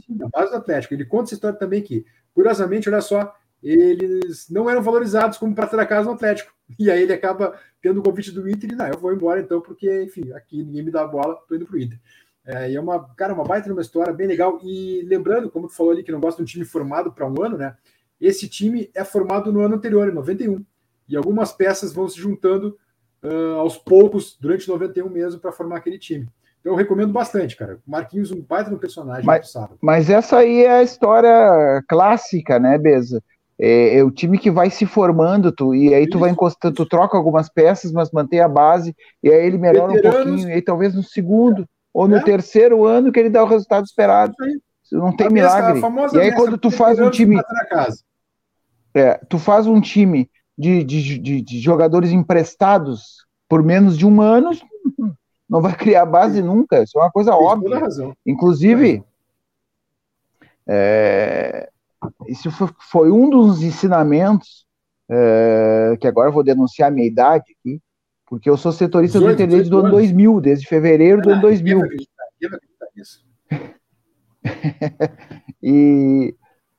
Na 0.10 0.30
base 0.30 0.52
do 0.52 0.58
Atlético. 0.58 0.94
Ele 0.94 1.06
conta 1.06 1.26
essa 1.26 1.36
história 1.36 1.58
também 1.58 1.82
que, 1.82 2.06
curiosamente, 2.34 2.90
olha 2.90 3.02
só, 3.02 3.34
eles 3.62 4.50
não 4.50 4.70
eram 4.70 4.82
valorizados 4.82 5.38
como 5.38 5.56
prata 5.56 5.76
da 5.78 5.86
casa 5.86 6.08
no 6.08 6.16
Atlético. 6.16 6.54
E 6.80 6.90
aí 6.90 7.04
ele 7.04 7.14
acaba 7.14 7.54
tendo 7.80 8.00
o 8.00 8.04
convite 8.04 8.32
do 8.32 8.50
Inter 8.50 8.72
e, 8.72 8.76
não, 8.76 8.88
eu 8.88 8.98
vou 8.98 9.14
embora 9.14 9.40
então, 9.40 9.62
porque, 9.62 10.02
enfim, 10.02 10.32
aqui 10.34 10.64
ninguém 10.64 10.82
me 10.82 10.90
dá 10.90 11.04
a 11.04 11.08
bola, 11.08 11.36
tô 11.48 11.54
indo 11.54 11.68
pro 11.68 11.80
Inter. 11.80 12.00
É, 12.44 12.72
e 12.72 12.76
é 12.76 12.82
uma, 12.82 13.08
cara, 13.16 13.36
uma 13.36 13.44
baita 13.44 13.72
uma 13.72 13.82
história 13.82 14.14
bem 14.14 14.26
legal. 14.26 14.60
E 14.64 15.04
lembrando, 15.04 15.50
como 15.52 15.68
tu 15.68 15.76
falou 15.76 15.92
ali, 15.92 16.04
que 16.04 16.12
não 16.12 16.20
gosta 16.20 16.38
de 16.38 16.44
um 16.44 16.52
time 16.52 16.66
formado 16.66 17.12
para 17.12 17.28
um 17.28 17.44
ano, 17.44 17.56
né? 17.58 17.76
Esse 18.20 18.48
time 18.48 18.90
é 18.94 19.04
formado 19.04 19.52
no 19.52 19.62
ano 19.62 19.76
anterior, 19.76 20.08
em 20.08 20.14
91, 20.14 20.64
e 21.08 21.16
algumas 21.16 21.52
peças 21.52 21.94
vão 21.94 22.08
se 22.08 22.20
juntando 22.20 22.78
uh, 23.24 23.56
aos 23.56 23.78
poucos 23.78 24.38
durante 24.40 24.68
91 24.68 25.10
mesmo 25.10 25.40
para 25.40 25.52
formar 25.52 25.78
aquele 25.78 26.00
time. 26.00 26.28
Então 26.60 26.74
eu 26.74 26.78
recomendo 26.78 27.14
bastante, 27.14 27.56
cara. 27.56 27.80
Marquinhos, 27.86 28.32
um 28.32 28.42
baita 28.42 28.72
no 28.72 28.80
personagem 28.80 29.24
mas, 29.24 29.52
sábado. 29.52 29.78
Mas 29.82 30.10
essa 30.10 30.38
aí 30.38 30.64
é 30.64 30.80
a 30.80 30.84
história 30.84 31.84
clássica, 31.88 32.58
né, 32.58 32.78
Beza? 32.78 33.22
É, 33.58 34.00
é, 34.00 34.04
o 34.04 34.12
time 34.12 34.38
que 34.38 34.52
vai 34.52 34.70
se 34.70 34.86
formando, 34.86 35.52
tu, 35.52 35.74
e 35.74 35.94
aí 35.94 36.04
isso, 36.04 36.12
tu 36.12 36.20
vai 36.20 36.30
encostando, 36.30 36.76
tu 36.76 36.86
troca 36.86 37.16
algumas 37.16 37.48
peças, 37.50 37.92
mas 37.92 38.12
mantém 38.12 38.42
a 38.42 38.50
base, 38.50 38.94
e 39.24 39.30
aí 39.30 39.46
ele 39.46 39.58
melhora 39.58 39.94
Veteranos, 39.94 40.20
um 40.20 40.26
pouquinho, 40.26 40.50
e 40.50 40.54
aí 40.54 40.62
talvez 40.62 40.94
no 40.94 41.04
segundo 41.04 41.62
é. 41.62 41.66
ou 41.94 42.08
no 42.08 42.18
é. 42.18 42.22
terceiro 42.24 42.84
ano 42.84 43.12
que 43.14 43.20
ele 43.20 43.30
dá 43.30 43.44
o 43.44 43.48
resultado 43.48 43.86
esperado. 43.86 44.34
Não 44.92 45.16
tem 45.16 45.28
a 45.28 45.30
milagre. 45.30 45.82
e 46.14 46.20
aí 46.20 46.34
quando 46.34 46.58
tu 46.58 46.70
faz 46.70 47.00
um 47.00 47.10
time. 47.10 47.40
É, 48.94 49.16
tu 49.30 49.38
faz 49.38 49.68
um 49.68 49.82
time 49.82 50.30
de, 50.58 50.84
de, 50.84 51.20
de, 51.20 51.42
de 51.42 51.60
jogadores 51.60 52.12
emprestados 52.12 53.26
por 53.48 53.62
menos 53.62 53.98
de 53.98 54.06
um 54.06 54.22
ano, 54.22 54.52
não 55.50 55.62
vai 55.62 55.76
criar 55.76 56.06
base 56.06 56.42
nunca. 56.42 56.82
Isso 56.82 56.98
é 56.98 57.02
uma 57.02 57.12
coisa 57.12 57.32
Tem 57.32 57.40
óbvia. 57.40 58.16
Inclusive, 58.26 59.04
é, 60.68 61.70
isso 62.28 62.52
foi, 62.52 62.70
foi, 62.80 63.12
um 63.12 63.30
dos 63.30 63.62
ensinamentos 63.62 64.66
é, 65.10 65.98
que 66.00 66.08
agora 66.08 66.30
eu 66.30 66.34
vou 66.34 66.44
denunciar 66.44 66.90
a 66.90 66.92
minha 66.92 67.08
idade 67.08 67.46
aqui, 67.60 67.80
porque 68.26 68.50
eu 68.50 68.58
sou 68.58 68.72
setorista 68.72 69.20
18, 69.20 69.38
do 69.38 69.44
Internet 69.44 69.70
do 69.70 69.80
ano 69.80 69.92
2000, 69.92 70.42
desde 70.42 70.68
fevereiro 70.68 71.22
do 71.22 71.30
ano 71.30 71.42
2000. 71.42 71.82
e 75.62 76.36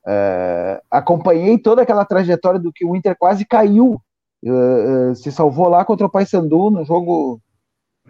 é, 0.06 0.80
acompanhei 0.90 1.58
toda 1.58 1.82
aquela 1.82 2.04
trajetória 2.04 2.60
do 2.60 2.72
que 2.72 2.84
o 2.84 2.94
Inter 2.94 3.16
quase 3.18 3.44
caiu, 3.44 4.00
uh, 4.44 5.10
uh, 5.10 5.16
se 5.16 5.32
salvou 5.32 5.68
lá 5.68 5.84
contra 5.84 6.06
o 6.06 6.10
Paysandu 6.10 6.70
no 6.70 6.84
jogo 6.84 7.40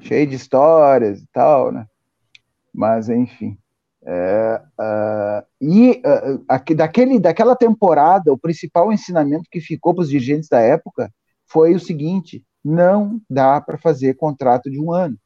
cheio 0.01 0.27
de 0.27 0.37
histórias 0.37 1.21
e 1.21 1.27
tal, 1.33 1.73
né? 1.73 1.87
Mas, 2.73 3.09
enfim. 3.09 3.57
Uh, 4.03 5.43
e 5.61 6.03
uh, 6.05 6.45
aqui, 6.47 6.75
daquele, 6.75 7.19
daquela 7.19 7.57
temporada, 7.57 8.33
o 8.33 8.39
principal 8.39 8.93
ensinamento 8.93 9.49
que 9.51 9.61
ficou 9.61 9.95
para 9.95 10.03
os 10.03 10.11
dirigentes 10.11 10.49
da 10.49 10.61
época 10.61 11.11
foi 11.49 11.75
o 11.75 11.81
seguinte: 11.81 12.45
não 12.65 13.21
dá 13.29 13.61
para 13.61 13.79
fazer 13.79 14.15
contrato 14.15 14.71
de 14.71 14.79
um 14.79 14.93
ano. 14.93 15.17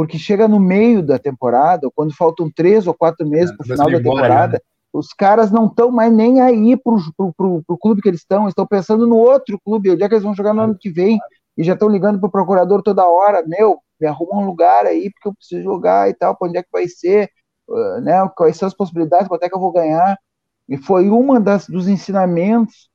Porque 0.00 0.16
chega 0.16 0.48
no 0.48 0.58
meio 0.58 1.02
da 1.02 1.18
temporada, 1.18 1.90
quando 1.94 2.16
faltam 2.16 2.50
três 2.50 2.86
ou 2.86 2.94
quatro 2.94 3.28
meses 3.28 3.50
é, 3.50 3.54
para 3.54 3.64
o 3.64 3.68
final 3.68 3.90
da 3.90 3.98
temporada, 3.98 4.52
né? 4.54 4.60
os 4.94 5.12
caras 5.12 5.50
não 5.50 5.66
estão 5.66 5.90
mais 5.90 6.10
nem 6.10 6.40
aí 6.40 6.74
para 6.74 6.94
o 6.94 7.78
clube 7.78 8.00
que 8.00 8.08
eles 8.08 8.20
estão, 8.20 8.48
estão 8.48 8.66
pensando 8.66 9.06
no 9.06 9.16
outro 9.16 9.60
clube, 9.62 9.90
onde 9.90 10.02
é 10.02 10.08
que 10.08 10.14
eles 10.14 10.24
vão 10.24 10.34
jogar 10.34 10.54
no 10.54 10.62
ano 10.62 10.74
que 10.74 10.88
vem, 10.88 11.20
e 11.54 11.62
já 11.62 11.74
estão 11.74 11.86
ligando 11.86 12.18
para 12.18 12.28
o 12.28 12.32
procurador 12.32 12.82
toda 12.82 13.06
hora, 13.06 13.44
meu, 13.46 13.78
me 14.00 14.06
arruma 14.06 14.40
um 14.40 14.46
lugar 14.46 14.86
aí, 14.86 15.10
porque 15.10 15.28
eu 15.28 15.34
preciso 15.34 15.62
jogar 15.62 16.08
e 16.08 16.14
tal, 16.14 16.34
para 16.34 16.48
onde 16.48 16.56
é 16.56 16.62
que 16.62 16.70
vai 16.72 16.88
ser, 16.88 17.28
uh, 17.68 18.00
né, 18.00 18.26
quais 18.34 18.56
são 18.56 18.68
as 18.68 18.74
possibilidades, 18.74 19.28
quanto 19.28 19.42
é 19.42 19.50
que 19.50 19.54
eu 19.54 19.60
vou 19.60 19.70
ganhar. 19.70 20.16
E 20.66 20.78
foi 20.78 21.10
uma 21.10 21.38
das, 21.38 21.66
dos 21.66 21.88
ensinamentos 21.88 22.88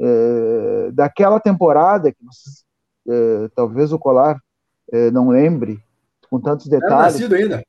uh, 0.00 0.90
daquela 0.90 1.38
temporada, 1.38 2.10
que 2.10 2.24
vocês, 2.24 2.64
uh, 3.06 3.48
talvez 3.54 3.92
o 3.92 4.00
Colar 4.00 4.36
não 5.12 5.30
lembre, 5.30 5.83
com 6.34 6.40
tantos 6.40 6.66
detalhes, 6.66 7.16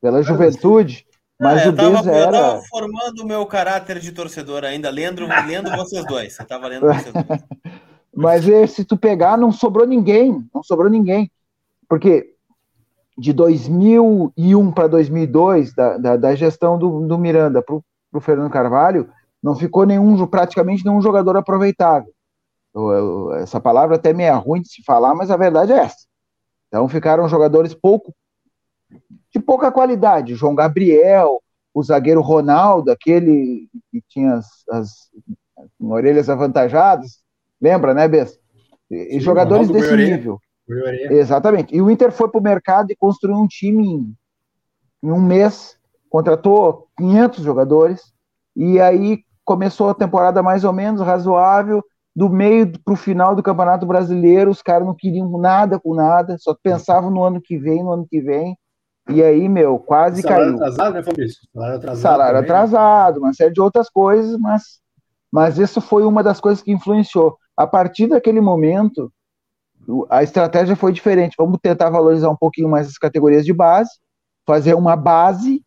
pela 0.01 0.23
juventude, 0.23 1.05
mas 1.39 1.61
é, 1.61 1.69
o 1.69 1.71
Beza 1.71 2.11
era... 2.11 2.23
Eu 2.23 2.31
estava 2.31 2.61
formando 2.63 3.19
o 3.19 3.27
meu 3.27 3.45
caráter 3.45 3.99
de 3.99 4.11
torcedor 4.11 4.63
ainda, 4.63 4.89
lendo, 4.89 5.21
lendo 5.47 5.69
vocês 5.75 6.03
dois. 6.05 6.33
Você 6.33 6.41
estava 6.41 6.67
lendo 6.67 6.87
vocês 6.87 7.13
dois. 7.13 7.43
Mas 8.17 8.45
se 8.71 8.85
tu 8.85 8.95
pegar, 8.95 9.37
não 9.37 9.51
sobrou 9.51 9.85
ninguém, 9.85 10.43
não 10.53 10.63
sobrou 10.63 10.89
ninguém. 10.89 11.29
Porque 11.87 12.33
de 13.17 13.33
2001 13.33 14.71
para 14.71 14.87
2002, 14.87 15.75
da, 15.75 15.97
da, 15.97 16.15
da, 16.15 16.35
gestão 16.35 16.79
do, 16.79 17.05
do 17.05 17.19
Miranda 17.19 17.61
para 17.61 17.75
o 17.75 18.21
Fernando 18.21 18.49
Carvalho, 18.49 19.09
não 19.43 19.53
ficou 19.53 19.85
nenhum, 19.85 20.25
praticamente 20.25 20.85
nenhum 20.85 21.01
jogador 21.01 21.35
aproveitável. 21.35 22.11
Eu, 22.73 22.91
eu, 22.91 23.33
essa 23.35 23.59
palavra 23.59 23.97
até 23.97 24.13
me 24.13 24.23
é 24.23 24.31
ruim 24.31 24.61
de 24.61 24.69
se 24.69 24.81
falar, 24.81 25.13
mas 25.13 25.29
a 25.29 25.37
verdade 25.37 25.73
é 25.73 25.79
essa. 25.79 26.07
Então 26.69 26.87
ficaram 26.87 27.27
jogadores 27.27 27.73
pouco 27.73 28.13
de 29.33 29.39
pouca 29.39 29.71
qualidade. 29.71 30.35
João 30.35 30.55
Gabriel, 30.55 31.41
o 31.73 31.83
zagueiro 31.83 32.21
Ronaldo, 32.21 32.91
aquele 32.91 33.67
que 33.91 34.01
tinha 34.07 34.35
as, 34.35 34.47
as 34.71 34.89
orelhas 35.79 36.29
avantajadas, 36.29 37.19
lembra, 37.61 37.93
né, 37.93 38.07
Bess? 38.07 38.39
E 38.89 39.13
Sim, 39.13 39.19
jogadores 39.19 39.67
desse 39.69 39.95
nível. 39.95 40.39
Exatamente. 41.11 41.75
E 41.75 41.81
o 41.81 41.91
Inter 41.91 42.11
foi 42.11 42.29
para 42.29 42.39
o 42.39 42.43
mercado 42.43 42.91
e 42.91 42.95
construiu 42.95 43.35
um 43.35 43.47
time 43.47 43.85
em, 43.85 44.15
em, 45.03 45.11
um 45.11 45.21
mês, 45.21 45.77
contratou 46.09 46.87
500 46.97 47.43
jogadores, 47.43 48.01
e 48.55 48.79
aí 48.79 49.19
começou 49.43 49.89
a 49.89 49.95
temporada 49.95 50.41
mais 50.41 50.63
ou 50.63 50.73
menos 50.73 51.01
razoável. 51.01 51.83
Do 52.15 52.29
meio 52.29 52.71
para 52.79 52.93
o 52.93 52.97
final 52.97 53.35
do 53.35 53.43
Campeonato 53.43 53.85
Brasileiro, 53.85 54.49
os 54.49 54.61
caras 54.61 54.87
não 54.87 54.95
queriam 54.95 55.37
nada 55.37 55.77
com 55.77 55.93
nada, 55.93 56.37
só 56.39 56.55
pensavam 56.63 57.11
no 57.11 57.21
ano 57.21 57.41
que 57.41 57.57
vem, 57.57 57.83
no 57.83 57.91
ano 57.91 58.07
que 58.09 58.21
vem. 58.21 58.57
E 59.09 59.23
aí, 59.23 59.47
meu, 59.47 59.77
quase 59.77 60.21
salário 60.21 60.45
caiu. 60.45 60.57
Salário 60.57 60.73
atrasado, 60.73 60.93
né, 60.93 61.03
Fabrício? 61.03 61.41
Salário 61.53 61.75
atrasado. 61.77 62.01
Salário 62.01 62.35
também, 62.35 62.49
né? 62.49 62.55
atrasado, 62.55 63.17
uma 63.19 63.33
série 63.33 63.53
de 63.53 63.61
outras 63.61 63.89
coisas, 63.89 64.37
mas, 64.39 64.79
mas 65.31 65.59
isso 65.59 65.79
foi 65.79 66.03
uma 66.03 66.23
das 66.23 66.39
coisas 66.39 66.63
que 66.63 66.71
influenciou. 66.71 67.37
A 67.55 67.67
partir 67.67 68.07
daquele 68.07 68.41
momento, 68.41 69.11
a 70.09 70.23
estratégia 70.23 70.75
foi 70.75 70.91
diferente. 70.91 71.35
Vamos 71.37 71.59
tentar 71.61 71.89
valorizar 71.89 72.29
um 72.29 72.35
pouquinho 72.35 72.67
mais 72.67 72.87
as 72.87 72.97
categorias 72.97 73.45
de 73.45 73.53
base, 73.53 73.91
fazer 74.45 74.73
uma 74.73 74.95
base 74.95 75.63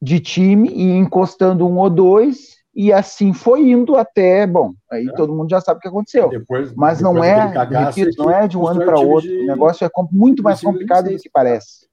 de 0.00 0.20
time 0.20 0.68
e 0.68 0.92
encostando 0.92 1.66
um 1.66 1.78
ou 1.78 1.88
dois, 1.88 2.56
e 2.74 2.92
assim 2.92 3.32
foi 3.32 3.70
indo 3.70 3.96
até, 3.96 4.46
bom, 4.46 4.72
aí 4.90 5.06
é. 5.06 5.12
todo 5.12 5.34
mundo 5.34 5.48
já 5.48 5.60
sabe 5.60 5.78
o 5.78 5.80
que 5.80 5.88
aconteceu. 5.88 6.28
Depois, 6.28 6.74
Mas 6.74 6.98
depois 6.98 7.14
não 7.14 7.24
é, 7.24 7.86
repito, 7.86 8.22
não 8.22 8.30
é 8.30 8.46
de 8.46 8.58
um 8.58 8.66
ano 8.66 8.84
para 8.84 8.98
outro. 8.98 9.30
De... 9.30 9.44
O 9.44 9.46
negócio 9.46 9.86
é 9.86 9.90
muito 10.12 10.42
mais 10.42 10.60
complicado 10.60 11.08
do 11.08 11.16
que 11.16 11.30
parece. 11.30 11.86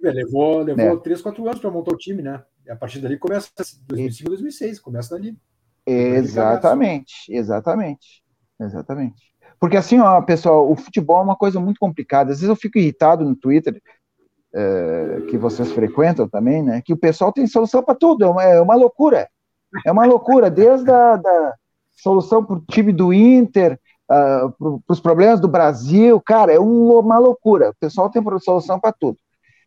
Levou, 0.00 0.62
levou 0.62 0.94
é. 0.94 0.96
3, 0.96 1.20
4 1.20 1.46
anos 1.46 1.60
para 1.60 1.70
montar 1.70 1.92
o 1.92 1.98
time, 1.98 2.22
né? 2.22 2.42
E 2.64 2.70
a 2.70 2.76
partir 2.76 3.00
dali 3.00 3.18
começa 3.18 3.50
2005, 3.86 4.30
2006, 4.30 4.80
começa 4.80 5.14
dali. 5.14 5.36
Exatamente, 5.86 7.14
exatamente, 7.28 8.22
exatamente. 8.60 9.32
Porque 9.60 9.76
assim, 9.76 9.98
ó, 10.00 10.20
pessoal, 10.22 10.70
o 10.70 10.74
futebol 10.74 11.20
é 11.20 11.24
uma 11.24 11.36
coisa 11.36 11.60
muito 11.60 11.78
complicada. 11.78 12.32
Às 12.32 12.38
vezes 12.38 12.48
eu 12.48 12.56
fico 12.56 12.78
irritado 12.78 13.24
no 13.24 13.36
Twitter, 13.36 13.80
é, 14.54 15.22
que 15.30 15.38
vocês 15.38 15.70
frequentam 15.72 16.28
também, 16.28 16.62
né? 16.62 16.82
Que 16.84 16.92
o 16.92 16.96
pessoal 16.96 17.32
tem 17.32 17.46
solução 17.46 17.82
para 17.82 17.94
tudo, 17.94 18.24
é 18.24 18.28
uma, 18.28 18.42
é 18.42 18.60
uma, 18.60 18.74
loucura. 18.74 19.28
É 19.86 19.92
uma 19.92 20.04
loucura, 20.04 20.50
desde 20.50 20.90
a 20.90 21.16
da 21.16 21.54
solução 21.92 22.44
para 22.44 22.56
o 22.56 22.64
time 22.70 22.92
do 22.92 23.12
Inter, 23.12 23.78
uh, 24.10 24.80
para 24.82 24.92
os 24.92 25.00
problemas 25.00 25.40
do 25.40 25.48
Brasil, 25.48 26.20
cara, 26.20 26.52
é 26.52 26.60
um, 26.60 26.98
uma 26.98 27.18
loucura. 27.18 27.70
O 27.70 27.74
pessoal 27.74 28.10
tem 28.10 28.22
solução 28.40 28.80
para 28.80 28.92
tudo. 28.92 29.18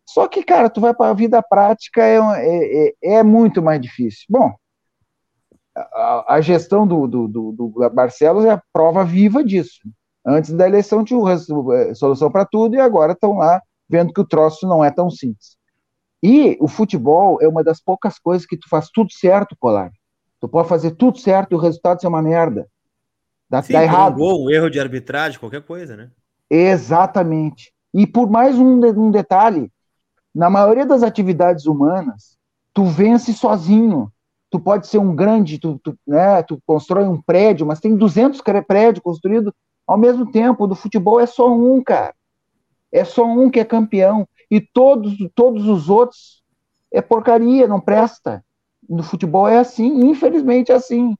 Só 0.06 0.28
que, 0.28 0.42
cara, 0.42 0.70
tu 0.70 0.80
vai 0.80 0.94
para 0.94 1.10
a 1.10 1.14
vida 1.14 1.42
prática, 1.42 2.02
é, 2.02 2.16
é, 2.16 2.88
é, 2.88 3.14
é 3.16 3.22
muito 3.22 3.60
mais 3.60 3.80
difícil. 3.80 4.24
Bom, 4.30 4.54
a, 5.74 6.34
a 6.34 6.40
gestão 6.40 6.86
do, 6.86 7.06
do, 7.06 7.28
do, 7.28 7.52
do, 7.52 7.90
Barcelos 7.90 8.44
é 8.44 8.50
a 8.50 8.62
prova 8.72 9.04
viva 9.04 9.44
disso. 9.44 9.80
Antes 10.24 10.52
da 10.52 10.66
eleição 10.66 11.04
tinha 11.04 11.20
é, 11.30 11.94
solução 11.94 12.30
para 12.30 12.44
tudo 12.44 12.76
e 12.76 12.80
agora 12.80 13.12
estão 13.12 13.36
lá 13.38 13.60
vendo 13.88 14.12
que 14.12 14.20
o 14.20 14.26
troço 14.26 14.66
não 14.66 14.84
é 14.84 14.90
tão 14.90 15.10
simples. 15.10 15.56
E 16.22 16.56
o 16.60 16.66
futebol 16.66 17.38
é 17.40 17.46
uma 17.46 17.62
das 17.62 17.80
poucas 17.80 18.18
coisas 18.18 18.46
que 18.46 18.56
tu 18.56 18.68
faz 18.68 18.88
tudo 18.88 19.12
certo, 19.12 19.56
Colar. 19.58 19.90
Tu 20.40 20.48
pode 20.48 20.68
fazer 20.68 20.92
tudo 20.92 21.18
certo 21.18 21.52
e 21.52 21.54
o 21.54 21.60
resultado 21.60 22.00
ser 22.00 22.08
uma 22.08 22.22
merda. 22.22 22.66
Dá, 23.48 23.62
Sim, 23.62 23.74
dá 23.74 23.82
errado. 23.82 24.14
Um 24.14 24.18
gol, 24.18 24.44
um 24.44 24.50
erro 24.50 24.70
de 24.70 24.80
arbitragem, 24.80 25.38
qualquer 25.38 25.62
coisa, 25.62 25.96
né? 25.96 26.10
Exatamente. 26.50 27.72
E 27.94 28.06
por 28.06 28.28
mais 28.28 28.58
um, 28.58 28.80
um 28.84 29.10
detalhe, 29.10 29.70
na 30.36 30.50
maioria 30.50 30.86
das 30.86 31.02
atividades 31.02 31.66
humanas, 31.66 32.36
tu 32.72 32.84
vence 32.84 33.32
sozinho 33.32 34.12
tu 34.50 34.60
pode 34.60 34.86
ser 34.86 34.98
um 34.98 35.14
grande, 35.14 35.58
tu, 35.58 35.78
tu, 35.82 35.98
né, 36.06 36.42
tu 36.42 36.58
constrói 36.66 37.04
um 37.04 37.20
prédio, 37.20 37.66
mas 37.66 37.80
tem 37.80 37.96
200 37.96 38.40
prédios 38.66 39.02
construídos 39.02 39.52
ao 39.86 39.98
mesmo 39.98 40.30
tempo. 40.30 40.66
Do 40.66 40.74
futebol 40.74 41.20
é 41.20 41.26
só 41.26 41.52
um, 41.52 41.82
cara. 41.82 42.14
É 42.92 43.04
só 43.04 43.24
um 43.24 43.50
que 43.50 43.60
é 43.60 43.64
campeão. 43.64 44.26
E 44.50 44.60
todos, 44.60 45.14
todos 45.34 45.66
os 45.66 45.90
outros 45.90 46.42
é 46.92 47.02
porcaria, 47.02 47.66
não 47.66 47.80
presta. 47.80 48.44
No 48.88 49.02
futebol 49.02 49.48
é 49.48 49.58
assim, 49.58 50.08
infelizmente 50.08 50.70
é 50.70 50.76
assim. 50.76 51.14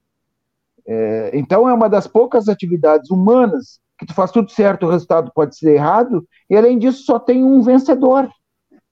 É, 0.85 1.31
então 1.33 1.67
é 1.67 1.73
uma 1.73 1.89
das 1.89 2.07
poucas 2.07 2.47
atividades 2.47 3.11
humanas 3.11 3.79
que 3.99 4.05
tu 4.05 4.13
faz 4.13 4.31
tudo 4.31 4.49
certo, 4.51 4.85
o 4.85 4.89
resultado 4.89 5.31
pode 5.33 5.57
ser 5.57 5.73
errado, 5.73 6.23
e 6.47 6.55
além 6.55 6.77
disso 6.77 7.03
só 7.03 7.17
tem 7.17 7.43
um 7.43 7.61
vencedor. 7.63 8.29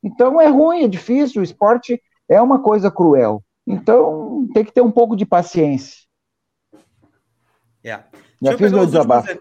Então 0.05 0.39
é 0.39 0.47
ruim, 0.47 0.83
é 0.83 0.87
difícil, 0.87 1.41
o 1.41 1.43
esporte 1.43 1.99
é 2.29 2.39
uma 2.39 2.61
coisa 2.61 2.91
cruel. 2.91 3.43
Então, 3.65 4.47
tem 4.53 4.63
que 4.63 4.71
ter 4.71 4.81
um 4.81 4.91
pouco 4.91 5.15
de 5.15 5.25
paciência. 5.25 6.05
É. 7.83 8.03
Já 8.41 8.55
fiz 8.55 8.71
meu 8.71 8.85
desabafo. 8.85 9.39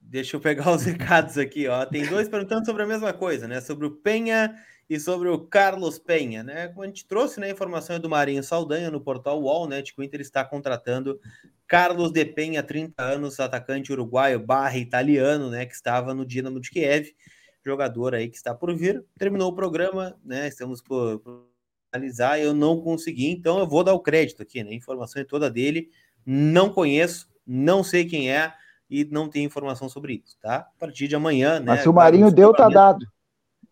Deixa 0.00 0.36
eu 0.36 0.40
pegar 0.40 0.72
os 0.72 0.84
recados 0.86 1.36
aqui, 1.36 1.68
ó. 1.68 1.84
Tem 1.84 2.06
dois 2.06 2.26
perguntando 2.26 2.64
sobre 2.64 2.82
a 2.82 2.86
mesma 2.86 3.12
coisa, 3.12 3.46
né? 3.46 3.60
Sobre 3.60 3.86
o 3.86 3.90
Penha 3.90 4.54
e 4.88 4.98
sobre 4.98 5.28
o 5.28 5.38
Carlos 5.38 5.98
Penha, 5.98 6.42
né? 6.42 6.68
Como 6.68 6.82
a 6.82 6.86
gente 6.86 7.06
trouxe, 7.06 7.38
né, 7.38 7.48
a 7.48 7.50
informação 7.50 8.00
do 8.00 8.08
Marinho 8.08 8.42
Saldanha 8.42 8.90
no 8.90 9.02
portal 9.02 9.42
UOL, 9.42 9.68
né, 9.68 9.82
de 9.82 9.92
que 9.92 10.00
o 10.00 10.02
Inter 10.02 10.22
está 10.22 10.42
contratando 10.42 11.20
Carlos 11.66 12.10
de 12.10 12.24
Penha, 12.24 12.62
30 12.62 13.02
anos, 13.02 13.38
atacante 13.38 13.92
uruguaio 13.92 14.40
barra 14.40 14.78
italiano, 14.78 15.50
né, 15.50 15.66
que 15.66 15.74
estava 15.74 16.14
no 16.14 16.24
Dinamo 16.24 16.58
de 16.58 16.70
Kiev, 16.70 17.10
jogador 17.64 18.14
aí 18.14 18.28
que 18.28 18.36
está 18.36 18.54
por 18.54 18.74
vir. 18.74 19.04
Terminou 19.18 19.50
o 19.50 19.54
programa, 19.54 20.16
né? 20.24 20.48
Estamos 20.48 20.80
por, 20.80 21.18
por 21.20 21.48
analisar, 21.92 22.38
eu 22.38 22.54
não 22.54 22.80
consegui, 22.80 23.30
então 23.30 23.58
eu 23.58 23.66
vou 23.66 23.82
dar 23.82 23.94
o 23.94 24.00
crédito 24.00 24.42
aqui, 24.42 24.62
né? 24.62 24.70
A 24.70 24.74
informação 24.74 25.20
é 25.22 25.24
toda 25.24 25.50
dele, 25.50 25.90
não 26.24 26.70
conheço, 26.70 27.28
não 27.46 27.82
sei 27.82 28.04
quem 28.04 28.30
é 28.30 28.52
e 28.90 29.04
não 29.04 29.28
tem 29.28 29.44
informação 29.44 29.88
sobre 29.88 30.22
isso, 30.24 30.36
tá? 30.40 30.56
A 30.56 30.78
partir 30.78 31.08
de 31.08 31.16
amanhã, 31.16 31.58
né? 31.58 31.66
Mas 31.66 31.82
se 31.82 31.88
o 31.88 31.92
Marinho 31.92 32.30
deu, 32.30 32.52
tá 32.52 32.68
dado. 32.68 33.06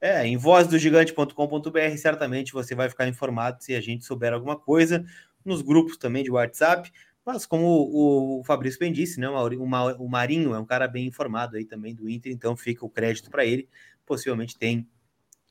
É, 0.00 0.26
em 0.26 0.36
vozdogigante.com.br, 0.36 1.96
certamente 1.96 2.52
você 2.52 2.74
vai 2.74 2.88
ficar 2.88 3.08
informado 3.08 3.62
se 3.62 3.74
a 3.74 3.80
gente 3.80 4.04
souber 4.04 4.32
alguma 4.32 4.56
coisa, 4.56 5.04
nos 5.44 5.62
grupos 5.62 5.96
também 5.96 6.22
de 6.22 6.30
WhatsApp, 6.30 6.92
mas 7.26 7.44
como 7.44 7.66
o, 7.66 8.40
o 8.40 8.44
Fabrício 8.44 8.78
bem 8.78 8.92
disse, 8.92 9.18
né, 9.18 9.28
o, 9.28 9.34
o 9.34 10.08
Marinho 10.08 10.54
é 10.54 10.58
um 10.60 10.64
cara 10.64 10.86
bem 10.86 11.08
informado 11.08 11.56
aí 11.56 11.64
também 11.64 11.92
do 11.92 12.08
Inter, 12.08 12.30
então 12.32 12.56
fica 12.56 12.86
o 12.86 12.88
crédito 12.88 13.28
para 13.28 13.44
ele, 13.44 13.68
possivelmente 14.06 14.56
tem 14.56 14.88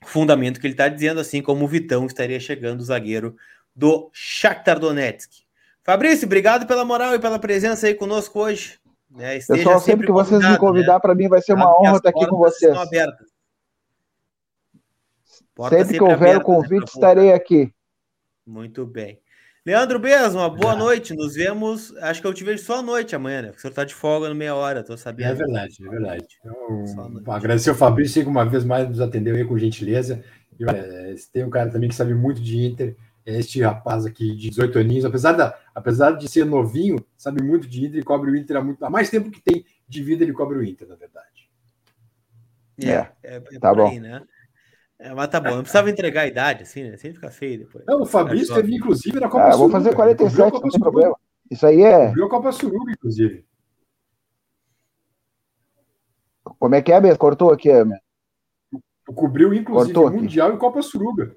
fundamento 0.05 0.59
que 0.59 0.65
ele 0.65 0.73
está 0.73 0.87
dizendo, 0.87 1.19
assim 1.19 1.41
como 1.41 1.65
o 1.65 1.67
Vitão 1.67 2.05
estaria 2.05 2.39
chegando, 2.39 2.79
o 2.79 2.85
zagueiro 2.85 3.35
do 3.75 4.09
Shakhtar 4.13 4.79
Donetsk. 4.79 5.43
Fabrício, 5.83 6.25
obrigado 6.25 6.65
pela 6.65 6.85
moral 6.85 7.13
e 7.13 7.19
pela 7.19 7.37
presença 7.37 7.87
aí 7.87 7.93
conosco 7.93 8.39
hoje. 8.39 8.79
Né? 9.09 9.35
Pessoal, 9.35 9.79
sempre, 9.79 9.81
sempre 9.81 10.05
que 10.07 10.13
vocês 10.13 10.49
me 10.49 10.57
convidar, 10.57 10.93
né? 10.93 10.99
para 10.99 11.13
mim 11.13 11.27
vai 11.27 11.41
ser 11.41 11.53
uma 11.53 11.77
honra 11.77 11.97
estar 11.97 12.09
aqui 12.09 12.25
com 12.25 12.37
vocês. 12.37 12.73
Sempre, 12.77 13.27
sempre 15.69 15.97
que 15.97 16.03
houver 16.03 16.37
o 16.37 16.41
convite, 16.41 16.87
estarei 16.87 17.33
aqui. 17.33 17.73
Muito 18.45 18.85
bem. 18.85 19.19
Leandro 19.65 19.97
Bez, 19.97 20.35
uma 20.35 20.47
boa 20.47 20.73
é. 20.73 20.77
noite. 20.77 21.15
Nos 21.15 21.33
vemos. 21.33 21.95
Acho 21.97 22.21
que 22.21 22.27
eu 22.27 22.33
te 22.33 22.43
vejo 22.43 22.63
só 22.63 22.79
à 22.79 22.81
noite 22.83 23.15
amanhã, 23.15 23.41
né? 23.41 23.47
Porque 23.47 23.59
o 23.59 23.61
senhor 23.61 23.71
está 23.71 23.83
de 23.83 23.95
folga 23.95 24.29
no 24.29 24.35
meia 24.35 24.53
hora, 24.53 24.83
tô 24.83 24.95
sabendo. 24.95 25.31
É 25.31 25.33
verdade, 25.33 25.75
é 25.83 25.89
verdade. 25.89 26.27
Então, 26.39 27.33
agradecer 27.33 27.71
ao 27.71 27.75
Fabrício 27.75 28.21
que 28.21 28.29
uma 28.29 28.45
vez 28.45 28.63
mais 28.63 28.87
nos 28.87 29.01
atendeu 29.01 29.35
aí 29.35 29.43
com 29.43 29.57
gentileza. 29.57 30.23
E, 30.59 30.63
olha, 30.63 31.15
tem 31.33 31.43
um 31.43 31.49
cara 31.49 31.71
também 31.71 31.89
que 31.89 31.95
sabe 31.95 32.13
muito 32.13 32.39
de 32.39 32.63
Inter, 32.63 32.95
é 33.25 33.39
este 33.39 33.59
rapaz 33.61 34.05
aqui 34.05 34.35
de 34.35 34.49
18 34.51 34.77
aninhos, 34.77 35.03
apesar, 35.03 35.31
da, 35.31 35.57
apesar 35.73 36.11
de 36.11 36.29
ser 36.29 36.45
novinho, 36.45 37.03
sabe 37.17 37.41
muito 37.41 37.67
de 37.67 37.85
Inter 37.85 37.99
e 37.99 38.03
cobre 38.03 38.29
o 38.29 38.35
Inter 38.35 38.57
há, 38.57 38.61
muito, 38.61 38.85
há 38.85 38.89
mais 38.89 39.09
tempo 39.09 39.31
que 39.31 39.41
tem 39.41 39.65
de 39.89 40.03
vida, 40.03 40.23
ele 40.23 40.31
cobre 40.31 40.59
o 40.59 40.63
Inter, 40.63 40.87
na 40.87 40.95
verdade. 40.95 41.49
É, 42.79 42.91
é, 42.91 43.11
é, 43.23 43.35
é 43.37 43.59
tá 43.59 43.73
bom. 43.73 43.87
Aí, 43.87 43.99
né? 43.99 44.21
É, 44.97 45.13
mas 45.13 45.27
tá 45.27 45.41
bom, 45.41 45.49
não 45.49 45.61
precisava 45.61 45.89
entregar 45.89 46.21
a 46.21 46.27
idade, 46.27 46.63
assim, 46.63 46.83
né? 46.83 46.97
Sempre 46.97 47.15
fica 47.15 47.29
feio 47.29 47.59
depois. 47.59 47.83
Não, 47.85 48.01
o 48.01 48.05
Fabrício 48.05 48.55
teve, 48.55 48.75
inclusive, 48.75 49.19
na 49.19 49.27
Copa 49.27 49.47
ah, 49.47 49.51
Suruga. 49.51 49.57
Vou 49.57 49.71
fazer 49.71 49.95
47, 49.95 50.53
não 50.53 50.61
tem 50.61 50.79
problema. 50.79 51.15
Isso 51.51 51.65
aí 51.65 51.81
é. 51.81 52.07
Cobriu 52.07 52.25
a 52.25 52.29
Copa 52.29 52.51
Suruga, 52.51 52.91
inclusive. 52.91 53.45
Como 56.57 56.75
é 56.75 56.81
que 56.81 56.91
é, 56.91 57.01
mesmo? 57.01 57.17
Cortou 57.17 57.51
aqui, 57.51 57.69
Emer. 57.69 57.99
Cobriu, 59.13 59.53
inclusive, 59.53 59.93
Cortou 59.93 60.11
Mundial 60.11 60.47
aqui. 60.47 60.57
e 60.57 60.59
Copa 60.59 60.81
Suruga. 60.81 61.35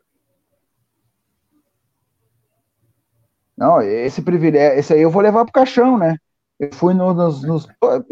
Não, 3.56 3.82
esse 3.82 4.22
privilégio, 4.22 4.78
esse 4.78 4.94
aí 4.94 5.02
eu 5.02 5.10
vou 5.10 5.20
levar 5.20 5.44
pro 5.44 5.52
caixão, 5.52 5.98
né? 5.98 6.16
Eu 6.60 6.72
fui 6.72 6.94
no, 6.94 7.12
nos, 7.12 7.42
nos, 7.42 7.68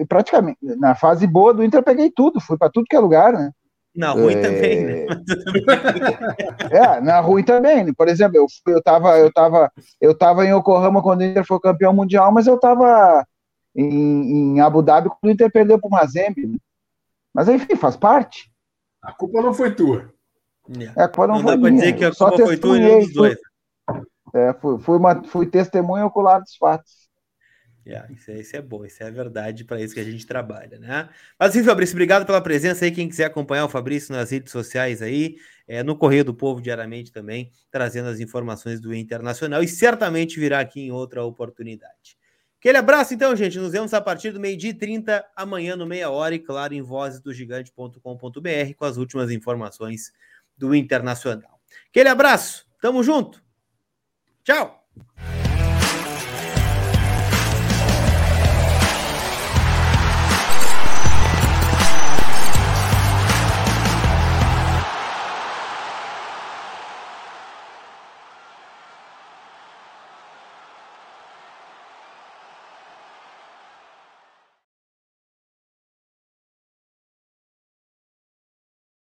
praticamente 0.09 0.59
na 0.61 0.97
fase 0.97 1.25
boa 1.27 1.55
do 1.55 1.63
Inter, 1.63 1.81
eu 1.81 1.85
peguei 1.85 2.11
tudo, 2.11 2.41
fui 2.41 2.59
para 2.59 2.71
tudo 2.71 2.87
que 2.89 2.97
é 2.97 2.99
lugar, 2.99 3.33
né? 3.33 3.53
Na 3.97 4.11
ruim 4.11 4.35
é... 4.35 4.41
também, 4.43 4.85
né? 4.85 5.07
é, 6.71 7.01
na 7.01 7.21
ruim 7.21 7.43
também. 7.43 7.95
Por 7.95 8.09
exemplo, 8.09 8.37
eu, 8.37 8.47
eu, 8.75 8.83
tava, 8.83 9.19
eu, 9.19 9.33
tava, 9.33 9.73
eu 10.01 10.17
tava 10.17 10.45
em 10.45 10.55
Yokohama 10.55 11.03
quando 11.03 11.21
o 11.21 11.25
Inter 11.25 11.45
foi 11.45 11.59
campeão 11.59 11.95
mundial, 11.95 12.31
mas 12.31 12.47
eu 12.47 12.61
tava 12.61 13.27
em, 13.75 14.55
em 14.55 14.61
Abu 14.61 14.83
Dhabi 14.83 15.09
quando 15.09 15.25
o 15.25 15.31
Inter 15.31 15.51
perdeu 15.51 15.79
para 15.79 15.89
o 15.89 15.91
Mazembe. 15.91 16.47
Né? 16.47 16.59
Mas 17.33 17.49
enfim, 17.49 17.75
faz 17.75 17.97
parte. 17.97 18.53
A 19.03 19.13
culpa 19.13 19.41
não 19.41 19.55
foi 19.55 19.75
tua. 19.75 20.13
É, 20.97 21.03
a 21.03 21.09
culpa 21.09 21.27
não, 21.29 21.35
não 21.37 21.43
foi 21.43 21.57
dá 21.57 21.61
para 21.61 21.71
dizer 21.71 21.93
que 21.95 22.05
a 22.05 22.15
culpa 22.15 22.37
foi 22.39 22.57
tua 22.59 22.79
nenhum 22.79 23.01
dos 23.01 23.15
dois. 23.15 23.39
É, 24.35 24.53
fui, 24.55 24.79
fui, 24.79 24.99
uma, 24.99 25.25
fui 25.25 25.47
testemunha 25.47 26.05
ocular 26.05 26.41
dos 26.43 26.55
fatos. 26.57 27.06
Yeah, 27.87 28.13
isso, 28.13 28.31
é, 28.33 28.41
isso 28.41 28.57
é 28.57 28.61
bom, 28.61 28.85
isso 28.85 29.01
é 29.01 29.07
a 29.07 29.11
verdade, 29.11 29.65
para 29.65 29.81
isso 29.81 29.95
que 29.95 30.01
a 30.01 30.05
gente 30.05 30.27
trabalha, 30.27 30.77
né? 30.77 31.09
Mas 31.39 31.55
Fabrício, 31.65 31.95
obrigado 31.95 32.27
pela 32.27 32.41
presença 32.41 32.85
aí. 32.85 32.91
Quem 32.91 33.09
quiser 33.09 33.27
acompanhar 33.27 33.65
o 33.65 33.69
Fabrício 33.69 34.13
nas 34.13 34.33
redes 34.33 34.51
sociais 34.51 35.01
aí, 35.01 35.37
é, 35.69 35.85
no 35.85 35.95
Correio 35.97 36.25
do 36.25 36.35
Povo 36.35 36.61
diariamente 36.61 37.13
também, 37.13 37.53
trazendo 37.71 38.09
as 38.09 38.19
informações 38.19 38.81
do 38.81 38.93
Internacional 38.93 39.63
e 39.63 39.69
certamente 39.69 40.41
virá 40.41 40.59
aqui 40.59 40.81
em 40.81 40.91
outra 40.91 41.23
oportunidade. 41.23 42.19
Aquele 42.59 42.79
abraço, 42.79 43.15
então, 43.15 43.37
gente. 43.37 43.57
Nos 43.57 43.71
vemos 43.71 43.95
a 43.95 44.01
partir 44.01 44.33
do 44.33 44.41
meio-dia 44.41 44.71
e 44.71 44.75
30, 44.75 45.25
amanhã 45.37 45.77
no 45.77 45.87
meia 45.87 46.11
hora, 46.11 46.35
e 46.35 46.41
claro, 46.41 46.75
em 46.75 46.83
vozesdogigante.com.br 46.83 48.75
com 48.77 48.85
as 48.85 48.97
últimas 48.97 49.31
informações 49.31 50.13
do 50.59 50.75
Internacional. 50.75 51.61
Aquele 51.89 52.09
abraço, 52.09 52.67
tamo 52.81 53.05
junto. 53.05 53.41
Tchau! 54.43 54.85